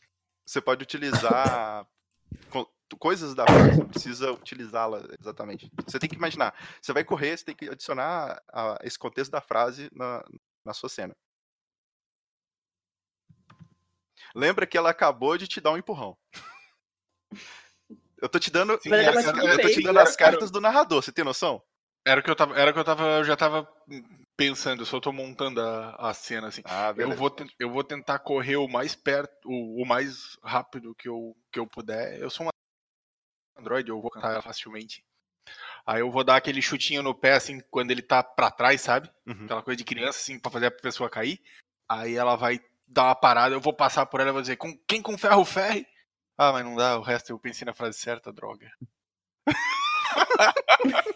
Você 0.46 0.62
pode 0.62 0.84
utilizar 0.84 1.88
co- 2.52 2.72
coisas 3.00 3.34
da 3.34 3.46
frase, 3.46 3.80
não 3.80 3.88
precisa 3.88 4.32
utilizá-la 4.32 5.02
exatamente. 5.20 5.72
Você 5.86 5.98
tem 6.00 6.10
que 6.10 6.16
imaginar. 6.16 6.54
Você 6.82 6.94
vai 6.94 7.04
correr, 7.04 7.38
você 7.38 7.46
tem 7.46 7.56
que 7.56 7.70
adicionar 7.70 8.42
a- 8.52 8.78
esse 8.84 8.98
contexto 9.00 9.32
da 9.32 9.42
frase 9.42 9.90
na, 9.94 10.24
na 10.66 10.74
sua 10.74 10.90
cena. 10.90 11.16
Lembra 14.36 14.68
que 14.68 14.78
ela 14.78 14.90
acabou 14.90 15.38
de 15.38 15.48
te 15.48 15.62
dar 15.62 15.72
um 15.72 15.78
empurrão. 15.78 16.18
Eu 18.22 18.30
tô 18.30 18.40
te 18.40 18.52
dando, 18.52 18.80
Sim, 18.82 18.94
essa- 18.94 19.14
machucou 19.14 19.50
eu 19.50 19.62
tô 19.62 19.70
te 19.70 19.82
dando 19.82 20.00
as 20.00 20.16
cartas 20.16 20.52
do 20.52 20.62
narrador, 20.62 21.02
você 21.02 21.12
tem 21.12 21.24
noção? 21.24 21.62
Era 22.06 22.22
que 22.22 22.30
eu 22.30 22.36
tava. 22.36 22.58
Era 22.60 22.70
o 22.72 22.74
que 22.74 22.80
eu 22.80 22.84
tava. 22.84 23.04
Eu 23.18 23.24
já 23.24 23.36
tava 23.36 23.68
pensando, 24.36 24.82
eu 24.82 24.86
só 24.86 25.00
tô 25.00 25.12
montando 25.12 25.62
a, 25.62 26.10
a 26.10 26.14
cena 26.14 26.48
assim. 26.48 26.62
Ah, 26.66 26.94
Eu 26.98 27.12
vou, 27.16 27.36
eu 27.60 27.70
vou 27.70 27.84
tentar 27.84 28.20
correr 28.20 28.58
o 28.58 28.68
mais 28.68 28.96
perto, 28.96 29.34
o, 29.46 29.82
o 29.82 29.86
mais 29.86 30.38
rápido 30.44 30.96
que 30.96 31.08
eu, 31.08 31.36
que 31.52 31.60
eu 31.60 31.68
puder. 31.68 32.20
Eu 32.20 32.30
sou 32.30 32.46
um 32.48 32.50
Android, 33.58 33.90
eu 33.90 34.02
vou 34.02 34.12
cantar 34.12 34.42
facilmente. 34.42 35.04
Aí 35.86 36.02
eu 36.02 36.12
vou 36.12 36.24
dar 36.24 36.36
aquele 36.36 36.62
chutinho 36.62 37.04
no 37.04 37.14
pé, 37.14 37.34
assim, 37.34 37.60
quando 37.70 37.92
ele 37.92 38.02
tá 38.02 38.24
pra 38.24 38.50
trás, 38.50 38.82
sabe? 38.82 39.10
Uhum. 39.26 39.46
Aquela 39.46 39.62
coisa 39.62 39.78
de 39.78 39.84
criança, 39.84 40.20
assim, 40.20 40.40
pra 40.40 40.52
fazer 40.52 40.66
a 40.68 40.72
pessoa 40.72 41.10
cair. 41.10 41.40
Aí 41.88 42.16
ela 42.16 42.36
vai 42.36 42.60
dar 42.88 43.06
uma 43.06 43.16
parada, 43.16 43.56
eu 43.56 43.62
vou 43.62 43.74
passar 43.74 44.06
por 44.06 44.20
ela 44.20 44.30
e 44.30 44.34
vou 44.34 44.42
dizer, 44.42 44.58
com, 44.58 44.78
quem 44.88 45.02
com 45.02 45.18
ferro 45.18 45.46
ferre? 45.46 45.88
Ah, 46.38 46.52
mas 46.52 46.66
não 46.66 46.76
dá, 46.76 46.98
o 46.98 47.02
resto 47.02 47.32
eu 47.32 47.40
pensei 47.40 47.66
na 47.66 47.74
frase 47.74 47.98
certa, 47.98 48.34
droga. 48.34 48.70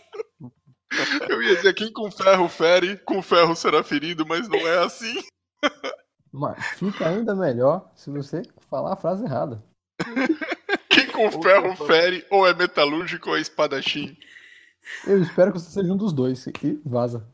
eu 1.30 1.42
ia 1.42 1.56
dizer, 1.56 1.74
quem 1.74 1.92
com 1.92 2.12
ferro 2.12 2.48
fere, 2.50 2.98
com 2.98 3.22
ferro 3.22 3.56
será 3.56 3.84
ferido, 3.84 4.26
mas 4.26 4.48
não 4.48 4.60
é 4.68 4.80
assim. 4.80 5.24
Mas 6.32 6.64
fica 6.78 7.08
ainda 7.08 7.36
melhor 7.36 7.92
se 7.96 8.10
você 8.10 8.44
falar 8.70 8.94
a 8.94 8.98
frase 8.98 9.24
errada. 9.24 9.64
Quem 10.90 11.12
com 11.12 11.42
ferro 11.42 11.76
fere, 11.76 12.26
ou 12.30 12.48
é 12.48 12.54
metalúrgico 12.54 13.30
ou 13.30 13.38
é 13.38 13.42
espadachim. 13.42 14.18
Eu 15.06 15.22
espero 15.22 15.52
que 15.52 15.60
você 15.60 15.70
seja 15.72 15.92
um 15.94 15.98
dos 15.98 16.14
dois 16.14 16.46
e 16.48 16.82
vaza. 16.86 17.28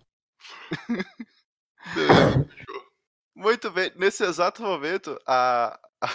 Beleza. 1.94 2.49
Muito 3.36 3.72
bem. 3.72 3.91
Nesse 3.95 4.23
exato 4.23 4.61
momento, 4.61 5.19
a, 5.26 5.80
a, 6.02 6.07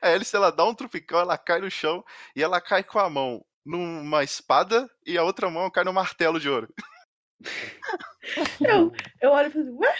a 0.00 0.08
Alice 0.08 0.34
ela 0.34 0.50
dá 0.50 0.64
um 0.64 0.74
tropicão, 0.74 1.20
ela 1.20 1.36
cai 1.36 1.60
no 1.60 1.70
chão 1.70 2.04
e 2.34 2.42
ela 2.42 2.60
cai 2.60 2.82
com 2.82 2.98
a 2.98 3.10
mão 3.10 3.44
numa 3.64 4.22
espada 4.22 4.88
e 5.06 5.16
a 5.16 5.24
outra 5.24 5.50
mão 5.50 5.70
cai 5.70 5.84
no 5.84 5.92
martelo 5.92 6.38
de 6.38 6.48
ouro. 6.48 6.68
Eu, 8.60 8.90
eu 9.20 9.30
olho 9.32 9.48
e 9.48 9.50
falo, 9.50 9.78
ué? 9.80 9.94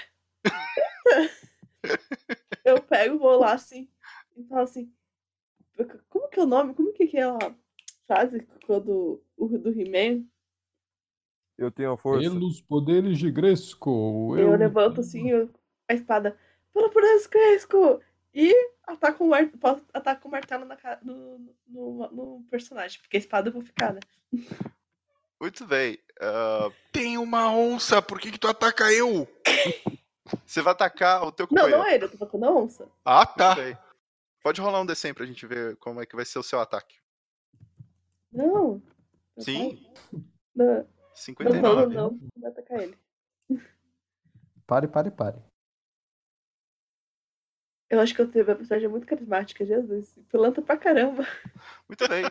eu 2.64 2.82
pego, 2.82 3.18
vou 3.18 3.38
lá 3.38 3.52
assim, 3.52 3.86
e 4.34 4.42
falo 4.44 4.62
assim, 4.62 4.90
como 6.08 6.28
que 6.28 6.40
é 6.40 6.42
o 6.42 6.46
nome? 6.46 6.74
Como 6.74 6.92
que 6.92 7.02
é 7.02 7.06
aquela 7.06 7.54
frase 8.06 8.46
quando 8.66 9.22
o 9.36 9.46
do 9.46 9.78
He-Man? 9.78 10.24
Eu 11.56 11.70
tenho 11.70 11.92
a 11.92 11.98
força. 11.98 12.30
Pelos 12.30 12.60
poderes 12.62 13.18
de 13.18 13.30
Gresco, 13.30 14.34
Eu 14.36 14.52
eu... 14.52 14.56
levanto 14.56 15.00
assim 15.00 15.28
eu- 15.30 15.50
a 15.88 15.94
espada, 15.94 16.36
pelo 16.72 16.90
poder 16.90 17.28
Cresco! 17.28 18.00
E 18.34 18.52
o, 19.20 19.24
mar... 19.28 19.46
posso- 19.60 19.84
ataco 19.92 20.26
o 20.28 20.30
martelo 20.30 20.64
na 20.64 20.76
no, 21.02 21.54
no, 21.68 22.08
no 22.10 22.44
personagem, 22.50 23.00
porque 23.00 23.16
a 23.16 23.20
espada 23.20 23.48
eu 23.48 23.52
vou 23.52 23.62
ficar, 23.62 23.92
né? 23.94 24.00
Muito 25.40 25.66
bem. 25.66 25.98
ah, 26.20 26.70
Tem 26.92 27.16
uma 27.18 27.50
onça, 27.52 28.02
por 28.02 28.18
que, 28.18 28.32
que 28.32 28.38
tu 28.38 28.48
ataca 28.48 28.92
eu? 28.92 29.28
você 30.44 30.60
vai 30.62 30.72
atacar 30.72 31.22
o 31.24 31.30
teu 31.32 31.46
Não, 31.50 31.56
companheiro. 31.62 31.78
não 31.78 31.86
é 31.86 31.94
ele, 31.94 32.04
eu 32.04 32.10
tô 32.10 32.18
tocando 32.18 32.44
a 32.46 32.50
onça. 32.52 32.88
Ah, 33.04 33.24
tá. 33.26 33.54
Pode 34.42 34.60
rolar 34.60 34.80
um 34.80 34.86
D100 34.86 35.14
pra 35.14 35.26
gente 35.26 35.46
ver 35.46 35.76
como 35.76 36.00
é 36.02 36.06
que 36.06 36.16
vai 36.16 36.24
ser 36.24 36.38
o 36.38 36.42
seu 36.42 36.60
ataque. 36.60 36.96
Não. 38.32 38.82
Sim. 39.38 39.86
Não, 40.54 40.66
não, 40.66 40.76
não, 40.76 40.86
59. 41.14 41.62
não, 41.62 41.86
não, 41.86 42.10
não 42.10 42.20
vai 42.36 42.50
atacar 42.50 42.80
ele. 42.80 42.98
Pare, 44.66 44.88
pare, 44.88 45.10
pare. 45.10 45.38
Eu 47.94 48.00
acho 48.00 48.12
que 48.12 48.20
eu 48.20 48.28
tenho 48.28 48.44
uma 48.44 48.56
personagem 48.56 48.88
muito 48.88 49.06
carismática, 49.06 49.64
Jesus. 49.64 50.18
Pilanta 50.28 50.60
pra 50.60 50.76
caramba. 50.76 51.24
Muito 51.88 52.08
bem. 52.08 52.24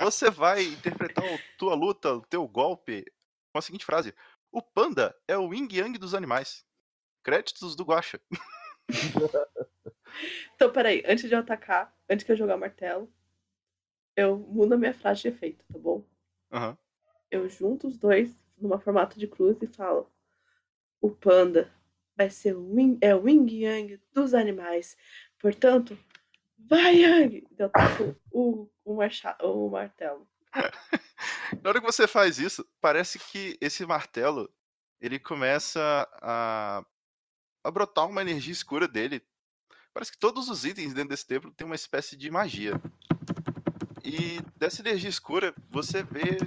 Você 0.00 0.30
vai 0.30 0.64
interpretar 0.64 1.24
a 1.24 1.38
tua 1.56 1.74
luta, 1.74 2.12
o 2.12 2.20
teu 2.20 2.46
golpe, 2.46 3.06
com 3.50 3.58
a 3.58 3.62
seguinte 3.62 3.86
frase: 3.86 4.14
O 4.52 4.60
panda 4.60 5.16
é 5.26 5.34
o 5.38 5.54
yin 5.54 5.66
yang 5.72 5.98
dos 5.98 6.12
animais. 6.12 6.62
Créditos 7.22 7.74
do 7.74 7.84
Guacha. 7.84 8.20
Então, 10.54 10.72
peraí, 10.72 11.04
antes 11.06 11.28
de 11.28 11.34
eu 11.34 11.38
atacar, 11.38 11.94
antes 12.08 12.24
que 12.24 12.32
eu 12.32 12.36
jogar 12.36 12.56
o 12.56 12.58
martelo, 12.58 13.12
eu 14.16 14.36
mudo 14.36 14.72
a 14.74 14.76
minha 14.76 14.94
frase 14.94 15.20
de 15.20 15.28
efeito, 15.28 15.64
tá 15.70 15.78
bom? 15.78 16.02
Aham. 16.50 16.76
Eu 17.30 17.48
junto 17.48 17.86
os 17.86 17.96
dois 17.96 18.34
numa 18.56 18.80
formato 18.80 19.18
de 19.18 19.28
cruz 19.28 19.56
e 19.62 19.66
falo: 19.68 20.10
O 21.00 21.10
panda 21.10 21.72
vai 22.18 22.28
ser 22.28 22.56
o 22.56 22.76
yin, 22.76 22.98
é 23.00 23.14
o 23.14 23.28
yin 23.28 23.46
yang 23.48 24.00
dos 24.12 24.34
animais. 24.34 24.96
Portanto, 25.38 25.96
vai 26.58 26.96
yang! 26.96 27.46
Eu 27.56 27.70
taco 27.70 28.16
o, 28.32 28.68
o, 28.84 28.94
o 28.94 29.70
martelo. 29.70 30.28
Na 31.62 31.70
hora 31.70 31.80
que 31.80 31.86
você 31.86 32.08
faz 32.08 32.40
isso, 32.40 32.66
parece 32.80 33.20
que 33.20 33.56
esse 33.60 33.86
martelo 33.86 34.52
ele 35.00 35.20
começa 35.20 35.80
a, 36.20 36.84
a 37.62 37.70
brotar 37.70 38.08
uma 38.08 38.20
energia 38.20 38.52
escura 38.52 38.88
dele. 38.88 39.22
Parece 39.94 40.10
que 40.10 40.18
todos 40.18 40.48
os 40.48 40.64
itens 40.64 40.92
dentro 40.92 41.10
desse 41.10 41.26
templo 41.26 41.52
têm 41.52 41.66
uma 41.66 41.76
espécie 41.76 42.16
de 42.16 42.28
magia. 42.30 42.72
E 44.04 44.40
dessa 44.56 44.82
energia 44.82 45.08
escura, 45.08 45.54
você 45.70 46.02
vê 46.02 46.38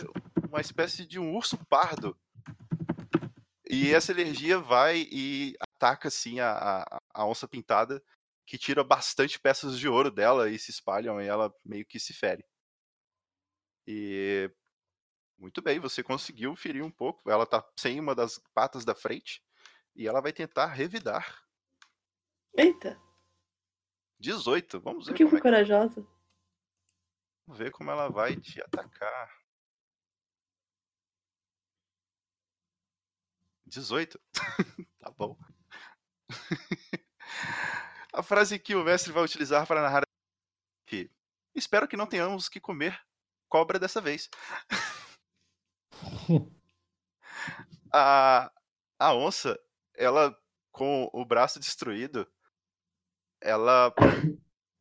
uma 0.49 0.60
espécie 0.60 1.06
de 1.06 1.18
um 1.18 1.34
urso 1.34 1.57
pardo. 1.69 2.18
E 3.72 3.93
essa 3.93 4.11
energia 4.11 4.60
vai 4.60 5.07
e 5.10 5.56
ataca 5.61 6.10
assim 6.10 6.41
a, 6.41 6.84
a, 7.14 7.26
onça 7.26 7.48
pintada. 7.48 8.03
que 8.45 8.57
tira 8.57 8.84
bastante 8.84 9.39
peças 9.39 9.80
de 9.80 9.88
ouro 9.88 10.11
dela 10.11 10.49
e 10.49 10.60
se 10.60 10.72
espalham 10.72 11.22
e 11.22 11.26
ela 11.26 11.53
meio 11.64 11.85
que 11.85 11.98
se 11.98 12.14
fere. 12.14 12.45
E 13.88 14.52
muito 15.38 15.61
bem, 15.61 15.80
você 15.80 16.03
conseguiu 16.03 16.53
ferir 16.53 16.84
um 16.84 16.91
pouco. 16.91 17.31
Ela 17.31 17.45
tá 17.45 17.65
sem 17.80 17.98
uma 17.98 18.14
das 18.14 18.39
patas 18.53 18.84
da 18.84 18.93
frente 18.93 19.41
e 19.95 20.06
ela 20.06 20.19
vai 20.19 20.34
tentar 20.34 20.65
revidar. 20.65 21.41
Eita, 22.53 23.02
18. 24.19 24.81
Vamos 24.81 25.06
ver 25.06 25.14
por 25.14 25.18
que 25.18 25.23
como 25.23 25.38
é 25.38 25.41
corajosa? 25.41 26.06
Vamos 27.48 27.57
ver 27.57 27.72
como 27.72 27.89
ela 27.89 28.10
vai 28.10 28.35
te 28.35 28.61
atacar. 28.61 29.40
18? 33.72 34.19
tá 34.99 35.11
bom. 35.11 35.38
A 38.14 38.22
frase 38.22 38.60
que 38.60 38.76
o 38.76 38.84
mestre 38.84 39.14
vai 39.14 39.23
utilizar 39.23 39.65
para 39.65 39.81
narrar 39.81 40.03
que 40.85 41.10
espero 41.56 41.88
que 41.88 41.95
não 41.95 42.06
tenhamos 42.06 42.49
que 42.49 42.60
comer 42.60 43.02
cobra 43.48 43.80
dessa 43.80 44.02
vez. 44.02 44.30
a, 47.93 48.52
a 48.99 49.15
onça, 49.15 49.57
ela 49.95 50.38
com 50.72 51.10
o 51.14 51.26
braço 51.26 51.60
destruído, 51.60 52.30
ela 53.39 53.93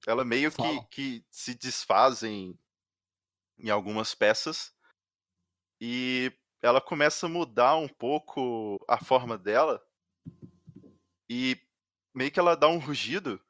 ela 0.06 0.24
meio 0.24 0.50
que, 0.50 0.86
que 0.90 1.26
se 1.30 1.54
desfaz 1.54 2.22
em, 2.22 2.58
em 3.58 3.70
algumas 3.70 4.14
peças 4.14 4.74
e 5.80 6.32
ela 6.62 6.80
começa 6.80 7.26
a 7.26 7.28
mudar 7.28 7.76
um 7.76 7.88
pouco 7.88 8.78
a 8.88 9.02
forma 9.02 9.38
dela 9.38 9.82
e 11.28 11.60
meio 12.14 12.30
que 12.30 12.40
ela 12.40 12.56
dá 12.56 12.68
um 12.68 12.78
rugido 12.78 13.40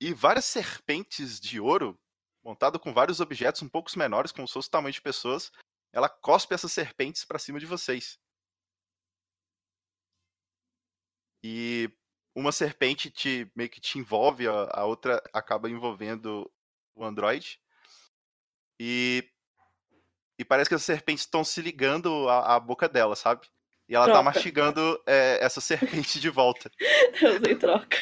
e 0.00 0.12
várias 0.12 0.44
serpentes 0.44 1.40
de 1.40 1.60
ouro 1.60 1.98
montado 2.44 2.78
com 2.78 2.92
vários 2.92 3.20
objetos 3.20 3.62
um 3.62 3.68
pouco 3.68 3.90
menores 3.96 4.32
como 4.32 4.46
se 4.46 4.54
fosse 4.54 4.68
o 4.68 4.70
tamanho 4.70 4.92
de 4.92 5.02
pessoas 5.02 5.50
ela 5.92 6.08
cospe 6.08 6.54
essas 6.54 6.72
serpentes 6.72 7.24
para 7.24 7.38
cima 7.38 7.58
de 7.58 7.66
vocês 7.66 8.18
e 11.44 11.90
uma 12.34 12.52
serpente 12.52 13.10
te 13.10 13.50
meio 13.54 13.68
que 13.68 13.80
te 13.80 13.98
envolve, 13.98 14.48
a, 14.48 14.68
a 14.72 14.84
outra 14.84 15.22
acaba 15.32 15.68
envolvendo 15.68 16.50
o 16.94 17.04
androide. 17.04 17.60
E 18.80 19.30
e 20.42 20.44
parece 20.44 20.68
que 20.68 20.74
as 20.74 20.82
serpentes 20.82 21.24
estão 21.24 21.42
se 21.44 21.60
ligando 21.62 22.28
à, 22.28 22.56
à 22.56 22.60
boca 22.60 22.88
dela, 22.88 23.14
sabe? 23.16 23.46
E 23.88 23.94
ela 23.94 24.06
tá 24.06 24.12
Troca. 24.12 24.24
mastigando 24.24 25.02
é, 25.06 25.38
essa 25.44 25.60
serpente 25.60 26.18
de 26.20 26.28
volta. 26.30 26.70
Eu 27.22 27.36
usei 27.36 27.54
troca. 27.56 27.98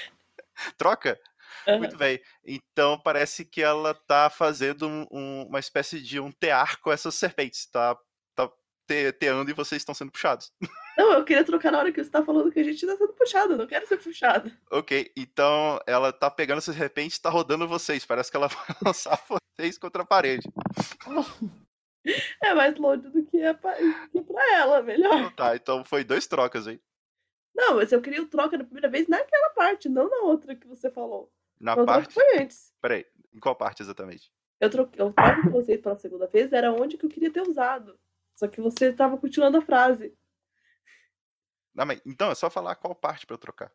Troca? 0.76 1.20
Aham. 1.66 1.78
Muito 1.78 1.96
bem. 1.96 2.20
Então 2.44 2.98
parece 2.98 3.44
que 3.44 3.62
ela 3.62 3.92
tá 3.94 4.30
fazendo 4.30 4.86
um- 4.88 5.06
um- 5.10 5.46
uma 5.48 5.58
espécie 5.58 6.00
de 6.00 6.18
um 6.20 6.30
tear 6.32 6.80
com 6.80 6.90
essas 6.92 7.14
serpentes. 7.14 7.66
Tá, 7.66 7.96
tá 8.34 8.48
te- 8.86 9.12
teando 9.12 9.50
e 9.50 9.54
vocês 9.54 9.80
estão 9.82 9.94
sendo 9.94 10.10
puxados. 10.12 10.52
Não, 10.96 11.12
eu 11.12 11.24
queria 11.24 11.44
trocar 11.44 11.72
na 11.72 11.78
hora 11.78 11.92
que 11.92 12.02
você 12.04 12.10
tá 12.10 12.22
falando 12.24 12.52
que 12.52 12.60
a 12.60 12.64
gente 12.64 12.86
tá 12.86 12.96
sendo 12.96 13.12
puxado. 13.14 13.56
Não 13.56 13.66
quero 13.66 13.86
ser 13.86 13.96
puxado. 13.96 14.52
Ok, 14.70 15.10
então 15.16 15.80
ela 15.86 16.12
tá 16.12 16.30
pegando 16.30 16.58
essas 16.58 16.76
serpentes 16.76 17.16
e 17.16 17.22
tá 17.22 17.30
rodando 17.30 17.66
vocês. 17.66 18.04
Parece 18.04 18.30
que 18.30 18.36
ela 18.36 18.48
vai 18.48 18.76
lançar 18.84 19.18
vocês 19.28 19.76
contra 19.78 20.02
a 20.02 20.06
parede. 20.06 20.46
É 22.42 22.54
mais 22.54 22.76
longe 22.76 23.08
do 23.08 23.24
que 23.24 23.38
é 23.40 23.52
pra, 23.52 23.74
que 24.10 24.22
pra 24.22 24.54
ela, 24.54 24.82
melhor. 24.82 25.14
Então 25.14 25.30
tá, 25.32 25.56
então 25.56 25.84
foi 25.84 26.02
dois 26.02 26.26
trocas 26.26 26.66
aí. 26.66 26.80
Não, 27.54 27.76
mas 27.76 27.92
eu 27.92 28.00
queria 28.00 28.22
o 28.22 28.28
troca 28.28 28.56
da 28.56 28.64
primeira 28.64 28.88
vez 28.88 29.06
naquela 29.06 29.50
parte, 29.50 29.88
não 29.88 30.08
na 30.08 30.22
outra 30.22 30.54
que 30.54 30.66
você 30.66 30.90
falou. 30.90 31.30
Na 31.60 31.72
o 31.72 31.76
troca 31.76 31.92
parte. 31.92 32.14
foi 32.14 32.38
antes. 32.38 32.72
Peraí, 32.80 33.06
em 33.34 33.38
qual 33.38 33.54
parte 33.54 33.82
exatamente? 33.82 34.32
Eu 34.58 34.70
troquei 34.70 35.04
o 35.04 35.12
troca 35.12 35.42
com 35.42 35.50
vocês 35.50 35.80
pela 35.80 35.96
segunda 35.96 36.26
vez 36.26 36.52
era 36.52 36.72
onde 36.72 36.96
que 36.96 37.04
eu 37.04 37.10
queria 37.10 37.32
ter 37.32 37.42
usado. 37.42 37.98
Só 38.34 38.48
que 38.48 38.60
você 38.60 38.92
tava 38.92 39.18
continuando 39.18 39.58
a 39.58 39.62
frase. 39.62 40.16
Não, 41.74 41.84
mas, 41.84 42.00
então 42.06 42.30
é 42.30 42.34
só 42.34 42.48
falar 42.48 42.74
qual 42.76 42.94
parte 42.94 43.26
pra 43.26 43.34
eu 43.34 43.38
trocar. 43.38 43.72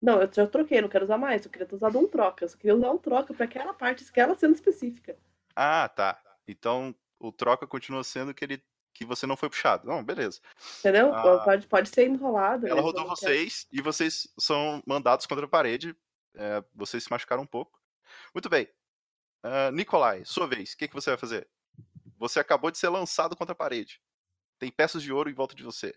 Não, 0.00 0.22
eu 0.22 0.32
já 0.32 0.46
troquei, 0.46 0.80
não 0.80 0.88
quero 0.88 1.04
usar 1.04 1.18
mais. 1.18 1.44
Eu 1.44 1.50
queria 1.50 1.66
ter 1.66 1.74
usado 1.74 1.98
um 1.98 2.06
troca. 2.06 2.44
Eu 2.44 2.48
só 2.48 2.56
queria 2.56 2.76
usar 2.76 2.90
um 2.90 2.98
troca 2.98 3.34
pra 3.34 3.44
aquela 3.44 3.74
parte, 3.74 4.04
aquela 4.08 4.36
sendo 4.36 4.54
específica. 4.54 5.18
Ah, 5.56 5.88
tá. 5.88 6.22
Então 6.46 6.94
o 7.18 7.32
troca 7.32 7.66
continua 7.66 8.04
sendo 8.04 8.34
que 8.34 8.44
ele 8.44 8.62
que 8.94 9.04
você 9.04 9.26
não 9.26 9.36
foi 9.36 9.48
puxado. 9.48 9.86
Não, 9.86 10.02
beleza. 10.02 10.40
Entendeu? 10.80 11.14
Ah. 11.14 11.38
Pode, 11.44 11.66
pode 11.68 11.88
ser 11.88 12.08
enrolado. 12.08 12.66
Ela 12.66 12.80
rodou 12.80 13.06
não 13.06 13.14
quero. 13.14 13.32
vocês 13.32 13.68
e 13.70 13.80
vocês 13.80 14.28
são 14.36 14.82
mandados 14.84 15.24
contra 15.24 15.44
a 15.44 15.48
parede. 15.48 15.94
É, 16.34 16.64
vocês 16.74 17.04
se 17.04 17.10
machucaram 17.10 17.44
um 17.44 17.46
pouco. 17.46 17.80
Muito 18.34 18.48
bem. 18.48 18.68
Ah, 19.42 19.70
Nikolai, 19.70 20.24
sua 20.24 20.48
vez. 20.48 20.72
O 20.72 20.76
que, 20.76 20.88
que 20.88 20.94
você 20.94 21.10
vai 21.10 21.16
fazer? 21.16 21.48
Você 22.18 22.40
acabou 22.40 22.70
de 22.70 22.78
ser 22.78 22.88
lançado 22.88 23.36
contra 23.36 23.52
a 23.52 23.56
parede. 23.56 24.02
Tem 24.58 24.70
peças 24.70 25.02
de 25.02 25.12
ouro 25.12 25.30
em 25.30 25.34
volta 25.34 25.54
de 25.54 25.62
você. 25.62 25.94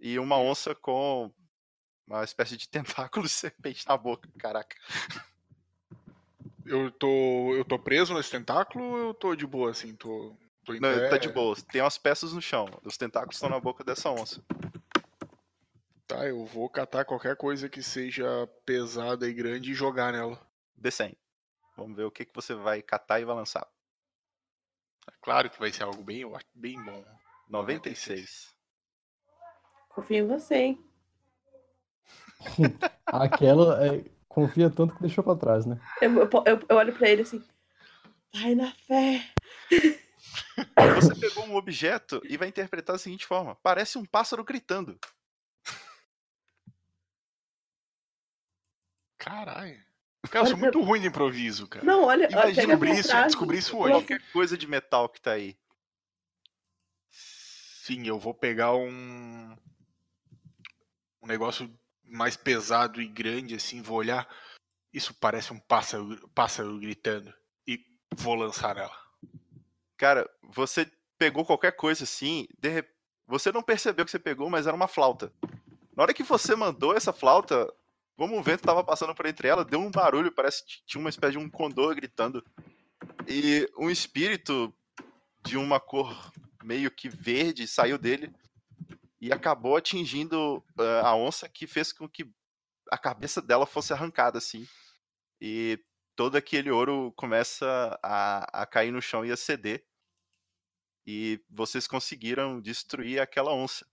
E 0.00 0.18
uma 0.18 0.36
onça 0.36 0.74
com 0.74 1.32
uma 2.06 2.24
espécie 2.24 2.56
de 2.56 2.66
tentáculo 2.68 3.26
de 3.26 3.32
serpente 3.32 3.86
na 3.86 3.96
boca. 3.96 4.28
Caraca. 4.38 4.76
Eu 6.64 6.90
tô, 6.90 7.54
eu 7.54 7.64
tô 7.64 7.78
preso 7.78 8.14
nesse 8.14 8.30
tentáculo 8.30 8.84
ou 8.84 8.98
eu 8.98 9.14
tô 9.14 9.34
de 9.34 9.46
boa, 9.46 9.70
assim? 9.70 9.94
Tô, 9.94 10.36
tô 10.64 10.74
em 10.74 10.80
Não, 10.80 10.90
pé? 10.90 11.08
tá 11.08 11.16
de 11.16 11.28
boa. 11.28 11.56
Tem 11.70 11.80
umas 11.80 11.98
peças 11.98 12.32
no 12.32 12.40
chão. 12.40 12.66
Os 12.84 12.96
tentáculos 12.96 13.36
estão 13.36 13.50
na 13.50 13.60
boca 13.60 13.82
dessa 13.84 14.10
onça. 14.10 14.44
Tá, 16.06 16.26
eu 16.26 16.44
vou 16.44 16.68
catar 16.68 17.04
qualquer 17.04 17.36
coisa 17.36 17.68
que 17.68 17.82
seja 17.82 18.46
pesada 18.64 19.28
e 19.28 19.32
grande 19.32 19.72
e 19.72 19.74
jogar 19.74 20.12
nela. 20.12 20.38
Descendo. 20.76 21.16
Vamos 21.76 21.96
ver 21.96 22.04
o 22.04 22.10
que, 22.10 22.24
que 22.24 22.34
você 22.34 22.54
vai 22.54 22.82
catar 22.82 23.20
e 23.20 23.24
vai 23.24 23.34
lançar. 23.34 23.66
É 25.08 25.12
Claro 25.20 25.50
que 25.50 25.58
vai 25.58 25.72
ser 25.72 25.84
algo 25.84 26.02
bem, 26.02 26.24
bem 26.54 26.82
bom. 26.82 27.04
96. 27.48 28.54
Confio 29.88 30.24
em 30.24 30.26
você, 30.26 30.54
hein? 30.54 30.84
Aquela 33.06 33.86
é, 33.86 34.04
confia 34.32 34.70
tanto 34.70 34.94
que 34.94 35.02
deixou 35.02 35.22
pra 35.22 35.36
trás, 35.36 35.66
né? 35.66 35.78
Eu, 36.00 36.10
eu, 36.20 36.30
eu- 36.68 36.76
olho 36.76 36.92
pra 36.92 37.08
ele 37.08 37.22
assim. 37.22 37.42
Vai 38.34 38.54
na 38.54 38.72
fé. 38.72 39.22
Você 40.94 41.14
pegou 41.14 41.44
um 41.46 41.54
objeto 41.56 42.20
e 42.24 42.36
vai 42.36 42.48
interpretar 42.48 42.94
da 42.94 42.98
seguinte 42.98 43.26
forma: 43.26 43.54
parece 43.56 43.98
um 43.98 44.04
pássaro 44.04 44.42
gritando. 44.42 44.98
Caralho. 49.18 49.80
Cara, 50.30 50.44
eu 50.44 50.50
sou 50.50 50.56
muito 50.56 50.80
ruim 50.80 51.00
de 51.00 51.08
improviso, 51.08 51.66
cara. 51.66 51.84
Não, 51.84 52.04
olha, 52.04 52.28
pega 52.28 52.42
a 52.44 52.50
descobrir 52.50 52.92
isso, 52.92 53.08
frase. 53.08 53.26
descobrir 53.26 53.58
isso 53.58 53.76
hoje. 53.76 53.92
Qualquer 53.92 54.22
coisa 54.32 54.56
de 54.56 54.66
metal 54.66 55.08
que 55.08 55.20
tá 55.20 55.32
aí. 55.32 55.56
Sim, 57.08 58.06
eu 58.06 58.18
vou 58.18 58.32
pegar 58.32 58.74
um. 58.74 59.56
Um 61.20 61.26
negócio 61.26 61.68
mais 62.12 62.36
pesado 62.36 63.00
e 63.00 63.08
grande, 63.08 63.54
assim, 63.54 63.80
vou 63.80 63.96
olhar. 63.96 64.28
Isso 64.92 65.14
parece 65.14 65.52
um 65.52 65.58
pássaro, 65.58 66.28
pássaro 66.34 66.78
gritando. 66.78 67.32
E 67.66 67.84
vou 68.14 68.34
lançar 68.34 68.76
ela. 68.76 68.96
Cara, 69.96 70.28
você 70.42 70.90
pegou 71.18 71.44
qualquer 71.44 71.72
coisa 71.72 72.04
assim, 72.04 72.46
de 72.58 72.84
você 73.26 73.50
não 73.50 73.62
percebeu 73.62 74.04
que 74.04 74.10
você 74.10 74.18
pegou, 74.18 74.50
mas 74.50 74.66
era 74.66 74.76
uma 74.76 74.88
flauta. 74.88 75.32
Na 75.96 76.02
hora 76.02 76.12
que 76.12 76.22
você 76.22 76.54
mandou 76.54 76.94
essa 76.94 77.12
flauta, 77.12 77.72
como 78.16 78.38
o 78.38 78.42
vento 78.42 78.62
tava 78.62 78.84
passando 78.84 79.14
por 79.14 79.24
entre 79.24 79.48
ela, 79.48 79.64
deu 79.64 79.80
um 79.80 79.90
barulho, 79.90 80.30
parece 80.30 80.64
que 80.64 80.82
tinha 80.84 81.00
uma 81.00 81.10
espécie 81.10 81.32
de 81.32 81.38
um 81.38 81.48
condor 81.48 81.94
gritando. 81.94 82.44
E 83.26 83.70
um 83.78 83.88
espírito 83.88 84.72
de 85.42 85.56
uma 85.56 85.80
cor 85.80 86.30
meio 86.62 86.90
que 86.90 87.08
verde 87.08 87.66
saiu 87.66 87.96
dele 87.96 88.32
e 89.22 89.32
acabou 89.32 89.76
atingindo 89.76 90.64
ah, 90.76 91.10
a 91.10 91.16
onça, 91.16 91.48
que 91.48 91.64
fez 91.64 91.92
com 91.92 92.08
que 92.08 92.28
a 92.90 92.98
cabeça 92.98 93.40
dela 93.40 93.64
fosse 93.64 93.92
arrancada 93.92 94.36
assim. 94.36 94.66
E 95.40 95.78
todo 96.16 96.34
aquele 96.34 96.72
ouro 96.72 97.12
começa 97.12 97.96
a, 98.02 98.62
a 98.62 98.66
cair 98.66 98.90
no 98.90 99.00
chão 99.00 99.24
e 99.24 99.30
a 99.30 99.36
ceder. 99.36 99.86
E 101.06 101.40
vocês 101.48 101.86
conseguiram 101.86 102.60
destruir 102.60 103.20
aquela 103.20 103.54
onça. 103.54 103.86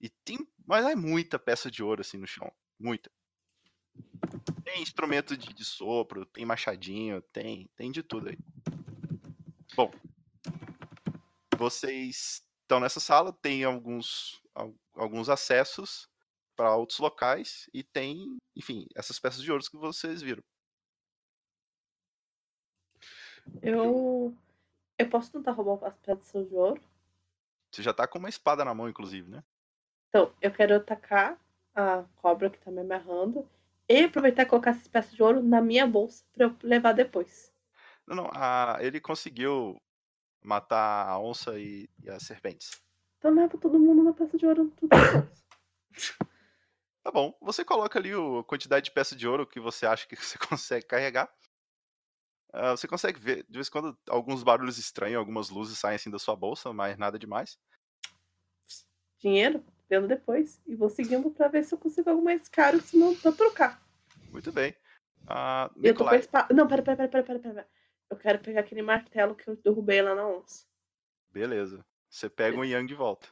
E 0.00 0.08
tem. 0.08 0.38
Mas 0.64 0.86
é 0.86 0.94
muita 0.94 1.36
peça 1.36 1.68
de 1.68 1.82
ouro 1.82 2.00
assim 2.00 2.16
no 2.16 2.26
chão. 2.26 2.50
Muita. 2.78 3.10
Tem 4.64 4.82
instrumento 4.82 5.36
de, 5.36 5.52
de 5.52 5.64
sopro, 5.64 6.24
tem 6.26 6.46
machadinho, 6.46 7.20
tem, 7.32 7.68
tem 7.74 7.90
de 7.90 8.04
tudo 8.04 8.28
aí. 8.28 8.38
Bom. 9.74 9.92
Vocês 11.58 12.44
estão 12.72 12.80
nessa 12.80 13.00
sala, 13.00 13.34
tem 13.34 13.64
alguns, 13.64 14.40
al- 14.54 14.74
alguns 14.94 15.28
acessos 15.28 16.08
para 16.56 16.74
outros 16.74 16.98
locais 16.98 17.68
e 17.74 17.82
tem, 17.82 18.38
enfim, 18.56 18.86
essas 18.96 19.18
peças 19.18 19.42
de 19.42 19.52
ouro 19.52 19.62
que 19.62 19.76
vocês 19.76 20.22
viram. 20.22 20.42
Eu. 23.60 24.34
Eu 24.98 25.08
posso 25.10 25.30
tentar 25.32 25.52
roubar 25.52 25.86
as 25.88 25.98
pedras 25.98 26.30
de 26.48 26.54
ouro? 26.54 26.80
Você 27.70 27.82
já 27.82 27.92
tá 27.92 28.06
com 28.06 28.18
uma 28.18 28.28
espada 28.28 28.64
na 28.64 28.72
mão, 28.72 28.88
inclusive, 28.88 29.28
né? 29.30 29.42
Então, 30.08 30.32
eu 30.40 30.50
quero 30.50 30.76
atacar 30.76 31.38
a 31.74 32.04
cobra 32.16 32.48
que 32.48 32.58
tá 32.58 32.70
me 32.70 32.80
amarrando 32.80 33.46
e 33.88 34.04
aproveitar 34.04 34.42
e 34.42 34.46
colocar 34.46 34.70
essas 34.70 34.88
peças 34.88 35.12
de 35.12 35.22
ouro 35.22 35.42
na 35.42 35.60
minha 35.60 35.86
bolsa 35.86 36.24
pra 36.32 36.46
eu 36.46 36.56
levar 36.62 36.92
depois. 36.92 37.52
Não, 38.06 38.16
não, 38.16 38.30
a- 38.32 38.78
ele 38.80 39.00
conseguiu 39.00 39.76
matar 40.42 41.08
a 41.08 41.18
onça 41.18 41.58
e, 41.58 41.88
e 42.02 42.10
as 42.10 42.22
serpentes. 42.22 42.82
Então 43.18 43.32
leva 43.32 43.56
todo 43.56 43.78
mundo 43.78 44.02
na 44.02 44.12
peça 44.12 44.36
de 44.36 44.46
ouro 44.46 44.72
tudo. 44.76 44.90
Tá 47.02 47.10
bom, 47.10 47.36
você 47.40 47.64
coloca 47.64 47.98
ali 47.98 48.12
a 48.12 48.44
quantidade 48.44 48.84
de 48.84 48.92
peça 48.92 49.16
de 49.16 49.26
ouro 49.26 49.46
que 49.46 49.58
você 49.58 49.86
acha 49.86 50.06
que 50.06 50.14
você 50.16 50.38
consegue 50.38 50.86
carregar. 50.86 51.32
Ah, 52.52 52.72
você 52.72 52.86
consegue 52.86 53.18
ver, 53.18 53.46
de 53.48 53.54
vez 53.54 53.68
em 53.68 53.70
quando, 53.70 53.98
alguns 54.08 54.42
barulhos 54.42 54.78
estranhos, 54.78 55.18
algumas 55.18 55.48
luzes 55.48 55.78
saem 55.78 55.96
assim 55.96 56.10
da 56.10 56.18
sua 56.18 56.36
bolsa, 56.36 56.72
mas 56.72 56.98
nada 56.98 57.18
demais. 57.18 57.58
Dinheiro, 59.18 59.64
vendo 59.88 60.06
depois. 60.06 60.60
E 60.66 60.74
vou 60.74 60.90
seguindo 60.90 61.30
pra 61.30 61.48
ver 61.48 61.64
se 61.64 61.74
eu 61.74 61.78
consigo 61.78 62.10
algo 62.10 62.22
mais 62.22 62.48
caro, 62.48 62.80
senão 62.80 63.14
pra 63.16 63.32
trocar. 63.32 63.82
Muito 64.30 64.52
bem. 64.52 64.76
E 65.76 65.88
eu 65.88 65.94
tô 65.94 66.04
com 66.04 66.10
a 66.10 66.14
Nikolai, 66.14 66.18
espada. 66.18 66.54
Não, 66.54 66.68
pera, 66.68 66.82
pera, 66.82 66.96
pera, 66.96 67.08
pera, 67.08 67.24
pera, 67.24 67.54
pera. 67.54 67.68
Eu 68.12 68.16
quero 68.18 68.38
pegar 68.40 68.60
aquele 68.60 68.82
martelo 68.82 69.34
que 69.34 69.48
eu 69.48 69.56
derrubei 69.56 70.02
lá 70.02 70.14
na 70.14 70.28
onça. 70.28 70.66
beleza. 71.30 71.82
Você 72.10 72.28
pega 72.28 72.58
um 72.58 72.64
Yang 72.64 72.88
de 72.88 72.94
volta. 72.94 73.26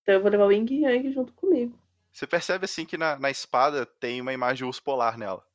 Então 0.00 0.14
eu 0.14 0.22
vou 0.22 0.30
levar 0.30 0.46
o 0.46 0.50
Ying 0.52 0.66
e 0.72 0.80
Yang 0.84 1.12
junto 1.12 1.34
comigo. 1.34 1.78
Você 2.10 2.26
percebe 2.26 2.64
assim 2.64 2.86
que 2.86 2.96
na, 2.96 3.18
na 3.18 3.30
espada 3.30 3.84
tem 3.84 4.22
uma 4.22 4.32
imagem 4.32 4.56
de 4.56 4.64
urso 4.64 4.82
polar 4.82 5.18
nela. 5.18 5.46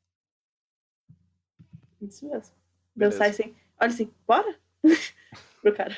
Isso 1.99 2.23
mesmo. 2.29 2.55
Beleza. 2.95 3.17
Dançar 3.17 3.29
assim. 3.31 3.55
Olha 3.79 3.89
assim, 3.89 4.13
bora? 4.27 4.61
Pro 5.63 5.75
cara. 5.75 5.97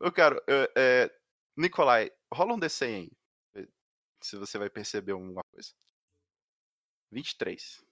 Eu 0.00 0.12
quero. 0.12 0.40
eu- 0.46 0.68
é, 0.76 1.10
Nikolai, 1.56 2.12
rola 2.32 2.54
um 2.54 2.60
D100 2.60 3.10
aí. 3.56 3.68
Se 4.22 4.36
você 4.36 4.56
vai 4.56 4.70
perceber 4.70 5.10
alguma 5.12 5.42
coisa. 5.52 5.72
23. 7.10 7.84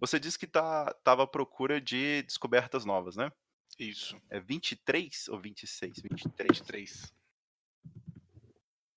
Você 0.00 0.20
disse 0.20 0.38
que 0.38 0.46
tá, 0.46 0.92
tava 1.02 1.24
à 1.24 1.26
procura 1.26 1.80
de 1.80 2.22
descobertas 2.22 2.84
novas, 2.84 3.16
né? 3.16 3.32
Isso. 3.78 4.20
É 4.30 4.40
23 4.40 5.28
ou 5.28 5.40
26? 5.40 6.00
23. 6.00 6.58
23. 6.58 7.12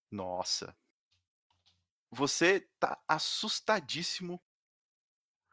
Nossa. 0.09 0.75
Você 2.11 2.67
tá 2.79 3.01
assustadíssimo. 3.07 4.41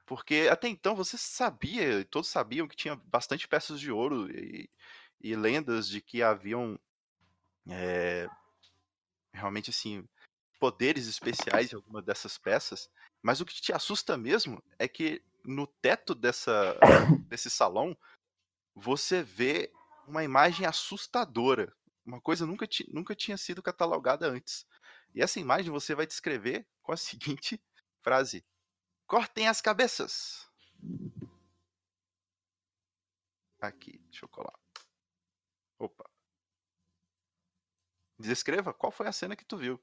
Porque 0.04 0.48
até 0.50 0.68
então 0.68 0.96
você 0.96 1.18
sabia, 1.18 2.04
todos 2.06 2.28
sabiam 2.28 2.66
que 2.66 2.76
tinha 2.76 2.96
bastante 2.96 3.46
peças 3.46 3.78
de 3.78 3.92
ouro 3.92 4.30
e, 4.30 4.70
e 5.20 5.36
lendas 5.36 5.86
de 5.86 6.00
que 6.00 6.22
haviam 6.22 6.80
é, 7.68 8.26
realmente 9.32 9.68
assim 9.68 10.08
poderes 10.58 11.06
especiais 11.06 11.72
em 11.72 11.76
alguma 11.76 12.02
dessas 12.02 12.38
peças. 12.38 12.90
Mas 13.22 13.40
o 13.40 13.44
que 13.44 13.60
te 13.60 13.72
assusta 13.72 14.16
mesmo 14.16 14.62
é 14.78 14.88
que 14.88 15.22
no 15.44 15.66
teto 15.66 16.14
dessa, 16.14 16.76
desse 17.28 17.50
salão 17.50 17.96
você 18.74 19.22
vê 19.22 19.72
uma 20.06 20.22
imagem 20.24 20.66
assustadora. 20.66 21.74
Uma 22.04 22.20
coisa 22.20 22.46
nunca, 22.46 22.66
ti- 22.66 22.88
nunca 22.92 23.14
tinha 23.14 23.36
sido 23.36 23.62
catalogada 23.62 24.26
antes. 24.28 24.66
E 25.14 25.22
essa 25.22 25.40
imagem 25.40 25.70
você 25.70 25.94
vai 25.94 26.06
descrever 26.06 26.66
com 26.82 26.92
a 26.92 26.96
seguinte 26.96 27.60
frase: 28.02 28.44
Cortem 29.06 29.48
as 29.48 29.60
cabeças. 29.60 30.48
Aqui, 33.60 33.98
deixa 34.10 34.24
eu 34.24 34.28
colar. 34.28 34.58
Opa. 35.78 36.08
Descreva 38.18 38.72
qual 38.72 38.90
foi 38.90 39.06
a 39.06 39.12
cena 39.12 39.36
que 39.36 39.44
tu 39.44 39.56
viu. 39.56 39.80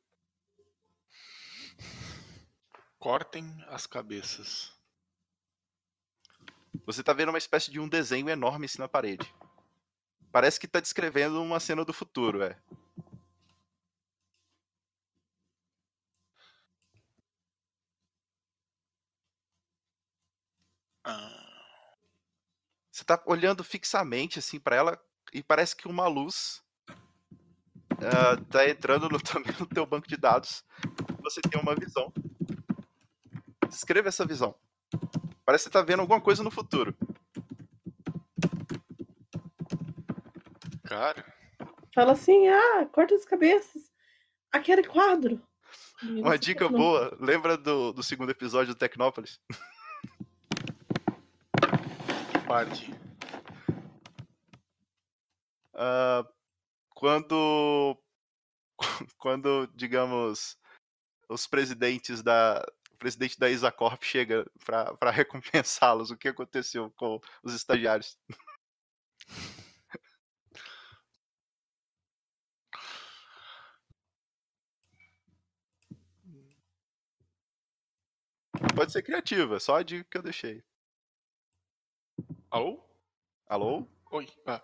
Cortem 2.97 3.63
as 3.67 3.85
cabeças. 3.85 4.74
Você 6.85 7.03
tá 7.03 7.13
vendo 7.13 7.29
uma 7.29 7.37
espécie 7.37 7.71
de 7.71 7.79
um 7.79 7.87
desenho 7.87 8.29
enorme 8.29 8.65
assim 8.65 8.79
na 8.79 8.87
parede. 8.87 9.33
Parece 10.31 10.59
que 10.59 10.67
tá 10.67 10.79
descrevendo 10.79 11.41
uma 11.41 11.59
cena 11.59 11.85
do 11.85 11.93
futuro, 11.93 12.43
é. 12.43 12.57
Você 22.91 23.03
tá 23.03 23.21
olhando 23.25 23.63
fixamente 23.63 24.39
assim 24.39 24.57
pra 24.57 24.75
ela 24.75 24.99
e 25.33 25.43
parece 25.43 25.75
que 25.75 25.85
uma 25.85 26.07
luz 26.07 26.63
ah, 27.91 28.37
tá 28.49 28.69
entrando 28.69 29.09
no, 29.09 29.19
também 29.21 29.53
no 29.59 29.65
teu 29.65 29.85
banco 29.85 30.07
de 30.07 30.15
dados. 30.15 30.63
Você 31.21 31.41
tem 31.41 31.59
uma 31.61 31.75
visão. 31.75 32.11
Descreva 33.67 34.07
essa 34.07 34.25
visão. 34.25 34.55
Parece 35.45 35.65
que 35.65 35.69
você 35.69 35.73
tá 35.73 35.81
vendo 35.81 35.99
alguma 35.99 36.19
coisa 36.19 36.43
no 36.43 36.51
futuro. 36.51 36.95
cara, 40.83 41.35
Fala 41.95 42.11
assim, 42.11 42.47
ah, 42.49 42.85
corta 42.91 43.15
as 43.15 43.23
cabeças. 43.23 43.89
Aquele 44.51 44.83
quadro. 44.83 45.41
Uma 46.03 46.37
dica 46.37 46.65
Não. 46.65 46.77
boa. 46.77 47.17
Lembra 47.21 47.55
do, 47.57 47.93
do 47.93 48.03
segundo 48.03 48.29
episódio 48.31 48.73
do 48.73 48.77
Tecnópolis? 48.77 49.39
que 52.31 52.39
parte? 52.45 52.93
Ah, 55.73 56.27
quando 56.89 57.97
quando 59.17 59.67
digamos 59.73 60.57
os 61.29 61.47
presidentes 61.47 62.21
da 62.21 62.61
o 62.95 62.97
presidente 62.97 63.37
da 63.37 63.49
Isacorp 63.49 64.01
chega 64.03 64.49
para 64.65 65.11
recompensá-los 65.11 66.11
o 66.11 66.17
que 66.17 66.29
aconteceu 66.29 66.91
com 66.91 67.19
os 67.43 67.53
estagiários 67.53 68.17
pode 78.75 78.91
ser 78.91 79.03
criativa 79.03 79.59
só 79.59 79.75
a 79.75 79.83
dica 79.83 80.07
que 80.09 80.17
eu 80.17 80.23
deixei 80.23 80.63
Alô? 82.49 82.81
alô 83.47 83.87
Oi. 84.11 84.29
Ah. 84.45 84.61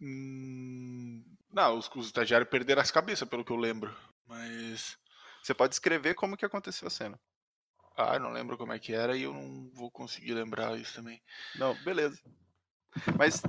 Hum, 0.00 1.22
não, 1.52 1.76
os, 1.76 1.90
os 1.94 2.06
estagiários 2.06 2.48
perderam 2.48 2.80
as 2.80 2.90
cabeças, 2.90 3.28
pelo 3.28 3.44
que 3.44 3.52
eu 3.52 3.56
lembro. 3.56 3.94
Mas. 4.26 4.98
Você 5.46 5.54
pode 5.54 5.74
escrever 5.74 6.14
como 6.14 6.36
que 6.36 6.44
aconteceu 6.44 6.88
a 6.88 6.90
cena 6.90 7.20
Ah, 7.96 8.14
eu 8.14 8.20
não 8.20 8.32
lembro 8.32 8.58
como 8.58 8.72
é 8.72 8.78
que 8.80 8.92
era 8.92 9.16
e 9.16 9.22
eu 9.22 9.32
não 9.32 9.70
vou 9.72 9.90
conseguir 9.90 10.34
lembrar 10.34 10.76
isso 10.76 10.94
também. 10.94 11.22
Não, 11.54 11.72
beleza. 11.84 12.20
Mas 13.16 13.42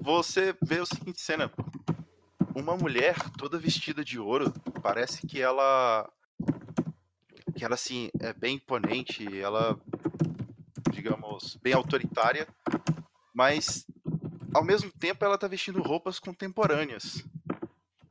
você 0.00 0.56
vê 0.62 0.80
o 0.80 0.86
seguinte 0.86 1.20
cena. 1.20 1.52
Uma 2.54 2.76
mulher 2.76 3.16
toda 3.36 3.58
vestida 3.58 4.04
de 4.04 4.18
ouro, 4.18 4.52
parece 4.82 5.26
que 5.26 5.40
ela 5.42 6.08
que 7.56 7.64
ela 7.64 7.74
assim 7.74 8.10
é 8.20 8.32
bem 8.32 8.56
imponente, 8.56 9.26
ela 9.40 9.78
digamos, 10.90 11.56
bem 11.56 11.72
autoritária, 11.72 12.46
mas 13.34 13.84
ao 14.54 14.64
mesmo 14.64 14.92
tempo 14.92 15.24
ela 15.24 15.38
tá 15.38 15.48
vestindo 15.48 15.82
roupas 15.82 16.20
contemporâneas. 16.20 17.24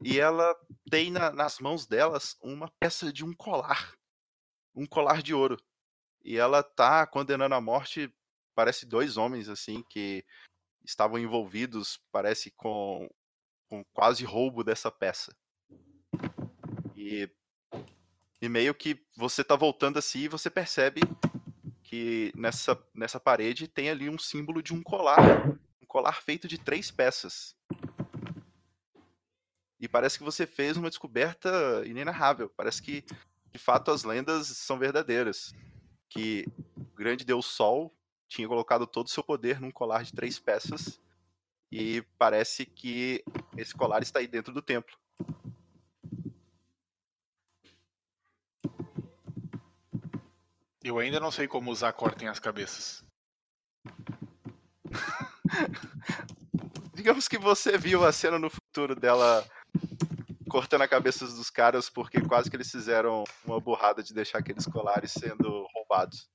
E 0.04 0.20
ela 0.20 0.56
tem 0.92 1.10
na- 1.10 1.32
nas 1.32 1.58
mãos 1.60 1.88
delas 1.88 2.38
uma 2.42 2.70
peça 2.80 3.14
de 3.14 3.24
um 3.24 3.34
colar, 3.34 3.96
um 4.76 4.86
colar 4.86 5.24
de 5.24 5.34
ouro. 5.34 5.58
E 6.22 6.38
ela 6.38 6.62
tá 6.62 7.08
condenando 7.08 7.56
à 7.56 7.62
morte, 7.62 8.14
parece 8.54 8.86
dois 8.86 9.16
homens 9.16 9.48
assim 9.48 9.82
que 9.90 10.24
estavam 10.84 11.18
envolvidos, 11.18 11.98
parece 12.12 12.52
com, 12.52 13.10
com 13.70 13.84
quase 13.94 14.26
roubo 14.26 14.66
dessa 14.66 14.92
peça. 14.92 15.34
E, 16.96 17.30
e 18.42 18.50
meio 18.50 18.76
que 18.76 19.02
você 19.16 19.46
tá 19.46 19.56
voltando 19.56 19.98
assim 19.98 20.20
e 20.20 20.28
você 20.28 20.50
percebe 20.50 21.02
que 21.84 22.34
nessa, 22.36 22.78
nessa 22.94 23.20
parede 23.20 23.66
tem 23.66 23.90
ali 23.90 24.10
um 24.10 24.20
símbolo 24.20 24.62
de 24.62 24.74
um 24.74 24.84
colar, 24.84 25.48
um 25.82 25.86
colar 25.88 26.22
feito 26.22 26.50
de 26.50 26.58
três 26.58 26.92
peças. 26.92 27.56
E 29.82 29.88
parece 29.88 30.20
que 30.20 30.24
você 30.24 30.46
fez 30.46 30.78
uma 30.78 30.90
descoberta 30.90 31.82
inenarrável. 31.88 32.48
Parece 32.56 32.84
que, 32.84 33.04
de 33.52 33.58
fato, 33.58 33.90
as 33.90 34.04
lendas 34.04 34.46
são 34.46 34.78
verdadeiras. 34.78 35.56
Que 36.08 36.46
o 36.78 36.96
grande 36.96 37.26
deus 37.26 37.48
Sol 37.48 37.92
tinha 38.28 38.48
colocado 38.48 38.86
todo 38.86 39.08
o 39.08 39.10
seu 39.10 39.24
poder 39.24 39.60
num 39.60 39.72
colar 39.72 40.04
de 40.04 40.14
três 40.14 40.38
peças. 40.38 41.02
E 41.72 42.04
parece 42.20 42.64
que 42.64 43.24
esse 43.58 43.74
colar 43.74 44.04
está 44.04 44.20
aí 44.20 44.28
dentro 44.28 44.54
do 44.54 44.62
templo. 44.62 44.96
Eu 50.84 51.00
ainda 51.00 51.20
não 51.20 51.32
sei 51.32 51.48
como 51.48 51.72
usar 51.72 51.92
cortem 51.94 52.28
as 52.28 52.40
cabeças. 52.40 53.04
Digamos 56.94 57.28
que 57.28 57.40
você 57.40 57.80
viu 57.80 58.06
a 58.06 58.12
cena 58.12 58.38
no 58.38 58.50
futuro 58.50 58.96
dela 58.96 59.44
cortando 60.52 60.82
a 60.82 60.88
cabeça 60.88 61.26
dos 61.26 61.50
caras 61.50 61.90
porque 61.90 62.20
quase 62.20 62.50
que 62.50 62.58
eles 62.58 62.70
fizeram 62.70 63.24
uma 63.46 63.58
burrada 63.58 64.04
de 64.04 64.14
deixar 64.14 64.40
aqueles 64.40 64.66
colares 64.66 65.14
sendo 65.14 65.66
roubados. 65.74 66.30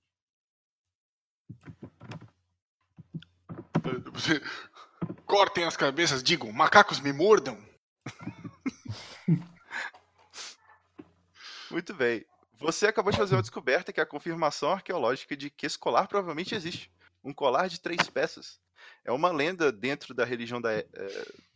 Cortem 5.26 5.64
as 5.64 5.76
cabeças, 5.76 6.22
digam, 6.22 6.51
macacos 6.51 6.98
me 6.98 7.12
mordam. 7.12 7.62
Muito 11.70 11.93
bem. 11.93 12.24
Você 12.55 12.86
acabou 12.86 13.12
de 13.12 13.18
fazer 13.18 13.34
uma 13.34 13.43
descoberta 13.43 13.93
que 13.93 14.01
é 14.01 14.02
a 14.02 14.06
confirmação 14.06 14.70
arqueológica 14.70 15.36
de 15.36 15.51
que 15.51 15.66
esse 15.66 15.78
colar 15.78 16.09
provavelmente 16.09 16.55
existe. 16.55 16.90
Um 17.22 17.34
colar 17.34 17.68
de 17.68 17.78
três 17.82 18.09
peças. 18.09 18.59
É 19.05 19.12
uma 19.12 19.30
lenda 19.30 19.70
dentro 19.70 20.14
da 20.14 20.24
religião 20.24 20.59
da, 20.59 20.72
eh, 20.72 20.86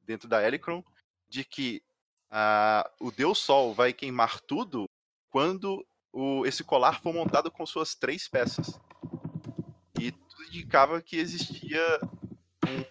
dentro 0.02 0.28
da 0.28 0.46
Helicron 0.46 0.84
de 1.26 1.42
que 1.42 1.82
ah, 2.30 2.88
o 3.00 3.10
Deus 3.10 3.38
Sol 3.38 3.74
vai 3.74 3.92
queimar 3.92 4.40
tudo 4.40 4.88
quando 5.30 5.84
o, 6.12 6.44
esse 6.46 6.62
colar 6.64 7.00
for 7.00 7.12
montado 7.12 7.50
com 7.50 7.64
suas 7.66 7.94
três 7.94 8.28
peças. 8.28 8.78
E 9.98 10.12
tudo 10.12 10.44
indicava 10.44 11.02
que 11.02 11.16
existia 11.16 11.82
um, 12.66 12.82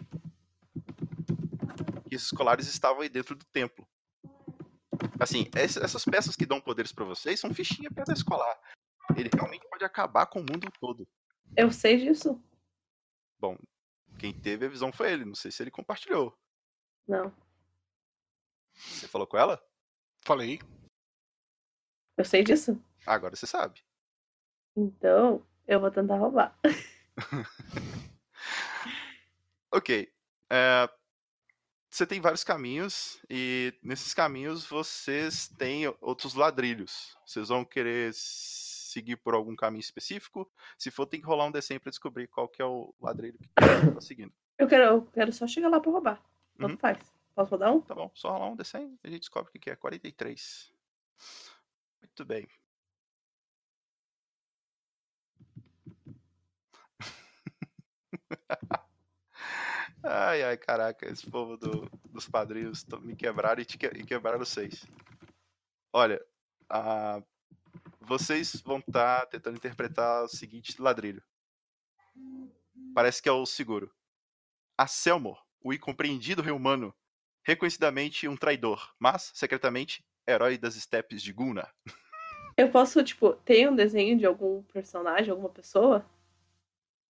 que 2.08 2.16
esses 2.16 2.32
colares 2.32 2.68
estavam 2.68 3.02
aí 3.02 3.10
dentro 3.10 3.36
do 3.36 3.46
templo. 3.46 3.88
Assim, 5.20 5.50
ess- 5.56 5.78
essas 5.78 6.06
peças 6.06 6.36
que 6.36 6.46
dão 6.46 6.62
poderes 6.62 6.92
pra 6.92 7.06
vocês 7.06 7.40
são 7.40 7.54
fichinha 7.54 7.90
perto 7.92 8.10
desse 8.10 8.24
colar. 8.24 8.58
Ele 9.18 9.30
realmente 9.34 9.68
pode 9.70 9.84
acabar 9.84 10.26
com 10.28 10.40
o 10.40 10.44
mundo 10.44 10.72
todo. 10.80 11.08
Eu 11.58 11.72
sei 11.72 11.98
disso? 11.98 12.42
Bom, 13.40 13.58
quem 14.18 14.34
teve 14.34 14.66
a 14.66 14.70
visão 14.70 14.92
foi 14.92 15.12
ele. 15.12 15.26
Não 15.26 15.36
sei 15.36 15.52
se 15.52 15.64
ele 15.64 15.72
compartilhou. 15.72 16.38
Não. 17.08 17.34
Você 18.80 19.08
falou 19.08 19.28
com 19.28 19.38
ela? 19.38 19.62
Falei. 20.22 20.60
Eu 22.18 22.26
sei 22.26 22.44
disso? 22.44 22.82
Agora 23.06 23.36
você 23.36 23.46
sabe. 23.48 23.82
Então, 24.76 25.46
eu 25.68 25.80
vou 25.80 25.92
tentar 25.92 26.18
roubar. 26.18 26.58
Ok. 29.72 30.12
é, 30.50 30.90
você 31.92 32.06
tem 32.06 32.20
vários 32.22 32.44
caminhos 32.44 33.22
e 33.30 33.74
nesses 33.84 34.14
caminhos 34.14 34.66
vocês 34.66 35.48
têm 35.58 35.84
outros 36.02 36.34
ladrilhos. 36.34 37.16
Vocês 37.26 37.50
vão 37.50 37.64
querer 37.66 38.12
seguir 38.14 39.18
por 39.18 39.34
algum 39.36 39.56
caminho 39.56 39.82
específico? 39.82 40.52
Se 40.78 40.90
for, 40.90 41.06
tem 41.06 41.20
que 41.20 41.28
rolar 41.28 41.46
um 41.46 41.52
D100 41.52 41.80
pra 41.80 41.90
descobrir 41.90 42.28
qual 42.28 42.48
que 42.48 42.62
é 42.62 42.66
o 42.66 42.94
ladrilho 43.00 43.38
que 43.38 43.48
tá 43.94 44.02
seguindo. 44.02 44.34
Eu 44.58 44.68
quero, 44.68 44.84
eu 44.84 45.02
quero 45.08 45.32
só 45.32 45.46
chegar 45.48 45.70
lá 45.70 45.80
pra 45.80 45.92
roubar. 45.92 46.24
Tanto 46.58 46.72
Uhum. 46.74 46.78
faz. 46.78 46.98
Posso 47.36 47.52
rodar 47.52 47.74
um? 47.74 47.82
Tá 47.82 47.96
bom, 47.96 48.12
só 48.14 48.32
rolar 48.34 48.50
um 48.50 48.56
D100 48.56 48.98
e 49.04 49.08
a 49.08 49.10
gente 49.10 49.22
descobre 49.22 49.50
o 49.56 49.60
que 49.60 49.70
é. 49.70 49.76
43. 49.76 50.72
Muito 52.02 52.26
bem. 52.26 52.48
Ai, 60.04 60.44
ai, 60.44 60.58
caraca, 60.58 61.08
esse 61.10 61.30
povo 61.30 61.58
do- 61.58 61.90
dos 62.10 62.28
padrinhos 62.28 62.86
me 63.02 63.16
quebraram 63.16 63.62
e, 63.62 63.66
te 63.66 63.78
e 63.96 64.04
quebraram 64.06 64.44
seis. 64.46 64.86
Olha, 65.94 66.20
vocês 68.02 68.62
vão 68.62 68.80
estar 68.80 69.26
tentando 69.28 69.58
interpretar 69.58 70.24
o 70.24 70.28
seguinte 70.28 70.82
ladrilho. 70.82 71.24
Parece 72.94 73.22
que 73.22 73.30
é 73.30 73.32
o 73.32 73.46
seguro. 73.46 73.92
A 74.78 74.88
Selmor, 74.88 75.44
o 75.62 75.74
incompreendido 75.74 76.42
rei 76.42 76.54
humano, 76.54 76.94
reconhecidamente 77.50 78.28
um 78.28 78.38
traidor, 78.38 78.94
mas 79.00 79.32
secretamente 79.34 80.06
herói 80.28 80.56
das 80.58 80.76
estepes 80.76 81.22
de 81.24 81.34
Guna. 81.34 81.68
Eu 82.56 82.70
posso, 82.70 83.04
tipo, 83.04 83.34
tem 83.34 83.68
um 83.68 83.76
desenho 83.76 84.18
de 84.18 84.26
algum 84.26 84.62
personagem, 84.64 85.32
alguma 85.32 85.50
pessoa? 85.50 86.06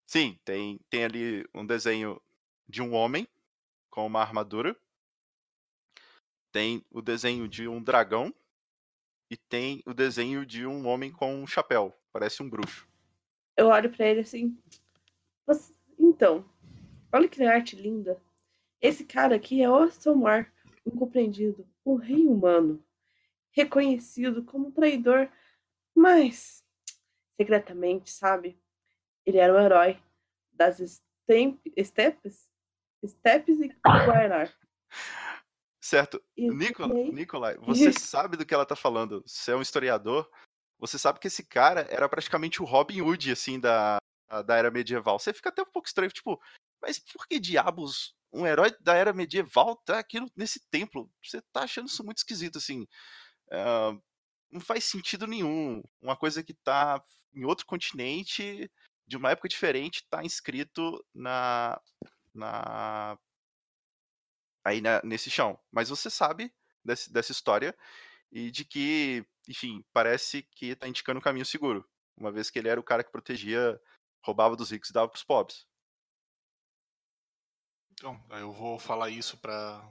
Sim, 0.08 0.40
tem, 0.46 0.80
tem 0.90 1.04
ali 1.04 1.46
um 1.54 1.66
desenho 1.66 2.22
de 2.70 2.82
um 2.82 2.94
homem 2.94 3.28
com 3.90 4.06
uma 4.08 4.22
armadura. 4.22 4.76
Tem 6.52 6.84
o 6.90 7.02
desenho 7.02 7.48
de 7.48 7.68
um 7.68 7.84
dragão. 7.84 8.34
E 9.32 9.38
tem 9.38 9.84
o 9.86 9.94
desenho 9.94 10.44
de 10.46 10.66
um 10.66 10.88
homem 10.88 11.12
com 11.12 11.36
um 11.36 11.46
chapéu. 11.46 11.96
Parece 12.12 12.42
um 12.42 12.50
bruxo. 12.50 12.88
Eu 13.56 13.68
olho 13.68 13.92
pra 13.92 14.08
ele 14.08 14.22
assim. 14.22 14.58
"Você- 15.46 15.74
Então, 16.00 16.44
olha 17.12 17.28
que 17.28 17.44
arte 17.44 17.76
linda. 17.76 18.20
Esse 18.82 19.04
cara 19.04 19.36
aqui 19.36 19.62
é 19.62 19.70
Ostomar, 19.70 20.52
incompreendido, 20.86 21.68
o 21.84 21.96
rei 21.96 22.26
humano, 22.26 22.84
reconhecido 23.52 24.44
como 24.44 24.72
traidor, 24.72 25.30
mas 25.96 26.64
secretamente, 27.36 28.12
sabe? 28.12 28.58
Ele 29.26 29.38
era 29.38 29.54
o 29.54 29.60
herói 29.60 30.02
das 30.52 30.80
estepes, 30.80 32.50
estepes 33.02 33.60
e 33.60 33.68
Guaraná. 33.84 34.52
Certo. 35.82 36.22
Nicola, 36.38 36.94
aí? 36.94 37.12
Nicolai, 37.12 37.58
você 37.58 37.92
sabe 37.98 38.38
do 38.38 38.46
que 38.46 38.54
ela 38.54 38.66
tá 38.66 38.76
falando. 38.76 39.24
Você 39.26 39.52
é 39.52 39.56
um 39.56 39.62
historiador. 39.62 40.30
Você 40.78 40.98
sabe 40.98 41.20
que 41.20 41.28
esse 41.28 41.44
cara 41.44 41.88
era 41.90 42.08
praticamente 42.08 42.62
o 42.62 42.66
Robin 42.66 43.02
Hood, 43.02 43.32
assim, 43.32 43.60
da, 43.60 43.98
da 44.46 44.56
era 44.56 44.72
medieval. 44.72 45.20
Você 45.20 45.34
fica 45.34 45.50
até 45.50 45.62
um 45.62 45.72
pouco 45.72 45.88
estranho, 45.88 46.12
tipo, 46.12 46.42
mas 46.82 47.00
por 47.00 47.28
que 47.28 47.40
diabos 47.40 48.16
um 48.34 48.46
herói 48.48 48.76
da 48.82 48.94
era 48.96 49.14
medieval 49.14 49.76
tá 49.78 50.00
aqui 50.00 50.20
nesse 50.36 50.60
templo? 50.70 51.12
Você 51.24 51.42
tá 51.54 51.64
achando 51.64 51.88
isso 51.88 52.04
muito 52.04 52.20
esquisito, 52.20 52.58
assim. 52.58 52.88
Ah, 53.52 53.94
não 54.52 54.62
faz 54.62 54.86
sentido 54.86 55.28
nenhum. 55.28 55.84
Uma 56.02 56.18
coisa 56.18 56.44
que 56.44 56.54
tá 56.54 57.04
em 57.34 57.46
outro 57.46 57.66
continente, 57.66 58.72
de 59.08 59.18
uma 59.18 59.32
época 59.32 59.50
diferente, 59.50 60.06
tá 60.10 60.24
inscrito 60.24 61.04
na. 61.14 61.80
na 62.34 63.18
aí 64.64 64.82
na- 64.82 65.02
nesse 65.04 65.30
chão. 65.30 65.60
Mas 65.72 65.90
você 65.90 66.10
sabe 66.10 66.54
desse- 66.84 67.12
dessa 67.12 67.32
história 67.32 67.76
e 68.32 68.52
de 68.52 68.66
que, 68.66 69.26
enfim, 69.50 69.86
parece 69.94 70.44
que 70.54 70.76
tá 70.76 70.88
indicando 70.90 71.20
um 71.20 71.24
caminho 71.24 71.46
seguro. 71.46 71.88
Uma 72.18 72.32
vez 72.34 72.52
que 72.52 72.60
ele 72.60 72.70
era 72.70 72.82
o 72.82 72.84
cara 72.84 73.04
que 73.06 73.12
protegia, 73.12 73.80
roubava 74.24 74.58
dos 74.58 74.72
ricos 74.72 74.92
e 74.92 74.94
dava 74.94 75.10
pros 75.10 75.24
pobres. 75.26 75.68
Então, 78.00 78.18
eu 78.30 78.54
vou 78.54 78.80
falar 78.80 79.10
isso 79.10 79.38
pra, 79.40 79.86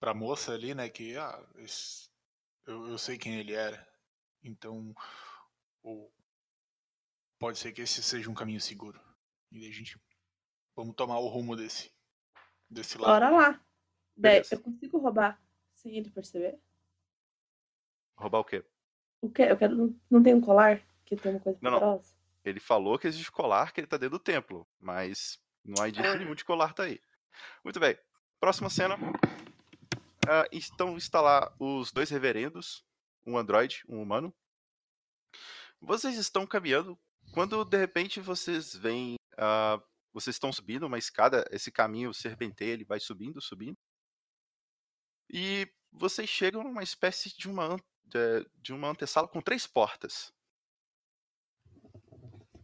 pra 0.00 0.14
moça 0.14 0.52
ali, 0.54 0.74
né? 0.74 0.88
Que 0.88 1.14
ah, 1.18 1.46
esse- 1.56 2.08
eu, 2.66 2.88
eu 2.88 2.96
sei 2.96 3.18
quem 3.18 3.34
ele 3.38 3.52
era. 3.52 3.86
Então, 4.42 4.94
o- 5.82 6.10
pode 7.38 7.58
ser 7.58 7.72
que 7.72 7.82
esse 7.82 8.02
seja 8.02 8.30
um 8.30 8.34
caminho 8.34 8.58
seguro. 8.60 8.98
E 9.50 9.60
daí 9.60 9.68
a 9.68 9.72
gente. 9.72 10.00
Vamos 10.74 10.94
tomar 10.96 11.18
o 11.18 11.28
rumo 11.28 11.54
desse. 11.54 11.92
Desse 12.70 12.96
lado. 12.96 13.12
Bora 13.12 13.28
lá. 13.28 13.60
Daí, 14.16 14.40
eu 14.50 14.60
consigo 14.62 14.96
roubar 14.96 15.38
sem 15.74 15.94
ele 15.98 16.08
perceber? 16.10 16.58
Roubar 18.16 18.38
o 18.38 18.44
quê? 18.44 18.64
O 19.20 19.28
quê? 19.30 19.42
Eu 19.42 19.58
quero. 19.58 19.76
não- 19.76 20.00
Não 20.10 20.22
tem 20.22 20.32
um 20.34 20.40
colar 20.40 20.82
que 21.04 21.16
tem 21.16 21.32
uma 21.32 21.40
coisa 21.40 21.58
Não, 21.60 21.70
não. 21.70 21.80
poderosa? 21.80 22.14
Ele 22.42 22.60
falou 22.60 22.98
que 22.98 23.06
existe 23.06 23.30
colar, 23.30 23.72
que 23.72 23.80
ele 23.80 23.86
tá 23.86 23.98
dentro 23.98 24.18
do 24.18 24.22
templo, 24.24 24.66
mas 24.80 25.38
não 25.64 25.82
há 25.82 25.88
indício 25.88 26.18
nenhum 26.18 26.34
de 26.34 26.44
colar 26.44 26.72
tá 26.74 26.84
aí. 26.84 27.00
Muito 27.64 27.78
bem. 27.78 27.96
Próxima 28.40 28.68
cena. 28.68 28.96
Ah, 30.28 30.46
estão 30.52 30.96
instalar 30.96 31.54
os 31.58 31.92
dois 31.92 32.10
reverendos, 32.10 32.84
um 33.26 33.36
androide, 33.36 33.84
um 33.88 34.00
humano. 34.00 34.34
Vocês 35.80 36.16
estão 36.16 36.46
caminhando 36.46 36.98
quando 37.32 37.64
de 37.64 37.76
repente 37.76 38.20
vocês 38.20 38.74
veem. 38.74 39.16
ah, 39.36 39.80
vocês 40.12 40.36
estão 40.36 40.52
subindo 40.52 40.86
uma 40.86 40.98
escada, 40.98 41.48
esse 41.50 41.72
caminho 41.72 42.12
serpenteia, 42.12 42.72
ele 42.72 42.84
vai 42.84 43.00
subindo, 43.00 43.40
subindo. 43.40 43.78
E 45.30 45.66
vocês 45.90 46.28
chegam 46.28 46.62
numa 46.62 46.82
espécie 46.82 47.34
de 47.34 47.48
uma, 47.48 47.78
de 48.60 48.74
uma 48.74 48.88
antessala 48.88 49.26
com 49.26 49.40
três 49.40 49.66
portas. 49.66 50.30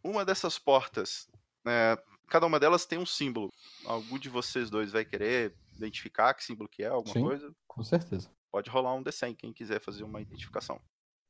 Uma 0.05 0.25
dessas 0.25 0.59
portas, 0.59 1.27
né, 1.65 1.97
cada 2.28 2.46
uma 2.46 2.60
delas 2.60 2.86
tem 2.86 2.98
um 2.98 3.06
símbolo. 3.06 3.52
Algum 3.84 4.18
de 4.18 4.28
vocês 4.28 4.70
dois 4.70 4.92
vai 4.92 5.05
querer 5.05 5.55
identificar 5.74 6.34
que 6.34 6.44
símbolo 6.44 6.68
que 6.68 6.82
é, 6.82 6.88
alguma 6.88 7.14
Sim. 7.14 7.22
coisa? 7.22 7.55
Com 7.66 7.82
certeza. 7.82 8.30
Pode 8.50 8.70
rolar 8.70 8.94
um 8.94 9.02
D100, 9.02 9.36
quem 9.36 9.52
quiser 9.52 9.80
fazer 9.80 10.05
uma 10.05 10.20
identificação. 10.20 10.80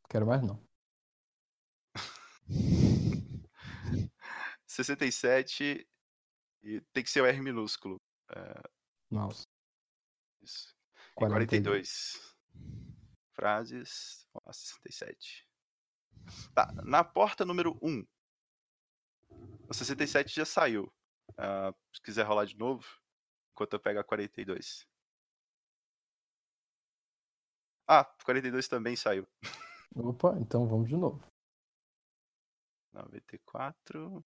Quero 0.08 0.26
mais 0.26 0.42
não. 0.42 0.62
67 4.66 5.88
e 6.62 6.80
tem 6.92 7.02
que 7.02 7.10
ser 7.10 7.20
o 7.20 7.26
R 7.26 7.40
minúsculo. 7.40 8.00
É, 8.30 8.62
Nossa. 9.10 9.46
isso. 10.42 10.74
E 11.12 11.14
42. 11.14 11.64
42 11.64 12.38
frases. 13.32 14.26
Ó, 14.34 14.52
67. 14.52 15.46
Tá, 16.54 16.72
na 16.84 17.04
porta 17.04 17.44
número 17.44 17.78
1. 17.82 18.04
O 19.68 19.74
67 19.74 20.34
já 20.34 20.46
saiu. 20.46 20.90
Ah, 21.36 21.74
se 21.94 22.00
quiser 22.00 22.24
rolar 22.24 22.46
de 22.46 22.56
novo, 22.56 22.86
enquanto 23.52 23.74
eu 23.74 23.80
pego 23.80 24.00
a 24.00 24.04
42. 24.04 24.86
Ah, 27.86 28.04
42 28.24 28.66
também 28.66 28.96
saiu. 28.96 29.26
Opa, 29.94 30.36
então 30.40 30.66
vamos 30.66 30.88
de 30.88 30.96
novo. 30.96 31.22
94. 32.92 34.24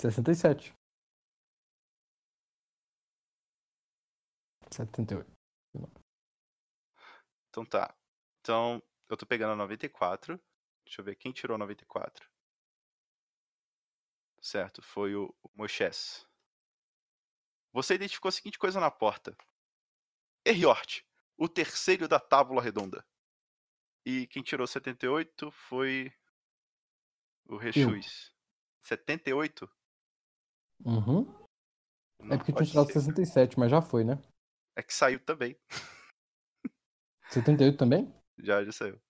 67. 0.00 0.74
78. 4.70 5.30
Então 7.48 7.64
tá. 7.64 7.94
Então, 8.40 8.82
eu 9.08 9.16
tô 9.16 9.26
pegando 9.26 9.52
a 9.52 9.56
94. 9.56 10.40
Deixa 10.84 11.00
eu 11.00 11.04
ver 11.04 11.16
quem 11.16 11.32
tirou 11.32 11.56
a 11.56 11.58
94. 11.58 12.29
Certo, 14.40 14.82
foi 14.82 15.14
o 15.14 15.34
o 15.42 15.50
Moisés. 15.54 16.26
Você 17.72 17.94
identificou 17.94 18.28
a 18.28 18.32
seguinte 18.32 18.58
coisa 18.58 18.80
na 18.80 18.90
porta: 18.90 19.36
Erriort, 20.44 21.04
o 21.36 21.48
terceiro 21.48 22.08
da 22.08 22.18
tábua 22.18 22.62
redonda. 22.62 23.04
E 24.04 24.26
quem 24.28 24.42
tirou 24.42 24.66
78 24.66 25.50
foi 25.50 26.12
o 27.46 27.56
Rechus. 27.56 28.34
78? 28.82 29.70
Uhum. 30.84 31.24
Não 32.20 32.34
É 32.34 32.38
porque 32.38 32.52
tinha 32.52 32.66
tirado 32.66 32.86
ser. 32.86 33.00
67, 33.00 33.58
mas 33.58 33.70
já 33.70 33.82
foi, 33.82 34.04
né? 34.04 34.20
É 34.74 34.82
que 34.82 34.94
saiu 34.94 35.20
também. 35.20 35.58
78 37.28 37.76
também? 37.76 38.14
Já, 38.38 38.64
já 38.64 38.72
saiu. 38.72 39.00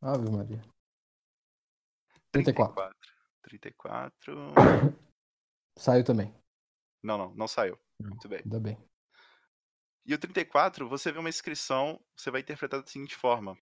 Ave 0.00 0.30
Maria. 0.30 0.62
34. 2.32 2.74
34. 2.74 3.09
Saiu 5.78 6.04
também. 6.04 6.34
Não, 7.02 7.16
não, 7.16 7.34
não 7.34 7.48
saiu. 7.48 7.78
Muito 8.00 8.28
bem. 8.28 8.40
Ainda 8.40 8.60
bem. 8.60 8.78
E 10.06 10.14
o 10.14 10.18
34, 10.18 10.88
você 10.88 11.12
vê 11.12 11.18
uma 11.18 11.28
inscrição, 11.28 12.02
você 12.16 12.30
vai 12.30 12.40
interpretar 12.40 12.80
da 12.80 12.86
seguinte 12.86 13.14
forma: 13.16 13.56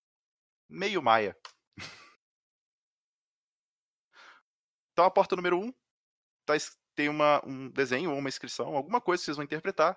meio 0.68 1.02
maia. 1.02 1.36
Então 4.92 5.04
a 5.06 5.10
porta 5.12 5.36
número 5.36 5.60
1 5.60 5.72
tá, 6.44 6.56
es- 6.56 6.76
tem 6.96 7.08
uma, 7.08 7.40
um 7.46 7.70
desenho 7.70 8.10
ou 8.10 8.18
uma 8.18 8.28
inscrição, 8.28 8.74
alguma 8.74 9.00
coisa 9.00 9.20
que 9.20 9.26
vocês 9.26 9.36
vão 9.36 9.44
interpretar, 9.44 9.96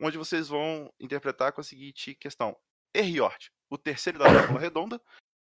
onde 0.00 0.16
vocês 0.16 0.46
vão 0.46 0.94
interpretar 1.00 1.52
com 1.52 1.60
a 1.60 1.64
seguinte 1.64 2.14
questão: 2.14 2.56
Erriort, 2.94 3.50
o 3.68 3.76
terceiro 3.76 4.16
da 4.18 4.26
tábua 4.26 4.60
redonda. 4.60 5.02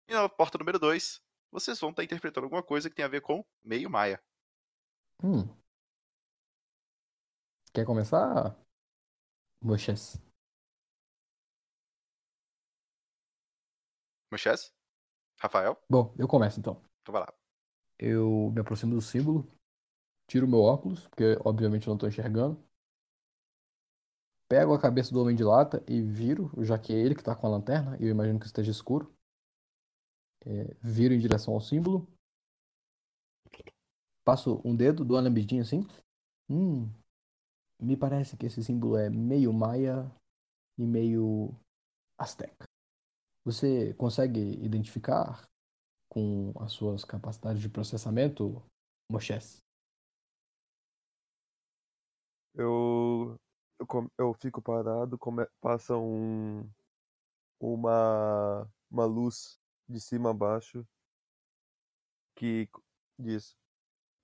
E 0.08 0.12
na 0.12 0.28
porta 0.28 0.56
número 0.58 0.78
2, 0.78 1.20
vocês 1.54 1.78
vão 1.78 1.90
estar 1.90 2.02
interpretando 2.02 2.44
alguma 2.44 2.64
coisa 2.64 2.90
que 2.90 2.96
tem 2.96 3.04
a 3.04 3.08
ver 3.08 3.20
com 3.20 3.44
meio 3.62 3.88
maia. 3.88 4.20
Hum. 5.22 5.46
Quer 7.72 7.86
começar? 7.86 8.56
Moisés. 9.62 10.20
Moisés? 14.32 14.74
Rafael? 15.38 15.80
Bom, 15.88 16.12
eu 16.18 16.26
começo 16.26 16.58
então. 16.58 16.82
Então 17.02 17.12
vai 17.12 17.22
lá. 17.22 17.32
Eu 18.00 18.50
me 18.52 18.60
aproximo 18.60 18.92
do 18.92 19.00
símbolo, 19.00 19.48
tiro 20.26 20.48
meu 20.48 20.60
óculos, 20.60 21.06
porque 21.06 21.38
obviamente 21.44 21.86
eu 21.86 21.92
não 21.92 21.96
estou 21.96 22.08
enxergando. 22.08 22.60
Pego 24.48 24.74
a 24.74 24.80
cabeça 24.80 25.12
do 25.12 25.20
homem 25.20 25.36
de 25.36 25.44
lata 25.44 25.84
e 25.86 26.02
viro, 26.02 26.50
já 26.64 26.76
que 26.76 26.92
é 26.92 26.96
ele 26.96 27.14
que 27.14 27.20
está 27.20 27.36
com 27.36 27.46
a 27.46 27.50
lanterna, 27.50 27.96
e 28.00 28.06
eu 28.06 28.10
imagino 28.10 28.40
que 28.40 28.46
esteja 28.46 28.72
escuro. 28.72 29.14
É, 30.46 30.74
viro 30.82 31.14
em 31.14 31.18
direção 31.18 31.54
ao 31.54 31.60
símbolo. 31.60 32.06
Passo 34.24 34.60
um 34.64 34.74
dedo, 34.74 35.04
dou 35.04 35.16
uma 35.16 35.22
lambidinha 35.22 35.62
assim. 35.62 35.86
Hum, 36.48 36.88
me 37.80 37.96
parece 37.96 38.36
que 38.36 38.46
esse 38.46 38.62
símbolo 38.62 38.96
é 38.96 39.10
meio 39.10 39.52
maia 39.52 40.10
e 40.78 40.86
meio 40.86 41.54
asteca. 42.18 42.66
Você 43.44 43.92
consegue 43.94 44.40
identificar 44.64 45.46
com 46.08 46.52
as 46.60 46.72
suas 46.72 47.04
capacidades 47.04 47.60
de 47.60 47.68
processamento, 47.68 48.62
Moisés? 49.10 49.62
Eu, 52.54 53.36
eu, 53.78 53.86
eu 54.16 54.34
fico 54.34 54.62
parado, 54.62 55.18
come, 55.18 55.46
passa 55.60 55.96
um, 55.96 56.66
uma, 57.60 58.66
uma 58.90 59.04
luz 59.04 59.58
de 59.88 60.00
cima 60.00 60.30
a 60.30 60.34
baixo 60.34 60.86
que 62.34 62.68
diz. 63.18 63.56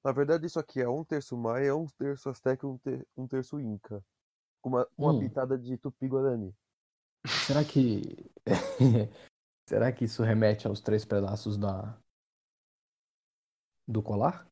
Na 0.04 0.12
verdade, 0.12 0.46
isso 0.46 0.58
aqui 0.58 0.80
é 0.80 0.88
um 0.88 1.04
terço 1.04 1.36
maia, 1.36 1.76
um 1.76 1.86
terço 1.86 2.28
asteca 2.28 2.66
e 2.66 2.68
um, 2.68 2.78
ter, 2.78 3.06
um 3.16 3.26
terço 3.26 3.60
inca. 3.60 4.04
Com 4.62 4.70
uma, 4.70 4.88
uma 4.96 5.12
Hum. 5.12 5.20
pitada 5.20 5.58
de 5.58 5.76
tupi-guarani. 5.76 6.54
Será 7.46 7.64
que. 7.64 8.30
Será 9.68 9.92
que 9.92 10.04
isso 10.04 10.22
remete 10.22 10.66
aos 10.66 10.80
três 10.80 11.04
pedaços 11.04 11.56
da. 11.56 11.96
do 13.86 14.02
colar? 14.02 14.48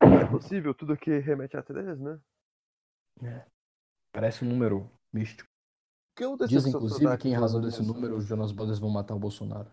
É 0.00 0.30
possível, 0.30 0.74
tudo 0.74 0.92
aqui 0.92 1.18
remete 1.18 1.56
a 1.56 1.62
três, 1.62 2.00
né? 2.00 2.20
Parece 4.12 4.44
um 4.44 4.48
número 4.48 4.90
místico. 5.12 5.48
Que 6.16 6.24
eu 6.24 6.34
Diz, 6.46 6.64
inclusive, 6.64 7.18
que 7.18 7.28
em 7.28 7.34
razão 7.34 7.60
desse 7.60 7.82
número, 7.82 8.16
os 8.16 8.24
Jonas 8.24 8.50
Brothers 8.50 8.78
vão 8.78 8.88
matar 8.88 9.14
o 9.14 9.18
Bolsonaro. 9.18 9.70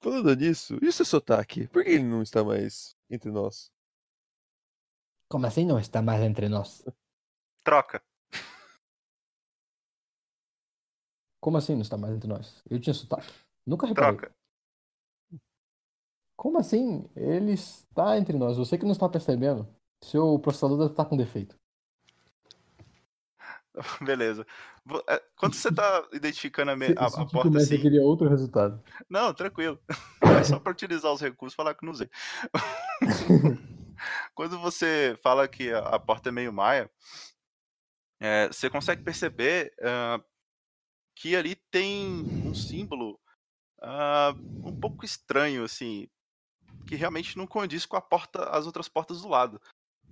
Falando 0.00 0.36
nisso, 0.36 0.78
e 0.80 0.86
o 0.86 0.92
seu 0.92 1.04
sotaque? 1.04 1.66
Por 1.66 1.82
que 1.82 1.90
ele 1.90 2.04
não 2.04 2.22
está 2.22 2.44
mais 2.44 2.96
entre 3.10 3.32
nós? 3.32 3.72
Como 5.28 5.46
assim 5.46 5.66
não 5.66 5.80
está 5.80 6.00
mais 6.00 6.22
entre 6.22 6.48
nós? 6.48 6.84
Troca. 7.64 8.00
Como 11.40 11.56
assim 11.56 11.74
não 11.74 11.82
está 11.82 11.96
mais 11.96 12.14
entre 12.14 12.28
nós? 12.28 12.62
Eu 12.70 12.78
tinha 12.78 12.94
sotaque. 12.94 13.32
Nunca 13.66 13.86
reparei. 13.86 14.16
Troca. 14.16 14.36
Como 16.36 16.58
assim? 16.58 17.10
Ele 17.16 17.52
está 17.52 18.16
entre 18.16 18.38
nós. 18.38 18.56
Você 18.58 18.78
que 18.78 18.84
não 18.84 18.92
está 18.92 19.08
percebendo. 19.08 19.66
Seu 20.04 20.38
processador 20.38 20.78
deve 20.78 20.90
estar 20.92 21.06
com 21.06 21.16
defeito. 21.16 21.58
Beleza. 24.02 24.46
É, 25.08 25.22
Quando 25.36 25.54
você 25.54 25.72
tá 25.72 26.06
identificando 26.12 26.70
a, 26.70 26.76
me- 26.76 26.86
Se, 26.86 26.94
a- 26.96 27.08
se 27.10 27.20
a 27.20 27.26
porta 27.26 27.50
Messi 27.50 27.74
assim. 27.74 27.82
queria 27.82 28.02
outro 28.02 28.28
resultado. 28.28 28.82
Não, 29.08 29.32
tranquilo. 29.34 29.78
É 30.40 30.42
só 30.42 30.58
para 30.58 30.72
utilizar 30.72 31.12
os 31.12 31.20
recursos 31.20 31.54
e 31.54 31.56
falar 31.56 31.74
que 31.74 31.84
não 31.84 31.92
usei. 31.92 32.10
Quando 34.34 34.58
você 34.58 35.16
fala 35.22 35.46
que 35.46 35.70
a, 35.72 35.78
a 35.80 35.98
porta 35.98 36.28
é 36.28 36.32
meio 36.32 36.52
maia, 36.52 36.90
é, 38.20 38.48
você 38.48 38.68
consegue 38.68 39.02
perceber 39.02 39.72
ah, 39.82 40.20
que 41.14 41.36
ali 41.36 41.54
tem 41.70 42.26
um 42.44 42.54
símbolo 42.54 43.20
ah, 43.80 44.34
um 44.64 44.74
pouco 44.74 45.04
estranho, 45.04 45.62
assim, 45.64 46.08
que 46.86 46.96
realmente 46.96 47.36
não 47.38 47.46
condiz 47.46 47.86
com 47.86 47.96
a 47.96 48.00
porta, 48.00 48.44
as 48.50 48.66
outras 48.66 48.88
portas 48.88 49.22
do 49.22 49.28
lado. 49.28 49.60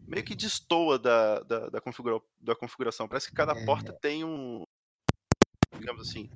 Meio 0.06 0.24
que 0.24 0.34
destoa 0.34 0.98
da, 0.98 1.40
da, 1.40 1.68
da, 1.70 1.80
configura- 1.80 2.20
da 2.40 2.54
configuração. 2.54 3.08
Parece 3.08 3.28
que 3.28 3.34
cada 3.34 3.54
porta 3.64 3.92
tem 3.92 4.24
um. 4.24 4.64
Digamos 5.78 6.08
assim. 6.08 6.28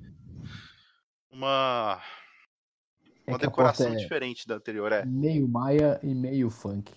Uma. 1.30 2.02
É 3.26 3.30
Uma 3.32 3.38
decoração 3.38 3.92
é 3.92 3.96
diferente 3.96 4.46
da 4.46 4.54
anterior, 4.54 4.92
é. 4.92 5.04
meio 5.04 5.48
maia 5.48 5.98
e 6.02 6.14
meio 6.14 6.48
funk. 6.48 6.94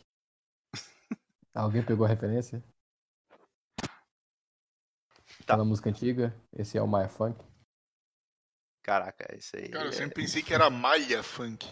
Alguém 1.53 1.83
pegou 1.83 2.05
a 2.05 2.09
referência? 2.09 2.63
Tá. 3.77 5.55
Aquela 5.55 5.65
música 5.65 5.89
antiga? 5.89 6.33
Esse 6.53 6.77
é 6.77 6.81
o 6.81 6.87
Maia 6.87 7.09
Funk? 7.09 7.43
Caraca, 8.83 9.35
esse 9.35 9.57
aí. 9.57 9.69
Cara, 9.69 9.85
eu 9.85 9.89
é- 9.89 9.91
sempre 9.91 10.21
pensei 10.21 10.43
que 10.43 10.53
era 10.53 10.69
malha 10.69 11.23
funk. 11.23 11.67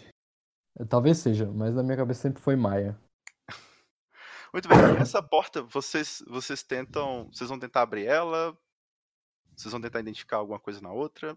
Talvez 0.88 1.18
seja, 1.18 1.46
mas 1.46 1.74
na 1.74 1.82
minha 1.82 1.96
cabeça 1.96 2.22
sempre 2.22 2.42
foi 2.42 2.56
Maia. 2.56 2.98
Muito 4.52 4.68
bem, 4.68 4.78
essa 5.00 5.22
porta, 5.22 5.62
vocês, 5.62 6.22
vocês 6.26 6.62
tentam. 6.62 7.28
Vocês 7.32 7.48
vão 7.50 7.58
tentar 7.58 7.82
abrir 7.82 8.06
ela? 8.06 8.56
Vocês 9.56 9.72
vão 9.72 9.80
tentar 9.80 10.00
identificar 10.00 10.36
alguma 10.38 10.58
coisa 10.58 10.80
na 10.80 10.92
outra? 10.92 11.36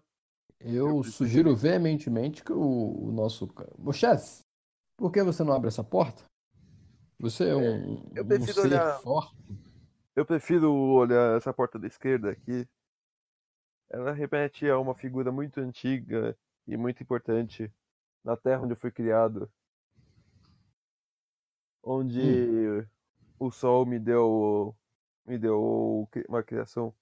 Eu 0.60 1.02
sugiro 1.04 1.54
veementemente 1.56 2.42
que 2.42 2.52
o, 2.52 3.06
o 3.08 3.12
nosso. 3.12 3.52
Mochés, 3.78 4.44
por 4.96 5.10
que 5.10 5.22
você 5.22 5.42
não 5.42 5.52
abre 5.52 5.68
essa 5.68 5.82
porta? 5.84 6.24
Você 7.18 7.48
é 7.48 7.54
um, 7.56 8.10
eu 8.14 8.24
um 8.24 8.28
prefiro 8.28 8.52
ser 8.54 8.60
olhar- 8.66 9.00
forte. 9.00 9.36
Eu 10.14 10.24
prefiro 10.26 10.72
olhar 10.72 11.36
essa 11.36 11.52
porta 11.52 11.78
da 11.78 11.86
esquerda 11.86 12.30
aqui. 12.30 12.68
Ela 13.90 14.12
remete 14.12 14.68
a 14.68 14.78
uma 14.78 14.94
figura 14.94 15.30
muito 15.32 15.60
antiga 15.60 16.36
e 16.66 16.76
muito 16.76 17.02
importante 17.02 17.70
na 18.24 18.36
terra 18.36 18.62
onde 18.62 18.72
eu 18.72 18.76
fui 18.76 18.90
criado. 18.90 19.50
Onde 21.82 22.86
o 23.42 23.50
sol 23.50 23.84
me 23.84 23.98
deu 23.98 24.76
me 25.26 25.36
deu 25.38 26.08
uma 26.28 26.42
criação. 26.42 26.94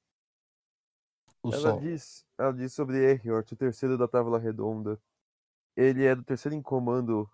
O 1.42 1.52
ela 1.52 1.60
sol. 1.60 1.80
diz, 1.80 2.26
ela 2.38 2.52
diz 2.52 2.72
sobre 2.72 2.98
Eriort, 2.98 3.52
o 3.52 3.56
terceiro 3.56 3.96
da 3.96 4.08
tábua 4.08 4.38
redonda. 4.38 5.00
Ele 5.76 6.04
é 6.04 6.12
o 6.12 6.22
terceiro 6.22 6.54
em 6.54 6.62
comando, 6.62 7.30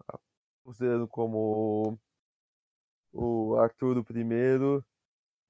considerando 0.64 1.08
como 1.08 1.98
o 3.12 3.56
Arthur 3.56 3.94
do 3.94 4.04
primeiro 4.04 4.84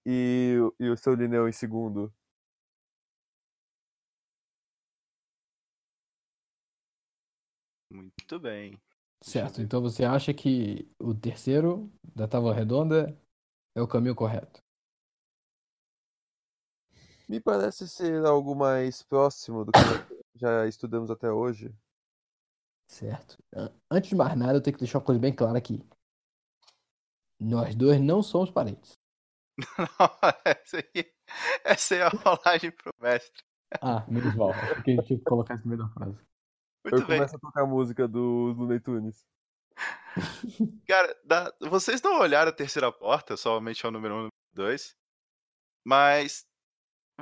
e, 0.07 0.57
e 0.79 0.89
o 0.89 0.97
seu 0.97 1.15
Lineu 1.15 1.49
em 1.49 1.53
segundo. 1.53 2.13
Muito 7.91 8.39
bem. 8.39 8.81
Certo, 9.23 9.61
então 9.61 9.81
você 9.83 10.05
acha 10.05 10.33
que 10.33 10.91
o 10.99 11.15
terceiro 11.15 11.91
da 12.15 12.29
tábua 12.29 12.55
redonda 12.55 13.19
é 13.77 13.83
o 13.83 13.87
caminho 13.87 14.15
correto? 14.15 14.61
Me 17.29 17.41
parece 17.41 17.89
ser 17.89 18.25
algo 18.25 18.55
mais 18.55 19.03
próximo 19.03 19.65
do 19.65 19.73
que 19.73 19.79
já 20.35 20.67
estudamos 20.69 21.11
até 21.11 21.31
hoje. 21.31 21.75
Certo. 22.89 23.37
An- 23.55 23.73
Antes 23.91 24.11
de 24.11 24.17
mais 24.17 24.37
nada, 24.37 24.55
eu 24.55 24.63
tenho 24.63 24.75
que 24.75 24.81
deixar 24.81 24.99
uma 24.99 25.05
coisa 25.05 25.21
bem 25.21 25.35
clara 25.35 25.59
aqui. 25.59 25.85
Nós 27.39 27.75
dois 27.75 28.01
não 28.01 28.23
somos 28.23 28.51
parentes. 28.51 28.99
essa, 30.45 30.77
aí, 30.79 31.13
essa 31.65 31.95
é 31.97 32.03
a 32.03 32.09
rolagem 32.09 32.71
pro 32.71 32.93
mestre. 33.01 33.43
Ah, 33.81 34.07
menos 34.09 34.35
mal. 34.35 34.51
Acho 34.51 34.83
que 34.85 34.93
a 34.93 34.95
gente 34.95 35.07
tinha 35.07 35.19
que 35.19 35.25
colocar 35.25 35.55
isso 35.57 35.65
no 35.65 35.77
meio 35.77 35.83
da 35.87 35.89
frase. 35.93 36.17
Muito 36.85 36.95
eu 37.03 37.07
bem. 37.07 37.17
começo 37.19 37.37
a 37.37 37.39
tocar 37.41 37.63
a 37.63 37.67
música 37.67 38.07
do 38.07 38.55
Looney 38.57 38.79
Tunes. 38.81 39.27
Cara, 40.89 41.19
da- 41.25 41.53
vocês 41.61 42.01
não 42.03 42.19
olharam 42.21 42.51
a 42.51 42.55
terceira 42.55 42.91
porta, 42.91 43.37
somente 43.37 43.85
ao 43.85 43.93
número 43.93 44.15
1 44.15 44.17
e 44.17 44.21
número 44.21 44.33
2. 44.55 44.97
Mas 45.85 46.47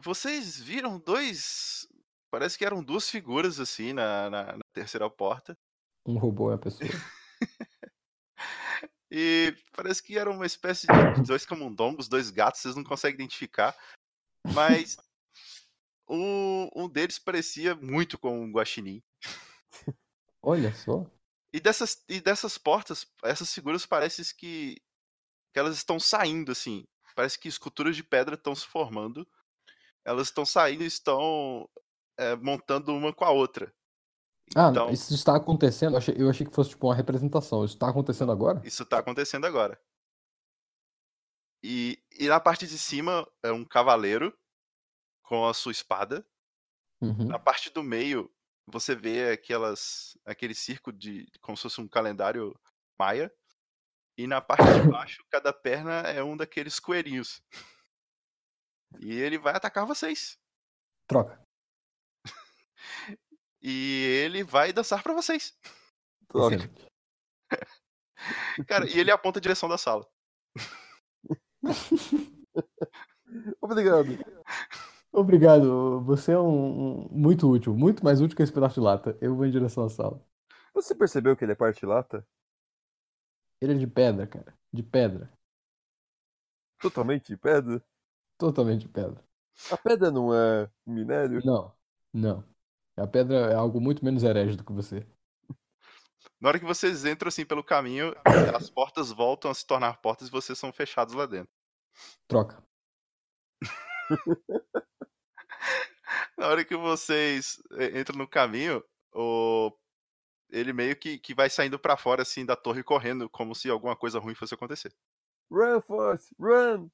vocês 0.02 0.58
viram 0.58 0.98
dois. 0.98 1.86
Parece 2.30 2.56
que 2.58 2.64
eram 2.64 2.82
duas 2.82 3.08
figuras 3.08 3.60
assim 3.60 3.92
na, 3.92 4.30
na, 4.30 4.44
na 4.56 4.64
terceira 4.72 5.08
porta. 5.10 5.56
Um 6.06 6.18
robô 6.18 6.50
é 6.50 6.54
a 6.54 6.58
pessoa. 6.58 6.88
E 9.16 9.54
parece 9.70 10.02
que 10.02 10.18
era 10.18 10.28
uma 10.28 10.44
espécie 10.44 10.88
de 10.88 11.22
dois 11.24 11.46
camundongos, 11.46 12.08
dois 12.08 12.30
gatos, 12.30 12.60
vocês 12.60 12.74
não 12.74 12.82
conseguem 12.82 13.14
identificar. 13.14 13.76
Mas 14.52 14.96
um, 16.10 16.68
um 16.74 16.88
deles 16.88 17.16
parecia 17.16 17.76
muito 17.76 18.18
com 18.18 18.40
um 18.42 18.50
guaxinim. 18.50 19.00
Olha 20.42 20.74
só. 20.74 21.06
E 21.54 21.60
dessas, 21.60 22.02
e 22.08 22.20
dessas 22.20 22.58
portas, 22.58 23.06
essas 23.22 23.54
figuras 23.54 23.86
parecem 23.86 24.24
que, 24.36 24.82
que 25.52 25.58
elas 25.60 25.76
estão 25.76 26.00
saindo, 26.00 26.50
assim. 26.50 26.84
Parece 27.14 27.38
que 27.38 27.46
esculturas 27.46 27.94
de 27.94 28.02
pedra 28.02 28.34
estão 28.34 28.56
se 28.56 28.66
formando. 28.66 29.24
Elas 30.04 30.26
estão 30.26 30.44
saindo 30.44 30.82
e 30.82 30.86
estão 30.86 31.70
é, 32.18 32.34
montando 32.34 32.92
uma 32.92 33.12
com 33.12 33.24
a 33.24 33.30
outra. 33.30 33.72
Ah, 34.56 34.70
Então- 34.70 34.90
isso 34.90 35.14
está 35.14 35.36
acontecendo. 35.36 35.92
Eu 35.92 35.98
achei, 35.98 36.14
eu 36.18 36.28
achei 36.28 36.44
que 36.44 36.52
fosse 36.52 36.70
tipo 36.70 36.88
uma 36.88 36.94
representação. 36.94 37.64
Isso 37.64 37.74
está 37.74 37.88
acontecendo 37.88 38.32
agora? 38.32 38.60
Isso 38.66 38.84
tá 38.84 38.98
acontecendo 38.98 39.46
agora. 39.46 39.80
E, 41.62 42.02
e 42.18 42.26
na 42.26 42.40
parte 42.40 42.66
de 42.66 42.76
cima 42.76 43.30
é 43.44 43.52
um 43.52 43.64
cavaleiro 43.64 44.36
com 45.22 45.46
a 45.46 45.54
sua 45.54 45.70
espada. 45.70 46.26
Uhum. 47.00 47.26
Na 47.26 47.38
parte 47.38 47.70
do 47.70 47.84
meio, 47.84 48.28
você 48.66 48.94
vê 48.94 49.32
aquelas, 49.32 50.16
aquele 50.24 50.54
circo 50.54 50.92
de 50.92 51.26
como 51.40 51.56
se 51.56 51.64
fosse 51.64 51.80
um 51.80 51.88
calendário 51.88 52.58
maia. 52.98 53.32
E 54.16 54.26
na 54.26 54.40
parte 54.40 54.62
de 54.62 54.88
baixo, 54.90 55.24
cada 55.30 55.52
perna 55.52 56.02
é 56.02 56.22
um 56.22 56.36
daqueles 56.36 56.78
coelhinhos. 56.78 57.42
E 59.00 59.12
ele 59.12 59.38
vai 59.38 59.54
atacar 59.54 59.86
vocês. 59.86 60.38
Troca. 61.06 61.42
E 63.66 64.20
ele 64.22 64.44
vai 64.44 64.74
dançar 64.74 65.02
pra 65.02 65.14
vocês. 65.14 65.56
Troca. 66.28 66.70
Cara, 68.68 68.86
e 68.86 68.98
ele 68.98 69.10
aponta 69.10 69.38
a 69.38 69.42
direção 69.42 69.70
da 69.70 69.78
sala. 69.78 70.06
Obrigado. 73.62 74.18
Obrigado. 75.14 76.00
Você 76.02 76.32
é 76.32 76.38
um, 76.38 77.04
um- 77.04 77.08
muito 77.10 77.48
útil. 77.48 77.74
Muito 77.74 78.04
mais 78.04 78.20
útil 78.20 78.36
que 78.36 78.42
esse 78.42 78.52
pedaço 78.52 78.74
de 78.74 78.80
lata. 78.80 79.16
Eu 79.20 79.36
vou 79.36 79.46
em 79.46 79.50
direção 79.50 79.84
à 79.84 79.88
sala. 79.88 80.20
Você 80.74 80.94
percebeu 80.94 81.36
que 81.36 81.44
ele 81.44 81.52
é 81.52 81.54
parte 81.56 81.86
lata? 81.86 82.26
Ele 83.60 83.74
é 83.74 83.76
de 83.78 83.86
pedra, 83.86 84.26
cara. 84.26 84.52
De 84.72 84.82
pedra. 84.82 85.30
Totalmente 86.80 87.28
de 87.28 87.36
pedra? 87.36 87.82
Totalmente 88.36 88.80
de 88.82 88.88
pedra. 88.88 89.24
A 89.70 89.76
pedra 89.76 90.10
não 90.10 90.34
é 90.34 90.68
um 90.84 90.92
minério? 90.92 91.40
Não. 91.44 91.72
Não. 92.12 92.44
A 92.96 93.06
pedra 93.06 93.52
é 93.52 93.54
algo 93.54 93.80
muito 93.80 94.04
menos 94.04 94.24
herege 94.24 94.56
do 94.56 94.64
que 94.64 94.72
você. 94.72 95.06
Na 96.40 96.48
hora 96.48 96.58
que 96.58 96.64
vocês 96.64 97.04
entram 97.04 97.28
assim 97.28 97.46
pelo 97.46 97.62
caminho, 97.62 98.14
as 98.54 98.68
portas 98.68 99.12
voltam 99.12 99.48
a 99.50 99.54
se 99.54 99.64
tornar 99.64 100.00
portas 100.02 100.26
e 100.28 100.30
vocês 100.30 100.58
são 100.58 100.72
fechados 100.72 101.14
lá 101.14 101.24
dentro. 101.24 101.52
Troca. 102.26 102.62
Na 106.36 106.48
hora 106.48 106.64
que 106.64 106.76
vocês 106.76 107.62
eh, 107.72 107.98
entram 108.00 108.18
no 108.18 108.28
caminho, 108.28 108.82
o... 109.12 109.72
ele 110.50 110.72
meio 110.72 110.96
que, 110.96 111.18
que 111.18 111.34
vai 111.34 111.48
saindo 111.48 111.78
pra 111.78 111.96
fora 111.96 112.22
assim 112.22 112.44
da 112.44 112.56
torre 112.56 112.82
correndo, 112.82 113.28
como 113.30 113.54
se 113.54 113.70
alguma 113.70 113.96
coisa 113.96 114.18
ruim 114.18 114.34
fosse 114.34 114.54
acontecer. 114.54 114.94
Run, 115.50 115.80
Force! 115.82 116.34
Run! 116.38 116.88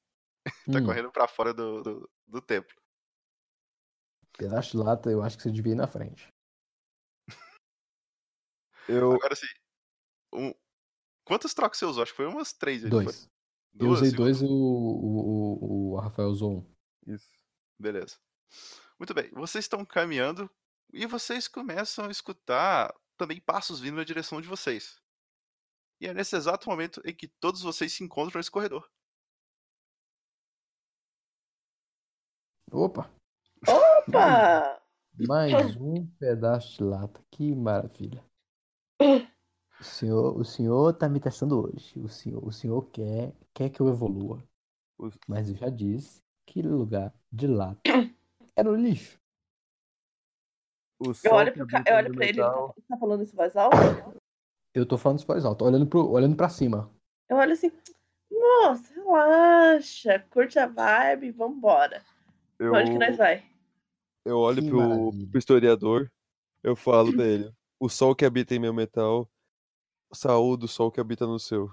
Tá 0.72 0.78
Hum, 0.80 0.86
correndo 0.86 1.12
pra 1.12 1.28
fora 1.28 1.52
do, 1.52 1.82
do, 1.82 2.10
do 2.26 2.40
templo. 2.40 2.74
pedaço 4.38 4.70
de 4.72 4.76
lata, 4.78 5.10
eu 5.10 5.22
acho 5.22 5.36
que 5.36 5.42
você 5.42 5.50
devia 5.50 5.72
ir 5.72 5.76
na 5.76 5.86
frente. 5.86 6.28
Eu, 8.88 9.12
Agora 9.12 9.34
assim, 9.34 9.46
um... 10.32 10.54
quantas 11.24 11.52
trocas 11.52 11.78
você 11.78 11.84
usou? 11.84 12.02
Acho 12.02 12.12
que 12.12 12.16
foi 12.16 12.26
umas 12.26 12.52
três. 12.52 12.82
Dois. 12.82 13.28
Eu 13.78 13.86
Duas, 13.86 14.00
usei 14.00 14.10
e- 14.10 14.16
dois 14.16 14.40
e 14.40 14.44
o, 14.46 14.48
o, 14.48 15.64
o, 15.64 15.92
o 15.92 15.96
Rafael 16.00 16.28
usou 16.28 16.58
um. 16.58 16.79
Isso. 17.06 17.28
Beleza. 17.78 18.18
Muito 18.98 19.14
bem. 19.14 19.30
Vocês 19.32 19.64
estão 19.64 19.84
caminhando 19.84 20.50
e 20.92 21.06
vocês 21.06 21.48
começam 21.48 22.06
a 22.06 22.10
escutar 22.10 22.94
também 23.16 23.40
passos 23.40 23.80
vindo 23.80 23.96
na 23.96 24.04
direção 24.04 24.40
de 24.40 24.48
vocês. 24.48 25.00
E 26.00 26.06
é 26.06 26.14
nesse 26.14 26.36
exato 26.36 26.68
momento 26.68 27.00
em 27.04 27.14
que 27.14 27.28
todos 27.28 27.62
vocês 27.62 27.92
se 27.92 28.02
encontram 28.02 28.38
nesse 28.38 28.50
corredor. 28.50 28.90
Opa! 32.72 33.10
Opa! 33.66 34.80
Mais 35.28 35.76
um 35.76 36.06
pedaço 36.18 36.78
de 36.78 36.84
lata. 36.84 37.22
Que 37.30 37.54
maravilha. 37.54 38.24
O 39.78 39.84
senhor, 39.84 40.36
o 40.38 40.44
senhor 40.44 40.94
tá 40.94 41.08
me 41.08 41.20
testando 41.20 41.66
hoje. 41.66 41.98
O 41.98 42.08
senhor, 42.08 42.44
o 42.44 42.52
senhor 42.52 42.82
quer, 42.90 43.34
quer 43.52 43.70
que 43.70 43.80
eu 43.80 43.88
evolua. 43.88 44.42
Mas 45.26 45.48
eu 45.48 45.56
já 45.56 45.68
disse 45.68 46.22
que 46.50 46.60
lugar 46.62 47.14
de 47.30 47.46
lata 47.46 47.80
era 48.56 48.68
o 48.68 48.74
lixo. 48.74 49.18
O 50.98 51.12
Eu 51.24 51.32
olho, 51.32 51.52
que 51.52 51.58
pro 51.58 51.66
ca... 51.68 51.84
eu 51.86 51.96
olho 51.96 52.12
pra 52.14 52.24
ele, 52.26 52.40
ele 52.40 52.42
metal- 52.42 52.74
tá, 52.74 52.82
tá 52.88 52.96
falando 52.98 53.22
isso 53.22 53.32
em 53.32 53.36
voz 53.36 53.56
alta? 53.56 53.76
Eu 54.74 54.84
tô 54.84 54.98
falando 54.98 55.18
isso 55.18 55.26
voz 55.26 55.44
alta, 55.44 55.64
olhando, 55.64 55.86
pro, 55.86 56.10
olhando 56.10 56.36
pra 56.36 56.48
cima. 56.48 56.90
Eu 57.28 57.36
olho 57.36 57.52
assim, 57.52 57.70
nossa, 58.30 58.92
relaxa, 58.92 60.18
curte 60.30 60.58
a 60.58 60.66
vibe, 60.66 61.30
vambora. 61.30 62.02
Eu, 62.58 62.70
Pra 62.72 62.80
onde 62.80 62.90
que 62.90 62.98
nós 62.98 63.16
vai? 63.16 63.48
eu 64.26 64.36
olho 64.38 64.66
pro, 64.66 64.76
maravilha. 64.76 65.28
pro 65.30 65.38
historiador, 65.38 66.12
eu 66.62 66.74
falo 66.76 67.12
pra 67.14 67.24
ele: 67.24 67.50
O 67.78 67.88
sol 67.88 68.14
que 68.14 68.24
habita 68.24 68.54
em 68.54 68.58
meu 68.58 68.74
metal, 68.74 69.30
saúde 70.12 70.64
o 70.66 70.68
sol 70.68 70.90
que 70.90 71.00
habita 71.00 71.26
no 71.26 71.38
seu. 71.38 71.70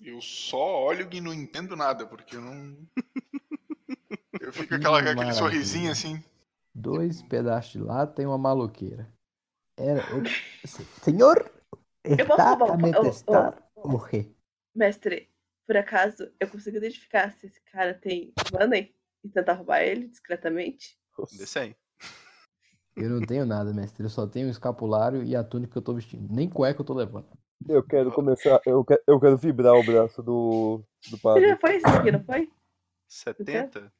Eu 0.00 0.20
só 0.20 0.84
olho 0.84 1.08
e 1.10 1.20
não 1.20 1.32
entendo 1.32 1.74
nada, 1.74 2.06
porque 2.06 2.36
eu 2.36 2.40
não. 2.40 2.76
Eu 4.40 4.52
fico 4.52 4.68
com 4.68 4.74
aquela, 4.74 5.02
Que 5.02 5.08
aquele 5.08 5.32
sorrisinho 5.32 5.90
assim. 5.90 6.22
Dois 6.74 7.22
pedaços 7.22 7.72
de 7.72 7.78
lata 7.78 8.22
e 8.22 8.26
uma 8.26 8.36
maloqueira. 8.36 9.10
Era 9.76 10.02
o... 10.14 10.22
Senhor, 11.02 11.50
Eu 12.04 12.26
posso 12.26 12.40
está 12.40 12.50
a 12.52 12.72
um 12.72 12.76
me 12.76 12.94
ô, 12.94 13.00
ô. 13.00 13.02
testar 13.02 13.70
o 13.74 13.98
quê? 14.06 14.30
Mestre, 14.74 15.30
por 15.66 15.76
acaso 15.76 16.30
eu 16.38 16.48
consigo 16.48 16.76
identificar 16.76 17.32
se 17.32 17.46
esse 17.46 17.60
cara 17.62 17.94
tem 17.94 18.32
money 18.52 18.94
e 19.24 19.28
tentar 19.28 19.54
roubar 19.54 19.80
ele 19.80 20.06
discretamente? 20.06 20.98
Desce 21.32 21.58
aí. 21.58 21.76
Eu 22.94 23.10
não 23.10 23.20
tenho 23.20 23.44
nada, 23.44 23.74
mestre. 23.74 24.04
Eu 24.04 24.10
só 24.10 24.26
tenho 24.26 24.46
o 24.46 24.50
escapulário 24.50 25.22
e 25.22 25.34
a 25.34 25.42
túnica 25.42 25.72
que 25.72 25.78
eu 25.78 25.82
tô 25.82 25.94
vestindo. 25.94 26.32
Nem 26.32 26.48
cueca 26.48 26.80
eu 26.80 26.84
tô 26.84 26.94
levando. 26.94 27.28
Eu 27.68 27.82
quero 27.82 28.12
começar, 28.12 28.60
eu 28.66 28.84
quero, 28.84 29.02
eu 29.06 29.20
quero 29.20 29.36
vibrar 29.36 29.74
o 29.74 29.84
braço 29.84 30.22
do, 30.22 30.84
do 31.10 31.18
padre. 31.18 31.48
já 31.48 31.56
foi 31.56 31.76
esse 31.76 31.86
aqui, 31.86 32.12
não 32.12 32.22
foi? 32.24 32.52
70? 33.08 33.92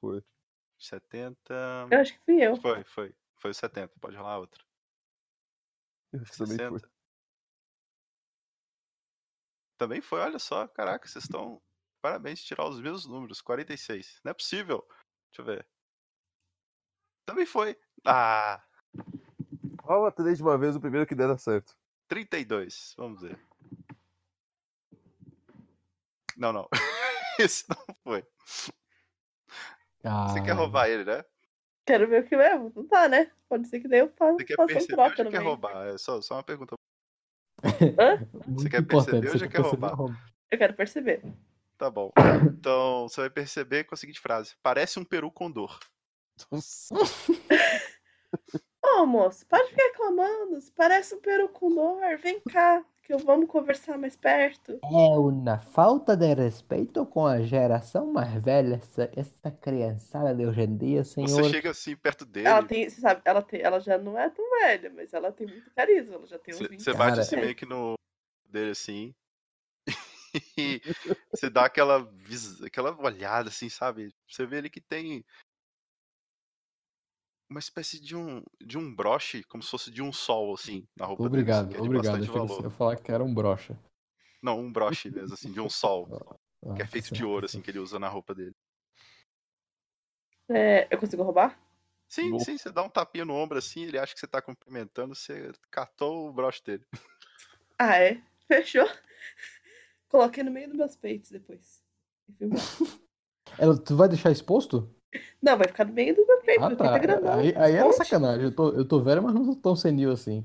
Foi. 0.00 0.22
70. 0.78 1.54
Eu 1.90 2.00
acho 2.00 2.12
que 2.12 2.24
fui 2.24 2.42
eu. 2.42 2.56
Foi, 2.56 2.84
foi. 2.84 3.14
Foi 3.36 3.50
o 3.50 3.54
70. 3.54 3.92
Pode 4.00 4.16
rolar 4.16 4.38
outro. 4.38 4.64
Eu 6.12 6.20
acho 6.20 6.32
que 6.32 6.38
também 6.38 6.58
foi. 6.58 6.78
60. 6.78 6.94
Também 9.78 10.00
foi, 10.00 10.20
olha 10.20 10.38
só. 10.38 10.66
Caraca, 10.68 11.06
vocês 11.06 11.24
estão. 11.24 11.62
Parabéns, 12.02 12.42
tirar 12.42 12.68
os 12.68 12.80
mesmos 12.80 13.06
números. 13.06 13.40
46. 13.40 14.20
Não 14.24 14.30
é 14.30 14.34
possível. 14.34 14.86
Deixa 15.30 15.40
eu 15.40 15.44
ver. 15.44 15.66
Também 17.26 17.46
foi. 17.46 17.78
Ah, 18.06 18.62
Rola 19.84 20.10
três 20.10 20.38
de 20.38 20.42
uma 20.42 20.56
vez, 20.56 20.74
o 20.74 20.80
primeiro 20.80 21.06
que 21.06 21.14
der 21.14 21.28
dá 21.28 21.36
certo. 21.36 21.76
32. 22.08 22.94
Vamos 22.96 23.22
ver. 23.22 23.38
Não, 26.36 26.52
não. 26.52 26.68
Esse 27.38 27.64
não 27.68 27.76
foi. 28.02 28.24
Você 30.28 30.42
quer 30.42 30.52
roubar 30.52 30.88
ele, 30.88 31.04
né? 31.04 31.24
Quero 31.86 32.08
ver 32.08 32.22
o 32.22 32.26
que 32.26 32.36
mesmo. 32.36 32.72
Não 32.74 32.86
tá, 32.86 33.08
né? 33.08 33.30
Pode 33.48 33.68
ser 33.68 33.80
que 33.80 33.88
daí 33.88 34.00
eu 34.00 34.12
faça, 34.16 34.34
Você 34.34 34.44
quer 34.44 34.60
um 34.60 34.66
perceber 34.66 35.00
ou 35.00 35.16
já 35.16 35.30
quer 35.30 35.42
roubar? 35.42 35.86
É 35.86 35.98
só, 35.98 36.20
só 36.20 36.34
uma 36.34 36.42
pergunta. 36.42 36.74
Hã? 37.98 38.26
Muito 38.46 38.70
quer 38.70 38.82
perceber 38.82 39.28
ou 39.28 39.32
você 39.32 39.38
já 39.38 39.48
quer 39.48 39.60
roubar? 39.60 39.92
ou 39.92 39.96
roubar? 39.96 40.34
Eu 40.50 40.58
quero 40.58 40.74
perceber. 40.74 41.22
Tá 41.76 41.90
bom. 41.90 42.12
Então, 42.46 43.08
você 43.08 43.22
vai 43.22 43.30
perceber 43.30 43.84
com 43.84 43.94
a 43.94 43.98
seguinte 43.98 44.20
frase: 44.20 44.54
Parece 44.62 44.98
um 44.98 45.04
peru 45.04 45.30
condor. 45.30 45.78
Moço, 49.06 49.46
pode 49.46 49.68
ficar 49.70 49.82
reclamando. 49.84 50.60
Você 50.60 50.70
parece 50.74 51.14
um 51.14 51.20
peru 51.20 51.48
com 51.48 51.74
dor. 51.74 52.16
Vem 52.18 52.40
cá, 52.40 52.84
que 53.02 53.12
eu 53.12 53.18
vamos 53.18 53.48
conversar 53.48 53.98
mais 53.98 54.16
perto. 54.16 54.78
É 54.82 55.18
uma 55.18 55.58
falta 55.58 56.16
de 56.16 56.32
respeito 56.34 57.04
com 57.06 57.26
a 57.26 57.42
geração 57.42 58.12
mais 58.12 58.42
velha, 58.42 58.76
essa, 58.76 59.10
essa 59.16 59.50
criançada 59.50 60.34
de 60.34 60.46
hoje 60.46 60.62
em 60.62 60.76
dia, 60.76 61.04
senhor. 61.04 61.28
Você 61.28 61.50
chega 61.50 61.70
assim 61.70 61.96
perto 61.96 62.24
dele, 62.24 62.48
Ela 62.48 62.62
tem, 62.62 62.88
você 62.88 63.00
sabe, 63.00 63.20
ela, 63.24 63.42
tem, 63.42 63.60
ela 63.60 63.80
já 63.80 63.98
não 63.98 64.18
é 64.18 64.30
tão 64.30 64.48
velha, 64.60 64.92
mas 64.94 65.12
ela 65.12 65.32
tem 65.32 65.46
muito 65.46 65.70
carisma. 65.74 66.14
Ela 66.14 66.26
já 66.26 66.38
tem 66.38 66.54
uns 66.54 66.58
você 66.60 66.68
20 66.68 66.82
você 66.82 66.92
bate 66.92 67.20
assim 67.20 67.36
meio 67.36 67.54
que 67.54 67.66
no 67.66 67.94
dele 68.48 68.70
assim. 68.70 69.14
E 70.58 70.80
você 71.30 71.48
dá 71.48 71.64
aquela, 71.64 72.08
aquela 72.64 73.00
olhada 73.00 73.48
assim, 73.48 73.68
sabe? 73.68 74.12
Você 74.28 74.46
vê 74.46 74.58
ele 74.58 74.70
que 74.70 74.80
tem 74.80 75.24
uma 77.54 77.60
espécie 77.60 78.00
de 78.00 78.16
um, 78.16 78.42
de 78.60 78.76
um 78.76 78.92
broche, 78.92 79.44
como 79.44 79.62
se 79.62 79.70
fosse 79.70 79.88
de 79.88 80.02
um 80.02 80.12
sol, 80.12 80.54
assim, 80.54 80.84
na 80.96 81.06
roupa 81.06 81.22
dele, 81.22 81.42
Obrigado, 81.42 81.68
que 81.68 81.76
é 81.76 81.80
de 81.80 81.86
obrigado. 81.86 82.26
valor. 82.26 82.48
você 82.48 82.62
ia 82.62 82.70
falar 82.70 82.96
que 82.96 83.12
era 83.12 83.22
um 83.22 83.32
brocha. 83.32 83.78
Não, 84.42 84.58
um 84.58 84.72
broche 84.74 85.08
mesmo, 85.08 85.34
assim, 85.34 85.52
de 85.52 85.60
um 85.60 85.70
sol, 85.70 86.08
Ah, 86.66 86.74
que 86.74 86.82
é 86.82 86.86
feito 86.86 87.14
de 87.14 87.24
ouro, 87.24 87.46
assim, 87.46 87.62
que 87.62 87.70
ele 87.70 87.78
usa 87.78 87.96
na 87.96 88.08
roupa 88.08 88.34
dele. 88.34 88.56
É, 90.48 90.92
eu 90.92 90.98
consigo 90.98 91.22
roubar? 91.22 91.56
Sim, 92.08 92.36
sim, 92.40 92.58
você 92.58 92.72
dá 92.72 92.82
um 92.82 92.88
tapinha 92.88 93.24
no 93.24 93.34
ombro 93.34 93.56
assim, 93.56 93.84
ele 93.84 93.98
acha 93.98 94.12
que 94.12 94.20
você 94.20 94.26
tá 94.26 94.42
cumprimentando, 94.42 95.14
você 95.14 95.52
catou 95.70 96.28
o 96.28 96.32
broche 96.32 96.62
dele. 96.62 96.84
Ah, 97.76 97.98
é? 97.98 98.22
Fechou. 98.46 98.86
Coloquei 100.08 100.44
no 100.44 100.50
meio 100.52 100.68
dos 100.68 100.76
meus 100.76 100.94
peitos 100.94 101.28
depois. 101.28 101.82
Ela, 103.58 103.76
tu 103.76 103.96
vai 103.96 104.08
deixar 104.08 104.30
exposto? 104.30 104.93
Não, 105.42 105.56
vai 105.56 105.68
ficar 105.68 105.84
no 105.84 105.92
meio 105.92 106.14
do 106.14 106.26
meu 106.26 106.40
peito. 106.40 106.64
Ah, 106.64 106.68
meu 106.68 106.76
tá. 106.76 106.84
peito 106.84 106.96
é 106.96 106.98
grandão. 107.06 107.38
Aí, 107.38 107.54
aí 107.56 107.78
Ponte. 107.82 107.96
sacanagem. 107.96 108.44
Eu 108.44 108.54
tô, 108.54 108.68
eu 108.70 108.84
tô 108.84 109.00
velho, 109.02 109.22
mas 109.22 109.34
não 109.34 109.44
tô 109.46 109.56
tão 109.56 109.76
senil 109.76 110.10
assim. 110.12 110.44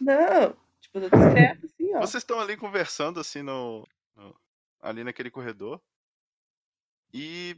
Não, 0.00 0.54
tipo, 0.80 0.98
eu 0.98 1.10
tô 1.10 1.16
discreto, 1.16 1.66
assim, 1.66 1.94
ó. 1.94 2.00
Vocês 2.00 2.22
estão 2.22 2.40
ali 2.40 2.56
conversando, 2.56 3.20
assim, 3.20 3.42
no, 3.42 3.86
no- 4.16 4.34
ali 4.80 5.04
naquele 5.04 5.30
corredor. 5.30 5.80
E 7.12 7.56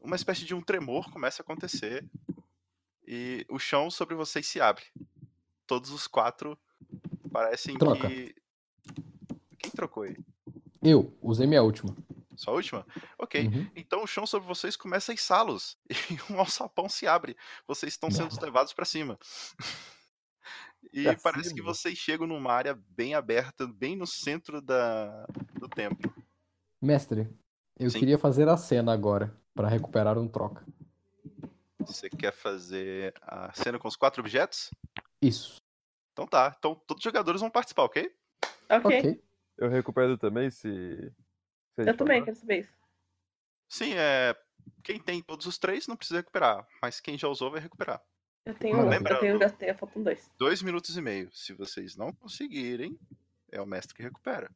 uma 0.00 0.16
espécie 0.16 0.44
de 0.44 0.54
um 0.54 0.60
tremor 0.60 1.10
começa 1.10 1.42
a 1.42 1.44
acontecer. 1.44 2.04
E 3.06 3.44
o 3.48 3.58
chão 3.58 3.90
sobre 3.90 4.14
vocês 4.14 4.46
se 4.46 4.60
abre. 4.60 4.84
Todos 5.66 5.90
os 5.90 6.06
quatro 6.06 6.56
parecem 7.32 7.76
Troca. 7.78 8.08
que. 8.08 8.34
Quem 9.58 9.70
trocou 9.72 10.02
aí? 10.04 10.16
Eu 10.82 11.12
usei 11.22 11.46
minha 11.46 11.62
última. 11.62 11.96
Só 12.36 12.50
a 12.50 12.54
última? 12.54 12.86
Ok. 13.18 13.46
Uhum. 13.46 13.70
Então 13.74 14.02
o 14.02 14.06
chão 14.06 14.26
sobre 14.26 14.46
vocês 14.46 14.76
começa 14.76 15.12
a 15.12 15.14
içá-los. 15.14 15.76
E 16.10 16.32
um 16.32 16.38
alçapão 16.38 16.88
se 16.88 17.06
abre. 17.06 17.36
Vocês 17.66 17.92
estão 17.94 18.10
sendo 18.10 18.38
levados 18.40 18.72
para 18.72 18.84
cima. 18.84 19.18
E 20.92 21.02
Pra 21.02 21.16
parece 21.16 21.50
que 21.50 21.56
cima? 21.60 21.72
vocês 21.74 21.98
chegam 21.98 22.26
numa 22.26 22.52
área 22.52 22.78
bem 22.90 23.14
aberta, 23.14 23.66
bem 23.66 23.96
no 23.96 24.06
centro 24.06 24.60
da, 24.60 25.26
do 25.58 25.68
templo. 25.68 26.14
Mestre, 26.80 27.28
eu 27.78 27.90
Sim. 27.90 27.98
queria 27.98 28.18
fazer 28.18 28.48
a 28.48 28.56
cena 28.56 28.92
agora, 28.92 29.34
pra 29.54 29.68
recuperar 29.68 30.16
um 30.18 30.28
troca. 30.28 30.64
Você 31.80 32.08
quer 32.08 32.32
fazer 32.32 33.12
a 33.22 33.52
cena 33.54 33.78
com 33.78 33.88
os 33.88 33.96
quatro 33.96 34.20
objetos? 34.20 34.70
Isso. 35.20 35.56
Então 36.12 36.26
tá. 36.26 36.54
Então 36.58 36.74
todos 36.86 37.00
os 37.00 37.04
jogadores 37.04 37.40
vão 37.40 37.50
participar, 37.50 37.84
ok? 37.84 38.14
Ok. 38.70 38.98
Ok. 38.98 39.22
Eu 39.58 39.68
recupero 39.68 40.16
também 40.18 40.50
se. 40.50 41.12
Eu 41.76 41.96
também 41.96 42.24
quero 42.24 42.36
saber 42.36 42.60
isso. 42.60 42.72
Sim, 43.68 43.94
é. 43.94 44.34
Quem 44.82 44.98
tem 45.00 45.22
todos 45.22 45.46
os 45.46 45.58
três 45.58 45.86
não 45.86 45.96
precisa 45.96 46.18
recuperar, 46.18 46.66
mas 46.82 47.00
quem 47.00 47.18
já 47.18 47.28
usou 47.28 47.50
vai 47.50 47.60
recuperar. 47.60 48.02
Eu 48.44 48.54
tenho, 48.54 48.76
Maravilha. 48.76 49.12
eu 49.12 49.20
tenho, 49.20 49.38
gastei, 49.38 49.74
faltam 49.74 50.02
dois. 50.02 50.30
Dois 50.38 50.62
minutos 50.62 50.96
e 50.96 51.02
meio. 51.02 51.28
Se 51.32 51.52
vocês 51.52 51.96
não 51.96 52.12
conseguirem, 52.12 52.98
é 53.50 53.60
o 53.60 53.66
mestre 53.66 53.94
que 53.94 54.02
recupera. 54.02 54.50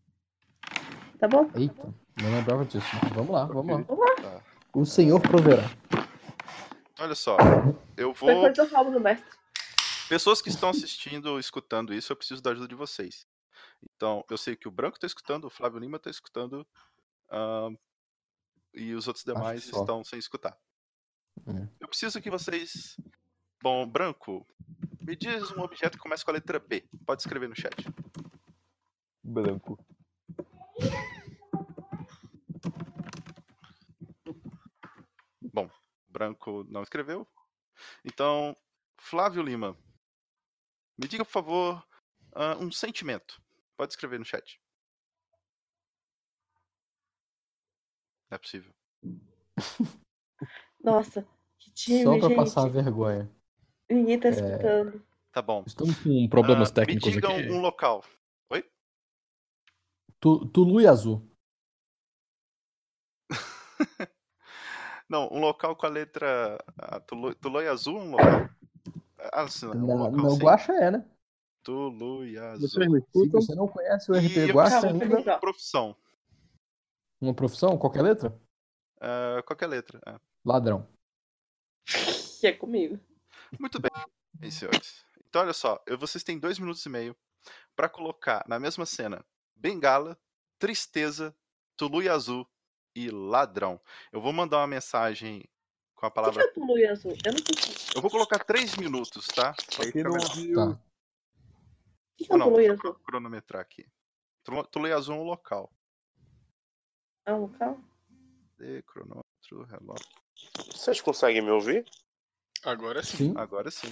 Tá 1.18 1.28
bom? 1.28 1.50
Eita, 1.54 1.82
não 2.22 2.32
lembrava 2.32 2.64
disso. 2.64 2.86
Vamos 3.14 3.30
lá, 3.32 3.44
vamos 3.46 3.72
lá. 3.72 3.82
Vamos 3.82 3.98
lá. 3.98 4.14
Tá. 4.16 4.42
O 4.72 4.86
senhor 4.86 5.20
proverá. 5.20 5.64
Olha 7.00 7.14
só, 7.14 7.36
eu 7.96 8.12
vou. 8.12 8.40
coisa 8.40 8.62
eu 8.62 8.68
roubo 8.68 8.90
do 8.92 9.00
mestre. 9.00 9.28
Pessoas 10.08 10.40
que 10.42 10.48
estão 10.48 10.68
assistindo 10.68 11.26
ou 11.26 11.38
escutando 11.38 11.94
isso, 11.94 12.12
eu 12.12 12.16
preciso 12.16 12.42
da 12.42 12.50
ajuda 12.50 12.68
de 12.68 12.74
vocês. 12.74 13.26
Então, 13.82 14.24
eu 14.30 14.36
sei 14.36 14.56
que 14.56 14.68
o 14.68 14.70
Branco 14.70 14.96
está 14.96 15.06
escutando, 15.06 15.46
o 15.46 15.50
Flávio 15.50 15.78
Lima 15.78 15.96
está 15.96 16.10
escutando, 16.10 16.66
ahn, 17.30 17.76
e 18.74 18.94
os 18.94 19.06
outros 19.06 19.24
demais 19.24 19.64
estão 19.64 20.04
sem 20.04 20.18
escutar. 20.18 20.58
É. 21.46 21.68
Eu 21.80 21.88
preciso 21.88 22.20
que 22.20 22.30
vocês. 22.30 22.96
Bom, 23.62 23.86
Branco, 23.86 24.46
me 25.00 25.16
diz 25.16 25.50
um 25.52 25.60
objeto 25.60 25.96
que 25.96 26.02
começa 26.02 26.24
com 26.24 26.30
a 26.30 26.34
letra 26.34 26.58
B. 26.58 26.88
Pode 27.06 27.22
escrever 27.22 27.48
no 27.48 27.56
chat. 27.56 27.74
Branco. 29.22 29.78
Branco 36.10 36.66
não 36.68 36.82
escreveu. 36.82 37.26
Então, 38.04 38.54
Flávio 38.98 39.42
Lima, 39.42 39.74
me 40.98 41.08
diga, 41.08 41.24
por 41.24 41.30
favor, 41.30 41.88
ah, 42.34 42.56
um 42.58 42.70
sentimento. 42.70 43.40
Pode 43.76 43.92
escrever 43.92 44.18
no 44.18 44.24
chat. 44.24 44.60
Não 48.30 48.36
é 48.36 48.38
possível. 48.38 48.72
Nossa, 50.82 51.26
que 51.58 51.70
time, 51.72 52.04
Só 52.04 52.18
pra 52.18 52.28
gente. 52.28 52.36
passar 52.36 52.64
a 52.64 52.68
vergonha. 52.68 53.30
Ninguém 53.90 54.18
tá 54.20 54.28
É. 54.28 54.30
escutando. 54.30 55.02
Tá 55.32 55.42
bom. 55.42 55.62
Estamos 55.66 55.98
com 56.00 56.28
problemas 56.28 56.70
Ah, 56.70 56.74
técnicos 56.74 57.08
me 57.08 57.14
digam 57.14 57.36
aqui. 57.36 57.50
um 57.50 57.60
local. 57.60 58.04
Tu- 60.22 60.46
Tulu 60.48 60.80
e 60.82 60.86
Azul. 60.86 61.26
Não, 65.08 65.28
um 65.32 65.40
local 65.40 65.74
com 65.74 65.86
a 65.86 65.88
letra. 65.88 66.58
Tulu, 67.06 67.34
Tulu 67.36 67.62
e 67.62 67.68
Azul 67.68 67.96
um 67.98 68.10
local. 68.10 68.50
Ah, 69.32 69.48
sim, 69.48 69.64
é 69.66 69.68
um 69.70 69.96
local 69.96 70.30
sim. 70.32 70.38
Guaxa 70.44 70.72
é, 70.74 70.90
né? 70.90 71.10
Tulu 71.62 72.26
e 72.26 72.36
Azul. 72.38 72.68
Vocês 72.68 72.86
me 72.90 73.00
Se 73.00 73.28
você 73.28 73.54
não 73.54 73.66
conhece 73.66 74.10
o 74.12 74.14
RP 74.14 74.52
Guaxa 74.52 74.88
ainda, 74.88 75.38
profissão. 75.38 75.96
Uma 77.20 77.34
profissão, 77.34 77.76
qualquer 77.78 78.02
letra? 78.02 78.38
Ah, 79.00 79.42
qualquer 79.46 79.66
letra. 79.66 80.00
é. 80.06 80.18
Ladrão. 80.44 80.88
Que 82.40 82.46
é 82.48 82.52
comigo. 82.52 82.98
Muito 83.58 83.78
bem, 83.80 84.50
senhores. 84.50 85.04
Então, 85.28 85.42
olha 85.42 85.52
só, 85.52 85.82
vocês 85.98 86.24
têm 86.24 86.38
dois 86.38 86.58
minutos 86.58 86.84
e 86.84 86.88
meio 86.88 87.16
para 87.76 87.88
colocar 87.88 88.44
na 88.48 88.58
mesma 88.58 88.84
cena 88.86 89.24
Bengala, 89.54 90.18
Tristeza, 90.58 91.36
Tulu 91.76 92.02
e 92.02 92.08
Azul 92.08 92.46
e 92.94 93.10
Ladrão. 93.10 93.80
Eu 94.12 94.20
vou 94.20 94.32
mandar 94.32 94.58
uma 94.58 94.66
mensagem 94.66 95.44
com 95.94 96.06
a 96.06 96.08
O 96.08 96.12
que, 96.12 96.14
que 96.14 96.20
palavra. 96.22 96.42
é 96.42 96.46
o 96.46 96.52
Tulu 96.54 96.78
e 96.78 96.86
Azul? 96.86 97.12
Eu 97.24 97.32
não 97.32 97.38
sei 97.38 97.54
o 97.54 97.88
que 97.90 97.96
Eu 97.98 98.02
vou 98.02 98.10
colocar 98.10 98.44
três 98.44 98.76
minutos, 98.76 99.26
tá? 99.28 99.54
Não 99.94 100.18
Tá. 100.54 100.80
O 100.80 102.16
que, 102.16 102.24
que 102.26 102.32
é 102.32 102.36
não, 102.36 102.48
Tulu 102.48 102.60
e 102.60 102.68
Azul? 102.68 102.94
cronometrar 102.94 103.62
aqui. 103.62 103.86
Tulu 104.44 104.86
e 104.88 104.92
Azul 104.92 105.14
é 105.16 105.18
um 105.18 105.22
local. 105.24 105.72
É 107.30 107.32
um 107.32 107.42
local? 107.42 107.78
De 108.58 108.82
cronômetro, 108.82 109.62
relógio. 109.68 110.04
Vocês 110.72 111.00
conseguem 111.00 111.40
me 111.40 111.50
ouvir? 111.52 111.84
Agora 112.64 113.04
sim. 113.04 113.16
Sim. 113.16 113.34
Agora 113.36 113.70
sim. 113.70 113.88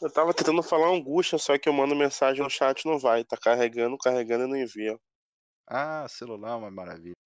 Eu 0.00 0.08
tava 0.12 0.32
tentando 0.32 0.62
falar 0.62 0.86
angústia, 0.86 1.38
só 1.38 1.58
que 1.58 1.68
eu 1.68 1.72
mando 1.72 1.96
mensagem 1.96 2.40
no 2.40 2.48
chat 2.48 2.82
e 2.82 2.88
não 2.88 3.00
vai. 3.00 3.24
Tá 3.24 3.36
carregando, 3.36 3.98
carregando 3.98 4.44
e 4.44 4.46
não 4.46 4.56
envia. 4.56 4.96
Ah, 5.66 6.06
celular 6.08 6.52
é 6.52 6.54
uma 6.54 6.70
maravilha. 6.70 7.16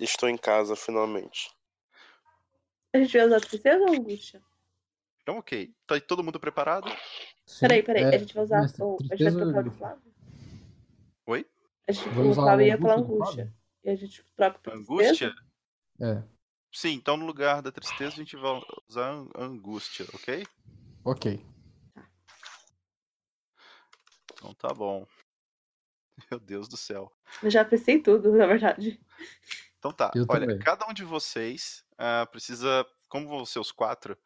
Estou 0.00 0.30
em 0.30 0.38
casa 0.38 0.74
finalmente. 0.74 1.50
A 2.94 2.98
gente 2.98 3.14
vai 3.14 3.26
usar 3.26 3.40
tristeza 3.42 3.84
ou 3.84 3.92
angústia? 3.94 4.42
Então, 5.20 5.36
ok. 5.36 5.70
Tá 5.86 5.96
aí 5.96 6.00
todo 6.00 6.24
mundo 6.24 6.40
preparado? 6.40 6.88
Sim. 7.46 7.60
Peraí, 7.60 7.82
peraí. 7.82 8.04
É, 8.04 8.14
a 8.14 8.18
gente 8.18 8.32
vai 8.32 8.44
usar. 8.44 8.62
mestre, 8.62 8.82
o- 8.82 8.96
a 9.10 9.16
gente 9.16 9.24
vai 9.34 9.42
trocar 9.44 9.60
o 9.60 9.64
do 9.64 9.70
Flávio? 9.70 10.13
A 11.86 11.92
gente, 11.92 12.08
Vamos 12.08 12.38
a 12.38 12.62
ia 12.62 12.78
pela 12.78 12.96
angústia? 12.96 13.54
E 13.82 13.90
a 13.90 13.94
gente 13.96 14.24
troca 14.34 14.58
por 14.58 14.72
Angústia? 14.72 15.30
tristeza? 15.30 15.44
É, 16.00 16.22
Sim, 16.72 16.92
então 16.94 17.16
no 17.16 17.24
lugar 17.26 17.62
da 17.62 17.70
tristeza 17.70 18.14
a 18.14 18.16
gente 18.16 18.36
vai 18.36 18.60
usar 18.88 19.10
an- 19.12 19.28
angústia, 19.36 20.06
ok? 20.12 20.44
ok. 21.04 21.40
Então 24.32 24.54
tá 24.54 24.74
bom. 24.74 25.06
Meu 26.30 26.40
Deus 26.40 26.68
do 26.68 26.76
céu. 26.76 27.12
Eu 27.42 27.50
já 27.50 27.64
pensei 27.64 28.00
tudo, 28.00 28.32
na 28.32 28.46
verdade. 28.46 29.00
Então 29.78 29.92
tá. 29.92 30.10
Eu 30.14 30.26
Olha, 30.28 30.46
também. 30.46 30.58
cada 30.58 30.88
um 30.88 30.92
de 30.94 31.04
vocês 31.04 31.84
ah, 31.98 32.26
precisa, 32.26 32.86
como 33.08 33.28
vão 33.28 33.44
ser 33.46 33.58
os 33.58 33.70
quatro, 33.70 34.18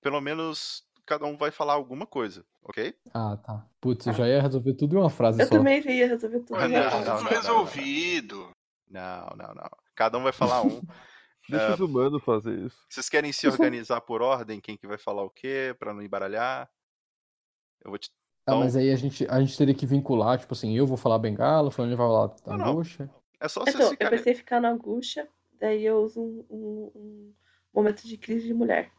pelo 0.00 0.20
menos 0.20 0.84
cada 1.06 1.26
um 1.26 1.36
vai 1.36 1.50
falar 1.50 1.74
alguma 1.74 2.06
coisa, 2.06 2.44
ok? 2.62 2.94
Ah, 3.14 3.36
tá. 3.36 3.66
Putz, 3.80 4.06
eu 4.06 4.12
já 4.12 4.28
ia 4.28 4.42
resolver 4.42 4.74
tudo 4.74 4.94
em 4.96 4.98
uma 4.98 5.10
frase 5.10 5.40
Eu 5.40 5.46
só. 5.46 5.56
também 5.56 5.80
ia 5.88 6.06
resolver 6.08 6.40
tudo. 6.40 6.56
Ah, 6.56 6.68
não, 6.68 6.80
não, 6.82 6.90
Tudo 6.90 7.04
não, 7.06 7.22
não, 7.22 7.30
resolvido. 7.30 8.50
Não, 8.88 9.26
não, 9.36 9.54
não. 9.54 9.70
Cada 9.94 10.18
um 10.18 10.22
vai 10.22 10.32
falar 10.32 10.62
um. 10.62 10.80
Deixa 11.48 11.68
Ah, 11.68 11.74
os 11.74 11.80
humanos 11.80 12.22
fazer 12.22 12.58
isso. 12.58 12.76
Vocês 12.88 13.08
querem 13.08 13.32
se 13.32 13.48
organizar 13.48 14.00
por 14.02 14.22
ordem? 14.22 14.60
Quem 14.60 14.76
que 14.76 14.86
vai 14.86 14.98
falar 14.98 15.22
o 15.24 15.30
quê? 15.30 15.74
Pra 15.78 15.92
não 15.92 16.02
embaralhar? 16.02 16.70
Eu 17.84 17.90
vou 17.90 17.98
te. 17.98 18.08
Ah, 18.46 18.52
Então- 18.52 18.60
mas 18.60 18.76
aí 18.76 18.90
a 18.90 18.96
gente, 18.96 19.26
a 19.28 19.40
gente 19.40 19.56
teria 19.56 19.74
que 19.74 19.86
vincular, 19.86 20.38
tipo 20.38 20.54
assim, 20.54 20.76
eu 20.76 20.86
vou 20.86 20.96
falar 20.96 21.18
bengala, 21.18 21.70
falando 21.70 21.96
vai 21.96 22.06
falar 22.06 22.58
não. 22.58 22.66
angústia. 22.72 23.10
É 23.40 23.48
só 23.48 23.60
vocês 23.60 23.74
Então, 23.74 23.86
eu 23.86 23.90
ficarem. 23.92 24.18
pensei 24.18 24.32
em 24.32 24.36
ficar 24.36 24.60
na 24.60 24.70
angústia, 24.70 25.28
daí 25.58 25.84
eu 25.84 26.02
uso 26.02 26.20
um, 26.20 26.44
um- 26.50 26.92
um 26.94 27.34
momento 27.74 28.06
de 28.06 28.16
crise 28.16 28.46
de 28.46 28.54
mulher. 28.54 28.90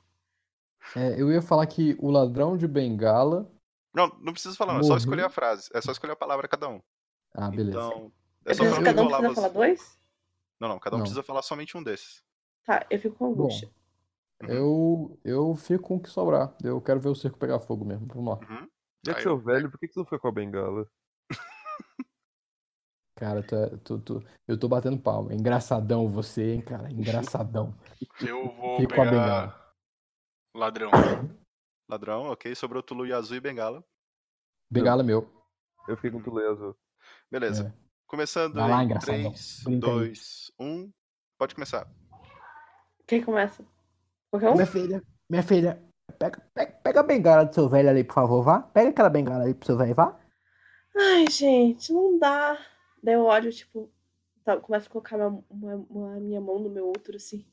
É, 0.95 1.21
eu 1.21 1.31
ia 1.31 1.41
falar 1.41 1.65
que 1.67 1.95
o 1.99 2.09
ladrão 2.09 2.57
de 2.57 2.67
bengala. 2.67 3.51
Não, 3.93 4.07
não 4.19 4.33
precisa 4.33 4.55
falar, 4.55 4.73
não. 4.73 4.79
É 4.79 4.83
só 4.83 4.89
Morreu. 4.89 4.97
escolher 4.99 5.23
a 5.25 5.29
frase. 5.29 5.69
É 5.73 5.81
só 5.81 5.91
escolher 5.91 6.13
a 6.13 6.15
palavra 6.17 6.47
cada 6.47 6.67
um. 6.69 6.81
Ah, 7.33 7.49
beleza. 7.49 7.77
Então. 7.77 8.11
É 8.45 8.51
Eu 8.51 8.55
só 8.55 8.63
preciso, 8.63 8.83
cada 8.83 9.01
um 9.03 9.07
precisa 9.07 9.33
falar 9.35 9.49
dois? 9.49 9.99
Não, 10.59 10.67
não. 10.69 10.79
Cada 10.79 10.95
um 10.95 10.99
Não. 10.99 11.03
precisa 11.03 11.23
falar 11.23 11.41
somente 11.41 11.77
um 11.77 11.83
desses. 11.83 12.23
Tá, 12.65 12.85
eu 12.89 12.99
fico 12.99 13.15
com 13.15 13.27
angústia. 13.31 13.69
Uhum. 14.43 14.49
Eu, 14.49 15.19
eu 15.23 15.55
fico 15.55 15.83
com 15.83 15.95
o 15.97 15.99
que 16.01 16.09
sobrar. 16.09 16.55
Eu 16.63 16.81
quero 16.81 16.99
ver 16.99 17.09
o 17.09 17.15
circo 17.15 17.37
pegar 17.37 17.59
fogo 17.59 17.85
mesmo. 17.85 18.07
Vamos 18.13 18.39
lá. 18.39 18.47
Uhum. 18.49 18.67
Já 19.05 19.13
que 19.13 19.23
você 19.23 19.29
é 19.29 19.35
velho, 19.35 19.69
por 19.71 19.79
que 19.79 19.87
que 19.87 19.93
você 19.93 19.99
não 19.99 20.05
foi 20.05 20.19
com 20.19 20.27
a 20.27 20.31
bengala? 20.31 20.87
Cara, 23.15 23.43
tu, 23.43 23.55
é- 23.55 23.77
tu, 23.83 23.99
tu- 23.99 24.23
eu 24.47 24.57
tô 24.57 24.67
batendo 24.67 24.97
palma. 24.97 25.33
Engraçadão 25.33 26.07
você, 26.09 26.53
hein, 26.53 26.61
cara? 26.61 26.91
Engraçadão. 26.91 27.75
Eu 28.19 28.51
vou 28.55 28.77
Fico 28.77 28.95
com 28.95 29.01
a 29.01 29.05
pegar 29.05 29.11
bengala. 29.11 29.60
Ladrão. 30.53 30.91
Ladrão, 31.90 32.23
ok. 32.32 32.53
Sobrou 32.56 32.82
Tulu 32.84 33.06
e 33.06 33.14
Azul 33.14 33.38
e 33.38 33.40
Bengala. 33.40 33.84
Bengala 34.69 35.02
é 35.02 35.06
meu. 35.06 35.30
Eu 35.88 35.95
fiquei 35.95 36.11
com 36.11 36.22
Tulei 36.22 36.48
Azul. 36.48 36.76
Beleza. 37.30 37.73
É. 37.76 37.82
Começando 38.07 38.53
Vai 38.56 38.69
lá, 38.69 38.82
em 38.82 38.86
engraçadão. 38.86 39.22
3, 39.32 39.61
Brinca 39.64 39.88
aí. 39.88 39.94
2, 39.94 40.52
1. 40.60 40.91
Pode 41.38 41.56
começar. 41.56 41.88
Quem 43.07 43.23
começa? 43.23 43.65
Qualquer 44.30 44.49
um? 44.49 44.53
Minha 44.53 44.65
filha, 44.68 45.03
minha 45.30 45.44
filha, 45.44 45.84
pega, 46.19 46.41
pega, 46.53 46.72
pega 46.84 46.99
a 46.99 47.03
bengala 47.03 47.45
do 47.45 47.53
seu 47.53 47.68
velho 47.68 47.90
ali, 47.90 48.03
por 48.03 48.14
favor, 48.14 48.44
vá. 48.44 48.61
Pega 48.61 48.90
aquela 48.90 49.10
bengala 49.10 49.44
ali 49.44 49.53
pro 49.53 49.65
seu 49.65 49.78
velho, 49.78 49.95
vá. 49.95 50.18
Ai, 50.95 51.26
gente, 51.30 51.91
não 51.91 52.18
dá. 52.19 52.57
Daí 53.03 53.15
eu 53.15 53.23
olho, 53.23 53.52
tipo, 53.52 53.91
tá, 54.44 54.57
começo 54.57 54.88
a 54.88 54.91
colocar 54.91 55.18
uma, 55.18 55.44
uma- 55.90 56.19
minha 56.19 56.40
mão 56.40 56.60
no 56.60 56.69
meu 56.69 56.90
útero, 56.90 57.18
assim. 57.18 57.45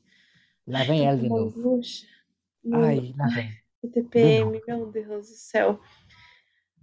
Lá 0.67 0.83
vem 0.83 1.07
ela 1.07 1.17
de 1.17 1.27
novo. 1.27 1.59
angústia. 1.59 2.07
Não 2.63 2.83
Ai, 2.83 3.13
lá 3.17 3.27
vem. 3.27 3.49
TPM, 3.93 4.61
meu 4.67 4.91
Deus 4.91 5.29
do 5.29 5.35
céu. 5.35 5.79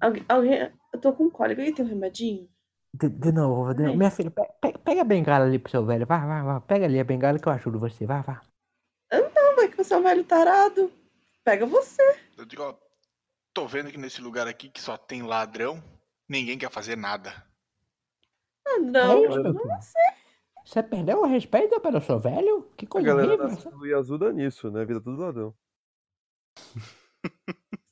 Alguém, 0.01 0.25
alguém, 0.29 0.73
eu 0.93 1.01
tô 1.01 1.13
com 1.13 1.31
cólica. 1.31 1.61
Alguém 1.61 1.75
tem 1.75 1.85
um 1.85 1.89
remedinho? 1.89 2.49
De, 2.95 3.09
de 3.11 3.31
novo, 3.33 3.75
de 3.75 3.83
novo. 3.83 3.97
Minha 3.99 4.11
filha, 4.11 4.31
pe- 4.31 4.53
pe- 4.61 4.79
pega 4.79 5.03
a 5.03 5.05
bengala 5.05 5.45
ali 5.45 5.59
pro 5.59 5.71
seu 5.71 5.85
velho, 5.85 6.07
vá, 6.07 6.19
vá, 6.27 6.43
vá. 6.43 6.61
Pega 6.61 6.87
ali 6.87 6.99
a 6.99 7.05
bengala 7.05 7.39
que 7.39 7.47
eu 7.49 7.53
ajudo 7.53 7.79
você, 7.79 8.07
vá, 8.07 8.23
vá. 8.23 8.41
Não, 9.13 9.57
vai 9.57 9.69
que 9.69 9.77
você 9.77 9.95
é 9.95 9.97
um 9.97 10.03
velho 10.03 10.25
tarado. 10.25 10.91
Pega 11.45 11.67
você. 11.67 12.03
Eu 12.37 12.45
digo, 12.45 12.63
ó, 12.63 12.75
tô 13.55 13.67
vendo 13.67 13.91
que 13.91 13.99
nesse 13.99 14.21
lugar 14.21 14.49
aqui 14.49 14.69
que 14.69 14.81
só 14.81 14.97
tem 14.97 15.23
ladrão, 15.23 15.83
ninguém 16.29 16.59
quer 16.59 16.71
fazer 16.71 16.97
nada. 16.97 17.31
Ah, 18.67 18.77
É 18.79 18.81
não. 18.81 19.23
meu 19.23 19.33
filho. 19.33 19.61
Você 20.65 20.83
perdeu 20.83 21.21
o 21.21 21.27
respeito 21.27 21.81
pelo 21.81 22.01
seu 22.01 22.19
velho? 22.21 22.69
Que 22.77 22.87
A 22.87 22.89
coisa 22.89 23.09
galera 23.09 23.35
horrível. 23.35 23.99
Azul 23.99 24.19
dá 24.19 24.33
nisso, 24.33 24.71
né? 24.71 24.85
Vida 24.85 25.01
tudo 25.01 25.21
ladrão. 25.23 25.55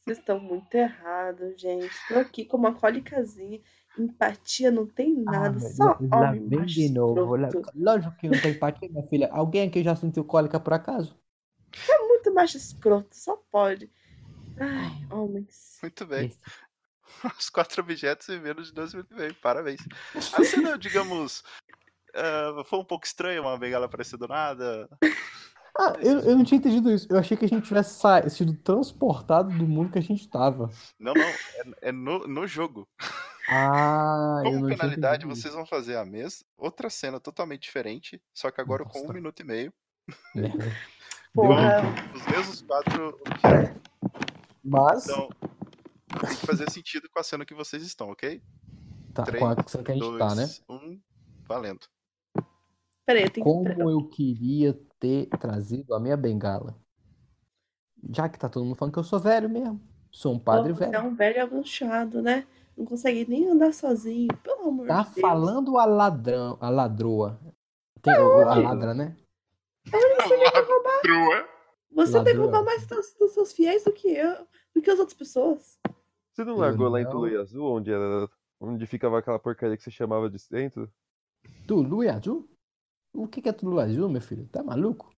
Vocês 0.04 0.18
estão 0.18 0.38
muito 0.38 0.74
errados, 0.74 1.58
gente. 1.60 1.90
Tô 2.08 2.18
aqui 2.18 2.44
com 2.44 2.56
uma 2.56 2.74
cólicazinha. 2.74 3.60
Empatia 3.98 4.70
não 4.70 4.86
tem 4.86 5.24
Ah, 5.28 5.32
nada. 5.32 5.58
mas 5.60 5.76
só 5.76 5.84
lá, 6.00 6.20
lá 6.20 6.32
vem 6.32 6.64
de 6.66 6.90
novo. 6.90 7.36
lá- 7.36 7.48
lógico 7.74 8.16
que 8.16 8.28
não 8.28 8.38
tem 8.40 8.52
empatia, 8.52 8.88
minha 8.90 9.06
filha. 9.08 9.28
Alguém 9.32 9.68
aqui 9.68 9.82
já 9.82 9.94
sentiu 9.96 10.24
cólica 10.24 10.58
por 10.60 10.72
acaso? 10.74 11.16
É 11.88 11.98
muito 12.06 12.34
macho 12.34 12.56
escroto. 12.56 13.16
Só 13.16 13.36
pode. 13.50 13.90
Ai, 14.60 15.06
homens. 15.10 15.78
Muito 15.82 16.04
bem. 16.06 16.26
Esse. 16.26 16.38
Os 17.38 17.48
quatro 17.48 17.80
objetos 17.82 18.28
em 18.28 18.40
menos 18.40 18.68
de 18.68 18.74
dois 18.74 18.92
minutos 18.92 19.16
meio. 19.16 19.34
Parabéns. 19.36 19.80
A 20.14 20.44
cena, 20.44 20.76
digamos, 20.76 21.42
ah, 22.14 22.62
foi 22.66 22.78
um 22.80 22.84
pouco 22.84 23.06
estranha, 23.06 23.40
uma 23.40 23.56
bengala 23.56 23.86
aparecer 23.86 24.16
do 24.18 24.28
nada. 24.28 24.88
Ah, 25.76 25.94
eu, 26.00 26.20
eu 26.20 26.36
não 26.36 26.44
tinha 26.44 26.58
entendido 26.58 26.90
isso. 26.92 27.06
Eu 27.10 27.18
achei 27.18 27.36
que 27.36 27.44
a 27.44 27.48
gente 27.48 27.66
tivesse 27.66 27.98
sa- 27.98 28.28
sido 28.30 28.54
transportado 28.58 29.48
do 29.56 29.66
mundo 29.66 29.90
que 29.90 29.98
a 29.98 30.02
gente 30.02 30.28
tava. 30.28 30.70
Não, 30.98 31.12
não. 31.14 31.22
É, 31.22 31.88
é 31.88 31.92
no, 31.92 32.20
no 32.28 32.46
jogo. 32.46 32.86
Ah, 33.48 34.40
Como 34.44 34.66
penalidade, 34.68 35.26
vocês 35.26 35.52
vão 35.52 35.66
fazer 35.66 35.96
a 35.96 36.04
mesma, 36.04 36.46
outra 36.56 36.88
cena 36.88 37.18
totalmente 37.20 37.62
diferente, 37.62 38.22
só 38.32 38.50
que 38.50 38.60
agora 38.60 38.84
com 38.84 38.98
um 38.98 39.02
Nossa. 39.02 39.12
minuto 39.14 39.40
e 39.40 39.44
meio. 39.44 39.72
Merda. 40.34 40.64
Porra. 41.34 41.82
Os 42.14 42.26
mesmos 42.26 42.62
quatro 42.62 43.20
objetos. 43.26 43.82
Mas, 44.64 45.04
Então, 45.04 45.28
tem 46.20 46.30
que 46.30 46.46
fazer 46.46 46.70
sentido 46.70 47.08
com 47.12 47.18
a 47.20 47.24
cena 47.24 47.44
que 47.44 47.52
vocês 47.52 47.82
estão, 47.82 48.08
ok? 48.10 48.40
tá, 49.12 49.24
três, 49.24 49.42
com 49.42 49.48
a 49.50 49.64
cena 49.68 49.84
que 49.84 49.90
a 49.90 49.94
gente 49.94 50.02
Dois, 50.04 50.18
tá, 50.18 50.34
né? 50.36 50.48
um, 50.70 51.00
valendo. 51.46 51.86
Peraí, 53.06 53.24
eu 53.24 53.30
tenho 53.30 53.44
que. 53.44 53.52
Como 53.74 53.90
eu 53.90 54.08
queria 54.08 54.78
ter 54.98 55.26
trazido 55.38 55.94
a 55.94 56.00
minha 56.00 56.16
bengala. 56.16 56.76
Já 58.10 58.28
que 58.28 58.38
tá 58.38 58.48
todo 58.48 58.64
mundo 58.64 58.76
falando 58.76 58.92
que 58.92 58.98
eu 58.98 59.04
sou 59.04 59.18
velho 59.18 59.48
mesmo. 59.48 59.80
Sou 60.10 60.34
um 60.34 60.38
padre 60.38 60.72
Pô, 60.72 60.78
Você 60.78 60.84
é 60.84 60.90
velho. 60.90 61.04
um 61.06 61.14
velho 61.14 61.42
avançado, 61.42 62.22
né? 62.22 62.46
Não 62.76 62.84
consegue 62.84 63.24
nem 63.28 63.48
andar 63.48 63.72
sozinho. 63.72 64.28
Pelo 64.42 64.68
amor 64.68 64.86
Tá 64.86 65.02
de 65.02 65.08
Deus. 65.10 65.20
falando 65.20 65.78
a 65.78 65.84
ladrão, 65.84 66.56
a 66.60 66.68
ladroa. 66.70 67.40
Tem, 68.02 68.14
o- 68.18 68.48
a 68.48 68.54
ladra, 68.54 68.94
né? 68.94 69.16
Ladrua. 69.92 71.48
Você 71.92 72.22
tem 72.24 72.34
que 72.34 72.40
roubar 72.40 72.64
mais 72.64 72.86
dos, 72.86 73.14
dos 73.18 73.32
seus 73.32 73.52
fiéis 73.52 73.84
do 73.84 73.92
que 73.92 74.08
eu, 74.08 74.46
do 74.74 74.82
que 74.82 74.90
as 74.90 74.98
outras 74.98 75.16
pessoas. 75.16 75.78
Você 76.32 76.44
não 76.44 76.54
Eu 76.54 76.58
largou 76.58 76.88
lá 76.88 77.00
em. 77.00 77.08
Tulei 77.08 77.36
Azul, 77.36 77.76
onde 77.76 77.92
era. 77.92 78.28
Onde 78.60 78.86
ficava 78.86 79.18
aquela 79.18 79.38
porcaria 79.38 79.76
que 79.76 79.82
você 79.82 79.90
chamava 79.90 80.28
de 80.30 80.38
centro? 80.38 80.90
Tulu 81.66 82.08
azul? 82.08 82.48
O 83.14 83.28
que 83.28 83.40
que 83.40 83.48
é 83.48 83.52
Tulu 83.52 83.78
azul, 83.78 84.08
meu 84.08 84.20
filho? 84.20 84.46
Tá 84.48 84.62
maluco? 84.62 85.14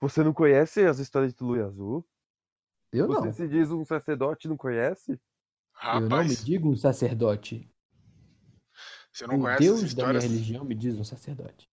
Você 0.00 0.22
não 0.22 0.32
conhece 0.32 0.84
as 0.84 0.98
histórias 0.98 1.32
de 1.32 1.38
Tulei 1.38 1.62
Azul? 1.62 2.06
Eu 2.92 3.06
Você 3.06 3.26
não. 3.26 3.32
se 3.32 3.48
diz 3.48 3.70
um 3.70 3.84
sacerdote 3.84 4.48
não 4.48 4.56
conhece? 4.56 5.12
Eu 5.12 5.18
não 5.92 6.00
me 6.02 6.08
Rapaz, 6.08 6.44
digo 6.44 6.68
um 6.70 6.76
sacerdote. 6.76 7.70
você 9.12 9.26
não 9.26 9.36
O 9.38 9.40
conhece 9.40 9.62
Deus 9.62 9.76
da 9.94 10.06
minha 10.08 10.18
histórias? 10.18 10.24
religião 10.24 10.64
me 10.64 10.74
diz 10.74 10.94
um 10.98 11.04
sacerdote. 11.04 11.70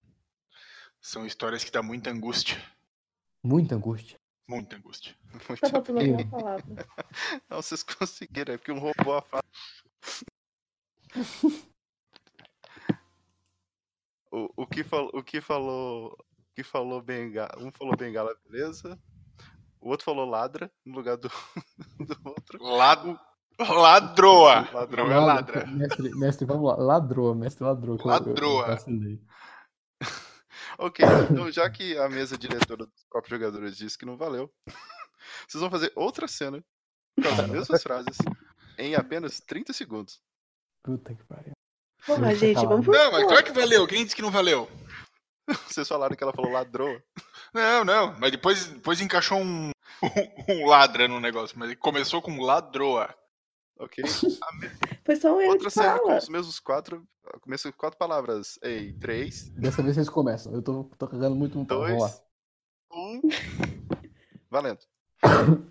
São 1.01 1.25
histórias 1.25 1.63
que 1.63 1.71
dá 1.71 1.81
muita 1.83 2.09
angústia. 2.09 2.57
Muita 3.43 3.75
angústia. 3.75 4.19
Muita 4.47 4.77
angústia. 4.77 5.15
Tá 5.61 5.77
alguma 5.77 6.29
palavra. 6.29 6.63
Não, 7.49 7.61
vocês 7.61 7.83
conseguiram, 7.83 8.53
é 8.53 8.57
porque 8.57 8.71
um 8.71 8.79
roubou 8.79 9.15
a 9.17 9.21
fala. 9.21 9.43
o, 14.45 14.63
o, 14.63 14.67
que 14.67 14.83
falou, 14.83 15.11
o 15.13 15.23
que 15.23 15.41
falou. 15.41 16.17
Que 16.55 16.63
falou 16.63 17.01
bengala. 17.01 17.51
Um 17.59 17.71
falou 17.71 17.95
bengala, 17.95 18.35
beleza. 18.45 18.99
O 19.79 19.89
outro 19.89 20.05
falou 20.05 20.25
ladra 20.27 20.71
no 20.85 20.95
lugar 20.95 21.15
do, 21.17 21.29
do 21.99 22.17
outro. 22.25 22.63
Lad... 22.63 23.19
Ladroa. 23.59 24.69
Ladrão. 24.71 25.11
É 25.11 25.17
ladra. 25.19 25.65
Mestre, 25.67 26.09
mestre, 26.15 26.45
vamos 26.45 26.67
lá. 26.67 26.75
Ladroa, 26.77 27.33
mestre 27.35 27.63
ladroa. 27.63 27.97
que 27.97 28.03
eu- 28.07 28.11
eu- 28.11 28.17
eu 28.17 28.57
Ladroa. 28.65 28.77
Ok, 30.79 31.03
então 31.31 31.51
já 31.51 31.67
que 31.69 31.97
a 31.97 32.07
mesa 32.07 32.37
diretora 32.37 32.85
dos 32.85 33.03
próprios 33.09 33.39
jogadores 33.39 33.75
disse 33.75 33.97
que 33.97 34.05
não 34.05 34.15
valeu, 34.15 34.51
vocês 35.49 35.59
vão 35.59 35.71
fazer 35.71 35.91
outra 35.95 36.27
cena 36.27 36.63
com 37.19 37.27
as 37.27 37.49
mesmas 37.49 37.81
frases 37.81 38.17
em 38.77 38.93
apenas 38.93 39.39
30 39.39 39.73
segundos. 39.73 40.21
Puta 40.83 41.15
que 41.15 41.23
pariu. 41.23 41.53
Porra, 42.07 42.33
gente, 42.33 42.65
vamos 42.65 42.85
por 42.85 42.95
Não, 42.95 43.11
mas 43.11 43.23
claro 43.25 43.43
que 43.43 43.51
valeu. 43.51 43.85
Quem 43.85 44.03
disse 44.03 44.15
que 44.15 44.21
não 44.21 44.31
valeu? 44.31 44.69
Vocês 45.67 45.87
falaram 45.87 46.15
que 46.15 46.23
ela 46.23 46.33
falou 46.33 46.51
ladroa. 46.51 47.03
Não, 47.53 47.83
não. 47.83 48.15
Mas 48.17 48.31
depois, 48.31 48.67
depois 48.67 49.01
encaixou 49.01 49.39
um, 49.39 49.71
um 50.47 50.65
ladra 50.65 51.07
no 51.07 51.19
negócio. 51.19 51.59
Mas 51.59 51.75
começou 51.75 52.21
com 52.21 52.41
ladroa. 52.41 53.13
Ok? 53.77 54.03
Foi 55.05 55.15
só 55.17 55.35
um 55.35 55.41
erro 55.41 55.51
Outra 55.51 55.69
cena 55.69 55.99
com 55.99 56.15
os 56.15 56.29
mesmos 56.29 56.59
quatro. 56.59 57.05
Começa 57.41 57.69
com 57.71 57.77
quatro 57.77 57.99
palavras. 57.99 58.57
Ei, 58.61 58.93
três, 58.93 59.49
Dessa 59.49 59.83
vez 59.83 59.95
vocês 59.95 60.09
começam. 60.09 60.53
Eu 60.53 60.61
tô, 60.61 60.85
tô 60.97 61.07
cagando 61.07 61.35
muito 61.35 61.57
no 61.57 61.65
pau. 61.65 61.81
Vamos 61.81 62.01
lá. 62.01 62.07
dois, 62.07 62.21
um. 62.93 63.21
Valendo. 64.49 64.79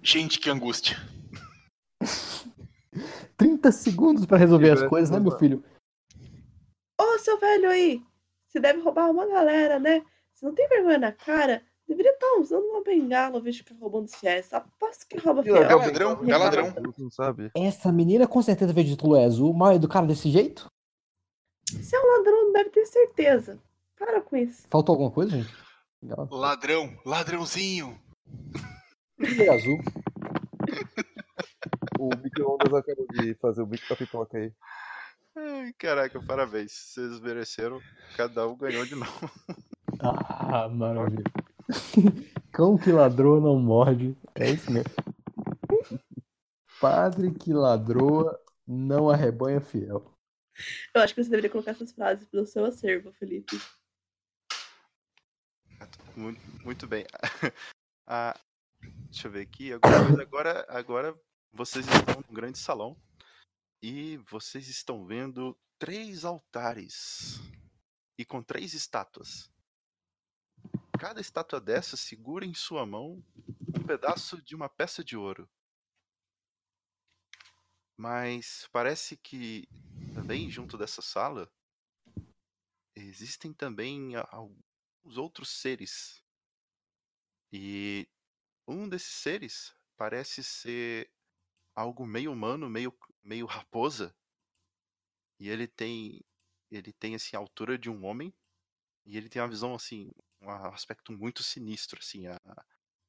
Gente, 0.03 0.39
que 0.39 0.51
angústia. 0.51 0.99
30 3.37 3.73
segundos 3.73 4.27
pra 4.27 4.37
resolver 4.37 4.71
as 4.71 4.83
coisas, 4.83 5.11
né, 5.11 5.19
meu 5.19 5.37
filho? 5.39 5.65
Seu 7.27 7.40
velho 7.40 7.69
aí! 7.69 8.01
Você 8.47 8.61
deve 8.61 8.81
roubar 8.81 9.11
uma 9.11 9.27
galera, 9.27 9.81
né? 9.81 10.05
Você 10.32 10.47
não 10.47 10.55
tem 10.55 10.69
vergonha 10.69 10.97
na 10.97 11.11
cara? 11.11 11.61
Deveria 11.89 12.12
estar 12.12 12.39
usando 12.39 12.62
uma 12.66 12.85
bengala 12.85 13.39
invés 13.39 13.57
de 13.57 13.65
ficar 13.65 13.74
roubando 13.81 14.09
fiéis. 14.09 14.53
Aposto 14.53 15.09
que 15.09 15.19
rouba 15.19 15.43
Que 15.43 15.51
legal, 15.51 15.81
ladrão, 15.81 16.15
bem, 16.15 16.31
é 16.32 16.36
ladrão. 16.36 16.73
Não 16.97 17.11
sabe? 17.11 17.51
Essa 17.53 17.90
menina 17.90 18.28
com 18.28 18.40
certeza 18.40 18.73
veio 18.73 18.86
de 18.86 18.97
Tulu 18.97 19.16
Azul, 19.16 19.53
mal 19.53 19.73
educada 19.73 20.07
desse 20.07 20.31
jeito? 20.31 20.70
Se 21.69 21.97
é 21.97 22.01
um 22.01 22.16
ladrão, 22.16 22.53
deve 22.53 22.70
ter 22.70 22.86
certeza. 22.86 23.59
Para 23.98 24.20
com 24.20 24.36
isso. 24.36 24.65
Faltou 24.70 24.93
alguma 24.93 25.11
coisa, 25.11 25.32
gente? 25.36 25.53
Ela- 26.09 26.28
Ladrão, 26.31 26.97
ladrãozinho. 27.05 28.01
Tulu 29.19 29.51
Azul. 29.51 29.78
O 31.98 32.11
micro-ondas 32.23 32.73
acabou 32.73 33.07
de 33.09 33.35
fazer 33.35 33.62
o 33.62 33.66
bico 33.66 33.89
da 33.89 33.97
pipoca 33.97 34.39
aí. 34.39 34.53
Ai, 35.39 35.71
caraca, 35.75 36.19
parabéns. 36.23 36.73
Vocês 36.73 37.21
mereceram. 37.21 37.79
Cada 38.17 38.49
um 38.49 38.57
ganhou 38.57 38.87
de 38.87 38.95
novo. 38.95 39.31
Ah, 40.01 40.67
maravilha. 40.69 41.25
Cão 42.51 42.79
que 42.79 42.91
ladrou 42.91 43.39
não 43.39 43.59
morde. 43.59 44.17
É 44.35 44.51
isso 44.51 44.71
mesmo. 44.71 44.91
Padre 46.81 47.35
que 47.35 47.53
ladroa 47.53 48.39
não 48.67 49.11
arrebanha 49.11 49.61
fiel. 49.61 50.11
Eu 50.95 51.03
acho 51.03 51.15
que 51.15 51.23
você 51.23 51.29
deveria 51.29 51.51
colocar 51.51 51.73
essas 51.73 51.93
frases 51.93 52.27
no 52.33 52.47
seu 52.47 52.65
acervo, 52.65 53.13
Felipe. 53.13 53.61
Muito, 56.17 56.41
muito 56.65 56.87
bem. 56.87 57.05
Ah, 58.09 58.39
deixa 59.11 59.27
eu 59.27 59.33
ver 59.33 59.41
aqui. 59.41 59.73
Agora, 59.73 60.23
agora, 60.23 60.67
agora 60.69 61.21
vocês 61.53 61.85
estão 61.89 62.23
num 62.25 62.33
grande 62.33 62.57
salão 62.57 62.97
e 63.89 64.17
vocês 64.17 64.67
estão 64.67 65.07
vendo 65.07 65.57
três 65.79 66.25
altares 66.25 67.39
e 68.19 68.25
com 68.25 68.43
três 68.43 68.75
estátuas. 68.75 69.49
Cada 70.99 71.21
estátua 71.21 71.61
dessa 71.61 71.97
segura 71.97 72.45
em 72.45 72.53
sua 72.53 72.85
mão 72.85 73.25
um 73.69 73.87
pedaço 73.87 74.43
de 74.43 74.57
uma 74.57 74.69
peça 74.69 75.05
de 75.05 75.17
ouro. 75.17 75.49
Mas 77.97 78.69
parece 78.73 79.17
que 79.17 79.69
também 80.13 80.51
junto 80.51 80.77
dessa 80.77 81.01
sala 81.01 81.49
existem 82.93 83.53
também 83.53 84.17
alguns 84.17 85.17
outros 85.17 85.49
seres. 85.49 86.25
E 87.53 88.09
um 88.67 88.89
desses 88.89 89.15
seres 89.15 89.77
parece 89.97 90.43
ser 90.43 91.09
algo 91.73 92.05
meio 92.05 92.33
humano, 92.33 92.69
meio, 92.69 92.93
meio 93.27 93.44
raposa. 93.44 94.15
E 95.39 95.48
ele 95.48 95.66
tem 95.66 96.24
ele 96.70 96.93
tem 96.93 97.15
assim 97.15 97.36
a 97.36 97.39
altura 97.39 97.78
de 97.78 97.90
um 97.90 98.05
homem 98.05 98.35
e 99.05 99.16
ele 99.16 99.28
tem 99.28 99.40
uma 99.40 99.48
visão 99.48 99.74
assim, 99.74 100.11
um 100.40 100.51
aspecto 100.51 101.12
muito 101.12 101.43
sinistro 101.43 102.01
assim, 102.01 102.27
a, 102.27 102.36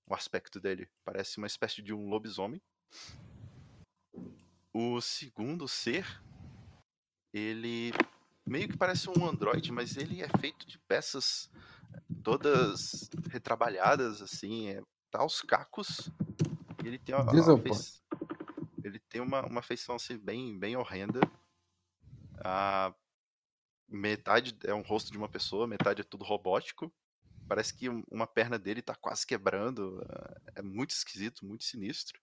o 0.08 0.14
aspecto 0.14 0.60
dele 0.60 0.88
parece 1.04 1.38
uma 1.38 1.48
espécie 1.48 1.82
de 1.82 1.94
um 1.94 2.08
lobisomem. 2.08 2.62
O 4.74 5.02
segundo 5.02 5.68
ser, 5.68 6.06
ele 7.34 7.92
meio 8.46 8.70
que 8.70 8.78
parece 8.78 9.10
um 9.10 9.28
androide, 9.28 9.72
mas 9.72 9.98
ele 9.98 10.22
é 10.22 10.30
feito 10.40 10.68
de 10.68 10.78
peças 10.80 11.50
todas 12.24 13.10
retrabalhadas 13.32 14.22
assim, 14.22 14.70
é, 14.70 14.82
tá 15.10 15.20
aos 15.20 15.42
cacos. 15.42 16.12
E 16.84 16.88
ele 16.88 17.00
tem 17.00 17.16
uma, 17.16 17.24
uma 17.24 17.76
ele 18.88 19.00
tem 19.00 19.22
uma, 19.22 19.46
uma 19.46 19.62
feição 19.62 19.96
assim 19.96 20.18
bem 20.18 20.58
bem 20.58 20.76
horrenda. 20.76 21.20
A 22.44 22.94
metade 23.88 24.58
é 24.64 24.74
um 24.74 24.82
rosto 24.82 25.12
de 25.12 25.18
uma 25.18 25.30
pessoa, 25.30 25.68
metade 25.68 26.02
é 26.02 26.04
tudo 26.04 26.24
robótico. 26.26 26.94
Parece 27.48 27.74
que 27.74 27.90
um- 27.90 28.04
uma 28.12 28.28
perna 28.28 28.60
dele 28.60 28.82
tá 28.82 28.96
quase 28.96 29.26
quebrando. 29.26 30.04
ah, 30.10 30.42
É 30.56 30.62
muito 30.62 30.92
esquisito, 30.92 31.46
muito 31.46 31.64
sinistro. 31.64 32.20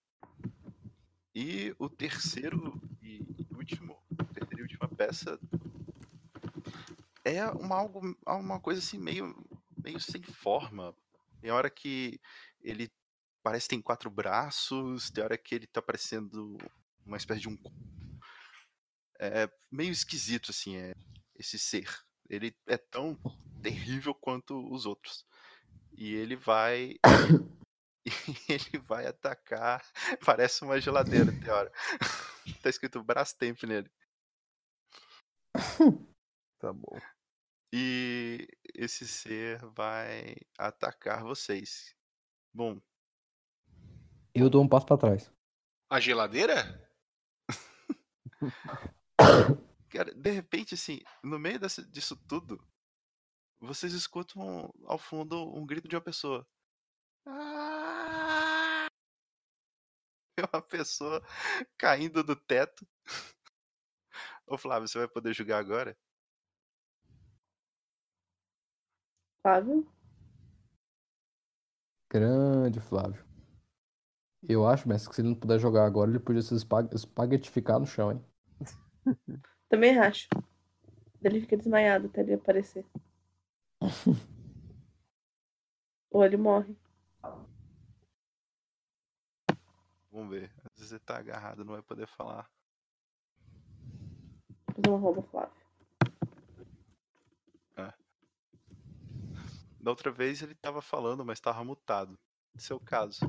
E 1.33 1.75
o 1.79 1.89
terceiro 1.89 2.79
e 3.01 3.19
último, 3.51 3.97
terceira 4.33 4.59
e 4.59 4.63
última 4.63 4.87
peça 4.87 5.39
é 7.23 7.45
uma 7.49 7.75
algo 7.75 8.15
uma 8.25 8.59
coisa 8.59 8.79
assim 8.79 8.97
meio 8.97 9.35
meio 9.83 9.99
sem 9.99 10.21
forma. 10.23 10.95
Tem 11.41 11.51
hora 11.51 11.69
que 11.69 12.19
ele 12.61 12.89
parece 13.45 13.67
que 13.67 13.75
tem 13.75 13.81
quatro 13.81 14.09
braços, 14.09 15.11
tem 15.11 15.23
hora 15.23 15.37
que 15.37 15.53
ele 15.53 15.67
tá 15.67 15.79
parecendo 15.79 16.57
uma 17.05 17.15
espécie 17.15 17.41
de 17.41 17.47
um 17.47 17.55
é 19.19 19.47
meio 19.71 19.91
esquisito 19.91 20.49
assim, 20.49 20.75
é 20.77 20.95
esse 21.35 21.59
ser. 21.59 21.87
Ele 22.27 22.57
é 22.65 22.75
tão 22.75 23.15
terrível 23.61 24.15
quanto 24.15 24.57
os 24.73 24.87
outros. 24.87 25.23
E 25.93 26.15
ele 26.15 26.35
vai 26.35 26.95
ele 28.49 28.79
vai 28.79 29.05
atacar, 29.05 29.85
parece 30.25 30.63
uma 30.63 30.81
geladeira, 30.81 31.31
tem 31.31 31.51
hora. 31.51 31.71
tá 32.63 32.69
escrito 32.69 33.03
Brastemp 33.03 33.61
nele. 33.63 33.91
Tá 36.57 36.73
bom. 36.73 36.97
E 37.71 38.47
esse 38.73 39.05
ser 39.07 39.59
vai 39.75 40.35
atacar 40.57 41.21
vocês. 41.21 41.93
Bom, 42.51 42.81
Eu 44.35 44.49
dou 44.49 44.61
um 44.61 44.67
passo 44.67 44.85
pra 44.85 44.97
trás. 44.97 45.31
A 45.89 45.99
geladeira? 45.99 46.91
cara, 49.89 50.13
de 50.13 50.31
repente, 50.31 50.75
assim, 50.75 50.99
no 51.23 51.39
meio 51.39 51.57
dessa- 51.57 51.85
disso 51.85 52.17
tudo, 52.27 52.61
vocês 53.61 53.93
escutam 53.93 54.69
ao 54.85 54.97
fundo 54.97 55.41
um 55.55 55.65
grito 55.65 55.87
de 55.87 55.95
uma 55.95 56.01
pessoa. 56.01 56.45
Ah! 57.25 58.87
É 60.37 60.43
uma 60.53 60.61
pessoa 60.61 61.25
caindo 61.77 62.21
do 62.21 62.35
teto. 62.35 62.85
Ô 64.45 64.57
Flávio, 64.57 64.85
você 64.85 64.97
vai 64.97 65.07
poder 65.07 65.33
jogar 65.33 65.59
agora? 65.59 65.97
Flávio? 69.41 69.89
Grande 72.11 72.81
Flávio. 72.81 73.25
Eu 74.47 74.67
acho, 74.67 74.87
mestre, 74.87 75.09
que 75.09 75.15
se 75.15 75.21
ele 75.21 75.29
não 75.29 75.35
puder 75.35 75.59
jogar 75.59 75.85
agora, 75.85 76.09
ele 76.09 76.19
podia 76.19 76.41
se 76.41 76.55
espag- 76.55 76.93
espaguetificar 76.93 77.79
no 77.79 77.85
chão, 77.85 78.11
hein? 78.11 78.23
Também 79.69 79.97
acho. 79.97 80.27
Ele 81.23 81.41
fica 81.41 81.57
desmaiado 81.57 82.07
até 82.07 82.21
ele 82.21 82.35
aparecer. 82.35 82.85
Ou 86.11 86.23
ele 86.23 86.37
morre. 86.37 86.75
Vamos 90.11 90.29
ver. 90.29 90.51
Às 90.63 90.77
vezes 90.77 90.91
ele 90.93 90.99
tá 91.01 91.17
agarrado, 91.17 91.65
não 91.65 91.73
vai 91.73 91.81
poder 91.81 92.07
falar. 92.07 92.49
Fazer 94.73 94.89
uma 94.89 94.97
rouba, 94.97 95.21
Flávio. 95.23 95.65
Da 99.85 99.91
outra 99.91 100.09
vez 100.11 100.41
ele 100.41 100.55
tava 100.55 100.81
falando, 100.81 101.23
mas 101.23 101.39
tava 101.39 101.63
mutado. 101.63 102.17
Seu 102.57 102.79
caso. 102.79 103.19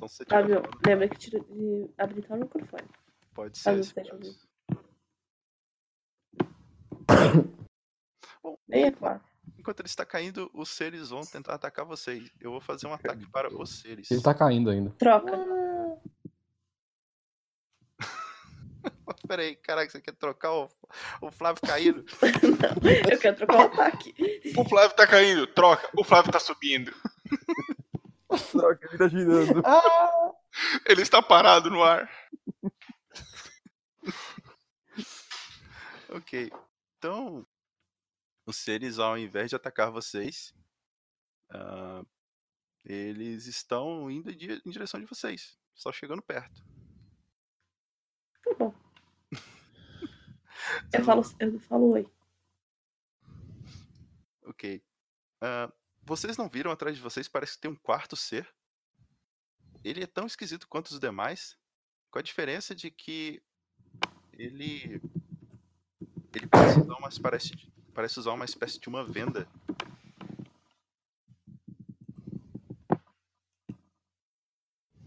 Então 0.00 0.08
se 0.08 0.16
você 0.16 0.24
tiver 0.24 0.38
Flávio, 0.38 0.62
falando, 0.62 0.80
lembra 0.86 1.08
que 1.10 1.18
tira 1.18 1.40
de 1.40 1.90
habilitar 1.98 2.38
o 2.38 2.40
microfone. 2.40 2.88
pode 3.34 3.58
ser. 3.58 3.84
Bom, 8.42 8.56
Venha, 8.66 8.96
Flávio. 8.96 9.20
enquanto 9.58 9.80
ele 9.80 9.88
está 9.88 10.06
caindo, 10.06 10.50
os 10.54 10.70
seres 10.70 11.10
vão 11.10 11.20
tentar 11.20 11.52
atacar 11.52 11.84
vocês. 11.84 12.32
Eu 12.40 12.50
vou 12.52 12.62
fazer 12.62 12.86
um 12.86 12.94
ataque 12.94 13.30
para 13.30 13.54
os 13.54 13.80
seres. 13.82 14.10
Ele 14.10 14.22
tá 14.22 14.32
caindo 14.32 14.70
ainda. 14.70 14.88
Troca. 14.98 15.32
Peraí, 19.28 19.54
caraca, 19.56 19.90
você 19.90 20.00
quer 20.00 20.14
trocar 20.14 20.54
o, 20.54 20.70
o 21.20 21.30
Flávio 21.30 21.60
caído? 21.60 22.06
Eu 23.12 23.18
quero 23.18 23.36
trocar 23.36 23.58
o 23.58 23.62
ataque. 23.66 24.14
O 24.56 24.64
Flávio 24.64 24.96
tá 24.96 25.06
caindo, 25.06 25.46
troca. 25.48 25.90
O 25.94 26.02
Flávio 26.02 26.32
tá 26.32 26.40
subindo. 26.40 26.90
Troca, 28.52 28.86
ele 28.86 28.98
tá 28.98 29.08
girando. 29.08 29.62
Ele 30.86 31.02
está 31.02 31.20
parado 31.22 31.70
no 31.70 31.82
ar. 31.82 32.08
ok. 36.10 36.50
Então, 36.98 37.46
os 38.46 38.56
seres, 38.56 38.98
ao 38.98 39.16
invés 39.18 39.50
de 39.50 39.56
atacar 39.56 39.90
vocês, 39.90 40.54
ah, 41.50 42.02
eles 42.84 43.46
estão 43.46 44.10
indo 44.10 44.30
em 44.30 44.36
di- 44.36 44.62
em 44.64 44.70
direção 44.70 45.00
de 45.00 45.06
vocês. 45.06 45.58
Só 45.74 45.92
chegando 45.92 46.22
perto. 46.22 46.62
Tá 48.44 48.54
bom. 48.58 48.74
Eu 50.92 51.04
falo, 51.04 51.22
eu 51.40 51.58
falo 51.60 51.90
oi. 51.92 52.06
Ok. 54.44 54.82
Ah, 55.40 55.72
vocês 56.02 56.36
não 56.36 56.48
viram 56.48 56.70
atrás 56.70 56.96
de 56.96 57.02
vocês? 57.02 57.28
Parece 57.28 57.54
que 57.54 57.60
tem 57.60 57.70
um 57.70 57.76
quarto 57.76 58.16
ser. 58.16 58.48
Ele 59.82 60.02
é 60.02 60.06
tão 60.06 60.26
esquisito 60.26 60.68
quanto 60.68 60.88
os 60.88 61.00
demais, 61.00 61.56
com 62.10 62.18
a 62.18 62.22
diferença 62.22 62.74
de 62.74 62.90
que 62.90 63.42
ele 64.32 65.00
ele 66.34 66.46
parece 66.46 66.84
não, 66.84 67.00
mas 67.00 67.18
parece 67.18 67.52
parece 67.94 68.18
usar 68.18 68.32
uma 68.32 68.44
espécie 68.44 68.78
de 68.78 68.88
uma 68.88 69.04
venda. 69.04 69.48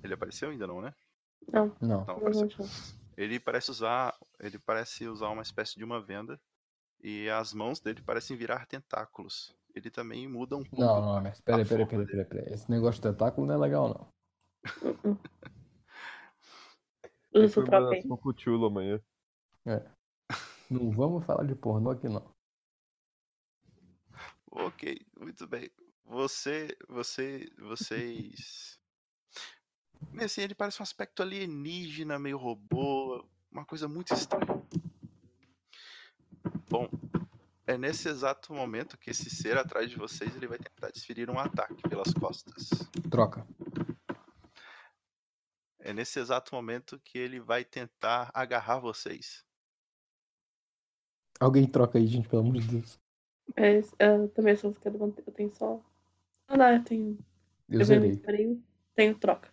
Ele 0.04 0.14
apareceu 0.14 0.50
ainda 0.50 0.68
não, 0.68 0.82
né? 0.82 0.94
Não. 1.52 1.76
Não, 1.80 2.06
não. 2.06 2.18
Ele 3.16 3.40
parece 3.40 3.72
usar, 3.72 4.18
ele 4.40 4.60
parece 4.60 5.08
usar 5.08 5.30
uma 5.30 5.42
espécie 5.42 5.76
de 5.76 5.84
uma 5.84 6.02
venda 6.02 6.40
e 7.02 7.30
as 7.30 7.54
mãos 7.54 7.80
dele 7.80 8.02
parecem 8.02 8.36
virar 8.36 8.66
tentáculos. 8.66 9.56
Ele 9.74 9.90
também 9.90 10.28
muda 10.28 10.56
um 10.56 10.64
pouco. 10.64 10.80
Não, 10.80 11.02
não, 11.02 11.22
mas 11.22 11.42
peraí, 11.42 11.66
peraí, 11.66 11.88
peraí, 11.88 12.06
peraí, 12.06 12.26
peraí. 12.26 12.54
Esse 12.54 12.70
negócio 12.70 13.02
de 13.02 13.10
tentáculo 13.10 13.48
não 13.48 13.56
é 13.56 13.58
legal, 13.58 13.90
não. 13.90 14.14
Uh-uh. 15.04 15.20
Tem 17.34 17.44
Usa 17.46 17.60
o 17.60 17.64
troca 17.64 17.96
aí. 17.96 18.02
comemoração 18.04 18.18
com 18.18 18.30
o 18.30 18.38
Chulo 18.38 18.66
amanhã. 18.68 19.02
Não 20.70 20.92
vamos 20.92 21.26
falar 21.26 21.46
de 21.46 21.56
pornô 21.56 21.90
aqui, 21.90 22.08
não. 22.08 22.32
Ok, 24.52 25.00
muito 25.20 25.48
bem. 25.48 25.72
Você, 26.06 26.78
você, 26.88 27.50
vocês. 27.58 28.80
Bem, 30.12 30.26
Assim, 30.26 30.42
ele 30.42 30.54
parece 30.54 30.80
um 30.80 30.84
aspecto 30.84 31.24
alienígena, 31.24 32.20
meio 32.20 32.38
robô, 32.38 33.26
uma 33.52 33.66
coisa 33.66 33.88
muito 33.88 34.14
estranha. 34.14 34.62
Bom, 36.70 36.88
é 37.66 37.78
nesse 37.78 38.10
exato 38.10 38.54
momento 38.54 38.98
que 38.98 39.10
esse 39.10 39.30
ser 39.30 39.58
atrás 39.58 39.90
de 39.90 39.96
vocês 39.98 40.36
ele 40.36 40.48
vai 40.48 40.58
tentar 40.58 40.92
desferir 40.92 41.30
um 41.30 41.40
ataque 41.40 41.82
pelas 41.88 42.14
costas. 42.14 42.70
Troca. 43.10 43.48
É 45.80 45.94
nesse 45.94 46.20
exato 46.20 46.56
momento 46.56 47.00
que 47.00 47.18
ele 47.18 47.40
vai 47.40 47.64
tentar 47.66 48.32
agarrar 48.34 48.80
vocês. 48.80 49.46
Alguém 51.40 51.68
troca 51.68 51.98
aí, 51.98 52.08
gente, 52.08 52.28
pelo 52.30 52.42
amor 52.42 52.58
de 52.58 52.68
Deus. 52.68 53.00
É, 53.58 53.80
eu 54.00 54.30
também 54.30 54.56
sou 54.56 54.74
quero 54.74 54.98
manter. 54.98 55.24
Eu 55.28 55.34
tenho 55.34 55.54
só. 55.54 55.84
Ah, 56.48 56.58
não, 56.58 56.74
eu 56.74 56.84
tenho. 56.84 57.18
Eu 57.70 57.80
Eu 57.80 57.86
zerei. 57.86 58.16
tenho, 58.18 58.64
tenho 58.96 59.18
troca. 59.20 59.52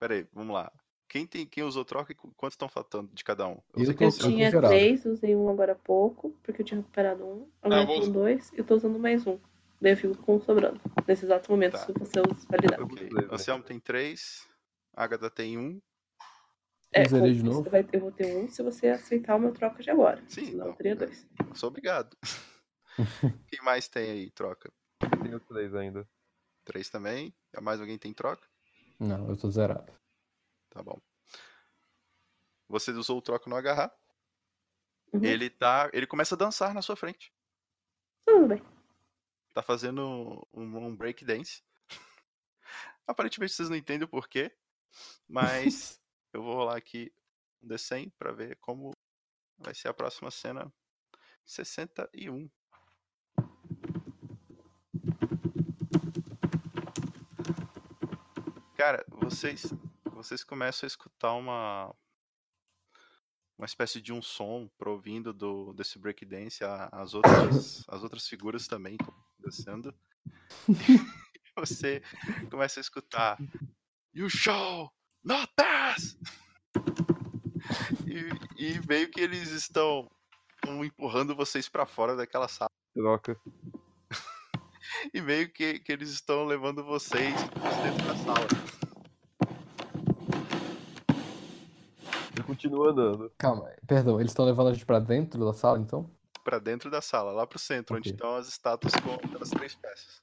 Pera 0.00 0.14
aí, 0.14 0.28
vamos 0.32 0.54
lá. 0.54 0.72
Quem, 1.16 1.26
tem, 1.26 1.46
quem 1.46 1.64
usou 1.64 1.82
troca 1.82 2.12
e 2.12 2.14
qu- 2.14 2.30
quantos 2.36 2.52
estão 2.52 2.68
faltando 2.68 3.10
de 3.14 3.24
cada 3.24 3.48
um? 3.48 3.58
Eu 3.74 3.84
Eu 3.90 3.94
tô 3.94 4.10
tinha 4.10 4.50
três, 4.50 5.06
usei 5.06 5.34
um 5.34 5.48
agora 5.48 5.72
há 5.72 5.74
pouco, 5.74 6.36
porque 6.42 6.60
eu 6.60 6.66
tinha 6.66 6.78
recuperado 6.78 7.24
um. 7.24 7.48
Agora 7.62 7.84
Ah, 7.84 7.90
eu 7.90 8.00
usar- 8.00 8.12
dois 8.12 8.52
e 8.52 8.58
eu 8.58 8.64
tô 8.64 8.74
usando 8.76 8.98
mais 8.98 9.26
um. 9.26 9.38
Daí 9.80 9.92
eu 9.92 9.96
fico 9.96 10.14
com 10.18 10.36
um 10.36 10.40
sobrando. 10.42 10.78
Nesse 11.08 11.24
exato 11.24 11.50
momento, 11.50 11.72
Tá. 11.72 11.78
se 11.86 11.92
você 11.92 12.20
validar. 12.50 12.78
Eu 12.80 12.84
Ok, 12.84 13.08
vou 13.08 13.18
ler, 13.18 13.28
né? 13.28 13.34
Anselmo 13.34 13.64
tem 13.64 13.80
três, 13.80 14.46
Agatha 14.94 15.30
tem 15.30 15.56
um. 15.56 15.80
É, 16.92 17.04
Eu 17.04 17.08
zerei 17.08 17.32
de 17.32 17.42
novo. 17.42 17.62
Você 17.64 17.70
vai, 17.70 17.88
eu 17.94 18.00
vou 18.00 18.12
ter 18.12 18.36
um 18.36 18.46
se 18.50 18.62
você 18.62 18.88
aceitar 18.88 19.36
o 19.36 19.40
meu 19.40 19.52
troca 19.54 19.82
de 19.82 19.90
agora. 19.90 20.22
Sim, 20.28 20.44
Senão 20.50 20.66
eu 20.66 20.68
não, 20.68 20.76
teria 20.76 20.92
é. 20.92 20.96
dois. 20.96 21.26
Sou 21.54 21.70
obrigado. 21.70 22.14
Quem 23.48 23.62
mais 23.64 23.88
tem 23.88 24.10
aí 24.10 24.30
troca? 24.32 24.70
Tenho 25.22 25.40
três 25.40 25.74
ainda. 25.74 26.06
Três 26.62 26.90
também. 26.90 27.34
Mais 27.62 27.80
alguém 27.80 27.96
tem 27.96 28.12
troca? 28.12 28.46
Não, 29.00 29.30
eu 29.30 29.36
tô 29.36 29.50
zerado. 29.50 29.90
Tá 30.76 30.82
bom. 30.82 31.00
Você 32.68 32.90
usou 32.90 33.16
o 33.16 33.22
troca 33.22 33.48
no 33.48 33.56
agarrar. 33.56 33.90
Uhum. 35.10 35.24
Ele 35.24 35.48
tá. 35.48 35.88
Ele 35.94 36.06
começa 36.06 36.34
a 36.34 36.38
dançar 36.38 36.74
na 36.74 36.82
sua 36.82 36.94
frente. 36.94 37.32
Tudo 38.26 38.46
bem. 38.46 38.62
Tá 39.54 39.62
fazendo 39.62 40.46
um, 40.52 40.76
um 40.76 40.94
break 40.94 41.24
dance. 41.24 41.62
Aparentemente 43.06 43.54
vocês 43.54 43.70
não 43.70 43.76
entendem 43.76 44.04
o 44.04 44.10
porquê. 44.10 44.54
Mas 45.26 45.98
eu 46.34 46.42
vou 46.42 46.54
rolar 46.54 46.76
aqui 46.76 47.10
um 47.62 47.68
D100 47.68 48.12
pra 48.18 48.32
ver 48.32 48.56
como 48.56 48.90
vai 49.56 49.74
ser 49.74 49.88
a 49.88 49.94
próxima 49.94 50.30
cena. 50.30 50.70
61. 51.46 52.50
Cara, 58.76 59.06
vocês 59.08 59.72
vocês 60.16 60.42
começam 60.42 60.86
a 60.86 60.88
escutar 60.88 61.34
uma 61.34 61.94
uma 63.58 63.64
espécie 63.66 64.00
de 64.00 64.12
um 64.12 64.20
som 64.20 64.68
provindo 64.78 65.32
do 65.32 65.74
desse 65.74 65.98
breakdance, 65.98 66.64
as 66.64 67.12
outras 67.14 67.84
as 67.86 68.02
outras 68.02 68.26
figuras 68.26 68.66
também. 68.66 68.96
E 70.68 71.60
você 71.60 72.02
começa 72.50 72.80
a 72.80 72.82
escutar 72.82 73.38
You 74.12 74.28
show 74.28 74.92
not 75.22 75.50
us! 75.94 76.18
E, 78.06 78.72
e 78.74 78.86
meio 78.86 79.10
que 79.10 79.20
eles 79.20 79.50
estão 79.50 80.10
estão 80.54 80.84
empurrando 80.84 81.36
vocês 81.36 81.68
pra 81.68 81.86
fora 81.86 82.16
daquela 82.16 82.48
sala 82.48 82.70
Troca. 82.94 83.40
e 85.14 85.20
meio 85.20 85.50
que, 85.52 85.78
que 85.78 85.92
eles 85.92 86.10
estão 86.10 86.44
levando 86.44 86.82
vocês 86.84 87.34
dentro 87.34 88.06
da 88.06 88.16
sala. 88.16 88.75
Eu 92.46 92.54
continuo 92.54 92.88
andando. 92.88 93.32
Calma, 93.38 93.68
perdão, 93.86 94.20
eles 94.20 94.30
estão 94.30 94.44
levando 94.44 94.68
a 94.68 94.72
gente 94.72 94.86
pra 94.86 95.00
dentro 95.00 95.44
da 95.44 95.52
sala, 95.52 95.78
então? 95.78 96.08
Pra 96.44 96.58
dentro 96.60 96.88
da 96.90 97.00
sala, 97.02 97.32
lá 97.32 97.44
pro 97.46 97.58
centro, 97.58 97.96
onde 97.96 98.10
Ok. 98.10 98.12
estão 98.16 98.36
as 98.36 98.46
estátuas 98.46 98.92
com 98.94 99.14
aquelas 99.14 99.50
três 99.50 99.74
peças. 99.74 100.22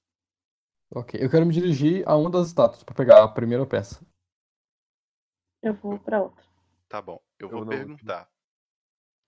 Ok, 0.95 1.19
eu 1.21 1.29
quero 1.29 1.45
me 1.45 1.53
dirigir 1.53 2.07
a 2.07 2.15
uma 2.15 2.29
das 2.29 2.47
estátuas 2.47 2.83
pra 2.83 2.95
pegar 2.95 3.23
a 3.23 3.27
primeira 3.27 3.65
peça. 3.65 4.05
Eu 5.61 5.73
vou 5.73 5.99
pra 5.99 6.21
outra. 6.21 6.43
Tá 6.87 7.01
bom, 7.01 7.19
eu 7.39 7.49
Eu 7.49 7.57
vou 7.57 7.65
perguntar. 7.67 8.29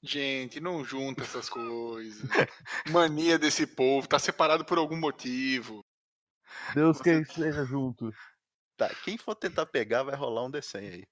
Gente, 0.01 0.59
não 0.59 0.83
junta 0.85 1.23
essas 1.23 1.49
coisas. 1.49 2.21
Mania 2.89 3.39
desse 3.39 3.65
povo, 3.65 4.07
tá 4.07 4.19
separado 4.19 4.63
por 4.63 4.77
algum 4.77 4.97
motivo. 4.97 5.83
Deus 6.73 6.97
Você- 6.97 7.03
que 7.23 7.31
esteja 7.31 7.65
junto. 7.65 8.11
Tá, 8.77 8.93
quem 9.03 9.17
for 9.17 9.35
tentar 9.35 9.65
pegar 9.65 10.03
vai 10.03 10.15
rolar 10.15 10.45
um 10.45 10.51
D100 10.51 10.79
aí. 10.93 11.03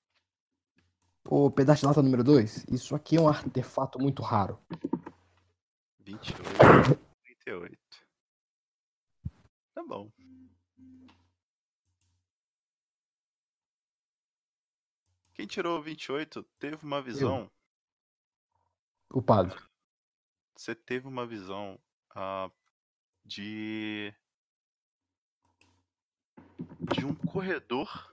Ô, 1.25 1.49
pedaço 1.49 1.81
de 1.81 1.87
lata 1.87 2.01
número 2.01 2.23
2, 2.23 2.65
isso 2.69 2.95
aqui 2.95 3.15
é 3.15 3.21
um 3.21 3.29
artefato 3.29 3.97
muito 3.97 4.21
raro. 4.21 4.59
28, 5.99 6.43
38. 7.23 7.77
Tá 9.73 9.83
bom. 9.83 10.11
Quem 15.33 15.47
tirou 15.47 15.81
28 15.81 16.43
teve 16.59 16.85
uma 16.85 17.01
visão. 17.01 17.49
O 19.09 19.21
padre. 19.21 19.57
Você 20.55 20.75
teve 20.75 21.07
uma 21.07 21.25
visão 21.25 21.79
ah, 22.13 22.51
de. 23.25 24.13
de 26.93 27.05
um 27.05 27.15
corredor 27.15 28.12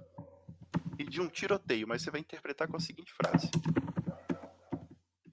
e 1.01 1.05
de 1.05 1.21
um 1.21 1.29
tiroteio, 1.29 1.89
mas 1.89 2.03
você 2.03 2.11
vai 2.11 2.21
interpretar 2.21 2.69
com 2.69 2.77
a 2.77 2.81
seguinte 2.81 3.13
frase: 3.15 3.51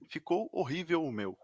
Ficou 0.08 0.48
horrível 0.52 1.04
o 1.04 1.12
meu. 1.12 1.36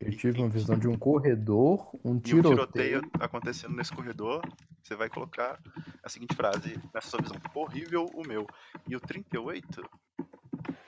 Eu 0.00 0.16
tive 0.16 0.38
uma 0.40 0.48
visão 0.48 0.76
de 0.76 0.88
um 0.88 0.98
corredor, 0.98 1.94
um 2.04 2.14
E 2.14 2.16
um 2.16 2.20
tiroteio. 2.20 3.00
tiroteio 3.02 3.02
acontecendo 3.20 3.76
nesse 3.76 3.94
corredor. 3.94 4.40
Você 4.82 4.96
vai 4.96 5.08
colocar 5.08 5.60
a 6.02 6.08
seguinte 6.08 6.34
frase 6.34 6.74
nessa 6.92 7.08
sua 7.10 7.20
visão: 7.20 7.38
Ficou 7.40 7.64
horrível 7.64 8.06
o 8.14 8.26
meu. 8.26 8.46
E 8.88 8.96
o 8.96 9.00
38. 9.00 9.82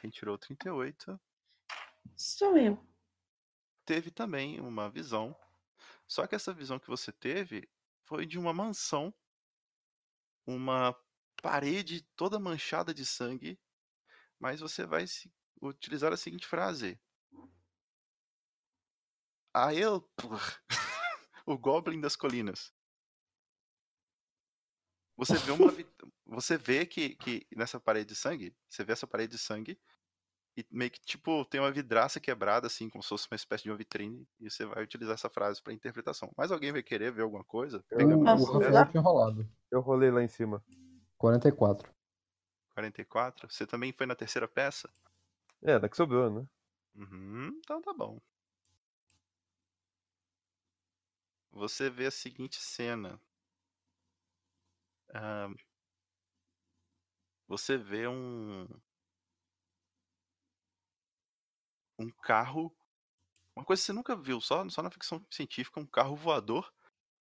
Quem 0.01 0.11
tirou 0.11 0.35
o 0.35 0.39
38 0.39 1.21
Sou 2.17 2.57
eu. 2.57 2.79
teve 3.85 4.11
também 4.11 4.61
uma 4.61 4.89
visão. 4.91 5.37
Só 6.07 6.27
que 6.27 6.35
essa 6.35 6.53
visão 6.53 6.79
que 6.79 6.89
você 6.89 7.13
teve 7.13 7.69
foi 8.05 8.27
de 8.27 8.39
uma 8.39 8.53
mansão, 8.53 9.13
uma 10.47 10.95
parede 11.43 12.03
toda 12.17 12.39
manchada 12.39 12.95
de 12.95 13.05
sangue, 13.05 13.59
mas 14.39 14.61
você 14.61 14.87
vai 14.87 15.05
utilizar 15.61 16.13
a 16.13 16.17
seguinte 16.17 16.47
frase: 16.47 17.01
Aelpr, 19.53 20.63
o 21.47 21.59
Goblin 21.59 22.01
das 22.01 22.17
Colinas. 22.17 22.73
Você 25.17 25.37
vê 25.39 25.53
uma 25.53 25.73
você 26.27 26.59
vê 26.59 26.85
que, 26.85 27.15
que 27.17 27.47
nessa 27.55 27.79
parede 27.79 28.09
de 28.09 28.17
sangue, 28.17 28.57
você 28.69 28.83
vê 28.83 28.93
essa 28.93 29.07
parede 29.07 29.33
de 29.33 29.39
sangue 29.39 29.81
e 30.57 30.65
meio 30.71 30.91
que 30.91 31.01
tipo 31.01 31.45
tem 31.47 31.61
uma 31.61 31.73
vidraça 31.73 32.21
quebrada 32.21 32.67
assim, 32.67 32.89
como 32.89 33.03
se 33.03 33.09
fosse 33.09 33.27
uma 33.31 33.37
espécie 33.37 33.65
de 33.65 33.71
uma 33.71 33.77
vitrine, 33.77 34.27
e 34.41 34.51
você 34.51 34.65
vai 34.65 34.83
utilizar 34.83 35.15
essa 35.15 35.29
frase 35.29 35.63
para 35.63 35.73
interpretação. 35.73 36.33
Mas 36.37 36.53
alguém 36.53 36.73
vai 36.73 36.83
querer 36.83 37.13
ver 37.13 37.23
alguma 37.23 37.45
coisa? 37.45 37.85
Posso 37.89 38.53
Rafael 38.53 38.71
usar? 38.71 38.91
tinha 38.91 39.03
rolado. 39.03 39.49
Eu 39.71 39.81
rolei 39.81 40.11
lá 40.11 40.23
em 40.23 40.29
cima. 40.29 40.63
44. 41.19 41.93
44. 42.75 43.51
Você 43.51 43.67
também 43.67 43.93
foi 43.93 44.07
na 44.07 44.15
terceira 44.15 44.49
peça? 44.49 44.89
É, 45.63 45.79
da 45.79 45.89
que 45.89 45.97
sobrou, 45.97 46.31
né? 46.31 46.47
Uhum, 46.95 47.59
então 47.59 47.81
tá 47.81 47.93
bom. 47.93 48.21
Você 51.51 51.89
vê 51.89 52.07
a 52.07 52.11
seguinte 52.11 52.61
cena. 52.61 53.21
Você 57.47 57.77
vê 57.77 58.09
um. 58.09 58.67
Um 61.99 62.11
carro, 62.11 62.75
uma 63.57 63.65
coisa 63.65 63.81
que 63.81 63.87
você 63.87 63.93
nunca 63.93 64.17
viu, 64.17 64.41
só, 64.41 64.69
só 64.69 64.83
na 64.83 64.91
ficção 64.91 65.25
científica, 65.31 65.81
um 65.81 65.87
carro 65.87 66.17
voador 66.17 66.73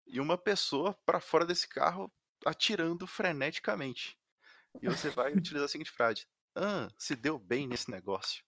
e 0.07 0.19
uma 0.19 0.37
pessoa 0.37 0.93
pra 1.05 1.19
fora 1.19 1.45
desse 1.45 1.67
carro 1.67 2.11
atirando 2.45 3.07
freneticamente. 3.07 4.17
E 4.81 4.87
você 4.87 5.09
vai 5.09 5.33
utilizar 5.35 5.65
a 5.65 5.69
seguinte 5.69 5.91
frase: 5.91 6.27
Ah, 6.55 6.89
se 6.97 7.15
deu 7.15 7.39
bem 7.39 7.67
nesse 7.67 7.89
negócio. 7.91 8.43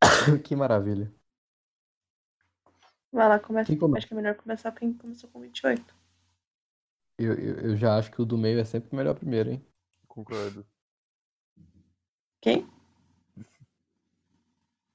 que 0.44 0.56
maravilha. 0.56 1.12
Vai 3.12 3.28
lá, 3.28 3.38
começa. 3.40 3.74
Come- 3.76 3.98
Acho 3.98 4.06
que 4.06 4.14
é 4.14 4.16
melhor 4.16 4.36
começar 4.36 4.70
quem 4.72 4.92
começou 4.92 5.28
com 5.30 5.40
28. 5.40 5.94
Eu, 7.18 7.34
eu, 7.34 7.54
eu 7.70 7.76
já 7.76 7.98
acho 7.98 8.10
que 8.10 8.22
o 8.22 8.24
do 8.24 8.38
meio 8.38 8.58
é 8.58 8.64
sempre 8.64 8.96
melhor 8.96 9.14
primeiro, 9.14 9.50
hein? 9.50 9.66
Concordo. 10.08 10.66
Quem? 12.40 12.66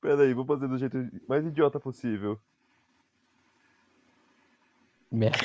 Pera 0.02 0.24
aí, 0.24 0.34
vou 0.34 0.46
fazer 0.46 0.68
do 0.68 0.78
jeito 0.78 0.98
mais 1.28 1.46
idiota 1.46 1.80
possível. 1.80 2.40
Merda. 5.12 5.40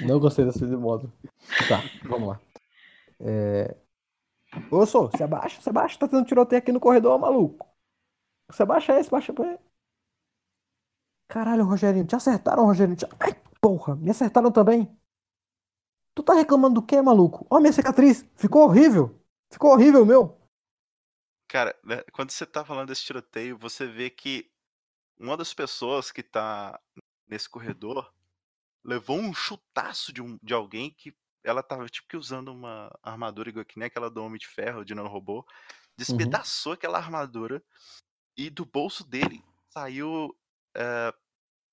Não 0.00 0.18
gostei 0.18 0.44
desse 0.44 0.64
modo. 0.64 1.12
Tá, 1.68 1.80
vamos 2.08 2.28
lá. 2.28 2.40
É... 3.20 3.76
Ô, 4.70 4.86
sou, 4.86 5.10
se 5.16 5.22
abaixa, 5.22 5.60
se 5.60 5.68
abaixa, 5.68 5.98
tá 5.98 6.08
tendo 6.08 6.24
tiroteio 6.24 6.60
aqui 6.60 6.72
no 6.72 6.80
corredor, 6.80 7.18
maluco. 7.18 7.66
Se 8.50 8.62
abaixa 8.62 8.94
aí, 8.94 9.02
se 9.02 9.08
abaixa 9.08 9.34
aí. 9.38 9.58
Caralho, 11.28 11.64
Rogerinho, 11.64 12.06
te 12.06 12.16
acertaram, 12.16 12.64
Rogerinho. 12.64 12.96
Te... 12.96 13.06
Ai, 13.20 13.34
porra, 13.60 13.96
me 13.96 14.10
acertaram 14.10 14.50
também. 14.50 14.88
Tu 16.14 16.22
tá 16.22 16.34
reclamando 16.34 16.80
do 16.80 16.86
quê, 16.86 17.02
maluco? 17.02 17.46
Ó, 17.50 17.60
minha 17.60 17.72
cicatriz, 17.72 18.24
ficou 18.36 18.62
horrível. 18.64 19.20
Ficou 19.50 19.72
horrível, 19.72 20.06
meu. 20.06 20.35
Cara, 21.48 21.78
né, 21.84 22.02
quando 22.12 22.30
você 22.30 22.44
tá 22.44 22.64
falando 22.64 22.88
desse 22.88 23.04
tiroteio, 23.04 23.56
você 23.56 23.86
vê 23.86 24.10
que 24.10 24.50
uma 25.18 25.36
das 25.36 25.54
pessoas 25.54 26.10
que 26.10 26.22
tá 26.22 26.80
nesse 27.26 27.48
corredor 27.48 28.12
levou 28.84 29.18
um 29.18 29.32
chutaço 29.32 30.12
de, 30.12 30.22
um, 30.22 30.38
de 30.42 30.54
alguém 30.54 30.90
que 30.90 31.14
ela 31.42 31.62
tava 31.62 31.88
tipo 31.88 32.08
que 32.08 32.16
usando 32.16 32.48
uma 32.48 32.90
armadura 33.02 33.48
igual 33.48 33.64
que 33.64 33.78
nem 33.78 33.86
aquela 33.86 34.10
do 34.10 34.22
Homem 34.22 34.38
de 34.38 34.48
Ferro, 34.48 34.84
de 34.84 34.94
robô, 34.94 35.46
despedaçou 35.96 36.72
aquela 36.72 36.98
armadura 36.98 37.62
e 38.36 38.50
do 38.50 38.64
bolso 38.66 39.04
dele 39.04 39.42
saiu 39.70 40.36
eh, 40.74 41.14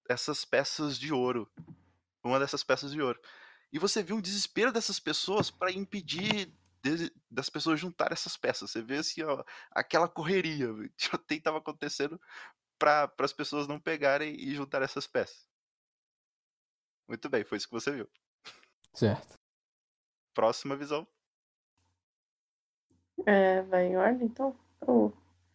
essas 0.10 0.46
peças 0.46 0.98
de 0.98 1.12
ouro. 1.12 1.50
Uma 2.24 2.40
dessas 2.40 2.64
peças 2.64 2.92
de 2.92 3.02
ouro. 3.02 3.20
E 3.72 3.80
você 3.80 4.04
vê 4.04 4.14
um 4.14 4.22
desespero 4.22 4.72
dessas 4.72 5.00
pessoas 5.00 5.50
para 5.50 5.72
impedir 5.72 6.54
de- 6.84 7.14
das 7.32 7.50
pessoas 7.50 7.80
juntarem 7.80 8.14
essas 8.14 8.36
peças. 8.38 8.70
Você 8.70 8.82
vê 8.82 8.98
assim, 8.98 9.24
ó, 9.24 9.44
aquela 9.72 10.08
correria. 10.08 10.72
O 10.72 10.88
tiroteio 10.98 11.42
tava 11.42 11.58
acontecendo 11.58 12.20
para 12.78 13.12
as 13.20 13.32
pessoas 13.34 13.68
não 13.68 13.80
pegarem 13.80 14.36
e 14.36 14.54
juntarem 14.54 14.86
essas 14.86 15.08
peças. 15.08 15.48
Muito 17.08 17.30
bem, 17.30 17.44
foi 17.44 17.58
isso 17.58 17.68
que 17.68 17.74
você 17.74 17.92
viu. 17.92 18.10
Certo. 18.94 19.40
Próxima 20.34 20.76
visão. 20.76 21.08
É, 23.26 23.62
vai 23.64 23.88
em 23.88 23.96
ordem, 23.98 24.28
então? 24.28 24.58
Oh, 24.82 25.12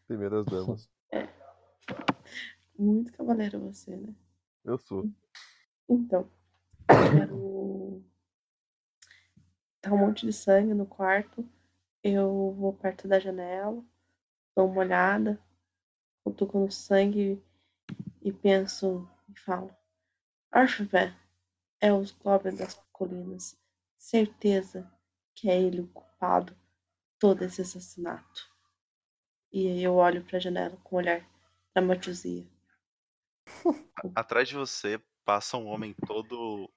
Primeiras 0.07 0.47
damas. 0.47 0.89
muito 2.79 3.13
cavaleiro 3.13 3.59
você, 3.61 3.97
né? 3.97 4.15
Eu 4.65 4.79
sou. 4.79 5.11
Então, 5.89 6.31
eu 6.89 7.19
quero... 7.19 8.05
Tá 9.89 9.95
um 9.95 9.99
monte 9.99 10.27
de 10.27 10.35
sangue 10.35 10.75
no 10.75 10.85
quarto. 10.85 11.49
Eu 12.05 12.55
vou 12.59 12.75
perto 12.75 13.09
da 13.09 13.19
janela, 13.19 13.83
dou 14.55 14.67
uma 14.67 14.81
olhada, 14.81 15.43
cutuco 16.23 16.59
no 16.59 16.71
sangue 16.71 17.43
e 18.21 18.31
penso 18.31 19.09
e 19.31 19.41
falo. 19.41 19.75
Archibald 20.53 21.17
é 21.81 21.91
os 21.91 22.11
Goblin 22.11 22.55
das 22.55 22.75
colinas. 22.93 23.59
Certeza 23.97 24.93
que 25.35 25.49
é 25.49 25.59
ele 25.59 25.81
o 25.81 25.89
culpado 25.89 26.55
todo 27.19 27.43
esse 27.43 27.63
assassinato. 27.63 28.47
E 29.51 29.69
aí 29.69 29.83
eu 29.83 29.95
olho 29.95 30.23
pra 30.23 30.39
janela 30.39 30.77
com 30.85 30.97
um 30.97 30.99
olhar 30.99 31.27
da 31.75 31.81
Matuzia. 31.81 32.47
Atrás 34.15 34.49
de 34.49 34.55
você 34.55 35.03
passa 35.25 35.57
um 35.57 35.67
homem 35.67 35.95
todo 36.07 36.71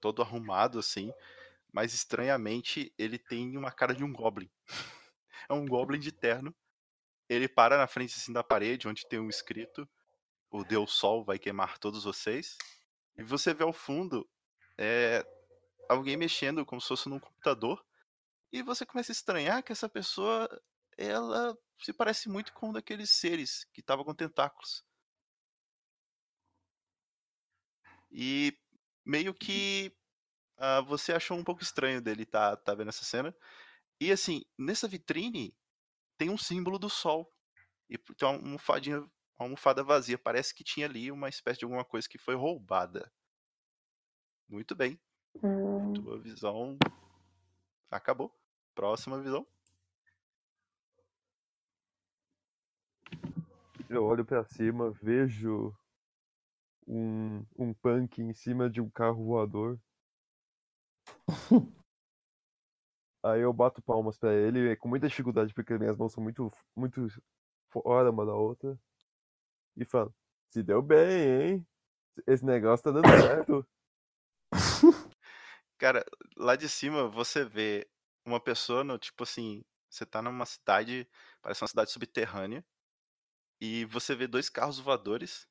todo 0.00 0.20
arrumado 0.20 0.80
assim, 0.80 1.12
mas 1.76 1.92
estranhamente 1.92 2.90
ele 2.96 3.18
tem 3.18 3.54
uma 3.54 3.70
cara 3.70 3.94
de 3.94 4.02
um 4.02 4.10
goblin. 4.10 4.50
É 5.48 5.52
um 5.52 5.64
goblin 5.64 6.00
de 6.00 6.10
terno. 6.10 6.52
Ele 7.28 7.46
para 7.46 7.76
na 7.78 7.86
frente 7.86 8.16
assim 8.16 8.32
da 8.32 8.42
parede 8.42 8.88
onde 8.88 9.06
tem 9.06 9.20
um 9.20 9.28
escrito: 9.28 9.88
"O 10.50 10.64
Deus 10.64 10.94
Sol 10.94 11.24
vai 11.24 11.38
queimar 11.38 11.78
todos 11.78 12.02
vocês". 12.02 12.56
E 13.16 13.22
você 13.22 13.54
vê 13.54 13.62
ao 13.62 13.72
fundo 13.72 14.28
é, 14.76 15.24
alguém 15.88 16.16
mexendo 16.16 16.66
como 16.66 16.80
se 16.80 16.88
fosse 16.88 17.08
num 17.08 17.20
computador. 17.20 17.84
E 18.50 18.60
você 18.62 18.84
começa 18.84 19.12
a 19.12 19.14
estranhar 19.14 19.62
que 19.62 19.70
essa 19.70 19.88
pessoa 19.88 20.48
ela 20.98 21.56
se 21.80 21.92
parece 21.92 22.28
muito 22.28 22.52
com 22.54 22.70
um 22.70 22.72
daqueles 22.72 23.10
seres 23.10 23.64
que 23.72 23.80
estavam 23.80 24.04
com 24.04 24.14
tentáculos. 24.14 24.82
E 28.10 28.58
meio 29.04 29.32
que 29.32 29.94
ah, 30.58 30.80
você 30.80 31.12
achou 31.12 31.36
um 31.36 31.44
pouco 31.44 31.62
estranho 31.62 32.00
dele 32.00 32.24
tá, 32.24 32.56
tá 32.56 32.74
vendo 32.74 32.88
essa 32.88 33.04
cena. 33.04 33.34
E 34.00 34.10
assim, 34.12 34.44
nessa 34.58 34.88
vitrine 34.88 35.56
tem 36.18 36.30
um 36.30 36.38
símbolo 36.38 36.78
do 36.78 36.88
sol. 36.88 37.32
E 37.88 37.96
tem 37.98 38.28
uma 38.28 38.34
almofadinha, 38.36 39.00
uma 39.00 39.10
almofada 39.38 39.82
vazia. 39.82 40.18
Parece 40.18 40.54
que 40.54 40.64
tinha 40.64 40.86
ali 40.86 41.10
uma 41.10 41.28
espécie 41.28 41.58
de 41.58 41.64
alguma 41.64 41.84
coisa 41.84 42.08
que 42.08 42.18
foi 42.18 42.34
roubada. 42.34 43.10
Muito 44.48 44.74
bem. 44.74 44.98
Hum, 45.42 45.92
Tua 45.94 46.18
visão 46.18 46.78
acabou. 47.90 48.34
Próxima 48.74 49.20
visão. 49.20 49.46
Eu 53.88 54.04
olho 54.04 54.24
pra 54.24 54.44
cima, 54.44 54.90
vejo 55.00 55.72
um, 56.86 57.44
um 57.56 57.72
punk 57.72 58.20
em 58.20 58.34
cima 58.34 58.68
de 58.68 58.80
um 58.80 58.90
carro 58.90 59.24
voador. 59.24 59.80
Aí 63.24 63.40
eu 63.40 63.52
bato 63.52 63.82
palmas 63.82 64.16
pra 64.18 64.32
ele, 64.32 64.76
com 64.76 64.88
muita 64.88 65.08
dificuldade, 65.08 65.52
porque 65.52 65.76
minhas 65.76 65.96
mãos 65.96 66.12
são 66.12 66.22
muito, 66.22 66.50
muito 66.76 67.08
fora 67.70 68.10
uma 68.10 68.24
da 68.24 68.34
outra. 68.34 68.78
E 69.76 69.84
falo, 69.84 70.14
se 70.50 70.62
deu 70.62 70.80
bem, 70.80 71.56
hein? 71.56 71.66
Esse 72.26 72.44
negócio 72.44 72.84
tá 72.84 72.92
dando 72.92 73.08
certo. 73.08 73.66
Cara, 75.78 76.04
lá 76.36 76.56
de 76.56 76.68
cima 76.68 77.08
você 77.08 77.44
vê 77.44 77.88
uma 78.24 78.40
pessoa, 78.40 78.84
no, 78.84 78.98
tipo 78.98 79.24
assim, 79.24 79.64
você 79.90 80.06
tá 80.06 80.22
numa 80.22 80.46
cidade, 80.46 81.08
parece 81.42 81.62
uma 81.62 81.68
cidade 81.68 81.90
subterrânea, 81.90 82.64
e 83.60 83.84
você 83.86 84.14
vê 84.14 84.26
dois 84.26 84.48
carros 84.48 84.78
voadores, 84.78 85.48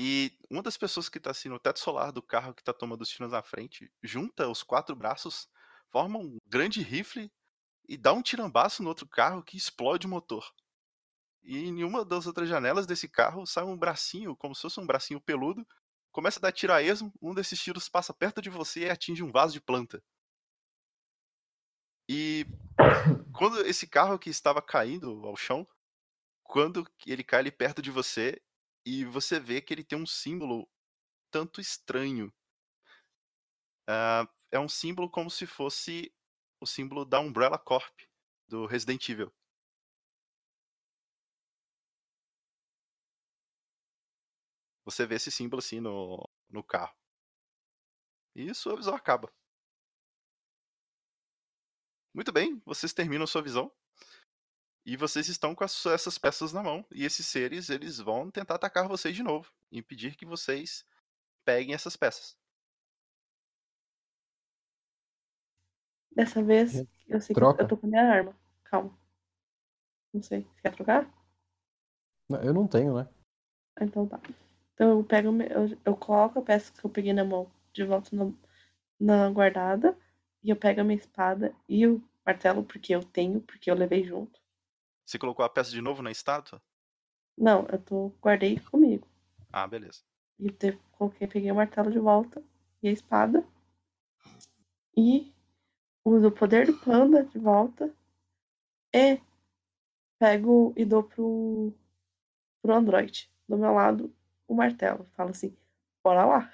e 0.00 0.30
uma 0.48 0.62
das 0.62 0.76
pessoas 0.76 1.08
que 1.08 1.18
tá 1.18 1.32
assim 1.32 1.48
no 1.48 1.58
teto 1.58 1.80
solar 1.80 2.12
do 2.12 2.22
carro 2.22 2.54
que 2.54 2.62
tá 2.62 2.72
tomando 2.72 3.02
os 3.02 3.08
tiros 3.08 3.32
na 3.32 3.42
frente, 3.42 3.92
junta 4.00 4.48
os 4.48 4.62
quatro 4.62 4.94
braços, 4.94 5.48
forma 5.90 6.20
um 6.20 6.38
grande 6.46 6.80
rifle 6.80 7.28
e 7.88 7.96
dá 7.96 8.12
um 8.12 8.22
tirambaço 8.22 8.80
no 8.80 8.90
outro 8.90 9.08
carro 9.08 9.42
que 9.42 9.56
explode 9.56 10.06
o 10.06 10.08
motor. 10.08 10.54
E 11.42 11.58
em 11.58 11.82
uma 11.82 12.04
das 12.04 12.28
outras 12.28 12.48
janelas 12.48 12.86
desse 12.86 13.08
carro 13.08 13.44
sai 13.44 13.64
um 13.64 13.76
bracinho, 13.76 14.36
como 14.36 14.54
se 14.54 14.62
fosse 14.62 14.78
um 14.78 14.86
bracinho 14.86 15.20
peludo, 15.20 15.66
começa 16.12 16.38
a 16.38 16.42
dar 16.42 16.52
tiro 16.52 16.72
a 16.72 16.80
esmo, 16.80 17.12
um 17.20 17.34
desses 17.34 17.60
tiros 17.60 17.88
passa 17.88 18.14
perto 18.14 18.40
de 18.40 18.48
você 18.48 18.86
e 18.86 18.90
atinge 18.90 19.24
um 19.24 19.32
vaso 19.32 19.52
de 19.52 19.60
planta. 19.60 20.00
E 22.08 22.46
quando 23.36 23.66
esse 23.66 23.84
carro 23.84 24.16
que 24.16 24.30
estava 24.30 24.62
caindo 24.62 25.26
ao 25.26 25.36
chão, 25.36 25.66
quando 26.44 26.88
ele 27.04 27.24
cai 27.24 27.40
ali 27.40 27.50
perto 27.50 27.82
de 27.82 27.90
você 27.90 28.40
e 28.88 29.04
você 29.04 29.38
vê 29.38 29.60
que 29.60 29.74
ele 29.74 29.84
tem 29.84 29.98
um 29.98 30.06
símbolo 30.06 30.66
tanto 31.30 31.60
estranho. 31.60 32.32
Ah, 33.86 34.26
é 34.50 34.58
um 34.58 34.68
símbolo 34.68 35.10
como 35.10 35.30
se 35.30 35.46
fosse 35.46 36.10
o 36.58 36.66
símbolo 36.66 37.04
da 37.04 37.20
Umbrella 37.20 37.58
Corp 37.58 37.94
do 38.48 38.64
Resident 38.64 39.06
Evil. 39.10 39.30
Você 44.86 45.06
vê 45.06 45.16
esse 45.16 45.30
símbolo 45.30 45.60
assim 45.60 45.80
no, 45.80 46.26
no 46.48 46.64
carro. 46.64 46.96
E 48.34 48.54
sua 48.54 48.74
visão 48.74 48.94
acaba. 48.94 49.30
Muito 52.14 52.32
bem, 52.32 52.58
vocês 52.64 52.94
terminam 52.94 53.26
sua 53.26 53.42
visão. 53.42 53.70
E 54.88 54.96
vocês 54.96 55.28
estão 55.28 55.54
com 55.54 55.62
as- 55.64 55.84
essas 55.84 56.16
peças 56.16 56.50
na 56.50 56.62
mão. 56.62 56.82
E 56.90 57.04
esses 57.04 57.26
seres, 57.26 57.68
eles 57.68 57.98
vão 57.98 58.30
tentar 58.30 58.54
atacar 58.54 58.88
vocês 58.88 59.14
de 59.14 59.22
novo. 59.22 59.52
E 59.70 59.78
impedir 59.78 60.16
que 60.16 60.24
vocês 60.24 60.82
peguem 61.44 61.74
essas 61.74 61.94
peças. 61.94 62.34
Dessa 66.10 66.42
vez, 66.42 66.74
eu 67.06 67.20
sei 67.20 67.28
que 67.28 67.34
Troca. 67.34 67.62
eu 67.62 67.68
tô 67.68 67.76
com 67.76 67.86
a 67.86 67.90
minha 67.90 68.02
arma. 68.02 68.34
Calma. 68.64 68.98
Não 70.10 70.22
sei. 70.22 70.44
Você 70.54 70.62
quer 70.62 70.74
trocar? 70.74 71.14
Não, 72.26 72.42
Eu 72.42 72.54
não 72.54 72.66
tenho, 72.66 72.96
né? 72.96 73.06
Então 73.78 74.08
tá. 74.08 74.18
Então 74.72 74.88
eu 74.98 75.04
pego, 75.04 75.30
me- 75.30 75.50
eu, 75.50 75.78
eu 75.84 75.96
coloco 75.98 76.38
a 76.38 76.42
peça 76.42 76.72
que 76.72 76.82
eu 76.82 76.88
peguei 76.90 77.12
na 77.12 77.26
mão 77.26 77.52
de 77.74 77.84
volta 77.84 78.08
na, 78.16 78.32
na 78.98 79.30
guardada. 79.30 79.94
E 80.42 80.48
eu 80.48 80.56
pego 80.56 80.80
a 80.80 80.84
minha 80.84 80.98
espada 80.98 81.54
e 81.68 81.86
o 81.86 82.02
martelo, 82.24 82.64
porque 82.64 82.94
eu 82.94 83.04
tenho, 83.04 83.42
porque 83.42 83.70
eu 83.70 83.74
levei 83.74 84.02
junto. 84.02 84.40
Você 85.08 85.18
colocou 85.18 85.42
a 85.42 85.48
peça 85.48 85.70
de 85.70 85.80
novo 85.80 86.02
na 86.02 86.10
estátua? 86.10 86.60
Não, 87.34 87.66
eu 87.72 87.78
tô, 87.78 88.08
guardei 88.20 88.60
comigo. 88.60 89.08
Ah, 89.50 89.66
beleza. 89.66 90.02
E 90.38 90.48
eu 90.48 90.78
coloquei, 90.92 91.26
peguei 91.26 91.50
o 91.50 91.54
martelo 91.54 91.90
de 91.90 91.98
volta 91.98 92.44
e 92.82 92.90
a 92.90 92.92
espada. 92.92 93.42
E 94.94 95.32
uso 96.04 96.28
o 96.28 96.30
poder 96.30 96.66
do 96.66 96.74
panda 96.74 97.24
de 97.24 97.38
volta. 97.38 97.90
E 98.94 99.18
pego 100.18 100.74
e 100.76 100.84
dou 100.84 101.02
pro, 101.02 101.72
pro 102.60 102.74
Android. 102.74 103.30
Do 103.48 103.56
meu 103.56 103.72
lado, 103.72 104.14
o 104.46 104.54
martelo. 104.54 105.06
Falo 105.16 105.30
assim, 105.30 105.56
bora 106.04 106.26
lá. 106.26 106.52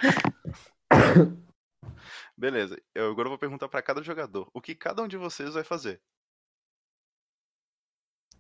Beleza. 2.39 2.81
Eu 2.95 3.11
agora 3.11 3.29
vou 3.29 3.39
perguntar 3.39 3.69
pra 3.69 3.83
cada 3.83 4.01
jogador. 4.01 4.49
O 4.55 4.61
que 4.61 4.77
cada 4.77 5.03
um 5.03 5.09
de 5.09 5.17
vocês 5.17 5.55
vai 5.55 5.65
fazer? 5.65 6.01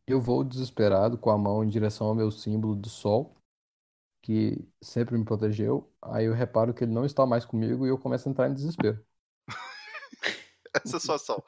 Eu 0.06 0.20
vou 0.20 0.44
desesperado 0.44 1.18
com 1.18 1.31
a 1.31 1.39
mão 1.39 1.64
em 1.64 1.68
direção 1.68 2.06
ao 2.09 2.14
meu 2.14 2.31
símbolo 2.31 2.74
do 2.76 2.89
sol, 2.89 3.36
que 4.22 4.66
sempre 4.82 5.18
me 5.18 5.24
protegeu. 5.24 5.93
Aí 6.02 6.26
eu 6.26 6.35
reparo 6.35 6.74
que 6.74 6.85
ele 6.85 6.93
não 6.93 7.05
está 7.06 7.26
mais 7.26 7.44
comigo 7.47 7.86
e 7.86 7.90
eu 7.90 7.98
começo 7.98 8.28
a 8.28 8.32
entrar 8.32 8.51
em 8.51 8.55
desespero. 8.55 9.05
Essa 10.85 10.97
é 10.97 10.98
a 10.98 11.01
sua 11.01 11.14
ação. 11.16 11.43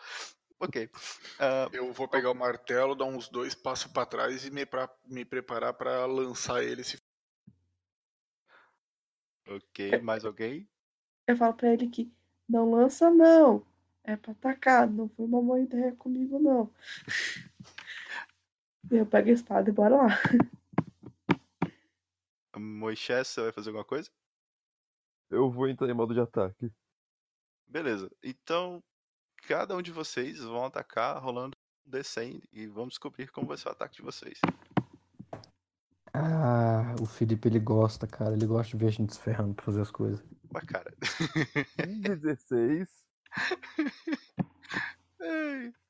Ok. 0.60 0.90
Ah, 1.38 1.68
Eu 1.72 1.92
vou 1.92 2.08
pegar 2.08 2.30
o 2.30 2.34
martelo, 2.34 2.94
dar 2.94 3.04
uns 3.06 3.28
dois 3.28 3.54
passos 3.54 3.92
pra 3.92 4.06
trás 4.06 4.44
e 4.46 4.50
me, 4.50 4.66
pra, 4.66 4.88
me 5.06 5.24
preparar 5.24 5.74
pra 5.74 6.06
lançar 6.06 6.62
ele 6.64 6.84
se 6.84 6.98
ok, 9.48 10.00
mais 10.00 10.24
alguém? 10.24 10.68
Eu 11.26 11.36
falo 11.36 11.54
pra 11.54 11.72
ele 11.72 11.88
que 11.88 12.10
não 12.48 12.70
lança, 12.72 13.10
não. 13.10 13.64
É 14.04 14.16
pra 14.16 14.32
atacar. 14.32 14.88
Não 14.90 15.08
foi 15.08 15.24
uma 15.24 15.40
boa 15.42 15.60
ideia 15.60 15.92
comigo, 15.96 16.38
não. 16.38 16.70
Eu 18.90 19.06
pego 19.06 19.28
a 19.28 19.32
espada 19.32 19.68
e 19.68 19.72
bora 19.72 19.96
lá. 19.96 20.08
Moisés, 22.56 23.28
você 23.28 23.42
vai 23.42 23.52
fazer 23.52 23.70
alguma 23.70 23.84
coisa? 23.84 24.10
Eu 25.30 25.50
vou 25.50 25.68
entrar 25.68 25.88
em 25.88 25.94
modo 25.94 26.14
de 26.14 26.20
ataque. 26.20 26.70
Beleza. 27.66 28.10
Então, 28.22 28.82
cada 29.46 29.76
um 29.76 29.82
de 29.82 29.90
vocês 29.90 30.40
vão 30.40 30.64
atacar 30.64 31.20
rolando 31.22 31.56
um 31.86 31.90
D100 31.90 32.42
e 32.52 32.66
vamos 32.66 32.90
descobrir 32.90 33.30
como 33.30 33.48
vai 33.48 33.56
ser 33.56 33.68
o 33.68 33.72
ataque 33.72 33.96
de 33.96 34.02
vocês. 34.02 34.40
Ah, 36.14 36.94
o 37.00 37.06
Felipe 37.06 37.48
ele 37.48 37.58
gosta, 37.58 38.06
cara. 38.06 38.34
Ele 38.34 38.46
gosta 38.46 38.70
de 38.70 38.82
ver 38.82 38.88
a 38.88 38.92
gente 38.92 39.14
se 39.14 39.20
ferrando 39.20 39.54
pra 39.54 39.64
fazer 39.64 39.82
as 39.82 39.90
coisas. 39.90 40.24
Ué, 40.54 40.60
cara. 40.66 40.94
16. 42.00 42.88
Ei. 45.20 45.74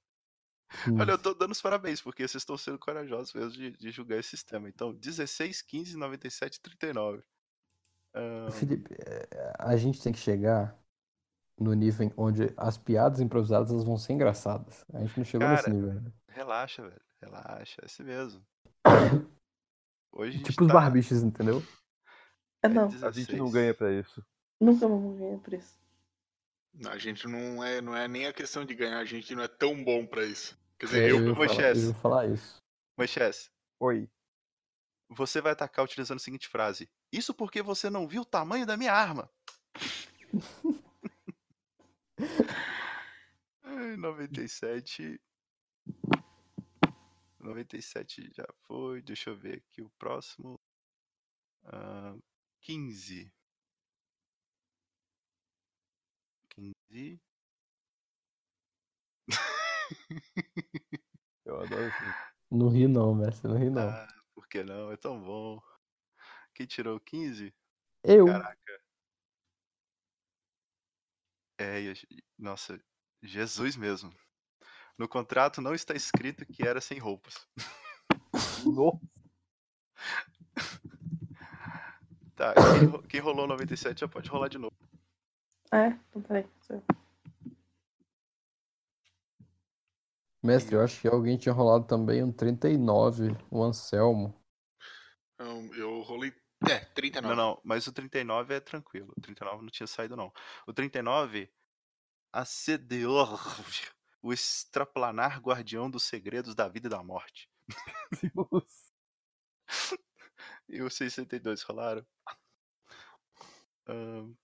Olha, 0.98 1.12
eu 1.12 1.18
tô 1.18 1.32
dando 1.34 1.52
os 1.52 1.62
parabéns, 1.62 2.00
porque 2.02 2.26
vocês 2.26 2.42
estão 2.42 2.56
sendo 2.58 2.78
corajosos 2.78 3.32
mesmo 3.34 3.52
de, 3.52 3.70
de 3.72 3.90
julgar 3.90 4.18
esse 4.18 4.30
sistema. 4.30 4.68
Então, 4.68 4.92
16, 4.94 5.62
15, 5.62 5.96
97, 5.96 6.60
39. 6.60 7.22
Ahn, 8.14 8.50
Felipe, 8.50 8.94
é, 8.98 9.52
a 9.58 9.76
gente 9.76 10.02
tem 10.02 10.12
que 10.12 10.18
chegar 10.18 10.76
no 11.58 11.72
nível 11.74 12.12
onde 12.16 12.52
as 12.56 12.76
piadas 12.76 13.20
improvisadas 13.20 13.70
elas 13.70 13.84
vão 13.84 13.96
ser 13.96 14.12
engraçadas. 14.14 14.84
A 14.92 15.00
gente 15.00 15.16
não 15.18 15.24
chegou 15.24 15.48
nesse 15.48 15.64
Cara, 15.64 15.74
nível 15.74 15.90
ainda. 15.92 16.14
relaxa, 16.28 16.82
velho. 16.82 17.00
Relaxa, 17.22 17.80
é 17.82 17.86
assim 17.86 18.02
mesmo. 18.02 18.42
Hoje 20.12 20.42
Tipo 20.42 20.62
os 20.62 20.68
tá- 20.68 20.74
barbichos, 20.74 21.22
entendeu? 21.22 21.62
É, 22.62 22.68
não. 22.68 22.86
A 22.86 23.10
gente 23.10 23.36
não 23.36 23.46
16. 23.46 23.52
ganha 23.52 23.74
pra 23.74 23.92
isso. 23.92 24.24
Nunca 24.60 24.88
vamos 24.88 25.18
ganhar 25.18 25.38
por 25.38 25.54
isso. 25.54 25.78
A 26.84 26.98
gente 26.98 27.26
não 27.26 27.62
é, 27.64 27.80
não 27.80 27.96
é 27.96 28.06
nem 28.06 28.26
a 28.26 28.32
questão 28.32 28.64
de 28.64 28.74
ganhar, 28.74 28.98
a 28.98 29.04
gente 29.04 29.34
não 29.34 29.42
é 29.42 29.48
tão 29.48 29.82
bom 29.82 30.06
pra 30.06 30.24
isso. 30.24 30.58
Quer 30.78 30.86
É, 30.86 30.88
dizer, 30.88 31.10
eu, 31.10 31.16
eu, 31.18 31.28
ia 31.28 31.34
falar, 31.34 31.46
Moisés. 31.46 31.84
eu 31.84 31.94
falar 31.94 32.26
isso. 32.28 32.62
Moisés, 32.98 33.50
Oi. 33.80 34.10
você 35.08 35.40
vai 35.40 35.52
atacar 35.52 35.84
utilizando 35.84 36.16
a 36.18 36.20
seguinte 36.20 36.48
frase: 36.48 36.88
Isso 37.12 37.32
porque 37.32 37.62
você 37.62 37.88
não 37.88 38.06
viu 38.06 38.22
o 38.22 38.26
tamanho 38.26 38.66
da 38.66 38.76
minha 38.76 38.92
arma. 38.92 39.30
Ai, 43.62 43.96
97. 43.96 45.20
97 47.40 48.32
já 48.34 48.46
foi. 48.66 49.02
Deixa 49.02 49.30
eu 49.30 49.36
ver 49.36 49.58
aqui 49.58 49.82
o 49.82 49.90
próximo. 49.98 50.58
Ah, 51.64 52.14
15. 52.62 53.32
15. 56.88 57.20
Eu 61.44 61.60
adoro 61.60 61.86
assim. 61.86 62.04
Não 62.50 62.68
ri 62.68 62.88
não, 62.88 63.14
mestre. 63.14 63.48
Não 63.48 63.58
ri 63.58 63.70
não. 63.70 63.88
Ah, 63.88 64.08
por 64.34 64.48
que 64.48 64.62
não? 64.62 64.90
É 64.90 64.96
tão 64.96 65.20
bom. 65.22 65.60
Quem 66.54 66.66
tirou 66.66 66.98
15? 67.00 67.54
eu. 68.04 68.26
Caraca. 68.26 68.80
É, 71.58 71.80
e 71.80 71.94
nossa, 72.38 72.80
Jesus 73.22 73.76
mesmo. 73.76 74.14
No 74.98 75.08
contrato 75.08 75.60
não 75.60 75.74
está 75.74 75.94
escrito 75.94 76.46
que 76.46 76.66
era 76.66 76.80
sem 76.80 76.98
roupas. 76.98 77.46
Nossa. 78.64 79.00
Tá, 82.36 82.52
quem 83.08 83.18
rolou 83.18 83.46
97 83.46 84.00
já 84.00 84.08
pode 84.08 84.28
rolar 84.28 84.48
de 84.48 84.58
novo. 84.58 84.76
É, 85.72 85.88
então 85.88 86.22
peraí. 86.22 86.46
Mestre, 90.42 90.76
eu 90.76 90.82
acho 90.82 91.00
que 91.00 91.08
alguém 91.08 91.36
tinha 91.36 91.52
rolado 91.52 91.86
também 91.86 92.22
um 92.22 92.30
39, 92.30 93.36
o 93.50 93.62
Anselmo. 93.62 94.32
Um, 95.40 95.74
eu 95.74 96.00
rolei. 96.02 96.32
É, 96.70 96.84
39. 96.94 97.28
Não, 97.28 97.36
não, 97.36 97.60
mas 97.64 97.86
o 97.86 97.92
39 97.92 98.54
é 98.54 98.60
tranquilo. 98.60 99.12
O 99.16 99.20
39 99.20 99.62
não 99.62 99.70
tinha 99.70 99.86
saído, 99.86 100.16
não. 100.16 100.32
O 100.66 100.72
39 100.72 101.52
acedeu 102.32 103.10
o 104.22 104.32
extraplanar 104.32 105.40
guardião 105.40 105.90
dos 105.90 106.04
segredos 106.04 106.54
da 106.54 106.68
vida 106.68 106.86
e 106.86 106.90
da 106.90 107.02
morte. 107.02 107.50
Deus. 108.22 108.92
e 110.68 110.80
os 110.82 110.94
62 110.94 111.62
rolaram? 111.62 112.06
Um, 113.88 114.34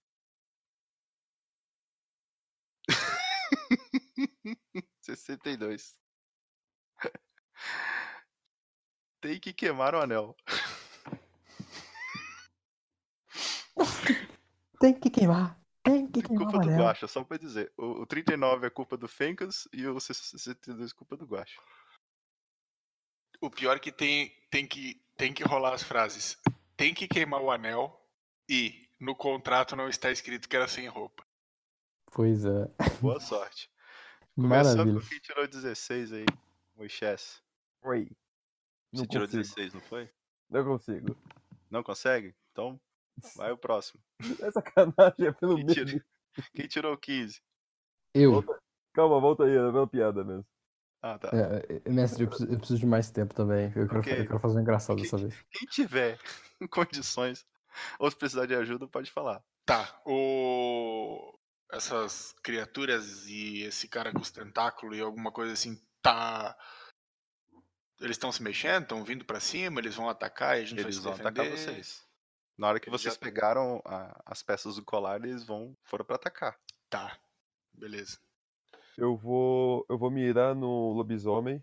62. 5.00 5.94
Tem 9.20 9.38
que 9.38 9.52
queimar 9.52 9.94
o 9.94 10.00
anel. 10.00 10.34
tem 14.80 14.98
que 14.98 15.10
queimar. 15.10 15.60
Tem 15.82 16.10
que 16.10 16.22
queimar. 16.22 16.44
Culpa 16.44 16.58
o 16.58 16.62
anel. 16.62 16.76
do 16.76 16.82
Guacha, 16.82 17.06
só 17.06 17.22
pra 17.24 17.36
dizer. 17.36 17.72
O, 17.76 18.02
o 18.02 18.06
39 18.06 18.66
é 18.66 18.70
culpa 18.70 18.96
do 18.96 19.08
Fencas 19.08 19.68
e 19.72 19.86
o 19.86 20.00
62 20.00 20.90
é 20.90 20.94
culpa 20.94 21.16
do 21.16 21.26
Guacha. 21.26 21.60
O 23.40 23.50
pior 23.50 23.76
é 23.76 23.80
que 23.80 23.92
tem, 23.92 24.34
tem 24.50 24.66
que 24.66 25.02
tem 25.16 25.32
que 25.32 25.44
rolar 25.44 25.74
as 25.74 25.82
frases. 25.82 26.38
Tem 26.76 26.92
que 26.92 27.06
queimar 27.06 27.40
o 27.40 27.50
anel 27.50 28.00
e 28.48 28.88
no 28.98 29.14
contrato 29.14 29.76
não 29.76 29.88
está 29.88 30.10
escrito 30.10 30.48
que 30.48 30.56
era 30.56 30.66
sem 30.66 30.88
roupa. 30.88 31.24
Pois 32.06 32.44
é. 32.44 32.68
Boa 33.00 33.20
sorte. 33.20 33.70
Começando 34.34 34.76
Maravilha. 34.78 35.00
com 35.00 35.06
quem 35.08 35.18
tirou 35.20 35.46
16 35.46 36.12
aí, 36.12 36.24
Moisés. 36.76 37.42
Oi. 37.82 38.10
Não 38.92 39.00
Você 39.04 39.06
tirou 39.08 39.26
consigo. 39.26 39.42
16, 39.42 39.74
não 39.74 39.80
foi? 39.82 40.10
Não 40.48 40.64
consigo. 40.64 41.16
Não 41.70 41.82
consegue? 41.82 42.34
Então, 42.52 42.80
vai 43.36 43.52
o 43.52 43.58
próximo. 43.58 44.02
É 44.42 44.50
sacanagem, 44.50 45.26
é 45.26 45.32
pelo 45.32 45.56
Quem, 45.56 45.64
menos. 45.66 45.74
tira- 45.90 46.04
quem 46.54 46.66
tirou 46.68 46.96
15? 46.96 47.40
Eu. 48.14 48.42
Calma, 48.94 49.20
volta 49.20 49.44
aí, 49.44 49.52
é 49.52 49.56
pela 49.72 49.86
piada 49.86 50.22
mesmo. 50.24 50.46
Ah, 51.02 51.18
tá. 51.18 51.28
É, 51.32 51.80
é, 51.84 51.90
mestre, 51.90 52.22
eu 52.24 52.28
preciso, 52.28 52.50
eu 52.52 52.58
preciso 52.58 52.78
de 52.80 52.86
mais 52.86 53.10
tempo 53.10 53.34
também. 53.34 53.66
Eu 53.74 53.88
quero, 53.88 53.98
Ok. 54.00 54.12
eu 54.20 54.26
quero 54.26 54.38
fazer 54.38 54.58
um 54.58 54.60
engraçado 54.62 54.92
Ok. 54.98 55.02
dessa 55.04 55.18
vez. 55.18 55.34
Quem 55.50 55.66
tiver 55.68 56.18
condições 56.70 57.44
ou 57.98 58.08
se 58.10 58.16
precisar 58.16 58.46
de 58.46 58.54
ajuda, 58.54 58.86
pode 58.86 59.10
falar. 59.10 59.42
Tá, 59.66 60.00
o 60.06 61.36
essas 61.72 62.32
criaturas 62.42 63.26
e 63.26 63.62
esse 63.62 63.88
cara 63.88 64.12
com 64.12 64.20
os 64.20 64.30
tentáculos 64.30 64.96
e 64.96 65.00
alguma 65.00 65.32
coisa 65.32 65.52
assim, 65.52 65.80
tá 66.02 66.56
eles 68.00 68.16
estão 68.16 68.32
se 68.32 68.42
mexendo, 68.42 68.82
estão 68.82 69.04
vindo 69.04 69.24
pra 69.24 69.38
cima, 69.40 69.80
eles 69.80 69.94
vão 69.94 70.08
atacar 70.08 70.58
e 70.58 70.62
a 70.62 70.64
gente 70.64 70.80
Eles 70.80 70.96
vai 70.98 71.04
vão 71.04 71.12
se 71.16 71.22
defender. 71.22 71.40
atacar 71.40 71.58
vocês. 71.58 72.06
Na 72.58 72.68
hora 72.68 72.80
que 72.80 72.88
Eles 72.88 73.00
vocês 73.00 73.14
já- 73.14 73.20
pegaram 73.20 73.80
a- 73.84 74.22
as 74.26 74.42
peças 74.42 74.74
do 74.76 74.84
colar, 74.84 75.16
eles 75.24 75.44
vão 75.44 75.76
foram 75.84 76.04
pra 76.04 76.16
atacar. 76.16 76.58
Tá. 76.90 77.16
Beleza. 77.72 78.18
Eu 78.98 79.16
vou. 79.16 79.86
Eu 79.88 79.96
vou 79.96 80.10
mirar 80.10 80.54
no 80.54 80.92
lobisomem. 80.92 81.62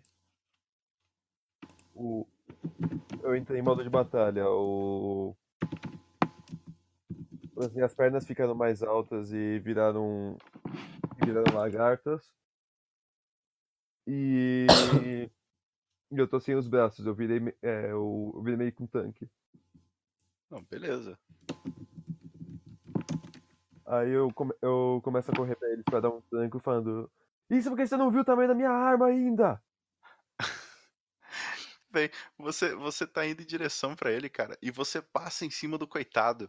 o, 1.94 2.26
eu 3.22 3.36
entrei 3.36 3.60
em 3.60 3.62
modo 3.62 3.82
de 3.84 3.90
batalha. 3.90 4.48
O, 4.48 5.36
as 7.60 7.72
minhas 7.72 7.94
pernas 7.94 8.26
ficaram 8.26 8.54
mais 8.54 8.82
altas 8.82 9.32
e 9.32 9.58
viraram, 9.58 10.36
viraram 11.24 11.54
lagartas. 11.56 12.32
E, 14.06 14.66
e 16.10 16.18
eu 16.18 16.26
tô 16.26 16.40
sem 16.40 16.54
os 16.54 16.66
braços. 16.68 17.06
Eu 17.06 17.14
virei, 17.14 17.38
é, 17.62 17.86
eu, 17.90 18.32
eu 18.34 18.42
virei 18.42 18.56
meio 18.56 18.72
com 18.72 18.86
tanque. 18.86 19.28
Não, 20.50 20.62
beleza. 20.64 21.18
Aí 23.86 24.10
eu, 24.10 24.32
come- 24.32 24.54
eu 24.62 25.00
começo 25.02 25.30
a 25.30 25.34
correr 25.34 25.56
pra 25.56 25.68
eles 25.70 25.84
pra 25.84 26.00
dar 26.00 26.10
um 26.10 26.20
tranco 26.22 26.58
falando. 26.60 27.10
Isso 27.48 27.68
porque 27.68 27.86
você 27.86 27.96
não 27.96 28.10
viu 28.10 28.20
o 28.20 28.24
tamanho 28.24 28.48
da 28.48 28.54
minha 28.54 28.70
arma 28.70 29.06
ainda! 29.06 29.62
Bem, 31.90 32.08
você, 32.38 32.72
você 32.76 33.04
tá 33.04 33.26
indo 33.26 33.42
em 33.42 33.46
direção 33.46 33.96
pra 33.96 34.12
ele, 34.12 34.28
cara, 34.28 34.56
e 34.62 34.70
você 34.70 35.02
passa 35.02 35.44
em 35.44 35.50
cima 35.50 35.76
do 35.76 35.88
coitado. 35.88 36.48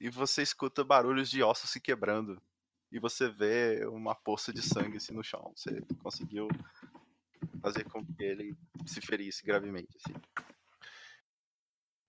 E 0.00 0.10
você 0.10 0.42
escuta 0.42 0.84
barulhos 0.84 1.30
de 1.30 1.42
ossos 1.42 1.70
se 1.70 1.80
quebrando. 1.80 2.40
E 2.92 2.98
você 2.98 3.28
vê 3.28 3.84
uma 3.86 4.14
poça 4.14 4.52
de 4.52 4.62
sangue 4.62 4.98
assim 4.98 5.12
no 5.12 5.24
chão. 5.24 5.52
Você 5.56 5.80
conseguiu 6.02 6.48
fazer 7.60 7.84
com 7.84 8.04
que 8.04 8.22
ele 8.22 8.56
se 8.86 9.00
ferisse 9.00 9.44
gravemente, 9.44 9.96
assim. 9.96 10.14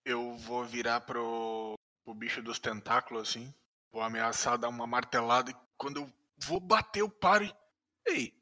Eu 0.06 0.38
vou 0.38 0.64
virar 0.64 1.02
pro, 1.02 1.76
pro 2.06 2.14
bicho 2.14 2.42
dos 2.42 2.60
tentáculos, 2.60 3.30
assim. 3.30 3.54
Vou 3.92 4.02
ameaçar 4.02 4.58
dar 4.58 4.70
uma 4.70 4.88
martelada 4.88 5.52
e 5.52 5.56
quando 5.78 6.02
eu 6.02 6.14
vou 6.46 6.60
bater, 6.60 7.02
eu 7.02 7.10
paro 7.10 7.46
e. 7.46 7.56
Ei! 8.06 8.34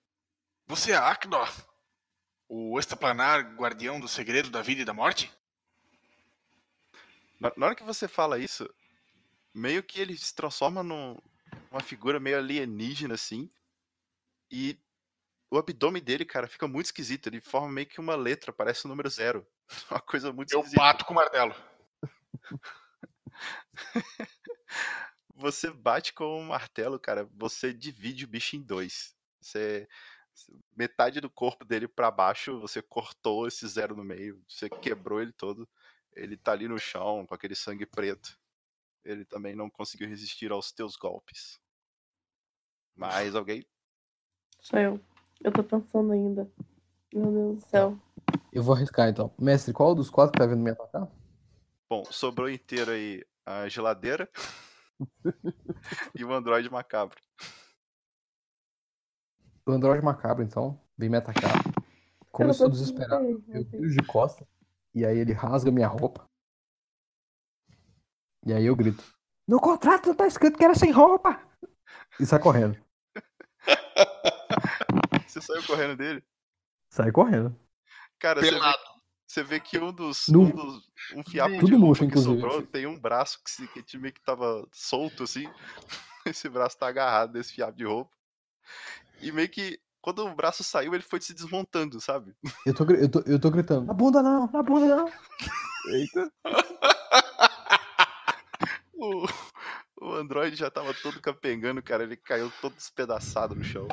Você 0.67 0.91
é 0.91 0.95
Akdor? 0.95 1.49
O 2.47 2.77
extraplanar 2.79 3.55
guardião 3.55 3.99
do 3.99 4.07
segredo 4.07 4.49
da 4.49 4.61
vida 4.61 4.81
e 4.81 4.85
da 4.85 4.93
morte? 4.93 5.31
Na 7.39 7.65
hora 7.65 7.75
que 7.75 7.83
você 7.83 8.07
fala 8.07 8.39
isso, 8.39 8.67
meio 9.55 9.81
que 9.81 9.99
ele 9.99 10.17
se 10.17 10.33
transforma 10.35 10.83
num- 10.83 11.17
numa 11.71 11.81
figura 11.81 12.19
meio 12.19 12.37
alienígena, 12.37 13.15
assim. 13.15 13.49
E 14.51 14.77
o 15.49 15.57
abdômen 15.57 16.03
dele, 16.03 16.25
cara, 16.25 16.47
fica 16.47 16.67
muito 16.67 16.87
esquisito. 16.87 17.27
Ele 17.27 17.39
forma 17.41 17.69
meio 17.69 17.87
que 17.87 17.99
uma 17.99 18.15
letra, 18.15 18.51
parece 18.53 18.85
o 18.85 18.89
número 18.89 19.09
zero. 19.09 19.47
Uma 19.89 19.99
coisa 19.99 20.31
muito 20.31 20.51
Eu 20.53 20.59
esquisita. 20.59 20.81
bato 20.81 21.05
com 21.05 21.13
o 21.13 21.15
martelo. 21.15 21.55
Você 25.35 25.69
bate 25.71 26.13
com 26.13 26.39
um 26.39 26.45
martelo, 26.47 26.97
cara, 26.99 27.27
você 27.33 27.73
divide 27.73 28.23
o 28.23 28.27
bicho 28.27 28.55
em 28.55 28.61
dois. 28.61 29.13
Você 29.41 29.87
metade 30.75 31.19
do 31.19 31.29
corpo 31.29 31.65
dele 31.65 31.87
pra 31.87 32.09
baixo, 32.11 32.59
você 32.59 32.81
cortou 32.81 33.47
esse 33.47 33.67
zero 33.67 33.95
no 33.95 34.03
meio, 34.03 34.41
você 34.47 34.69
quebrou 34.69 35.21
ele 35.21 35.33
todo. 35.33 35.67
Ele 36.13 36.37
tá 36.37 36.53
ali 36.53 36.67
no 36.67 36.79
chão 36.79 37.25
com 37.25 37.35
aquele 37.35 37.55
sangue 37.55 37.85
preto. 37.85 38.39
Ele 39.05 39.23
também 39.23 39.55
não 39.55 39.69
conseguiu 39.69 40.07
resistir 40.07 40.51
aos 40.51 40.71
teus 40.71 40.95
golpes. 40.95 41.59
Mais 42.95 43.35
alguém? 43.35 43.65
Sou 44.59 44.79
eu. 44.79 44.99
Eu 45.41 45.51
tô 45.51 45.63
pensando 45.63 46.11
ainda. 46.11 46.49
Meu 47.13 47.31
Deus 47.31 47.55
do 47.57 47.69
céu. 47.69 47.99
Eu 48.51 48.63
vou 48.63 48.75
arriscar 48.75 49.07
então. 49.07 49.33
Mestre, 49.39 49.73
qual 49.73 49.93
dos 49.93 50.09
quatro 50.09 50.33
que 50.33 50.39
tá 50.39 50.45
vindo 50.45 50.61
me 50.61 50.71
atacar? 50.71 51.07
Bom, 51.87 52.03
sobrou 52.05 52.49
inteiro 52.49 52.91
aí 52.91 53.23
a 53.45 53.67
geladeira 53.69 54.27
e 56.15 56.23
o 56.25 56.33
androide 56.33 56.69
macabro. 56.69 57.21
O 59.67 59.71
Android 59.71 60.03
Macabro, 60.03 60.43
então, 60.43 60.79
vem 60.95 61.09
me 61.09 61.17
atacar. 61.17 61.51
Como 62.31 62.49
Eu 62.49 62.51
estou 62.51 62.69
desesperado, 62.69 63.25
eu 63.25 63.39
viro 63.39 63.89
de 63.89 64.05
costa. 64.05 64.47
E 64.93 65.03
aí 65.03 65.17
ele 65.17 65.33
rasga 65.33 65.71
minha 65.71 65.87
roupa. 65.87 66.29
E 68.45 68.53
aí 68.53 68.65
eu 68.65 68.75
grito. 68.75 69.03
No 69.47 69.59
contrato 69.59 70.13
tá 70.13 70.27
escrito 70.27 70.57
que 70.57 70.63
era 70.63 70.75
sem 70.75 70.91
roupa! 70.91 71.39
E 72.19 72.25
sai 72.25 72.39
correndo. 72.39 72.77
Você 75.27 75.41
saiu 75.41 75.63
correndo 75.63 75.97
dele? 75.97 76.23
Sai 76.89 77.11
correndo. 77.11 77.53
Cara, 78.17 78.39
você 78.39 78.51
vê, 78.51 78.53
Pelado. 78.53 78.83
você 79.27 79.43
vê 79.43 79.59
que 79.59 79.77
um 79.77 79.91
dos. 79.91 80.27
Nu. 80.29 80.43
Um, 80.43 80.49
dos 80.51 80.89
um 81.13 81.23
fiapo 81.23 81.55
Tudo 81.55 81.65
de 81.65 81.71
roupa 81.73 81.85
murcho, 81.85 82.01
que 82.01 82.07
inclusive. 82.07 82.39
sobrou 82.39 82.61
tem 82.61 82.87
um 82.87 82.97
braço 82.97 83.43
que, 83.43 83.51
se, 83.51 83.67
que 83.67 83.97
meio 83.97 84.13
que 84.13 84.21
tava 84.21 84.65
solto 84.71 85.23
assim. 85.23 85.45
Esse 86.25 86.47
braço 86.47 86.77
tá 86.77 86.87
agarrado 86.87 87.33
nesse 87.33 87.53
fiapo 87.53 87.77
de 87.77 87.83
roupa. 87.83 88.11
E 89.21 89.31
meio 89.31 89.49
que. 89.49 89.77
Quando 90.01 90.25
o 90.25 90.35
braço 90.35 90.63
saiu, 90.63 90.93
ele 90.93 91.03
foi 91.03 91.19
se 91.19 91.33
desmontando, 91.33 91.99
sabe? 91.99 92.33
Eu 92.65 92.73
tô, 92.73 92.85
eu 92.85 93.09
tô, 93.09 93.23
eu 93.25 93.39
tô 93.39 93.51
gritando. 93.51 93.87
Na 93.87 93.93
bunda 93.93 94.21
não, 94.21 94.49
na 94.51 94.63
bunda 94.63 94.95
não. 94.95 95.11
Eita! 95.91 96.31
O, 98.95 99.25
o 100.01 100.13
Android 100.13 100.55
já 100.55 100.69
tava 100.71 100.93
todo 100.93 101.21
capengando, 101.21 101.81
cara. 101.81 102.03
Ele 102.03 102.15
caiu 102.15 102.51
todo 102.61 102.75
despedaçado 102.75 103.55
no 103.55 103.63
chão. 103.63 103.87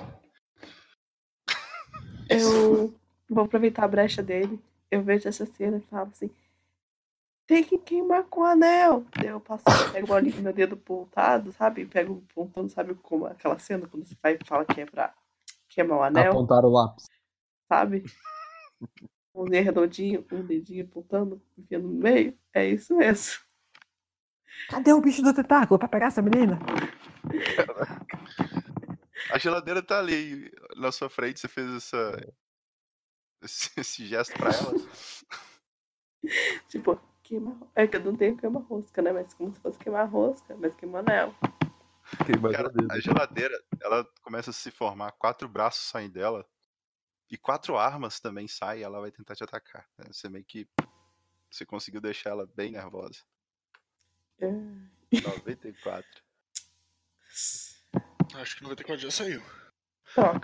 Eu 2.28 2.94
vou 3.28 3.44
aproveitar 3.44 3.84
a 3.84 3.89
brecha 3.89 4.22
dele. 4.22 4.60
Eu 4.90 5.02
vejo 5.02 5.28
essa 5.28 5.47
cena 5.47 5.78
e 5.78 5.81
falo 5.82 6.10
assim: 6.10 6.31
tem 7.47 7.64
que 7.64 7.78
queimar 7.78 8.24
com 8.24 8.42
o 8.42 8.44
anel. 8.44 9.05
Eu 9.24 9.40
passo, 9.40 9.64
pego 9.92 10.14
ali 10.14 10.32
com 10.32 10.40
meu 10.40 10.52
dedo 10.52 10.76
pontado, 10.76 11.52
sabe? 11.52 11.86
Pego 11.86 12.22
pontando, 12.34 12.68
sabe 12.68 12.94
como 12.94 13.26
aquela 13.26 13.58
cena 13.58 13.86
quando 13.86 14.06
você 14.06 14.16
vai 14.22 14.39
e 14.40 14.47
fala 14.47 14.64
que 14.64 14.81
é 14.81 14.86
pra 14.86 15.14
queimar 15.68 15.98
o 15.98 16.02
anel, 16.02 16.32
Apontar 16.32 16.64
o 16.64 16.70
lápis. 16.70 17.06
sabe? 17.68 18.05
Um 19.34 19.47
dedo 19.47 19.64
redondinho, 19.64 20.26
um 20.31 20.44
dedinho 20.44 20.84
apontando, 20.84 21.40
enfiando 21.56 21.89
no 21.89 21.94
meio. 21.94 22.36
É 22.52 22.66
isso 22.66 22.94
mesmo. 22.97 23.40
Cadê 24.68 24.92
o 24.92 25.00
bicho 25.00 25.22
do 25.22 25.34
tentáculo 25.34 25.78
pra 25.78 25.89
pegar 25.89 26.06
essa 26.06 26.22
menina? 26.22 26.58
A 29.32 29.39
geladeira 29.39 29.82
tá 29.82 29.98
ali 29.98 30.50
na 30.76 30.90
sua 30.90 31.08
frente. 31.08 31.40
Você 31.40 31.48
fez 31.48 31.70
essa, 31.74 32.34
esse, 33.42 33.70
esse 33.76 34.06
gesto 34.06 34.34
pra 34.34 34.50
ela. 34.50 34.72
Tipo, 36.68 37.00
queima. 37.22 37.58
É 37.74 37.86
que 37.86 37.97
eu 37.97 38.05
não 38.05 38.16
tenho 38.16 38.36
queima 38.36 38.60
rosca, 38.60 39.02
né? 39.02 39.12
Mas 39.12 39.34
como 39.34 39.52
se 39.52 39.60
fosse 39.60 39.78
queimar 39.78 40.08
rosca, 40.08 40.56
mas 40.56 40.74
queima 40.74 41.00
anel. 41.00 41.34
Queimar 42.24 42.52
Cara, 42.52 42.72
a 42.90 43.00
geladeira, 43.00 43.60
ela 43.81 44.06
começa 44.22 44.50
a 44.50 44.52
se 44.52 44.70
formar, 44.70 45.12
quatro 45.12 45.48
braços 45.48 45.82
saem 45.84 46.10
dela 46.10 46.47
e 47.31 47.36
quatro 47.36 47.76
armas 47.76 48.20
também 48.20 48.47
saem 48.47 48.82
ela 48.82 49.00
vai 49.00 49.10
tentar 49.10 49.34
te 49.34 49.42
atacar. 49.42 49.89
né? 49.98 50.05
Você 50.12 50.28
meio 50.28 50.44
que. 50.44 50.68
Você 51.50 51.66
conseguiu 51.66 52.00
deixar 52.00 52.31
ela 52.31 52.47
bem 52.55 52.70
nervosa. 52.70 53.20
É. 54.42 55.20
94. 55.22 56.22
Acho 58.34 58.56
que 58.56 58.62
94 58.62 59.02
já 59.02 59.10
saiu. 59.10 59.42
Troca, 60.14 60.40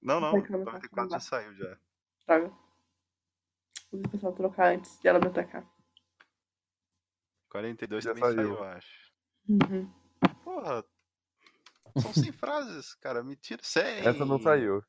Não, 0.00 0.20
não, 0.20 0.32
Vai 0.32 0.42
que 0.42 0.52
ela 0.52 0.64
vai 0.64 0.74
94 0.74 1.10
já 1.10 1.20
saiu 1.20 1.54
já. 1.54 1.78
droga. 2.26 2.52
O 3.92 4.08
pessoal 4.08 4.32
trocar 4.32 4.74
antes 4.74 4.98
de 5.00 5.08
ela 5.08 5.18
me 5.20 5.26
atacar. 5.28 5.64
42 7.50 8.04
Já 8.04 8.14
também 8.14 8.24
saiu, 8.24 8.36
saiu. 8.36 8.54
eu 8.54 8.64
acho. 8.64 9.12
Uhum. 9.48 9.92
Porra. 10.44 10.84
São 12.00 12.12
100 12.12 12.32
frases, 12.32 12.94
cara. 12.96 13.22
Mentira. 13.22 13.62
100. 13.62 14.06
Essa 14.06 14.24
não 14.26 14.40
saiu. 14.40 14.82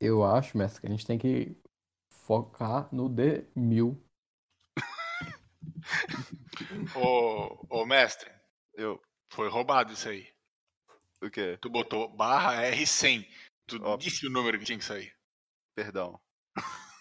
Eu 0.00 0.24
acho, 0.24 0.56
mestre, 0.56 0.80
que 0.80 0.86
a 0.86 0.90
gente 0.90 1.06
tem 1.06 1.18
que 1.18 1.56
focar 2.08 2.92
no 2.94 3.08
D1000. 3.08 3.96
Ô, 6.96 7.66
ô 7.68 7.86
mestre, 7.86 8.30
Eu. 8.74 9.00
foi 9.30 9.48
roubado 9.48 9.92
isso 9.92 10.08
aí. 10.08 10.28
O 11.22 11.30
quê? 11.30 11.58
Tu 11.60 11.68
botou 11.68 12.08
barra 12.08 12.62
R100. 12.70 13.26
Tu 13.66 13.78
Ó. 13.82 13.96
disse 13.96 14.26
o 14.26 14.30
número 14.30 14.58
que 14.58 14.64
tinha 14.64 14.78
que 14.78 14.84
sair. 14.84 15.14
Perdão. 15.74 16.20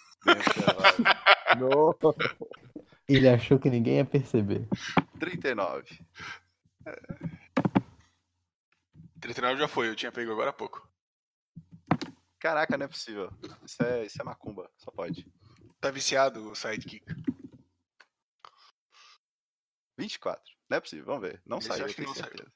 Ele 3.07 3.27
achou 3.27 3.57
que 3.57 3.69
ninguém 3.69 3.97
ia 3.97 4.05
perceber. 4.05 4.67
39. 5.19 5.99
39 9.19 9.59
já 9.59 9.67
foi, 9.67 9.89
eu 9.89 9.95
tinha 9.95 10.11
pego 10.11 10.31
agora 10.31 10.51
há 10.51 10.53
pouco. 10.53 10.87
Caraca, 12.39 12.77
não 12.77 12.85
é 12.85 12.87
possível. 12.87 13.31
Isso 13.65 13.83
é, 13.83 14.05
isso 14.05 14.21
é 14.21 14.23
macumba. 14.23 14.69
Só 14.77 14.91
pode. 14.91 15.25
Tá 15.81 15.89
viciado 15.91 16.51
o 16.51 16.55
sidekick. 16.55 17.03
24. 19.99 20.55
Não 20.69 20.77
é 20.77 20.81
possível. 20.81 21.05
Vamos 21.05 21.21
ver. 21.21 21.41
Não 21.45 21.59
Esse 21.59 21.67
saiu, 21.67 21.81
eu 21.81 21.85
eu 21.85 21.85
acho 21.85 21.95
que 21.95 22.01
tenho 22.01 22.07
não 22.07 22.15
saiu. 22.15 22.37
certeza. 22.37 22.53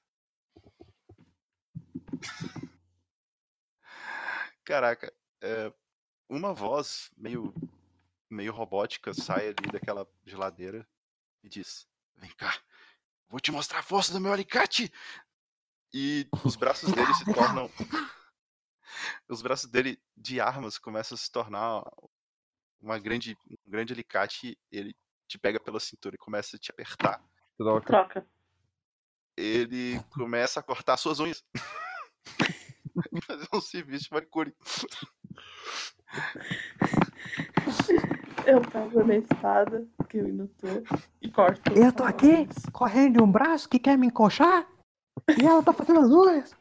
Caraca, 4.63 5.13
é, 5.41 5.73
uma 6.29 6.53
voz 6.53 7.11
meio, 7.17 7.53
meio 8.29 8.53
robótica 8.53 9.13
sai 9.13 9.47
ali 9.47 9.71
daquela 9.71 10.07
geladeira 10.25 10.87
e 11.43 11.49
diz: 11.49 11.87
Vem 12.15 12.31
cá, 12.35 12.57
vou 13.27 13.39
te 13.39 13.51
mostrar 13.51 13.79
a 13.79 13.83
força 13.83 14.13
do 14.13 14.21
meu 14.21 14.31
alicate! 14.31 14.91
E 15.93 16.27
os 16.43 16.55
braços 16.55 16.91
dele 16.91 17.13
se 17.13 17.25
tornam. 17.25 17.69
Os 19.27 19.41
braços 19.41 19.69
dele 19.69 20.01
de 20.15 20.39
armas 20.39 20.77
começam 20.77 21.15
a 21.15 21.17
se 21.17 21.31
tornar 21.31 21.83
uma 22.79 22.99
grande, 22.99 23.37
um 23.49 23.71
grande 23.71 23.93
alicate, 23.93 24.57
ele 24.71 24.95
te 25.27 25.37
pega 25.37 25.59
pela 25.59 25.79
cintura 25.79 26.15
e 26.15 26.17
começa 26.17 26.55
a 26.55 26.59
te 26.59 26.71
apertar. 26.71 27.23
Troca. 27.63 27.85
Troca. 27.85 28.27
Ele 29.37 29.99
começa 30.11 30.59
a 30.59 30.63
cortar 30.63 30.97
suas 30.97 31.19
unhas. 31.19 31.43
Fazer 33.25 33.47
um 33.53 33.61
serviço 33.61 34.05
de 34.05 34.11
manicure. 34.11 34.55
Eu 38.45 38.61
pego 38.61 39.03
na 39.03 39.15
espada, 39.15 39.87
que 40.09 40.17
eu 40.17 40.25
ainda 40.25 40.47
tô, 40.57 40.67
e 41.21 41.31
corto. 41.31 41.71
Eu 41.73 41.91
tô 41.91 42.03
aqui, 42.03 42.47
correndo 42.71 43.17
de 43.17 43.23
um 43.23 43.31
braço 43.31 43.67
que 43.67 43.79
quer 43.79 43.97
me 43.97 44.07
encoxar, 44.07 44.67
e 45.39 45.45
ela 45.45 45.63
tá 45.63 45.73
fazendo 45.73 46.01
as 46.01 46.11
unhas. 46.11 46.55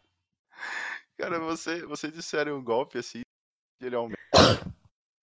Cara, 1.19 1.39
você, 1.39 1.85
vocês 1.85 2.13
disseram 2.13 2.57
um 2.57 2.65
golpe 2.65 2.99
assim, 2.99 3.23
ele 3.81 3.97
aumenta. 3.97 4.19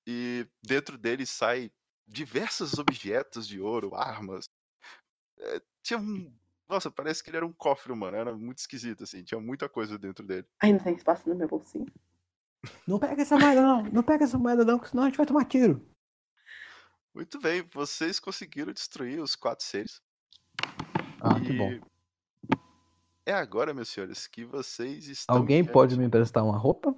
E 0.07 0.47
dentro 0.61 0.97
dele 0.97 1.25
sai 1.25 1.71
diversos 2.07 2.77
objetos 2.77 3.47
de 3.47 3.59
ouro, 3.59 3.95
armas. 3.95 4.45
É, 5.39 5.61
tinha 5.81 5.99
um. 5.99 6.33
Nossa, 6.67 6.91
parece 6.91 7.23
que 7.23 7.29
ele 7.29 7.37
era 7.37 7.45
um 7.45 7.53
cofre, 7.53 7.93
mano. 7.95 8.15
Era 8.15 8.35
muito 8.35 8.59
esquisito, 8.59 9.03
assim. 9.03 9.23
Tinha 9.23 9.39
muita 9.39 9.67
coisa 9.67 9.97
dentro 9.97 10.25
dele. 10.25 10.47
Ainda 10.61 10.83
tem 10.83 10.95
espaço 10.95 11.27
no 11.27 11.35
meu 11.35 11.47
bolsinho. 11.47 11.87
Não 12.85 12.99
pega 12.99 13.21
essa 13.21 13.37
moeda 13.37 13.61
não, 13.61 13.83
não 13.83 14.03
pega 14.03 14.25
essa 14.25 14.37
moeda 14.37 14.65
não, 14.65 14.77
que 14.77 14.89
senão 14.89 15.03
a 15.03 15.05
gente 15.07 15.17
vai 15.17 15.25
tomar 15.25 15.45
tiro. 15.45 15.85
Muito 17.15 17.39
bem, 17.39 17.67
vocês 17.73 18.19
conseguiram 18.19 18.73
destruir 18.73 19.21
os 19.21 19.35
quatro 19.35 19.65
seres. 19.65 20.01
Ah, 21.21 21.39
que 21.39 21.53
bom. 21.53 21.71
E 21.71 21.81
É 23.25 23.33
agora, 23.33 23.73
meus 23.73 23.89
senhores, 23.89 24.27
que 24.27 24.45
vocês 24.45 25.07
estão. 25.07 25.37
Alguém 25.37 25.65
pode 25.65 25.97
me 25.97 26.05
emprestar 26.05 26.43
uma 26.43 26.57
roupa? 26.57 26.95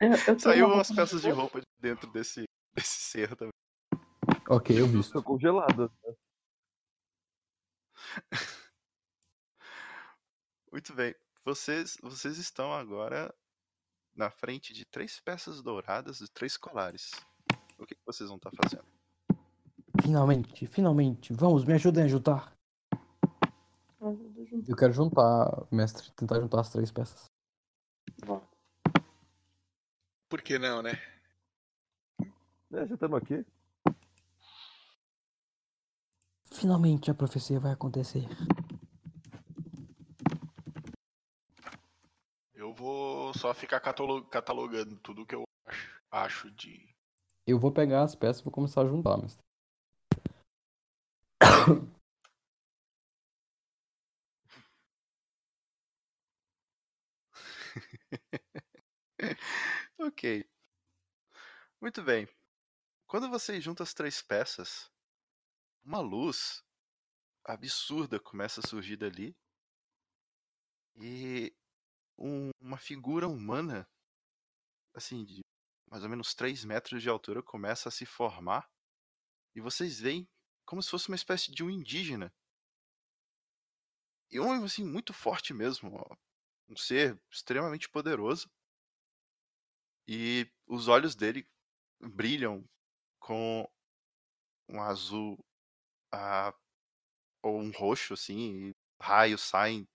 Eu, 0.00 0.10
eu 0.26 0.38
Saiu 0.38 0.66
uma 0.66 0.74
umas 0.74 0.88
roupa 0.88 1.02
peças 1.02 1.22
de 1.22 1.30
roupa 1.30 1.60
de 1.60 1.66
dentro 1.78 2.10
desse, 2.10 2.42
desse 2.74 2.98
ser 2.98 3.36
também. 3.36 3.52
Ok, 4.48 4.74
eu 4.78 4.86
visto. 4.86 5.12
Tô 5.12 5.22
congelado. 5.22 5.90
Muito 10.70 10.94
bem. 10.94 11.14
Vocês, 11.44 11.98
vocês 12.02 12.38
estão 12.38 12.72
agora 12.72 13.34
na 14.14 14.30
frente 14.30 14.72
de 14.72 14.84
três 14.84 15.20
peças 15.20 15.62
douradas 15.62 16.20
e 16.20 16.28
três 16.28 16.56
colares. 16.56 17.10
O 17.78 17.86
que, 17.86 17.94
que 17.94 18.06
vocês 18.06 18.28
vão 18.28 18.36
estar 18.36 18.50
fazendo? 18.62 18.86
Finalmente, 20.02 20.66
finalmente. 20.66 21.32
Vamos, 21.32 21.64
me 21.64 21.74
ajudem 21.74 22.04
a 22.04 22.08
junto. 22.08 22.30
Eu 24.68 24.76
quero 24.76 24.92
juntar, 24.92 25.66
mestre, 25.70 26.10
tentar 26.12 26.40
juntar 26.40 26.60
as 26.60 26.70
três 26.70 26.90
peças. 26.90 27.30
Bom, 28.24 28.42
Por 30.28 30.42
que 30.42 30.58
não, 30.58 30.82
né? 30.82 30.92
É, 32.72 32.86
já 32.86 32.94
estamos 32.94 33.22
aqui. 33.22 33.44
Finalmente 36.62 37.10
a 37.10 37.14
profecia 37.14 37.58
vai 37.58 37.72
acontecer. 37.72 38.24
Eu 42.54 42.72
vou 42.72 43.34
só 43.34 43.52
ficar 43.52 43.80
catalo- 43.80 44.24
catalogando 44.26 44.96
tudo 45.00 45.26
que 45.26 45.34
eu 45.34 45.42
acho, 45.66 46.00
acho 46.08 46.48
de. 46.52 46.88
Eu 47.44 47.58
vou 47.58 47.72
pegar 47.72 48.04
as 48.04 48.14
peças 48.14 48.40
e 48.40 48.44
vou 48.44 48.52
começar 48.52 48.82
a 48.82 48.86
juntar, 48.86 49.18
mestre. 49.18 49.42
ok. 59.98 60.48
Muito 61.80 62.04
bem. 62.04 62.28
Quando 63.08 63.28
vocês 63.28 63.64
juntam 63.64 63.82
as 63.82 63.92
três 63.92 64.22
peças, 64.22 64.91
uma 65.84 66.00
luz 66.00 66.62
absurda 67.44 68.20
começa 68.20 68.60
a 68.60 68.66
surgir 68.68 68.96
dali. 68.96 69.36
E 70.96 71.54
um- 72.18 72.50
uma 72.60 72.78
figura 72.78 73.26
humana, 73.28 73.88
assim, 74.94 75.24
de 75.24 75.40
mais 75.90 76.02
ou 76.04 76.08
menos 76.08 76.34
3 76.34 76.64
metros 76.64 77.02
de 77.02 77.08
altura, 77.08 77.42
começa 77.42 77.88
a 77.88 77.92
se 77.92 78.06
formar. 78.06 78.70
E 79.54 79.60
vocês 79.60 80.00
veem 80.00 80.26
como 80.64 80.82
se 80.82 80.90
fosse 80.90 81.08
uma 81.08 81.16
espécie 81.16 81.52
de 81.52 81.62
um 81.62 81.68
indígena. 81.68 82.32
E 84.30 84.40
um, 84.40 84.64
assim, 84.64 84.84
muito 84.84 85.12
forte 85.12 85.52
mesmo. 85.52 85.94
ó. 85.94 86.16
Um 86.68 86.76
ser 86.76 87.20
extremamente 87.30 87.88
poderoso. 87.90 88.50
E 90.08 90.50
os 90.66 90.88
olhos 90.88 91.14
dele 91.14 91.46
brilham 92.00 92.66
com 93.20 93.70
um 94.68 94.80
azul 94.82 95.38
ah, 96.12 96.54
ou 97.42 97.58
um 97.58 97.70
roxo, 97.70 98.14
assim, 98.14 98.68
e 98.68 98.76
raios 99.00 99.40
saem. 99.40 99.88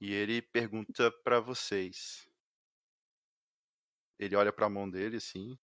E 0.00 0.12
ele 0.12 0.42
pergunta 0.42 1.10
pra 1.22 1.40
vocês. 1.40 2.28
Ele 4.18 4.36
olha 4.36 4.52
pra 4.52 4.68
mão 4.68 4.90
dele, 4.90 5.16
assim. 5.18 5.58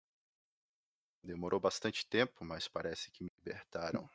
Demorou 1.23 1.61
bastante 1.61 2.07
tempo, 2.07 2.45
mas 2.45 2.69
parece 2.69 3.11
que 3.11 3.25
me 3.25 3.31
libertaram. 3.37 4.09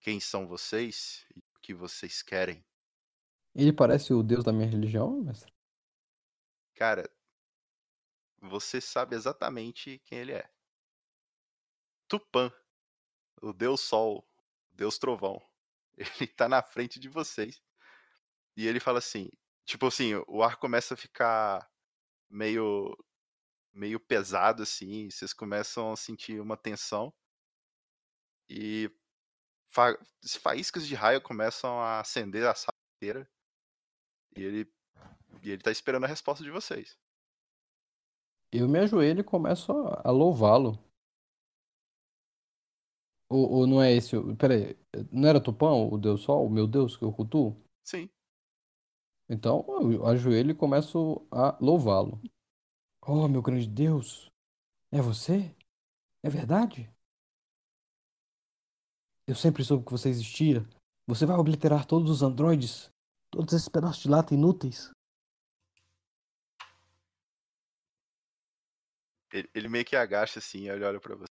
Quem 0.00 0.18
são 0.18 0.46
vocês 0.48 1.24
e 1.34 1.38
o 1.38 1.60
que 1.60 1.72
vocês 1.72 2.22
querem? 2.22 2.64
Ele 3.54 3.72
parece 3.72 4.12
o 4.12 4.22
deus 4.22 4.42
da 4.42 4.52
minha 4.52 4.68
religião, 4.68 5.22
mestre? 5.22 5.52
Cara, 6.74 7.08
você 8.40 8.80
sabe 8.80 9.14
exatamente 9.14 10.00
quem 10.00 10.18
ele 10.18 10.32
é. 10.32 10.50
Tupã, 12.08 12.52
o 13.42 13.52
Deus 13.52 13.80
Sol, 13.80 14.26
Deus 14.72 14.98
Trovão. 14.98 15.42
Ele 15.96 16.26
tá 16.28 16.48
na 16.48 16.62
frente 16.62 16.98
de 16.98 17.08
vocês. 17.08 17.60
E 18.56 18.66
ele 18.66 18.80
fala 18.80 18.98
assim, 18.98 19.30
tipo 19.64 19.86
assim, 19.86 20.14
o 20.28 20.42
ar 20.42 20.56
começa 20.56 20.94
a 20.94 20.96
ficar 20.96 21.68
meio 22.28 22.96
meio 23.72 23.98
pesado 23.98 24.62
assim, 24.62 25.10
vocês 25.10 25.32
começam 25.32 25.92
a 25.92 25.96
sentir 25.96 26.40
uma 26.40 26.56
tensão. 26.56 27.12
E 28.48 28.90
fa 29.70 29.98
faíscas 30.40 30.86
de 30.86 30.94
raio 30.94 31.22
começam 31.22 31.80
a 31.80 32.00
acender 32.00 32.46
a 32.46 32.54
sala 32.54 32.76
inteira. 32.96 33.28
E 34.36 34.42
ele 34.42 34.72
e 35.42 35.50
ele 35.50 35.62
tá 35.62 35.70
esperando 35.70 36.04
a 36.04 36.08
resposta 36.08 36.44
de 36.44 36.50
vocês. 36.50 36.98
Eu 38.50 38.68
me 38.68 38.78
ajoelho 38.78 39.20
e 39.20 39.24
começo 39.24 39.72
a 39.72 40.10
louvá-lo. 40.10 40.78
Ou, 43.32 43.50
ou 43.50 43.66
não 43.66 43.80
é 43.82 43.92
esse? 43.92 44.16
o- 44.16 44.36
Pera 44.36 44.54
aí, 44.54 44.76
não 45.10 45.28
era 45.28 45.40
Tupã, 45.40 45.70
o 45.72 45.96
Deus 45.98 46.20
Sol, 46.22 46.46
o 46.46 46.50
meu 46.50 46.66
Deus 46.66 46.96
que 46.96 47.04
eu 47.04 47.12
cultuo? 47.12 47.56
Sim. 47.82 48.08
Então 49.28 49.64
eu 49.90 50.06
ajoelho 50.06 50.50
e 50.50 50.54
começo 50.54 51.26
a 51.30 51.56
louvá-lo. 51.60 52.20
Oh, 53.06 53.26
meu 53.28 53.40
grande 53.40 53.66
Deus. 53.66 54.30
É 54.90 55.00
você? 55.00 55.54
É 56.22 56.28
verdade? 56.28 56.90
Eu 59.26 59.34
sempre 59.34 59.64
soube 59.64 59.84
que 59.86 59.92
você 59.92 60.10
existia. 60.10 60.66
Você 61.06 61.24
vai 61.24 61.36
obliterar 61.36 61.86
todos 61.86 62.10
os 62.10 62.22
androides? 62.22 62.90
Todos 63.30 63.54
esses 63.54 63.68
pedaços 63.68 64.02
de 64.02 64.08
lata 64.10 64.34
inúteis? 64.34 64.90
Ele, 69.32 69.48
ele 69.54 69.68
meio 69.68 69.84
que 69.84 69.96
agacha 69.96 70.38
assim, 70.38 70.68
ele 70.68 70.84
olha 70.84 71.00
pra 71.00 71.16
você. 71.16 71.31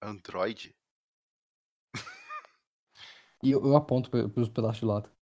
Android? 0.00 0.74
E 3.42 3.50
eu, 3.50 3.64
eu 3.64 3.76
aponto 3.76 4.10
para 4.10 4.40
os 4.40 4.48
pedaços 4.48 4.78
de 4.78 4.84
lata. 4.84 5.12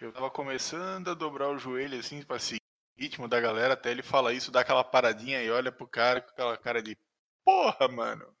Eu 0.00 0.12
tava 0.12 0.30
começando 0.30 1.08
a 1.08 1.14
dobrar 1.14 1.50
o 1.50 1.58
joelho 1.58 1.98
assim 1.98 2.22
pra 2.22 2.38
seguir 2.38 2.62
o 2.98 3.00
ritmo 3.00 3.28
da 3.28 3.40
galera, 3.40 3.74
até 3.74 3.90
ele 3.90 4.02
fala 4.02 4.32
isso, 4.32 4.50
dá 4.50 4.60
aquela 4.60 4.82
paradinha 4.82 5.42
e 5.42 5.50
olha 5.50 5.70
pro 5.70 5.86
cara 5.86 6.20
com 6.20 6.30
aquela 6.30 6.56
cara 6.56 6.82
de 6.82 6.96
porra, 7.44 7.88
mano. 7.88 8.34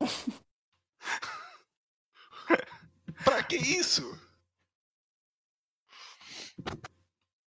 pra 3.24 3.42
que 3.42 3.56
isso? 3.56 4.02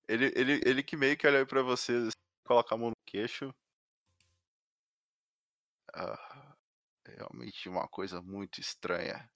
Ele, 0.08 0.32
ele, 0.36 0.60
ele 0.64 0.82
que 0.82 0.96
meio 0.96 1.16
que 1.16 1.26
olha 1.26 1.44
pra 1.44 1.62
você, 1.62 1.92
assim, 1.92 2.10
coloca 2.46 2.74
a 2.74 2.78
mão 2.78 2.90
no 2.90 2.96
queixo. 3.04 3.52
Ah, 5.92 6.45
realmente 7.16 7.68
uma 7.68 7.88
coisa 7.88 8.20
muito 8.22 8.60
estranha. 8.60 9.28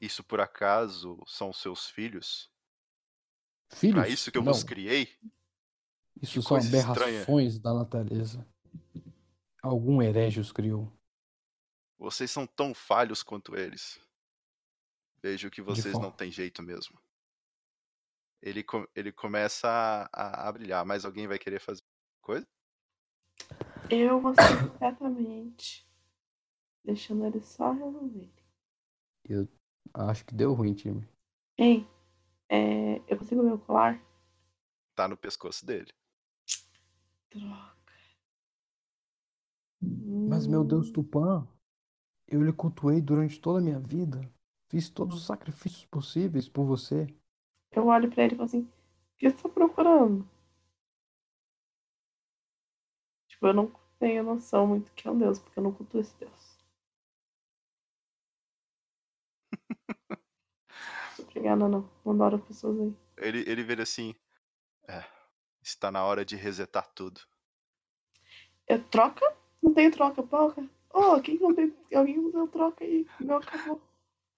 Isso 0.00 0.24
por 0.24 0.40
acaso 0.40 1.22
são 1.26 1.52
seus 1.52 1.88
filhos? 1.88 2.50
Filhos? 3.70 3.94
Pra 4.00 4.08
isso 4.08 4.32
que 4.32 4.38
eu 4.38 4.42
Não. 4.42 4.52
vos 4.52 4.64
criei? 4.64 5.02
Isso 6.22 6.40
Que 6.40 6.46
são 6.48 6.58
estranha. 6.58 6.84
aberrações 7.22 7.58
da 7.58 7.74
natureza. 7.74 8.46
Algum 9.62 10.00
herege 10.00 10.40
os 10.40 10.50
criou. 10.50 10.90
Vocês 11.98 12.30
são 12.30 12.46
tão 12.46 12.72
falhos 12.74 13.22
quanto 13.22 13.54
eles. 13.54 14.00
Vejo 15.22 15.50
que 15.50 15.60
vocês 15.60 15.92
não 15.98 16.10
têm 16.10 16.32
jeito 16.32 16.62
mesmo. 16.62 16.98
Ele, 18.40 18.64
ele 18.94 19.12
começa 19.12 19.68
a, 20.10 20.48
a- 20.48 20.52
brilhar. 20.52 20.84
Mais 20.86 21.04
alguém 21.04 21.26
vai 21.28 21.38
querer 21.38 21.60
fazer 21.60 21.82
coisa? 22.22 22.48
Eu 23.90 24.18
vou 24.18 24.32
ser 24.34 24.70
completamente. 24.70 25.86
Deixando 26.84 27.26
ele 27.26 27.40
só 27.40 27.72
resolver. 27.72 28.30
Eu 29.28 29.48
acho 29.94 30.24
que 30.24 30.34
deu 30.34 30.54
ruim, 30.54 30.74
time. 30.74 31.06
Ei, 31.58 31.86
é, 32.48 32.96
eu 33.06 33.18
consigo 33.18 33.42
ver 33.42 33.52
o 33.52 33.58
colar? 33.58 34.02
Tá 34.96 35.06
no 35.06 35.16
pescoço 35.16 35.64
dele. 35.64 35.92
Droga. 37.30 37.80
Mas, 39.82 40.46
meu 40.46 40.64
Deus, 40.64 40.90
Tupã, 40.90 41.46
eu 42.26 42.42
lhe 42.42 42.52
cultuei 42.52 43.00
durante 43.00 43.40
toda 43.40 43.58
a 43.58 43.62
minha 43.62 43.78
vida. 43.78 44.20
Fiz 44.68 44.88
todos 44.88 45.16
os 45.16 45.26
sacrifícios 45.26 45.84
possíveis 45.86 46.48
por 46.48 46.64
você. 46.64 47.06
Eu 47.72 47.86
olho 47.86 48.10
pra 48.10 48.24
ele 48.24 48.34
e 48.34 48.36
falo 48.36 48.46
assim: 48.46 48.62
O 48.62 49.16
que 49.16 49.30
você 49.30 49.42
tá 49.42 49.48
procurando? 49.48 50.28
Tipo, 53.28 53.46
eu 53.46 53.54
não 53.54 53.72
tenho 53.98 54.22
noção 54.22 54.66
muito 54.66 54.92
que 54.92 55.08
é 55.08 55.10
um 55.10 55.18
Deus, 55.18 55.38
porque 55.38 55.58
eu 55.58 55.62
não 55.62 55.72
culto 55.72 55.98
esse 55.98 56.16
Deus. 56.18 56.49
Obrigada, 61.40 61.68
não. 61.68 61.90
Não 62.04 62.12
adoro 62.12 62.38
pessoas 62.38 62.78
aí. 62.78 62.94
Ele, 63.16 63.50
ele 63.50 63.62
vira 63.62 63.82
assim. 63.82 64.14
É, 64.86 65.02
está 65.62 65.90
na 65.90 66.04
hora 66.04 66.22
de 66.22 66.36
resetar 66.36 66.86
tudo. 66.94 67.22
Eu 68.68 68.84
troca? 68.84 69.24
Não 69.62 69.72
tem 69.72 69.90
troca, 69.90 70.22
porra. 70.22 70.68
Oh, 70.92 71.18
quem 71.22 71.38
não 71.38 71.54
tem. 71.54 71.74
Alguém 71.94 72.18
usou 72.18 72.46
troca 72.48 72.84
aí. 72.84 73.06
Meu 73.18 73.38
acabou. 73.38 73.80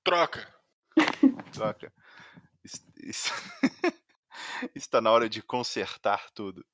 Troca! 0.04 0.46
Troca. 1.52 1.92
Está 4.72 5.00
na 5.00 5.10
hora 5.10 5.28
de 5.28 5.42
consertar 5.42 6.30
tudo. 6.30 6.64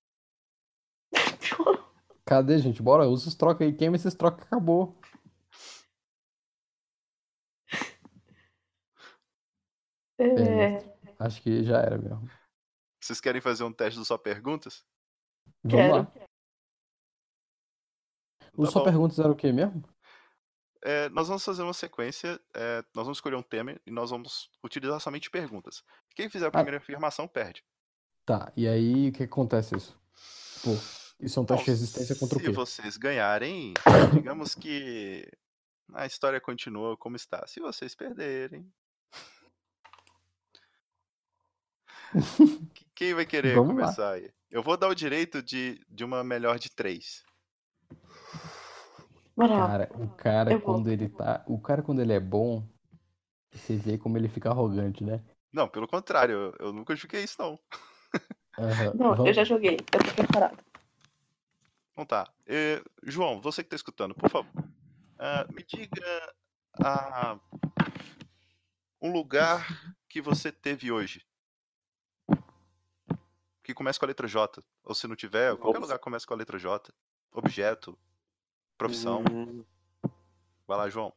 Cadê, 2.27 2.59
gente? 2.59 2.83
Bora, 2.83 3.09
usa 3.09 3.31
os 3.31 3.35
troca 3.35 3.65
aí. 3.65 3.73
Queima 3.73 3.97
esses 3.97 4.15
troca 4.15 4.45
acabou. 4.45 5.01
É, 10.19 10.97
Acho 11.19 11.41
que 11.43 11.65
já 11.65 11.79
era 11.81 11.97
mesmo. 11.99 12.29
Vocês 13.01 13.21
querem 13.21 13.41
fazer 13.41 13.65
um 13.65 13.73
teste 13.73 13.99
do 13.99 14.05
só 14.05 14.19
perguntas? 14.19 14.85
Vamos 15.63 15.77
Quero. 15.79 15.95
lá. 15.97 16.13
O 18.57 18.65
Tá 18.65 18.71
só 18.73 18.79
bom. 18.81 18.85
perguntas 18.87 19.19
era 19.19 19.31
o 19.31 19.37
quê 19.37 19.53
mesmo? 19.53 19.83
É, 20.83 21.09
nós 21.11 21.29
vamos 21.29 21.45
fazer 21.45 21.63
uma 21.63 21.73
sequência. 21.75 22.41
é, 22.55 22.79
nós 22.95 23.05
vamos 23.05 23.19
escolher 23.19 23.37
um 23.37 23.43
tema 23.43 23.77
e 23.87 23.91
nós 23.91 24.11
vamos 24.11 24.51
utilizar 24.65 25.01
somente 25.01 25.31
perguntas. 25.31 25.85
Quem 26.15 26.29
fizer 26.29 26.47
a 26.47 26.51
primeira 26.51 26.79
afirmação 26.79 27.27
perde. 27.29 27.65
Tá, 28.25 28.53
e 28.57 28.67
aí 28.69 29.09
o 29.09 29.13
que 29.13 29.23
acontece 29.25 29.77
isso? 29.77 29.97
Pô, 30.63 30.71
isso 31.21 31.39
é 31.39 31.43
um 31.43 31.47
teste 31.47 31.65
de 31.65 31.71
resistência 31.71 32.17
contra 32.17 32.37
o 32.37 32.41
Se 32.41 32.47
quê? 32.47 32.53
vocês 32.53 32.97
ganharem, 32.97 33.75
digamos 34.13 34.55
que 34.55 35.29
a 35.95 36.05
história 36.07 36.41
continua 36.41 36.97
como 36.97 37.17
está. 37.17 37.47
Se 37.47 37.61
vocês 37.61 37.95
perderem. 37.95 38.71
que- 40.53 40.61
Quem 42.95 43.15
vai 43.15 43.25
querer 43.27 43.55
Vamos 43.55 43.77
lá. 43.77 43.83
começar 43.83 44.13
aí? 44.13 44.31
Eu 44.51 44.63
vou 44.63 44.77
dar 44.77 44.89
o 44.89 44.95
direito 44.95 45.43
de, 45.43 45.81
de 45.89 46.05
uma 46.05 46.25
melhor 46.25 46.59
de 46.59 46.71
três. 46.71 47.23
Cara, 49.37 49.89
o 49.95 50.09
cara 50.17 50.53
Eu 50.53 50.59
vou. 50.59 50.75
quando 50.75 50.89
ele 50.91 51.09
tá. 51.09 51.45
O 51.47 51.61
cara 51.61 51.83
quando 51.83 52.01
ele 52.01 52.13
é 52.13 52.19
bom, 52.21 52.67
você 53.53 53.77
vê 53.77 53.97
como 53.97 54.19
ele 54.19 54.29
fica 54.29 54.51
arrogante, 54.51 55.05
né? 55.05 55.23
Não, 55.53 55.69
pelo 55.69 55.87
contrário, 55.87 56.35
eu, 56.59 56.67
eu 56.67 56.73
nunca 56.73 56.97
joguei 56.97 57.23
isso, 57.23 57.37
não. 57.39 57.59
Aham, 58.59 58.93
Não, 58.95 59.11
eu 59.11 59.17
vamos- 59.17 59.37
já 59.37 59.45
joguei. 59.45 59.77
Eu 59.93 60.05
tô 60.05 60.15
preparado. 60.15 60.59
Então 61.93 62.05
tá. 62.05 62.33
Eh, 62.47 62.83
João, 63.05 63.41
você 63.41 63.63
que 63.63 63.71
tá 63.71 63.77
escutando, 63.77 64.15
por 64.15 64.29
favor. 64.29 64.51
ah, 65.19 65.47
me 65.55 65.63
diga 65.63 66.35
ah, 66.83 67.39
um 69.01 69.13
lugar 69.13 69.67
que 70.09 70.21
você 70.21 70.51
teve 70.51 70.91
hoje. 70.91 71.25
Que 73.69 73.75
começa 73.75 73.99
com 73.99 74.07
a 74.07 74.09
letra 74.09 74.27
J. 74.27 74.65
Ou 74.83 74.95
se 74.95 75.07
não 75.07 75.15
tiver, 75.15 75.55
qualquer 75.59 75.79
Nossa. 75.79 75.93
lugar 75.93 75.99
começa 75.99 76.27
com 76.27 76.33
a 76.33 76.37
letra 76.39 76.59
J. 76.59 76.91
Objeto. 77.31 77.99
Profissão. 78.79 79.23
Hum, 79.31 79.63
Vai 80.67 80.79
lá, 80.79 80.89
João. 80.89 81.13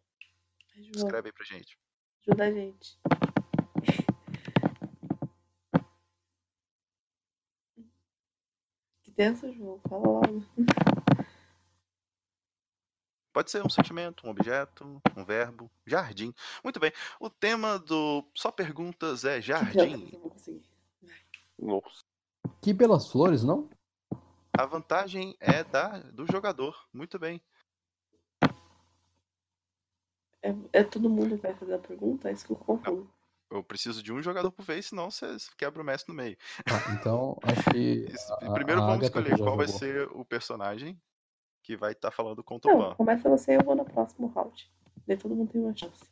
João, 0.75 0.91
Escreve 0.93 1.30
aí 1.30 1.31
pra 1.31 1.45
gente. 1.45 1.80
ajuda 2.27 2.43
a 2.43 2.51
gente. 2.51 2.99
Que 9.03 9.11
tenso, 9.11 9.51
João. 9.53 9.80
Fala 9.88 10.03
logo. 10.07 10.45
Pode 13.33 13.49
ser 13.49 13.65
um 13.65 13.69
sentimento, 13.69 14.27
um 14.27 14.30
objeto, 14.30 15.01
um 15.15 15.23
verbo. 15.23 15.71
Jardim. 15.85 16.33
Muito 16.63 16.80
bem. 16.80 16.91
O 17.19 17.30
tema 17.30 17.80
do 17.80 18.30
Só 18.35 18.51
Perguntas 18.51 19.23
é 19.23 19.41
jardim. 19.41 19.71
tenso, 20.09 20.15
eu 20.15 20.19
vou 20.19 20.31
conseguir. 20.31 20.69
nossa. 21.57 22.10
Que 22.61 22.73
pelas 22.73 23.07
flores, 23.07 23.43
não? 23.43 23.69
A 24.57 24.65
vantagem 24.65 25.35
é 25.40 25.64
da, 25.64 25.99
do 25.99 26.25
jogador. 26.31 26.88
Muito 26.93 27.17
bem. 27.17 27.41
É, 30.43 30.53
é 30.73 30.83
todo 30.83 31.09
mundo 31.09 31.35
que 31.35 31.41
vai 31.41 31.56
fazer 31.56 31.73
a 31.75 31.80
pergunta? 31.80 32.30
É 32.30 32.33
isso 32.33 32.45
que 32.45 32.51
eu 32.51 32.57
confundo. 32.57 33.09
Eu 33.49 33.64
preciso 33.64 34.01
de 34.01 34.14
um 34.14 34.22
jogador 34.22 34.51
por 34.51 34.64
vez, 34.64 34.88
senão 34.88 35.11
você 35.11 35.35
quebra 35.57 35.81
o 35.81 35.85
mestre 35.85 36.14
no 36.14 36.17
meio. 36.22 36.38
Tá, 36.65 36.93
então 36.93 37.38
acho 37.43 37.69
que. 37.72 38.06
A- 38.48 38.53
Primeiro 38.53 38.81
a 38.81 38.85
vamos 38.85 39.06
Agatha 39.06 39.19
escolher 39.19 39.38
qual 39.38 39.57
vai 39.57 39.67
jogou. 39.67 39.80
ser 39.80 40.07
o 40.11 40.23
personagem 40.25 40.99
que 41.64 41.75
vai 41.75 41.91
estar 41.91 42.11
falando 42.11 42.43
com 42.43 42.56
o 42.56 42.61
Não, 42.64 42.77
Tupan. 42.77 42.95
começa 42.95 43.30
você 43.30 43.53
e 43.53 43.56
eu 43.56 43.64
vou 43.64 43.75
no 43.75 43.85
próximo 43.85 44.27
round. 44.27 44.72
Daí 45.06 45.17
todo 45.17 45.35
mundo 45.35 45.51
tem 45.51 45.61
uma 45.61 45.75
chance. 45.75 46.06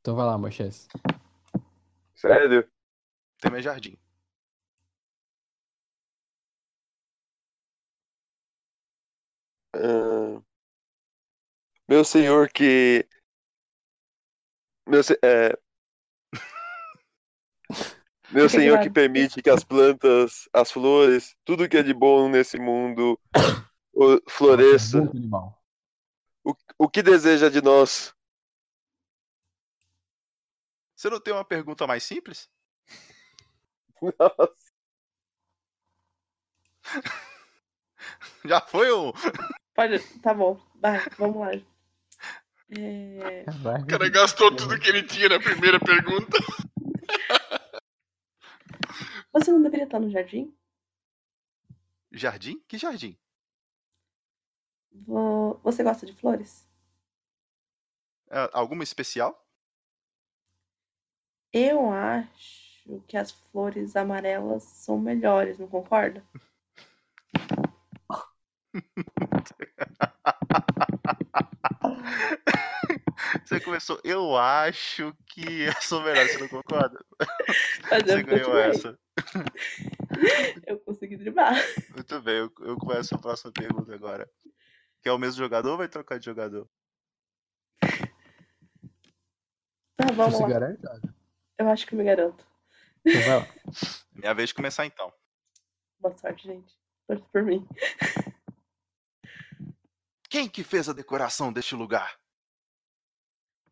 Então 0.00 0.14
vai 0.14 0.26
lá, 0.26 0.36
Moisés. 0.38 0.86
Sério? 2.14 2.68
Tema 3.38 3.58
é 3.58 3.62
jardim. 3.62 3.96
Ah, 9.74 10.40
meu 11.88 12.04
senhor 12.04 12.48
que. 12.48 13.06
Meu, 14.86 15.02
se- 15.02 15.18
é, 15.22 15.56
meu 18.30 18.48
senhor 18.48 18.80
que 18.80 18.90
permite 18.90 19.42
que 19.42 19.50
as 19.50 19.62
plantas, 19.64 20.48
as 20.52 20.70
flores, 20.72 21.36
tudo 21.44 21.68
que 21.68 21.76
é 21.76 21.82
de 21.82 21.94
bom 21.94 22.28
nesse 22.28 22.58
mundo 22.58 23.18
o- 23.92 24.20
floresça. 24.28 25.00
O, 26.42 26.54
o 26.78 26.88
que 26.88 27.02
deseja 27.02 27.48
de 27.50 27.60
nós? 27.62 28.14
Você 30.96 31.08
não 31.10 31.20
tem 31.20 31.32
uma 31.32 31.44
pergunta 31.44 31.86
mais 31.86 32.02
simples? 32.02 32.48
Nossa, 34.02 34.70
Já 38.44 38.60
foi 38.60 38.92
um. 38.92 39.12
Pode. 39.74 39.98
Tá 40.20 40.34
bom. 40.34 40.60
Vai, 40.76 40.98
vamos 41.18 41.36
lá. 41.38 41.50
É, 42.72 43.44
Caraca. 43.44 43.82
O 43.82 43.86
cara 43.86 44.08
gastou 44.08 44.54
tudo 44.54 44.78
que 44.78 44.88
ele 44.88 45.02
tinha 45.02 45.28
na 45.28 45.40
primeira 45.40 45.78
pergunta. 45.80 46.38
Você 49.32 49.50
não 49.50 49.62
deveria 49.62 49.84
estar 49.84 49.98
no 50.00 50.10
jardim? 50.10 50.54
Jardim? 52.12 52.60
Que 52.68 52.76
jardim? 52.78 53.16
Vo- 54.92 55.60
Você 55.62 55.82
gosta 55.82 56.04
de 56.06 56.12
flores? 56.14 56.68
É, 58.28 58.48
alguma 58.52 58.82
especial? 58.84 59.44
Eu 61.52 61.90
acho 61.92 63.00
que 63.08 63.16
as 63.16 63.30
flores 63.32 63.96
amarelas 63.96 64.62
são 64.62 64.98
melhores, 64.98 65.58
não 65.58 65.66
concorda? 65.68 66.24
Você 73.44 73.60
começou, 73.60 74.00
eu 74.02 74.36
acho 74.36 75.14
que 75.26 75.62
eu 75.62 75.72
sou 75.80 76.02
melhor, 76.02 76.26
você 76.26 76.38
não 76.38 76.48
concorda? 76.48 77.04
Mas 77.90 78.02
Você 78.02 78.22
ganhou 78.22 78.58
essa. 78.58 78.98
Eu 80.66 80.78
consegui 80.80 81.16
driblar. 81.16 81.54
Muito 81.94 82.20
bem, 82.20 82.36
eu, 82.36 82.52
eu 82.60 82.76
começo 82.76 83.14
a 83.14 83.18
próxima 83.18 83.52
pergunta 83.52 83.94
agora. 83.94 84.28
Quer 85.02 85.12
o 85.12 85.18
mesmo 85.18 85.38
jogador 85.38 85.70
ou 85.70 85.78
vai 85.78 85.88
trocar 85.88 86.18
de 86.18 86.24
jogador? 86.24 86.68
Tá, 89.96 90.06
vamos 90.14 90.36
se 90.36 90.42
lá. 90.42 90.48
garante? 90.48 90.80
Eu 91.58 91.68
acho 91.68 91.86
que 91.86 91.94
eu 91.94 91.98
me 91.98 92.04
garanto. 92.04 92.44
Então 93.04 93.20
vai 93.22 93.38
lá. 93.38 93.48
Minha 94.12 94.34
vez 94.34 94.48
de 94.48 94.54
começar 94.54 94.84
então. 94.84 95.12
Boa 96.00 96.16
sorte, 96.16 96.46
gente. 96.46 96.74
Torce 97.06 97.24
por 97.32 97.42
mim. 97.42 97.66
Quem 100.30 100.48
que 100.48 100.62
fez 100.62 100.88
a 100.88 100.92
decoração 100.92 101.52
deste 101.52 101.74
lugar? 101.74 102.16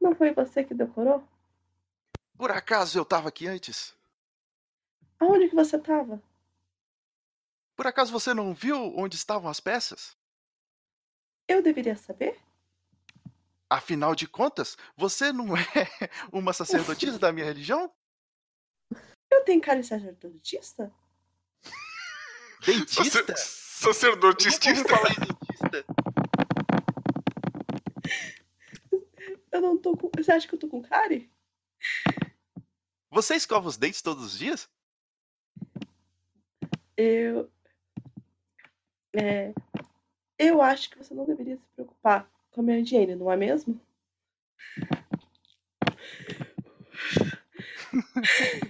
Não 0.01 0.13
foi 0.13 0.35
você 0.35 0.65
que 0.65 0.75
decorou? 0.75 1.23
Por 2.37 2.51
acaso 2.51 2.99
eu 2.99 3.05
tava 3.05 3.29
aqui 3.29 3.47
antes? 3.47 3.97
Aonde 5.21 5.49
que 5.49 5.55
você 5.55 5.79
tava? 5.79 6.21
Por 7.77 7.87
acaso 7.87 8.11
você 8.11 8.35
não 8.35 8.53
viu 8.53 8.77
onde 8.99 9.15
estavam 9.15 9.49
as 9.49 9.61
peças? 9.61 10.17
Eu 11.47 11.63
deveria 11.63 11.97
saber? 11.97 12.37
Afinal 13.71 14.17
de 14.17 14.27
contas, 14.27 14.77
você 14.97 15.33
não 15.33 15.57
é 15.57 15.63
uma 16.33 16.53
sacerdotisa 16.53 17.21
da 17.21 17.31
minha 17.31 17.47
religião? 17.47 17.93
Eu 19.31 19.45
tenho 19.45 19.61
cara 19.61 19.81
de 19.81 19.87
sacerdotista? 19.87 20.93
Dentista? 22.67 23.37
Sacerdotista. 23.37 24.71
Eu 24.71 24.89
falar 24.89 25.13
em 25.13 25.21
dentista. 25.21 26.09
Eu 29.59 29.63
não 29.63 29.77
tô 29.77 29.97
com. 29.97 30.09
Você 30.17 30.31
acha 30.31 30.47
que 30.47 30.55
eu 30.55 30.59
tô 30.59 30.69
com 30.69 30.81
cárie? 30.81 31.29
Você 33.11 33.35
escova 33.35 33.67
os 33.67 33.77
dentes 33.77 34.01
todos 34.01 34.25
os 34.25 34.39
dias? 34.39 34.71
Eu. 36.97 37.51
É. 39.13 39.53
Eu 40.39 40.63
acho 40.63 40.91
que 40.91 40.99
você 40.99 41.13
não 41.13 41.27
deveria 41.27 41.57
se 41.57 41.67
preocupar 41.75 42.31
com 42.53 42.61
a 42.61 42.65
minha 42.65 42.79
higiene, 42.79 43.17
não 43.17 43.33
é 43.33 43.37
mesmo? 43.37 43.81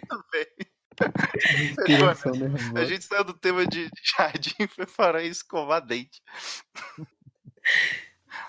Tudo 0.08 0.24
bem. 0.32 0.46
Mano, 2.00 2.78
a 2.78 2.84
gente 2.86 3.04
saiu 3.04 3.24
do 3.24 3.34
tema 3.34 3.66
de 3.66 3.90
jardim 4.16 4.54
e 4.60 4.66
foi 4.68 4.86
para 4.86 5.22
escovar 5.22 5.84
dente. 5.84 6.22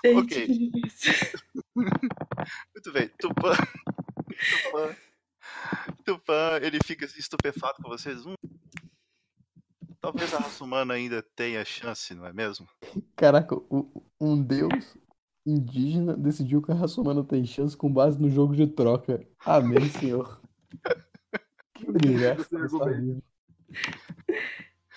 Gente, 0.02 0.18
Ok. 0.18 0.70
Muito 2.74 2.92
bem. 2.92 3.08
Tupã. 3.18 3.52
Tupã. 4.62 4.96
Tupã, 6.04 6.58
ele 6.62 6.78
fica 6.84 7.04
estupefato 7.04 7.82
com 7.82 7.88
vocês. 7.88 8.24
Hum, 8.26 8.34
talvez 10.00 10.32
a 10.34 10.38
raça 10.38 10.62
humana 10.64 10.94
ainda 10.94 11.22
tenha 11.34 11.64
chance, 11.64 12.14
não 12.14 12.26
é 12.26 12.32
mesmo? 12.32 12.68
Caraca, 13.16 13.54
o- 13.54 14.04
um 14.20 14.40
deus 14.42 14.96
indígena 15.46 16.16
decidiu 16.16 16.60
que 16.62 16.70
a 16.70 16.74
raça 16.74 17.00
humana 17.00 17.24
tem 17.24 17.44
chance 17.44 17.76
com 17.76 17.92
base 17.92 18.20
no 18.20 18.30
jogo 18.30 18.54
de 18.54 18.66
troca. 18.66 19.26
Amém, 19.44 19.88
senhor. 19.88 20.40
Que 21.74 21.88
universo 21.88 22.46
vida. 22.50 23.22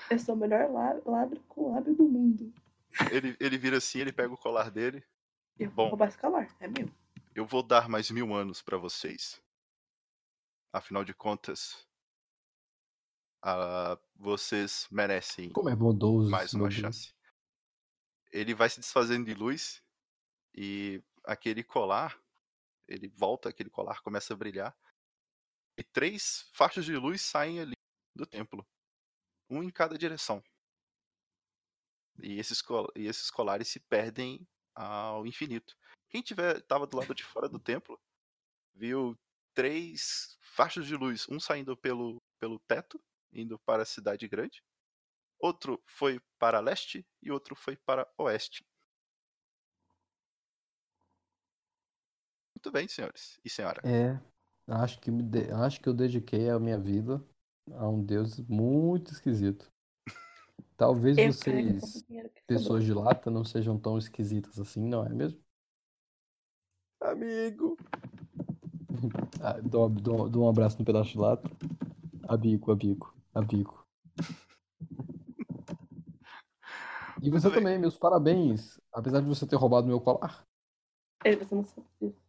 Eu 0.09 0.19
sou 0.19 0.35
o 0.35 0.37
melhor 0.37 0.69
ladro 1.05 1.39
com 1.47 1.71
lábio 1.73 1.95
do 1.95 2.03
mundo. 2.03 2.51
Ele, 3.09 3.37
ele 3.39 3.57
vira 3.57 3.77
assim, 3.77 3.99
ele 3.99 4.11
pega 4.11 4.33
o 4.33 4.37
colar 4.37 4.69
dele. 4.69 5.01
Eu 5.57 5.69
vou 5.69 5.85
Bom. 5.85 5.89
roubar 5.89 6.07
esse 6.09 6.17
colar, 6.17 6.47
é 6.59 6.67
meu. 6.67 6.91
Eu 7.35 7.45
vou 7.45 7.63
dar 7.63 7.87
mais 7.89 8.09
mil 8.11 8.33
anos 8.33 8.61
pra 8.61 8.77
vocês. 8.77 9.41
Afinal 10.71 11.03
de 11.03 11.13
contas, 11.13 11.87
vocês 14.15 14.87
merecem 14.91 15.51
Como 15.51 15.69
é 15.69 15.75
bondoso. 15.75 16.29
mais 16.29 16.53
uma 16.53 16.67
Deus. 16.69 16.79
chance. 16.79 17.15
Ele 18.31 18.53
vai 18.55 18.69
se 18.69 18.79
desfazendo 18.79 19.25
de 19.25 19.33
luz 19.33 19.83
e 20.55 21.03
aquele 21.23 21.63
colar, 21.63 22.19
ele 22.87 23.07
volta, 23.09 23.49
aquele 23.49 23.69
colar 23.69 24.01
começa 24.01 24.33
a 24.33 24.37
brilhar. 24.37 24.75
E 25.77 25.83
três 25.83 26.49
faixas 26.53 26.85
de 26.85 26.95
luz 26.95 27.21
saem 27.21 27.59
ali 27.59 27.73
do 28.15 28.25
templo, 28.25 28.65
um 29.49 29.61
em 29.63 29.69
cada 29.69 29.97
direção. 29.97 30.43
E 32.19 32.39
esses, 32.39 32.61
col- 32.61 32.91
e 32.95 33.07
esses 33.07 33.29
colares 33.31 33.67
se 33.67 33.79
perdem 33.79 34.47
ao 34.75 35.25
infinito. 35.25 35.75
Quem 36.09 36.21
tiver 36.21 36.61
tava 36.61 36.85
do 36.87 36.97
lado 36.97 37.13
de 37.13 37.23
fora 37.23 37.49
do 37.49 37.59
templo 37.59 37.99
viu 38.73 39.17
três 39.53 40.37
faixas 40.41 40.85
de 40.85 40.95
luz, 40.95 41.27
um 41.29 41.39
saindo 41.39 41.75
pelo, 41.77 42.21
pelo 42.39 42.59
teto, 42.59 43.01
indo 43.31 43.57
para 43.59 43.83
a 43.83 43.85
cidade 43.85 44.27
grande, 44.27 44.63
outro 45.39 45.81
foi 45.85 46.19
para 46.39 46.59
leste 46.59 47.05
e 47.21 47.31
outro 47.31 47.55
foi 47.55 47.75
para 47.75 48.07
oeste. 48.17 48.65
Muito 52.55 52.71
bem, 52.71 52.87
senhores 52.87 53.39
e 53.43 53.49
senhora. 53.49 53.81
É, 53.83 54.19
acho 54.71 54.99
que, 54.99 55.11
acho 55.63 55.81
que 55.81 55.89
eu 55.89 55.93
dediquei 55.93 56.49
a 56.49 56.59
minha 56.59 56.79
vida 56.79 57.21
a 57.71 57.87
um 57.87 58.03
deus 58.03 58.39
muito 58.47 59.11
esquisito. 59.11 59.72
Talvez 60.83 61.17
Eu 61.17 61.31
vocês, 61.31 62.05
pessoas 62.45 62.83
de 62.83 62.93
lata, 62.93 63.31
não 63.31 63.45
sejam 63.45 63.79
tão 63.79 63.97
esquisitas 63.97 64.59
assim, 64.59 64.81
não 64.85 65.05
é 65.05 65.09
mesmo? 65.09 65.39
Amigo. 66.99 67.77
Ah, 69.41 69.59
dou, 69.59 69.89
dou- 69.89 70.29
dou 70.29 70.45
um 70.45 70.49
abraço 70.49 70.77
no 70.79 70.85
pedaço 70.85 71.11
de 71.11 71.17
lata. 71.17 71.49
A 72.27 72.37
bico, 72.37 72.71
a 72.71 72.75
bico, 72.75 73.13
a 73.33 73.41
bico. 73.41 73.85
E 77.21 77.29
você 77.29 77.49
bem. 77.49 77.57
também, 77.59 77.79
meus 77.79 77.97
parabéns. 77.97 78.79
Apesar 78.91 79.19
de 79.21 79.27
você 79.27 79.47
ter 79.47 79.55
roubado 79.55 79.87
meu 79.87 79.99
colar. 79.99 80.45
Ei, 81.25 81.35
você 81.35 81.55
não 81.55 81.65
sabe 81.65 81.87
disso. 82.01 82.21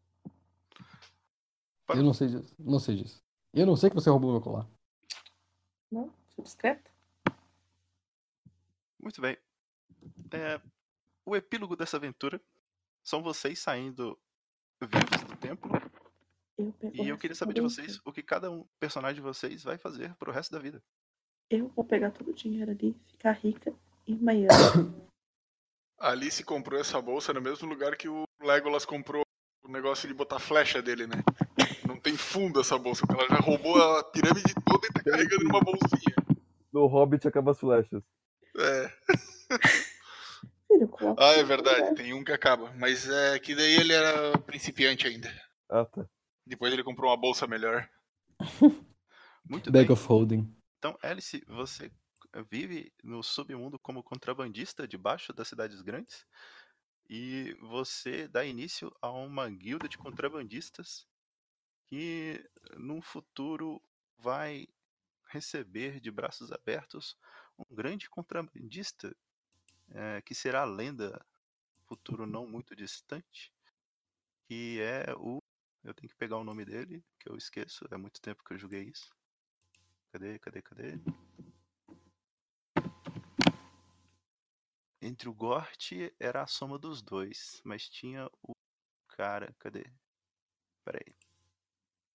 Eu 1.89 2.03
não 2.03 2.15
sei 2.15 2.29
disso. 2.29 2.55
Não 2.59 2.79
sei 2.79 2.97
disso. 2.97 3.23
Eu 3.53 3.67
não 3.67 3.77
sei 3.77 3.91
que 3.91 3.97
você 3.97 4.11
roubou 4.11 4.33
meu 4.33 4.41
colar. 4.41 4.69
Não? 5.91 6.13
Sou 6.31 6.43
discreto? 6.43 6.94
Muito 9.05 9.21
bem. 9.21 9.37
É, 10.33 10.59
o 11.27 11.37
epílogo 11.37 11.77
dessa 11.77 11.99
aventura 11.99 12.41
são 13.03 13.23
vocês 13.23 13.59
saindo 13.59 14.19
vivos 14.81 15.25
do 15.25 15.37
templo. 15.37 15.71
Eu 16.57 16.75
E 16.95 17.09
eu 17.09 17.19
queria 17.19 17.35
saber 17.35 17.53
de 17.53 17.61
vocês 17.61 18.01
o 18.03 18.11
que 18.11 18.23
cada 18.23 18.51
um 18.51 18.67
personagem 18.81 19.17
de 19.17 19.21
vocês 19.21 19.63
vai 19.63 19.77
fazer 19.77 20.15
pro 20.15 20.33
resto 20.33 20.53
da 20.53 20.59
vida. 20.59 20.83
Eu 21.51 21.69
vou 21.69 21.85
pegar 21.85 22.13
todo 22.13 22.31
o 22.31 22.35
dinheiro 22.35 22.71
ali, 22.71 22.97
ficar 23.09 23.33
rica 23.33 23.75
em 24.07 24.17
Miami. 24.17 24.49
A 26.01 26.11
Alice 26.11 26.43
comprou 26.43 26.81
essa 26.81 27.01
bolsa 27.01 27.33
no 27.33 27.43
mesmo 27.43 27.69
lugar 27.69 27.97
que 27.97 28.09
o 28.09 28.25
Legolas 28.41 28.85
comprou 28.85 29.23
o 29.63 29.69
negócio 29.69 30.09
de 30.09 30.15
botar 30.15 30.39
flecha 30.39 30.83
dele, 30.83 31.07
né? 31.07 31.23
Não 31.87 31.99
tem 31.99 32.17
fundo 32.17 32.61
essa 32.61 32.79
bolsa, 32.79 33.07
porque 33.07 33.23
ela 33.23 33.29
já 33.29 33.41
roubou 33.41 33.77
a 33.77 34.03
pirâmide 34.05 34.55
toda 34.67 34.87
e 34.87 34.93
tá 34.93 35.03
carregando 35.03 35.45
numa 35.45 35.61
bolsinha. 35.61 36.17
No 36.73 36.87
Hobbit 36.87 37.29
acaba 37.29 37.53
as 37.53 37.61
flechas. 37.61 38.03
É. 38.59 38.93
Ah, 41.19 41.33
é 41.33 41.45
verdade, 41.45 41.95
tem 41.95 42.13
um 42.13 42.25
que 42.25 42.33
acaba. 42.33 42.73
Mas 42.73 43.09
é 43.09 43.39
que 43.39 43.55
daí 43.55 43.75
ele 43.77 43.93
era 43.93 44.37
principiante 44.39 45.07
ainda. 45.07 45.31
Ah, 45.69 45.85
tá. 45.85 46.07
Depois 46.47 46.73
ele 46.73 46.85
comprou 46.85 47.11
uma 47.11 47.17
bolsa 47.17 47.47
melhor. 47.47 47.89
Muito 49.49 49.71
bem. 49.71 49.83
Bag 49.83 49.93
of 49.93 50.07
Holding. 50.07 50.53
Então, 50.79 50.99
Alice, 51.03 51.43
você 51.47 51.91
vive 52.51 52.93
no 53.03 53.23
submundo 53.23 53.79
como 53.79 54.03
contrabandista 54.03 54.89
debaixo 54.89 55.33
das 55.33 55.49
cidades 55.49 55.81
grandes 55.81 56.27
e 57.09 57.57
você 57.61 58.27
dá 58.27 58.45
início 58.45 58.95
a 59.01 59.11
uma 59.11 59.49
guilda 59.49 59.89
de 59.89 59.99
contrabandistas 59.99 61.07
que 61.87 62.43
num 62.77 63.01
futuro 63.03 63.81
vai 64.19 64.67
receber 65.29 66.01
de 66.01 66.11
braços 66.11 66.51
abertos 66.51 67.17
um 67.59 67.75
grande 67.75 68.09
contrabandista 68.09 69.15
eh, 69.91 70.23
que 70.23 70.35
será 70.35 70.63
a 70.63 70.67
lenda 70.67 71.25
futuro 71.87 72.27
não 72.27 72.47
muito 72.47 72.75
distante 72.75 73.53
que 74.49 74.81
é 74.81 75.15
o 75.17 75.43
eu 75.83 75.93
tenho 75.93 76.09
que 76.09 76.17
pegar 76.17 76.39
o 76.39 76.45
nome 76.45 76.65
dele 76.65 77.05
que 77.19 77.31
eu 77.31 77.37
esqueço 77.37 77.87
é 77.91 77.97
muito 77.97 78.21
tempo 78.21 78.43
que 78.43 78.55
eu 78.55 78.59
joguei 78.59 78.85
isso 78.85 79.15
Cadê, 80.15 80.39
cadê, 80.39 80.63
cadê? 80.63 81.01
Entre 85.03 85.29
o 85.29 85.35
Gort 85.35 85.91
era 86.21 86.43
a 86.43 86.47
soma 86.47 86.79
dos 86.79 87.03
dois, 87.03 87.61
mas 87.65 87.89
tinha 87.89 88.31
o 88.41 88.55
cara, 89.09 89.53
cadê? 89.59 89.85
Pera 90.85 91.01
aí. 91.05 91.17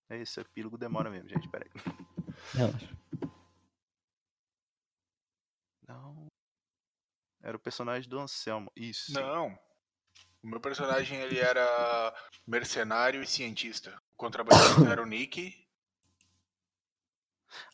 É 0.08 0.16
Esse 0.16 0.40
epílogo 0.40 0.78
demora 0.78 1.10
mesmo, 1.10 1.28
gente, 1.28 1.46
pera 1.50 1.66
aí. 1.66 1.94
Relaxa. 2.54 2.96
Não. 5.90 6.26
Era 7.42 7.56
o 7.56 7.60
personagem 7.60 8.08
do 8.08 8.18
Anselmo. 8.18 8.70
Isso. 8.76 9.12
Não. 9.12 9.58
O 10.42 10.46
meu 10.46 10.60
personagem 10.60 11.18
ele 11.18 11.38
era 11.38 12.14
mercenário 12.46 13.22
e 13.22 13.26
cientista. 13.26 14.00
O 14.14 14.16
contrabandista 14.16 14.88
era 14.88 15.02
o 15.02 15.06
Nick. 15.06 15.66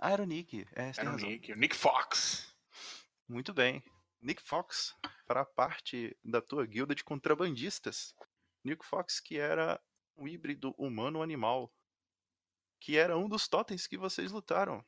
Ah, 0.00 0.10
era 0.10 0.22
o 0.22 0.26
Nick. 0.26 0.66
É, 0.74 0.92
Era 0.96 1.12
o. 1.12 1.16
Nick. 1.16 1.52
O 1.52 1.56
Nick 1.56 1.76
Fox. 1.76 2.54
Muito 3.28 3.52
bem. 3.52 3.84
Nick 4.20 4.42
Fox, 4.42 4.94
para 5.26 5.44
parte 5.44 6.16
da 6.24 6.40
tua 6.40 6.64
guilda 6.64 6.94
de 6.94 7.04
contrabandistas. 7.04 8.14
Nick 8.64 8.84
Fox, 8.84 9.20
que 9.20 9.38
era 9.38 9.80
um 10.16 10.26
híbrido 10.26 10.74
humano-animal. 10.78 11.70
Que 12.80 12.96
era 12.96 13.16
um 13.16 13.28
dos 13.28 13.46
totens 13.46 13.86
que 13.86 13.98
vocês 13.98 14.32
lutaram. 14.32 14.84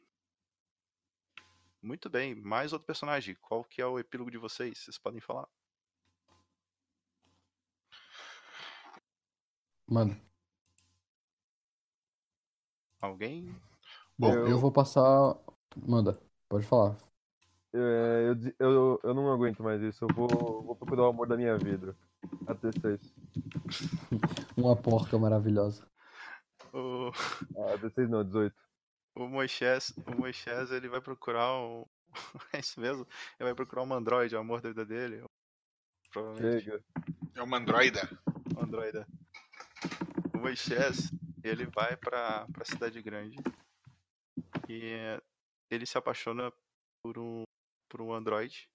Muito 1.89 2.10
bem. 2.10 2.34
Mais 2.34 2.75
outro 2.75 2.84
personagem. 2.86 3.34
Qual 3.41 3.65
que 3.65 3.81
é 3.81 3.86
o 3.86 3.99
epílogo 3.99 4.31
de 4.31 4.36
vocês? 4.36 4.76
Vocês 4.76 4.99
podem 4.99 5.23
falar. 5.23 5.49
Mano, 9.86 10.15
Alguém? 13.00 13.57
bom, 14.18 14.34
Eu- 14.34 14.49
eu 14.49 14.58
vou 14.58 14.70
passar. 14.70 15.34
Manda, 15.75 16.20
pode 16.47 16.67
falar. 16.67 16.94
É, 17.73 18.34
eu, 18.58 18.67
eu, 18.68 19.00
eu 19.02 19.15
não 19.15 19.33
aguento 19.33 19.62
mais 19.62 19.81
isso. 19.81 20.05
Eu 20.05 20.08
vou, 20.15 20.28
vou 20.62 20.76
procurar 20.76 21.05
o 21.05 21.10
amor 21.10 21.26
da 21.26 21.39
minha 21.39 21.57
vida. 21.57 21.97
A 22.47 22.52
16. 22.52 23.00
Uma 24.58 24.76
porca 24.76 25.18
maravilhosa. 25.18 25.89
O, 26.70 27.10
Ah, 27.57 27.76
16 27.81 28.10
não, 28.10 28.23
18. 28.23 28.55
O 29.18 29.28
Moisés, 29.28 29.92
o 30.06 30.16
Moisés, 30.16 30.70
ele 30.70 30.88
vai 30.88 31.00
procurar 31.00 31.52
um. 31.60 31.84
É 32.55 32.60
isso 32.60 32.80
mesmo? 32.80 33.06
Ele 33.38 33.48
vai 33.48 33.55
procurar 33.55 33.82
um 33.82 33.92
androide, 33.92 34.34
o 34.34 34.38
amor 34.38 34.60
da 34.60 34.68
vida 34.68 34.86
dele. 34.86 35.24
Provavelmente. 36.10 36.84
É 37.34 37.42
uma 37.42 37.58
androida. 37.58 38.08
Um 38.56 38.62
androide. 38.62 39.05
O 40.34 40.38
Moisés, 40.38 41.10
ele 41.42 41.66
vai 41.66 41.97
pra, 41.97 42.47
pra 42.47 42.64
cidade 42.64 43.02
grande. 43.02 43.36
E 44.68 45.20
ele 45.70 45.84
se 45.84 45.98
apaixona 45.98 46.52
por 47.02 47.18
um, 47.18 47.42
por 47.88 48.00
um 48.00 48.12
androide. 48.12 48.68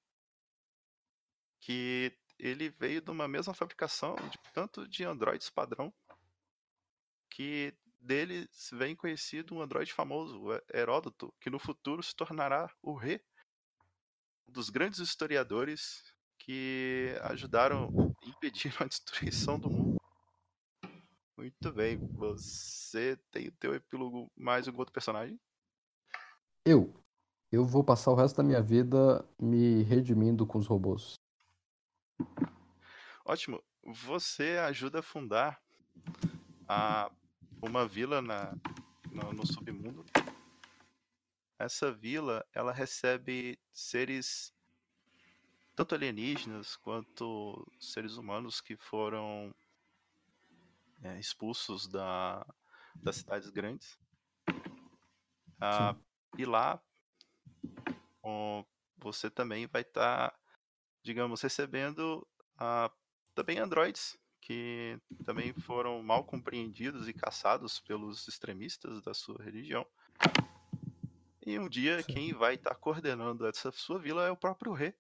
Que 1.61 2.11
ele 2.37 2.69
veio 2.69 3.01
de 3.01 3.09
uma 3.09 3.27
mesma 3.27 3.53
fabricação, 3.53 4.15
de, 4.15 4.37
tanto 4.53 4.87
de 4.87 5.05
androides 5.05 5.49
padrão, 5.49 5.93
que 7.29 7.73
dele 8.03 8.47
vem 8.71 8.95
conhecido 8.95 9.55
um 9.55 9.61
androide 9.61 9.93
famoso, 9.93 10.47
Heródoto, 10.73 11.33
que 11.39 11.49
no 11.49 11.59
futuro 11.59 12.03
se 12.03 12.15
tornará 12.15 12.69
o 12.81 12.93
rei 12.93 13.21
um 14.47 14.51
dos 14.51 14.69
grandes 14.69 14.99
historiadores 14.99 16.03
que 16.37 17.15
ajudaram 17.21 18.15
a 18.21 18.27
impedir 18.27 18.73
a 18.81 18.85
destruição 18.85 19.59
do 19.59 19.69
mundo. 19.69 19.97
Muito 21.37 21.71
bem, 21.73 21.97
você 21.97 23.17
tem 23.31 23.47
o 23.47 23.51
teu 23.53 23.73
epílogo 23.73 24.31
mais 24.35 24.67
algum 24.67 24.79
outro 24.79 24.93
personagem? 24.93 25.39
Eu. 26.65 26.93
Eu 27.51 27.65
vou 27.65 27.83
passar 27.83 28.11
o 28.11 28.15
resto 28.15 28.37
da 28.37 28.43
minha 28.43 28.61
vida 28.61 29.23
me 29.39 29.83
redimindo 29.83 30.45
com 30.45 30.57
os 30.57 30.67
robôs. 30.67 31.15
Ótimo. 33.25 33.63
Você 33.83 34.57
ajuda 34.57 34.99
a 34.99 35.03
fundar 35.03 35.61
a, 36.67 37.11
uma 37.63 37.87
vila 37.87 38.21
na, 38.21 38.53
no, 39.09 39.31
no 39.31 39.47
submundo. 39.47 40.05
Essa 41.57 41.91
vila, 41.91 42.45
ela 42.53 42.73
recebe 42.73 43.57
seres 43.71 44.53
tanto 45.73 45.95
alienígenas 45.95 46.75
quanto 46.75 47.65
seres 47.79 48.17
humanos 48.17 48.59
que 48.59 48.75
foram 48.75 49.55
é, 51.01 51.17
expulsos 51.19 51.87
da, 51.87 52.45
das 52.95 53.17
cidades 53.17 53.49
grandes. 53.49 53.97
Ah, 55.59 55.95
e 56.37 56.45
lá 56.45 56.81
ó, 58.21 58.65
você 58.97 59.29
também 59.29 59.67
vai 59.67 59.83
estar, 59.83 60.37
digamos, 61.01 61.41
recebendo 61.41 62.27
ah, 62.57 62.91
também 63.33 63.57
androides 63.57 64.17
que 64.45 64.99
também 65.23 65.53
foram 65.53 66.03
mal 66.03 66.23
compreendidos 66.25 67.07
e 67.07 67.13
caçados 67.13 67.79
pelos 67.79 68.27
extremistas 68.27 69.01
da 69.01 69.13
sua 69.13 69.41
religião. 69.41 69.85
E 71.45 71.57
um 71.57 71.69
dia 71.69 72.03
quem 72.03 72.33
vai 72.33 72.55
estar 72.55 72.75
coordenando 72.75 73.47
essa 73.47 73.71
sua 73.71 73.99
vila 73.99 74.25
é 74.25 74.31
o 74.31 74.37
próprio 74.37 74.73
rei, 74.73 74.93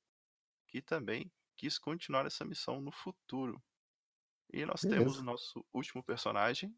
que 0.67 0.81
também 0.81 1.29
quis 1.57 1.77
continuar 1.77 2.25
essa 2.25 2.45
missão 2.45 2.79
no 2.79 2.91
futuro. 2.91 3.61
E 4.51 4.65
nós 4.65 4.81
temos 4.81 4.97
Beleza. 4.97 5.21
o 5.21 5.23
nosso 5.23 5.65
último 5.73 6.01
personagem, 6.01 6.73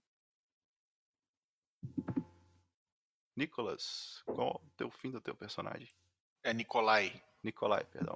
Nicholas. 3.35 4.23
Qual 4.25 4.61
o 4.65 4.69
teu 4.77 4.89
fim 4.89 5.11
do 5.11 5.21
teu 5.21 5.35
personagem? 5.35 5.93
É 6.41 6.53
Nikolai. 6.53 7.21
Nikolai, 7.43 7.83
perdão. 7.85 8.15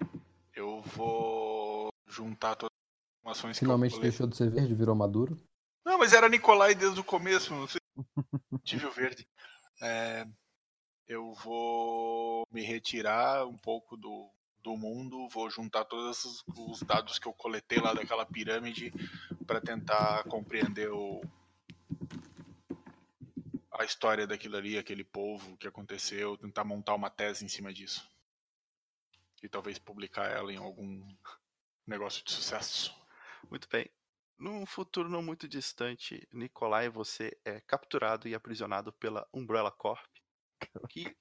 Eu 0.55 0.81
vou 0.81 1.93
juntar 2.07 2.55
todas 2.55 2.68
as 2.68 2.68
informações 3.19 3.59
Finalmente 3.59 3.99
deixou 3.99 4.27
de 4.27 4.35
ser 4.35 4.49
verde, 4.49 4.73
virou 4.73 4.95
maduro. 4.95 5.37
Não, 5.85 5.97
mas 5.97 6.13
era 6.13 6.29
Nikolai 6.29 6.75
desde 6.75 6.99
o 6.99 7.03
começo, 7.03 7.53
não 7.53 7.67
sei. 7.67 7.81
Tive 8.63 8.85
o 8.85 8.91
verde. 8.91 9.27
É, 9.81 10.27
eu 11.07 11.33
vou 11.33 12.45
me 12.51 12.61
retirar 12.61 13.45
um 13.47 13.57
pouco 13.57 13.95
do, 13.97 14.29
do 14.61 14.75
mundo, 14.77 15.27
vou 15.29 15.49
juntar 15.49 15.85
todos 15.85 16.23
os, 16.25 16.43
os 16.55 16.81
dados 16.81 17.17
que 17.17 17.27
eu 17.27 17.33
coletei 17.33 17.79
lá 17.79 17.93
daquela 17.93 18.25
pirâmide 18.25 18.93
para 19.47 19.61
tentar 19.61 20.23
compreender 20.25 20.91
o, 20.91 21.21
a 23.71 23.85
história 23.85 24.27
daquilo 24.27 24.57
ali, 24.57 24.77
aquele 24.77 25.03
povo, 25.03 25.53
o 25.53 25.57
que 25.57 25.67
aconteceu, 25.67 26.37
tentar 26.37 26.63
montar 26.63 26.93
uma 26.95 27.09
tese 27.09 27.45
em 27.45 27.47
cima 27.47 27.73
disso. 27.73 28.07
E 29.41 29.47
talvez 29.47 29.79
publicar 29.79 30.29
ela 30.29 30.51
em 30.51 30.57
algum 30.57 31.01
negócio 31.87 32.23
de 32.23 32.31
sucesso. 32.31 32.93
Muito 33.49 33.67
bem. 33.69 33.89
Num 34.37 34.65
futuro 34.65 35.09
não 35.09 35.21
muito 35.21 35.47
distante, 35.47 36.27
Nikolai, 36.31 36.89
você 36.89 37.37
é 37.43 37.59
capturado 37.61 38.27
e 38.27 38.33
aprisionado 38.33 38.93
pela 38.93 39.27
Umbrella 39.33 39.71
Corp, 39.71 40.09
que 40.89 41.15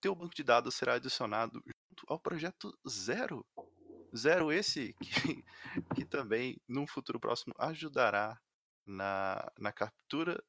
teu 0.00 0.14
banco 0.14 0.34
de 0.34 0.42
dados 0.42 0.74
será 0.74 0.94
adicionado 0.94 1.62
junto 1.66 2.04
ao 2.06 2.18
projeto 2.18 2.78
Zero. 2.88 3.46
Zero 4.14 4.52
esse 4.52 4.94
que, 4.94 5.44
que 5.94 6.04
também, 6.04 6.60
num 6.68 6.86
futuro 6.86 7.18
próximo, 7.18 7.54
ajudará 7.58 8.38
na, 8.84 9.50
na 9.58 9.72
captura 9.72 10.42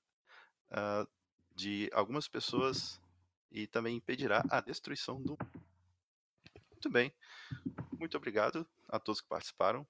ah, 0.70 1.08
de 1.56 1.90
algumas 1.94 2.28
pessoas 2.28 3.00
e 3.52 3.68
também 3.68 3.96
impedirá 3.98 4.44
a 4.50 4.62
destruição 4.62 5.22
do 5.22 5.38
muito 6.82 6.90
bem. 6.90 7.14
Muito 8.00 8.18
obrigado 8.18 8.68
a 8.90 9.00
todos 9.00 9.22
que 9.22 9.28
participaram. 9.28 9.86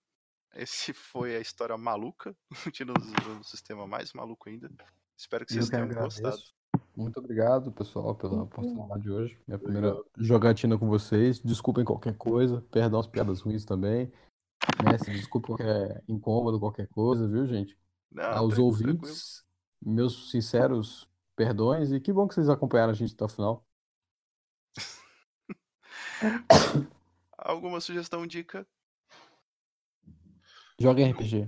Esse 0.56 0.94
foi 0.94 1.36
a 1.36 1.40
história 1.40 1.78
maluca. 1.78 2.36
Tirando 2.74 3.02
um 3.30 3.44
sistema 3.44 3.88
mais 3.88 4.14
maluco 4.14 4.50
ainda. 4.50 4.70
Espero 5.18 5.46
que 5.46 5.54
vocês 5.54 5.70
tenham 5.70 5.86
agradeço. 5.86 6.22
gostado. 6.22 6.42
Muito 6.96 7.20
obrigado, 7.20 7.72
pessoal, 7.72 8.16
pela 8.16 8.44
oportunidade 8.44 9.02
de 9.02 9.12
hoje. 9.12 9.40
Minha 9.48 9.60
primeira 9.60 9.96
jogatina 10.18 10.78
com 10.78 10.88
vocês. 10.88 11.40
Desculpem 11.40 11.86
qualquer 11.86 12.18
coisa, 12.18 12.62
perdão 12.70 13.00
as 13.00 13.08
piadas 13.08 13.42
ruins 13.42 13.64
também. 13.64 14.12
Né? 14.84 14.98
Se 14.98 15.12
desculpe 15.12 15.48
qualquer 15.48 16.04
incômodo, 16.08 16.60
qualquer 16.60 16.88
coisa, 16.88 17.28
viu, 17.28 17.48
gente? 17.48 17.78
Não, 18.12 18.24
Aos 18.24 18.56
tranquilo, 18.56 18.66
ouvintes, 18.66 19.46
meus 19.82 20.32
sinceros 20.32 21.10
perdões 21.36 21.92
e 21.92 22.00
que 22.00 22.12
bom 22.12 22.28
que 22.28 22.36
vocês 22.36 22.50
acompanharam 22.50 22.92
a 22.92 22.96
gente 22.96 23.14
até 23.14 23.24
o 23.24 23.30
final. 23.30 23.66
Alguma 27.38 27.80
sugestão, 27.80 28.28
dica? 28.28 28.68
Joguem 30.82 31.12
RPG. 31.12 31.48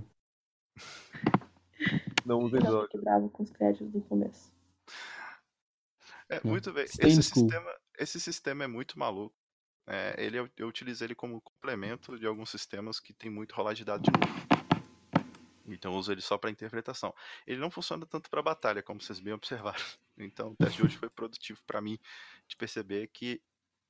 Não 2.24 2.38
usem 2.38 2.60
Não 2.60 2.70
droga. 2.70 2.86
fique 2.86 3.04
bravo 3.04 3.28
com 3.28 3.42
os 3.42 3.50
créditos 3.50 3.90
do 3.90 4.00
começo. 4.02 4.52
É, 6.28 6.40
muito 6.44 6.72
bem. 6.72 6.84
Esse 6.84 7.22
school. 7.22 7.48
sistema, 7.48 7.74
esse 7.98 8.20
sistema 8.20 8.64
é 8.64 8.66
muito 8.66 8.98
maluco. 8.98 9.34
É, 9.86 10.14
ele, 10.18 10.38
eu, 10.38 10.48
eu 10.56 10.68
utilizo 10.68 11.04
ele 11.04 11.14
como 11.14 11.40
complemento 11.40 12.18
de 12.18 12.26
alguns 12.26 12.48
sistemas 12.48 12.98
que 13.00 13.12
tem 13.12 13.28
muito 13.28 13.54
rolar 13.54 13.74
de 13.74 13.84
dados 13.84 14.04
de 14.04 14.10
número. 14.10 14.54
Então 15.66 15.92
eu 15.92 15.98
uso 15.98 16.12
ele 16.12 16.20
só 16.20 16.38
para 16.38 16.50
interpretação. 16.50 17.12
Ele 17.46 17.58
não 17.60 17.70
funciona 17.70 18.06
tanto 18.06 18.30
para 18.30 18.40
batalha, 18.40 18.82
como 18.82 19.00
vocês 19.00 19.18
bem 19.20 19.34
observaram. 19.34 19.78
Então 20.16 20.52
o 20.52 20.54
teste 20.56 20.76
de 20.76 20.86
hoje 20.86 20.96
foi 20.96 21.10
produtivo 21.10 21.60
para 21.66 21.80
mim 21.80 21.98
de 22.46 22.56
perceber 22.56 23.08
que 23.08 23.42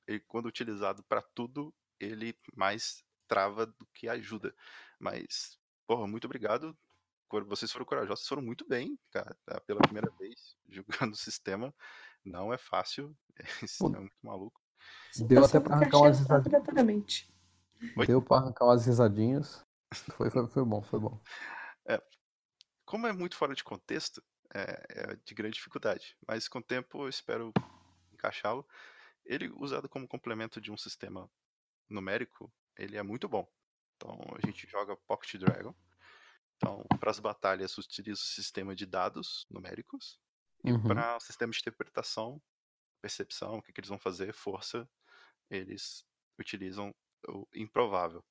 ele, 0.07 0.19
quando 0.21 0.47
utilizado 0.47 1.03
para 1.03 1.21
tudo, 1.21 1.71
ele 1.99 2.35
mais 2.55 3.03
trava 3.27 3.67
do 3.67 3.85
que 3.93 4.09
ajuda. 4.09 4.51
Mas, 4.99 5.57
porra, 5.87 6.07
muito 6.07 6.25
obrigado. 6.25 6.77
Vocês 7.47 7.71
foram 7.71 7.85
corajosos, 7.85 8.19
vocês 8.19 8.29
foram 8.29 8.41
muito 8.41 8.65
bem, 8.67 8.97
cara, 9.11 9.35
tá? 9.45 9.59
pela 9.61 9.81
primeira 9.81 10.09
vez 10.11 10.55
jogando 10.69 11.13
o 11.13 11.17
sistema. 11.17 11.73
Não 12.23 12.53
é 12.53 12.57
fácil, 12.57 13.15
esse 13.39 13.67
sistema 13.67 13.97
é 13.97 13.99
muito 14.01 14.17
maluco. 14.21 14.61
Deu 15.27 15.39
Eu 15.39 15.45
até 15.45 15.59
pra 15.59 15.75
arrancar 15.75 15.97
umas 15.97 16.19
risadinhas. 16.19 17.27
Deu 18.07 18.21
pra 18.21 18.37
arrancar 18.37 18.65
umas 18.65 18.85
risadinhas. 18.85 19.65
Foi, 20.15 20.29
foi, 20.29 20.47
foi 20.47 20.65
bom, 20.65 20.81
foi 20.81 20.99
bom. 20.99 21.21
É, 21.87 22.01
como 22.83 23.05
é 23.05 23.13
muito 23.13 23.37
fora 23.37 23.53
de 23.53 23.63
contexto, 23.63 24.23
é, 24.51 24.83
é 24.89 25.15
de 25.23 25.35
grande 25.35 25.53
dificuldade. 25.53 26.17
Mas 26.27 26.47
com 26.47 26.57
o 26.57 26.63
tempo 26.63 27.03
eu 27.03 27.09
espero 27.09 27.53
encaixá-lo. 28.11 28.67
Ele, 29.23 29.51
usado 29.55 29.87
como 29.87 30.07
complemento 30.07 30.59
de 30.59 30.71
um 30.71 30.77
sistema 30.77 31.29
numérico, 31.87 32.51
ele 32.75 32.97
é 32.97 33.03
muito 33.03 33.29
bom. 33.29 33.47
Então 33.95 34.19
a 34.41 34.45
gente 34.45 34.67
joga 34.67 34.95
Pocket 35.07 35.35
Dragon. 35.39 35.73
Então, 36.57 36.85
para 36.99 37.11
as 37.11 37.19
batalhas, 37.19 37.77
utiliza 37.77 38.21
o 38.21 38.23
sistema 38.25 38.75
de 38.75 38.85
dados 38.85 39.45
numéricos. 39.49 40.19
E 40.63 40.71
Uhum. 40.71 40.81
para 40.81 41.17
o 41.17 41.19
sistema 41.19 41.51
de 41.51 41.59
interpretação, 41.59 42.41
percepção, 43.01 43.55
o 43.57 43.61
que, 43.61 43.71
que 43.73 43.79
eles 43.79 43.89
vão 43.89 43.99
fazer, 43.99 44.33
força, 44.33 44.89
eles 45.49 46.05
utilizam 46.39 46.93
o 47.27 47.45
improvável. 47.53 48.23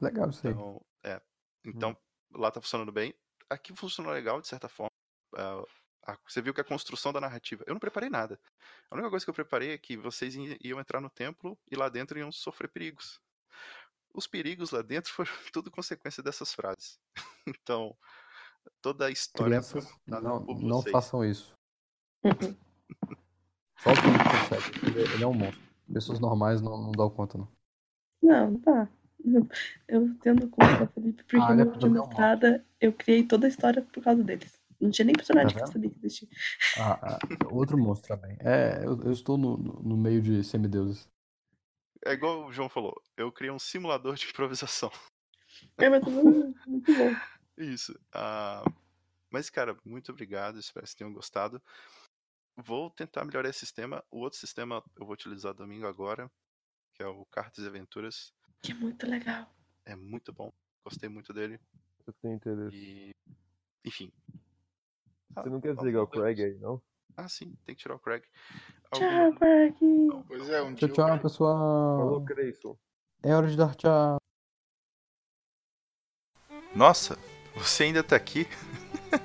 Legal 0.00 0.30
isso 0.30 0.46
aí. 0.46 0.52
Então, 0.52 0.80
é. 1.04 1.20
Então, 1.64 1.96
lá 2.32 2.50
tá 2.50 2.60
funcionando 2.60 2.90
bem. 2.90 3.14
Aqui 3.48 3.74
funcionou 3.76 4.12
legal, 4.12 4.40
de 4.40 4.48
certa 4.48 4.68
forma. 4.68 4.90
A- 5.36 6.18
você 6.26 6.40
viu 6.40 6.54
que 6.54 6.60
a 6.60 6.64
construção 6.64 7.12
da 7.12 7.20
narrativa. 7.20 7.62
Eu 7.66 7.74
não 7.74 7.80
preparei 7.80 8.08
nada. 8.08 8.40
A 8.90 8.94
única 8.94 9.10
coisa 9.10 9.24
que 9.24 9.30
eu 9.30 9.34
preparei 9.34 9.72
é 9.72 9.78
que 9.78 9.96
vocês 9.96 10.34
iam 10.64 10.80
entrar 10.80 11.00
no 11.00 11.10
templo 11.10 11.58
e 11.70 11.76
lá 11.76 11.88
dentro 11.88 12.18
iam 12.18 12.32
sofrer 12.32 12.68
perigos. 12.68 13.20
Os 14.14 14.26
perigos 14.26 14.70
lá 14.70 14.82
dentro 14.82 15.12
foram 15.12 15.30
tudo 15.52 15.70
consequência 15.70 16.22
dessas 16.22 16.52
frases. 16.54 16.98
Então, 17.46 17.96
toda 18.82 19.06
a 19.06 19.10
história 19.10 19.48
Crianças, 19.60 19.88
não, 20.06 20.44
não 20.44 20.82
façam 20.82 21.24
isso. 21.24 21.52
Só 23.82 23.92
o 23.92 23.96
Felipe 23.96 24.24
consegue. 24.24 24.86
Ele, 24.86 25.14
ele 25.14 25.24
é 25.24 25.26
um 25.26 25.32
monstro. 25.32 25.60
Pessoas 25.92 26.20
normais 26.20 26.60
não, 26.60 26.76
não 26.76 26.92
dão 26.92 27.10
conta, 27.10 27.38
não. 27.38 27.48
Não, 28.22 28.60
tá. 28.60 28.88
Eu, 29.24 29.48
eu 29.88 30.14
tendo 30.20 30.48
conta, 30.48 30.86
Felipe, 30.94 31.24
porque 31.24 31.36
Ah, 31.38 31.52
é 31.52 31.64
no 31.64 31.70
problema. 31.70 32.06
mestrada 32.06 32.64
eu 32.80 32.92
criei 32.92 33.26
toda 33.26 33.46
a 33.46 33.48
história 33.48 33.82
por 33.82 34.02
causa 34.02 34.22
deles. 34.22 34.52
Não 34.80 34.90
tinha 34.90 35.04
nem 35.06 35.14
personagem 35.14 35.50
Tá 35.50 35.56
que 35.56 35.62
eu 35.68 35.72
sabia 35.72 35.90
que 35.90 35.98
existia. 35.98 36.28
Ah, 36.78 36.98
ah, 37.02 37.18
outro 37.50 37.76
monstro 37.78 38.16
também. 38.16 38.36
É, 38.40 38.84
eu, 38.84 39.00
eu 39.02 39.12
estou 39.12 39.36
no, 39.36 39.56
no 39.56 39.82
no 39.82 39.96
meio 39.96 40.22
de 40.22 40.44
semideuses. 40.44 41.08
É 42.04 42.12
igual 42.12 42.46
o 42.46 42.52
João 42.52 42.68
falou, 42.68 43.00
eu 43.16 43.30
criei 43.30 43.50
um 43.50 43.58
simulador 43.58 44.14
de 44.14 44.26
improvisação. 44.26 44.90
É, 45.76 45.88
mas 45.88 46.02
tudo 46.02 46.54
muito 46.66 46.94
bom. 46.94 47.14
Isso. 47.58 47.98
ah, 48.14 48.64
mas, 49.30 49.48
cara, 49.50 49.76
muito 49.84 50.10
obrigado. 50.10 50.58
Espero 50.58 50.84
que 50.84 50.90
vocês 50.90 50.96
tenham 50.96 51.12
gostado. 51.12 51.62
Vou 52.56 52.90
tentar 52.90 53.24
melhorar 53.24 53.48
esse 53.48 53.60
sistema. 53.60 54.04
O 54.10 54.18
outro 54.18 54.38
sistema 54.38 54.82
eu 54.96 55.04
vou 55.04 55.14
utilizar 55.14 55.54
domingo 55.54 55.86
agora, 55.86 56.30
que 56.94 57.02
é 57.02 57.06
o 57.06 57.24
Cartas 57.26 57.64
e 57.64 57.68
Aventuras. 57.68 58.32
Que 58.62 58.72
é 58.72 58.74
muito 58.74 59.06
legal. 59.06 59.48
É 59.84 59.94
muito 59.94 60.32
bom. 60.32 60.52
Gostei 60.84 61.08
muito 61.08 61.32
dele. 61.32 61.60
Eu 62.06 62.12
tenho 62.14 62.34
interesse. 62.34 62.76
E. 62.76 63.14
Enfim. 63.84 64.12
Você 65.34 65.48
não 65.48 65.60
quer 65.60 65.74
desligar 65.74 66.02
o 66.02 66.08
Craig 66.08 66.42
aí, 66.42 66.58
não? 66.58 66.82
Ah, 67.22 67.28
sim, 67.28 67.54
tem 67.66 67.74
que 67.74 67.82
tirar 67.82 67.94
o 67.96 67.98
Craig. 67.98 68.22
Tchau, 68.94 69.32
Craig. 69.34 69.74
Pois 70.26 70.48
é, 70.48 70.62
um 70.62 70.74
Tchau, 70.74 70.88
dia. 70.88 70.94
tchau, 70.94 71.18
pessoal. 71.18 71.98
Falou, 71.98 72.24
Creyson. 72.24 72.76
É 73.22 73.34
hora 73.34 73.46
de 73.46 73.56
dar 73.56 73.74
tchau. 73.74 74.16
Nossa, 76.74 77.18
você 77.56 77.84
ainda 77.84 78.02
tá 78.02 78.16
aqui? 78.16 78.46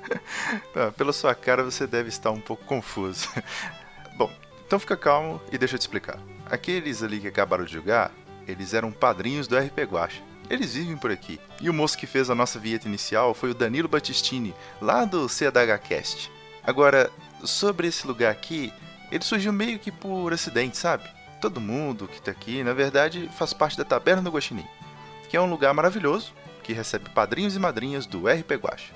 Ah, 0.74 0.90
Pela 0.92 1.12
sua 1.12 1.34
cara, 1.34 1.62
você 1.64 1.86
deve 1.86 2.08
estar 2.08 2.30
um 2.32 2.40
pouco 2.40 2.64
confuso. 2.64 3.28
Bom, 4.18 4.30
então 4.66 4.78
fica 4.78 4.96
calmo 4.96 5.40
e 5.52 5.56
deixa 5.56 5.76
eu 5.76 5.78
te 5.78 5.82
explicar. 5.82 6.18
Aqueles 6.50 7.02
ali 7.02 7.20
que 7.20 7.28
acabaram 7.28 7.64
de 7.64 7.72
jogar, 7.72 8.12
eles 8.46 8.74
eram 8.74 8.90
padrinhos 8.92 9.46
do 9.46 9.56
RP 9.56 9.78
Guacha. 9.84 10.22
Eles 10.50 10.74
vivem 10.74 10.96
por 10.96 11.10
aqui. 11.10 11.40
E 11.60 11.70
o 11.70 11.74
moço 11.74 11.96
que 11.96 12.06
fez 12.06 12.28
a 12.28 12.34
nossa 12.34 12.58
vinheta 12.58 12.86
inicial 12.88 13.32
foi 13.32 13.50
o 13.50 13.54
Danilo 13.54 13.88
Battistini, 13.88 14.54
lá 14.80 15.04
do 15.04 15.28
CDHcast. 15.28 16.30
Agora, 16.64 17.10
sobre 17.44 17.88
esse 17.88 18.06
lugar 18.06 18.30
aqui, 18.30 18.72
ele 19.10 19.24
surgiu 19.24 19.52
meio 19.52 19.78
que 19.78 19.92
por 19.92 20.32
acidente, 20.32 20.76
sabe? 20.76 21.04
Todo 21.40 21.60
mundo 21.60 22.08
que 22.08 22.20
tá 22.20 22.30
aqui, 22.30 22.64
na 22.64 22.72
verdade, 22.72 23.30
faz 23.36 23.52
parte 23.52 23.76
da 23.76 23.84
Taberna 23.84 24.22
do 24.22 24.30
Guaxinim, 24.30 24.66
que 25.28 25.36
é 25.36 25.40
um 25.40 25.50
lugar 25.50 25.72
maravilhoso 25.74 26.32
que 26.62 26.72
recebe 26.72 27.10
padrinhos 27.10 27.54
e 27.54 27.58
madrinhas 27.58 28.06
do 28.06 28.26
RP 28.26 28.52
Guacha. 28.52 28.92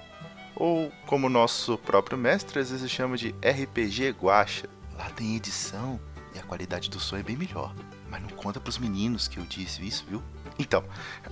Ou, 0.56 0.92
como 1.06 1.28
nosso 1.28 1.78
próprio 1.78 2.18
mestre 2.18 2.58
às 2.58 2.70
vezes 2.70 2.90
chama 2.90 3.16
de 3.16 3.34
RPG 3.42 4.10
Guacha. 4.10 4.68
Lá 4.98 5.08
tem 5.10 5.36
edição 5.36 6.00
e 6.34 6.38
a 6.38 6.42
qualidade 6.42 6.90
do 6.90 6.98
som 6.98 7.16
é 7.16 7.22
bem 7.22 7.36
melhor. 7.36 7.74
Mas 8.10 8.20
não 8.20 8.30
conta 8.30 8.58
pros 8.58 8.76
meninos 8.76 9.28
que 9.28 9.38
eu 9.38 9.44
disse 9.44 9.86
isso, 9.86 10.04
viu? 10.08 10.22
Então, 10.58 10.84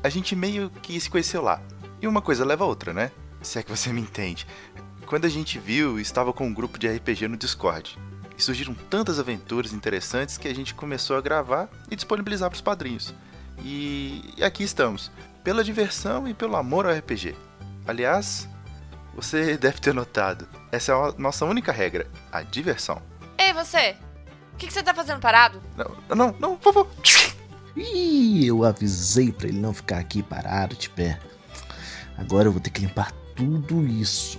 a 0.02 0.08
gente 0.08 0.36
meio 0.36 0.70
que 0.70 0.98
se 0.98 1.10
conheceu 1.10 1.42
lá. 1.42 1.60
E 2.00 2.06
uma 2.06 2.22
coisa 2.22 2.44
leva 2.44 2.64
a 2.64 2.66
outra, 2.66 2.94
né? 2.94 3.10
Se 3.42 3.58
é 3.58 3.62
que 3.62 3.70
você 3.70 3.92
me 3.92 4.00
entende. 4.00 4.46
Quando 5.08 5.24
a 5.24 5.28
gente 5.30 5.58
viu, 5.58 5.98
estava 5.98 6.34
com 6.34 6.46
um 6.46 6.52
grupo 6.52 6.78
de 6.78 6.86
RPG 6.86 7.28
no 7.28 7.36
Discord. 7.38 7.98
E 8.36 8.42
surgiram 8.42 8.74
tantas 8.74 9.18
aventuras 9.18 9.72
interessantes 9.72 10.36
que 10.36 10.46
a 10.46 10.54
gente 10.54 10.74
começou 10.74 11.16
a 11.16 11.22
gravar 11.22 11.70
e 11.90 11.96
disponibilizar 11.96 12.50
pros 12.50 12.60
padrinhos. 12.60 13.14
E, 13.64 14.34
e 14.36 14.44
aqui 14.44 14.62
estamos, 14.62 15.10
pela 15.42 15.64
diversão 15.64 16.28
e 16.28 16.34
pelo 16.34 16.56
amor 16.56 16.84
ao 16.84 16.92
RPG. 16.92 17.34
Aliás, 17.86 18.46
você 19.14 19.56
deve 19.58 19.80
ter 19.80 19.94
notado, 19.94 20.46
essa 20.70 20.92
é 20.92 20.94
a 20.94 21.14
nossa 21.16 21.46
única 21.46 21.72
regra, 21.72 22.06
a 22.30 22.42
diversão. 22.42 23.00
Ei, 23.38 23.54
você! 23.54 23.96
O 24.52 24.58
que, 24.58 24.66
que 24.66 24.72
você 24.74 24.82
tá 24.82 24.92
fazendo 24.92 25.20
parado? 25.20 25.62
Não, 25.74 26.14
não, 26.14 26.36
não, 26.38 26.56
por 26.58 26.74
favor. 26.74 26.90
Ih, 27.74 28.46
eu 28.46 28.62
avisei 28.62 29.32
pra 29.32 29.48
ele 29.48 29.58
não 29.58 29.72
ficar 29.72 30.00
aqui 30.00 30.22
parado 30.22 30.76
de 30.76 30.90
pé. 30.90 31.18
Agora 32.18 32.48
eu 32.48 32.52
vou 32.52 32.60
ter 32.60 32.68
que 32.68 32.82
limpar 32.82 33.10
tudo 33.34 33.86
isso. 33.86 34.38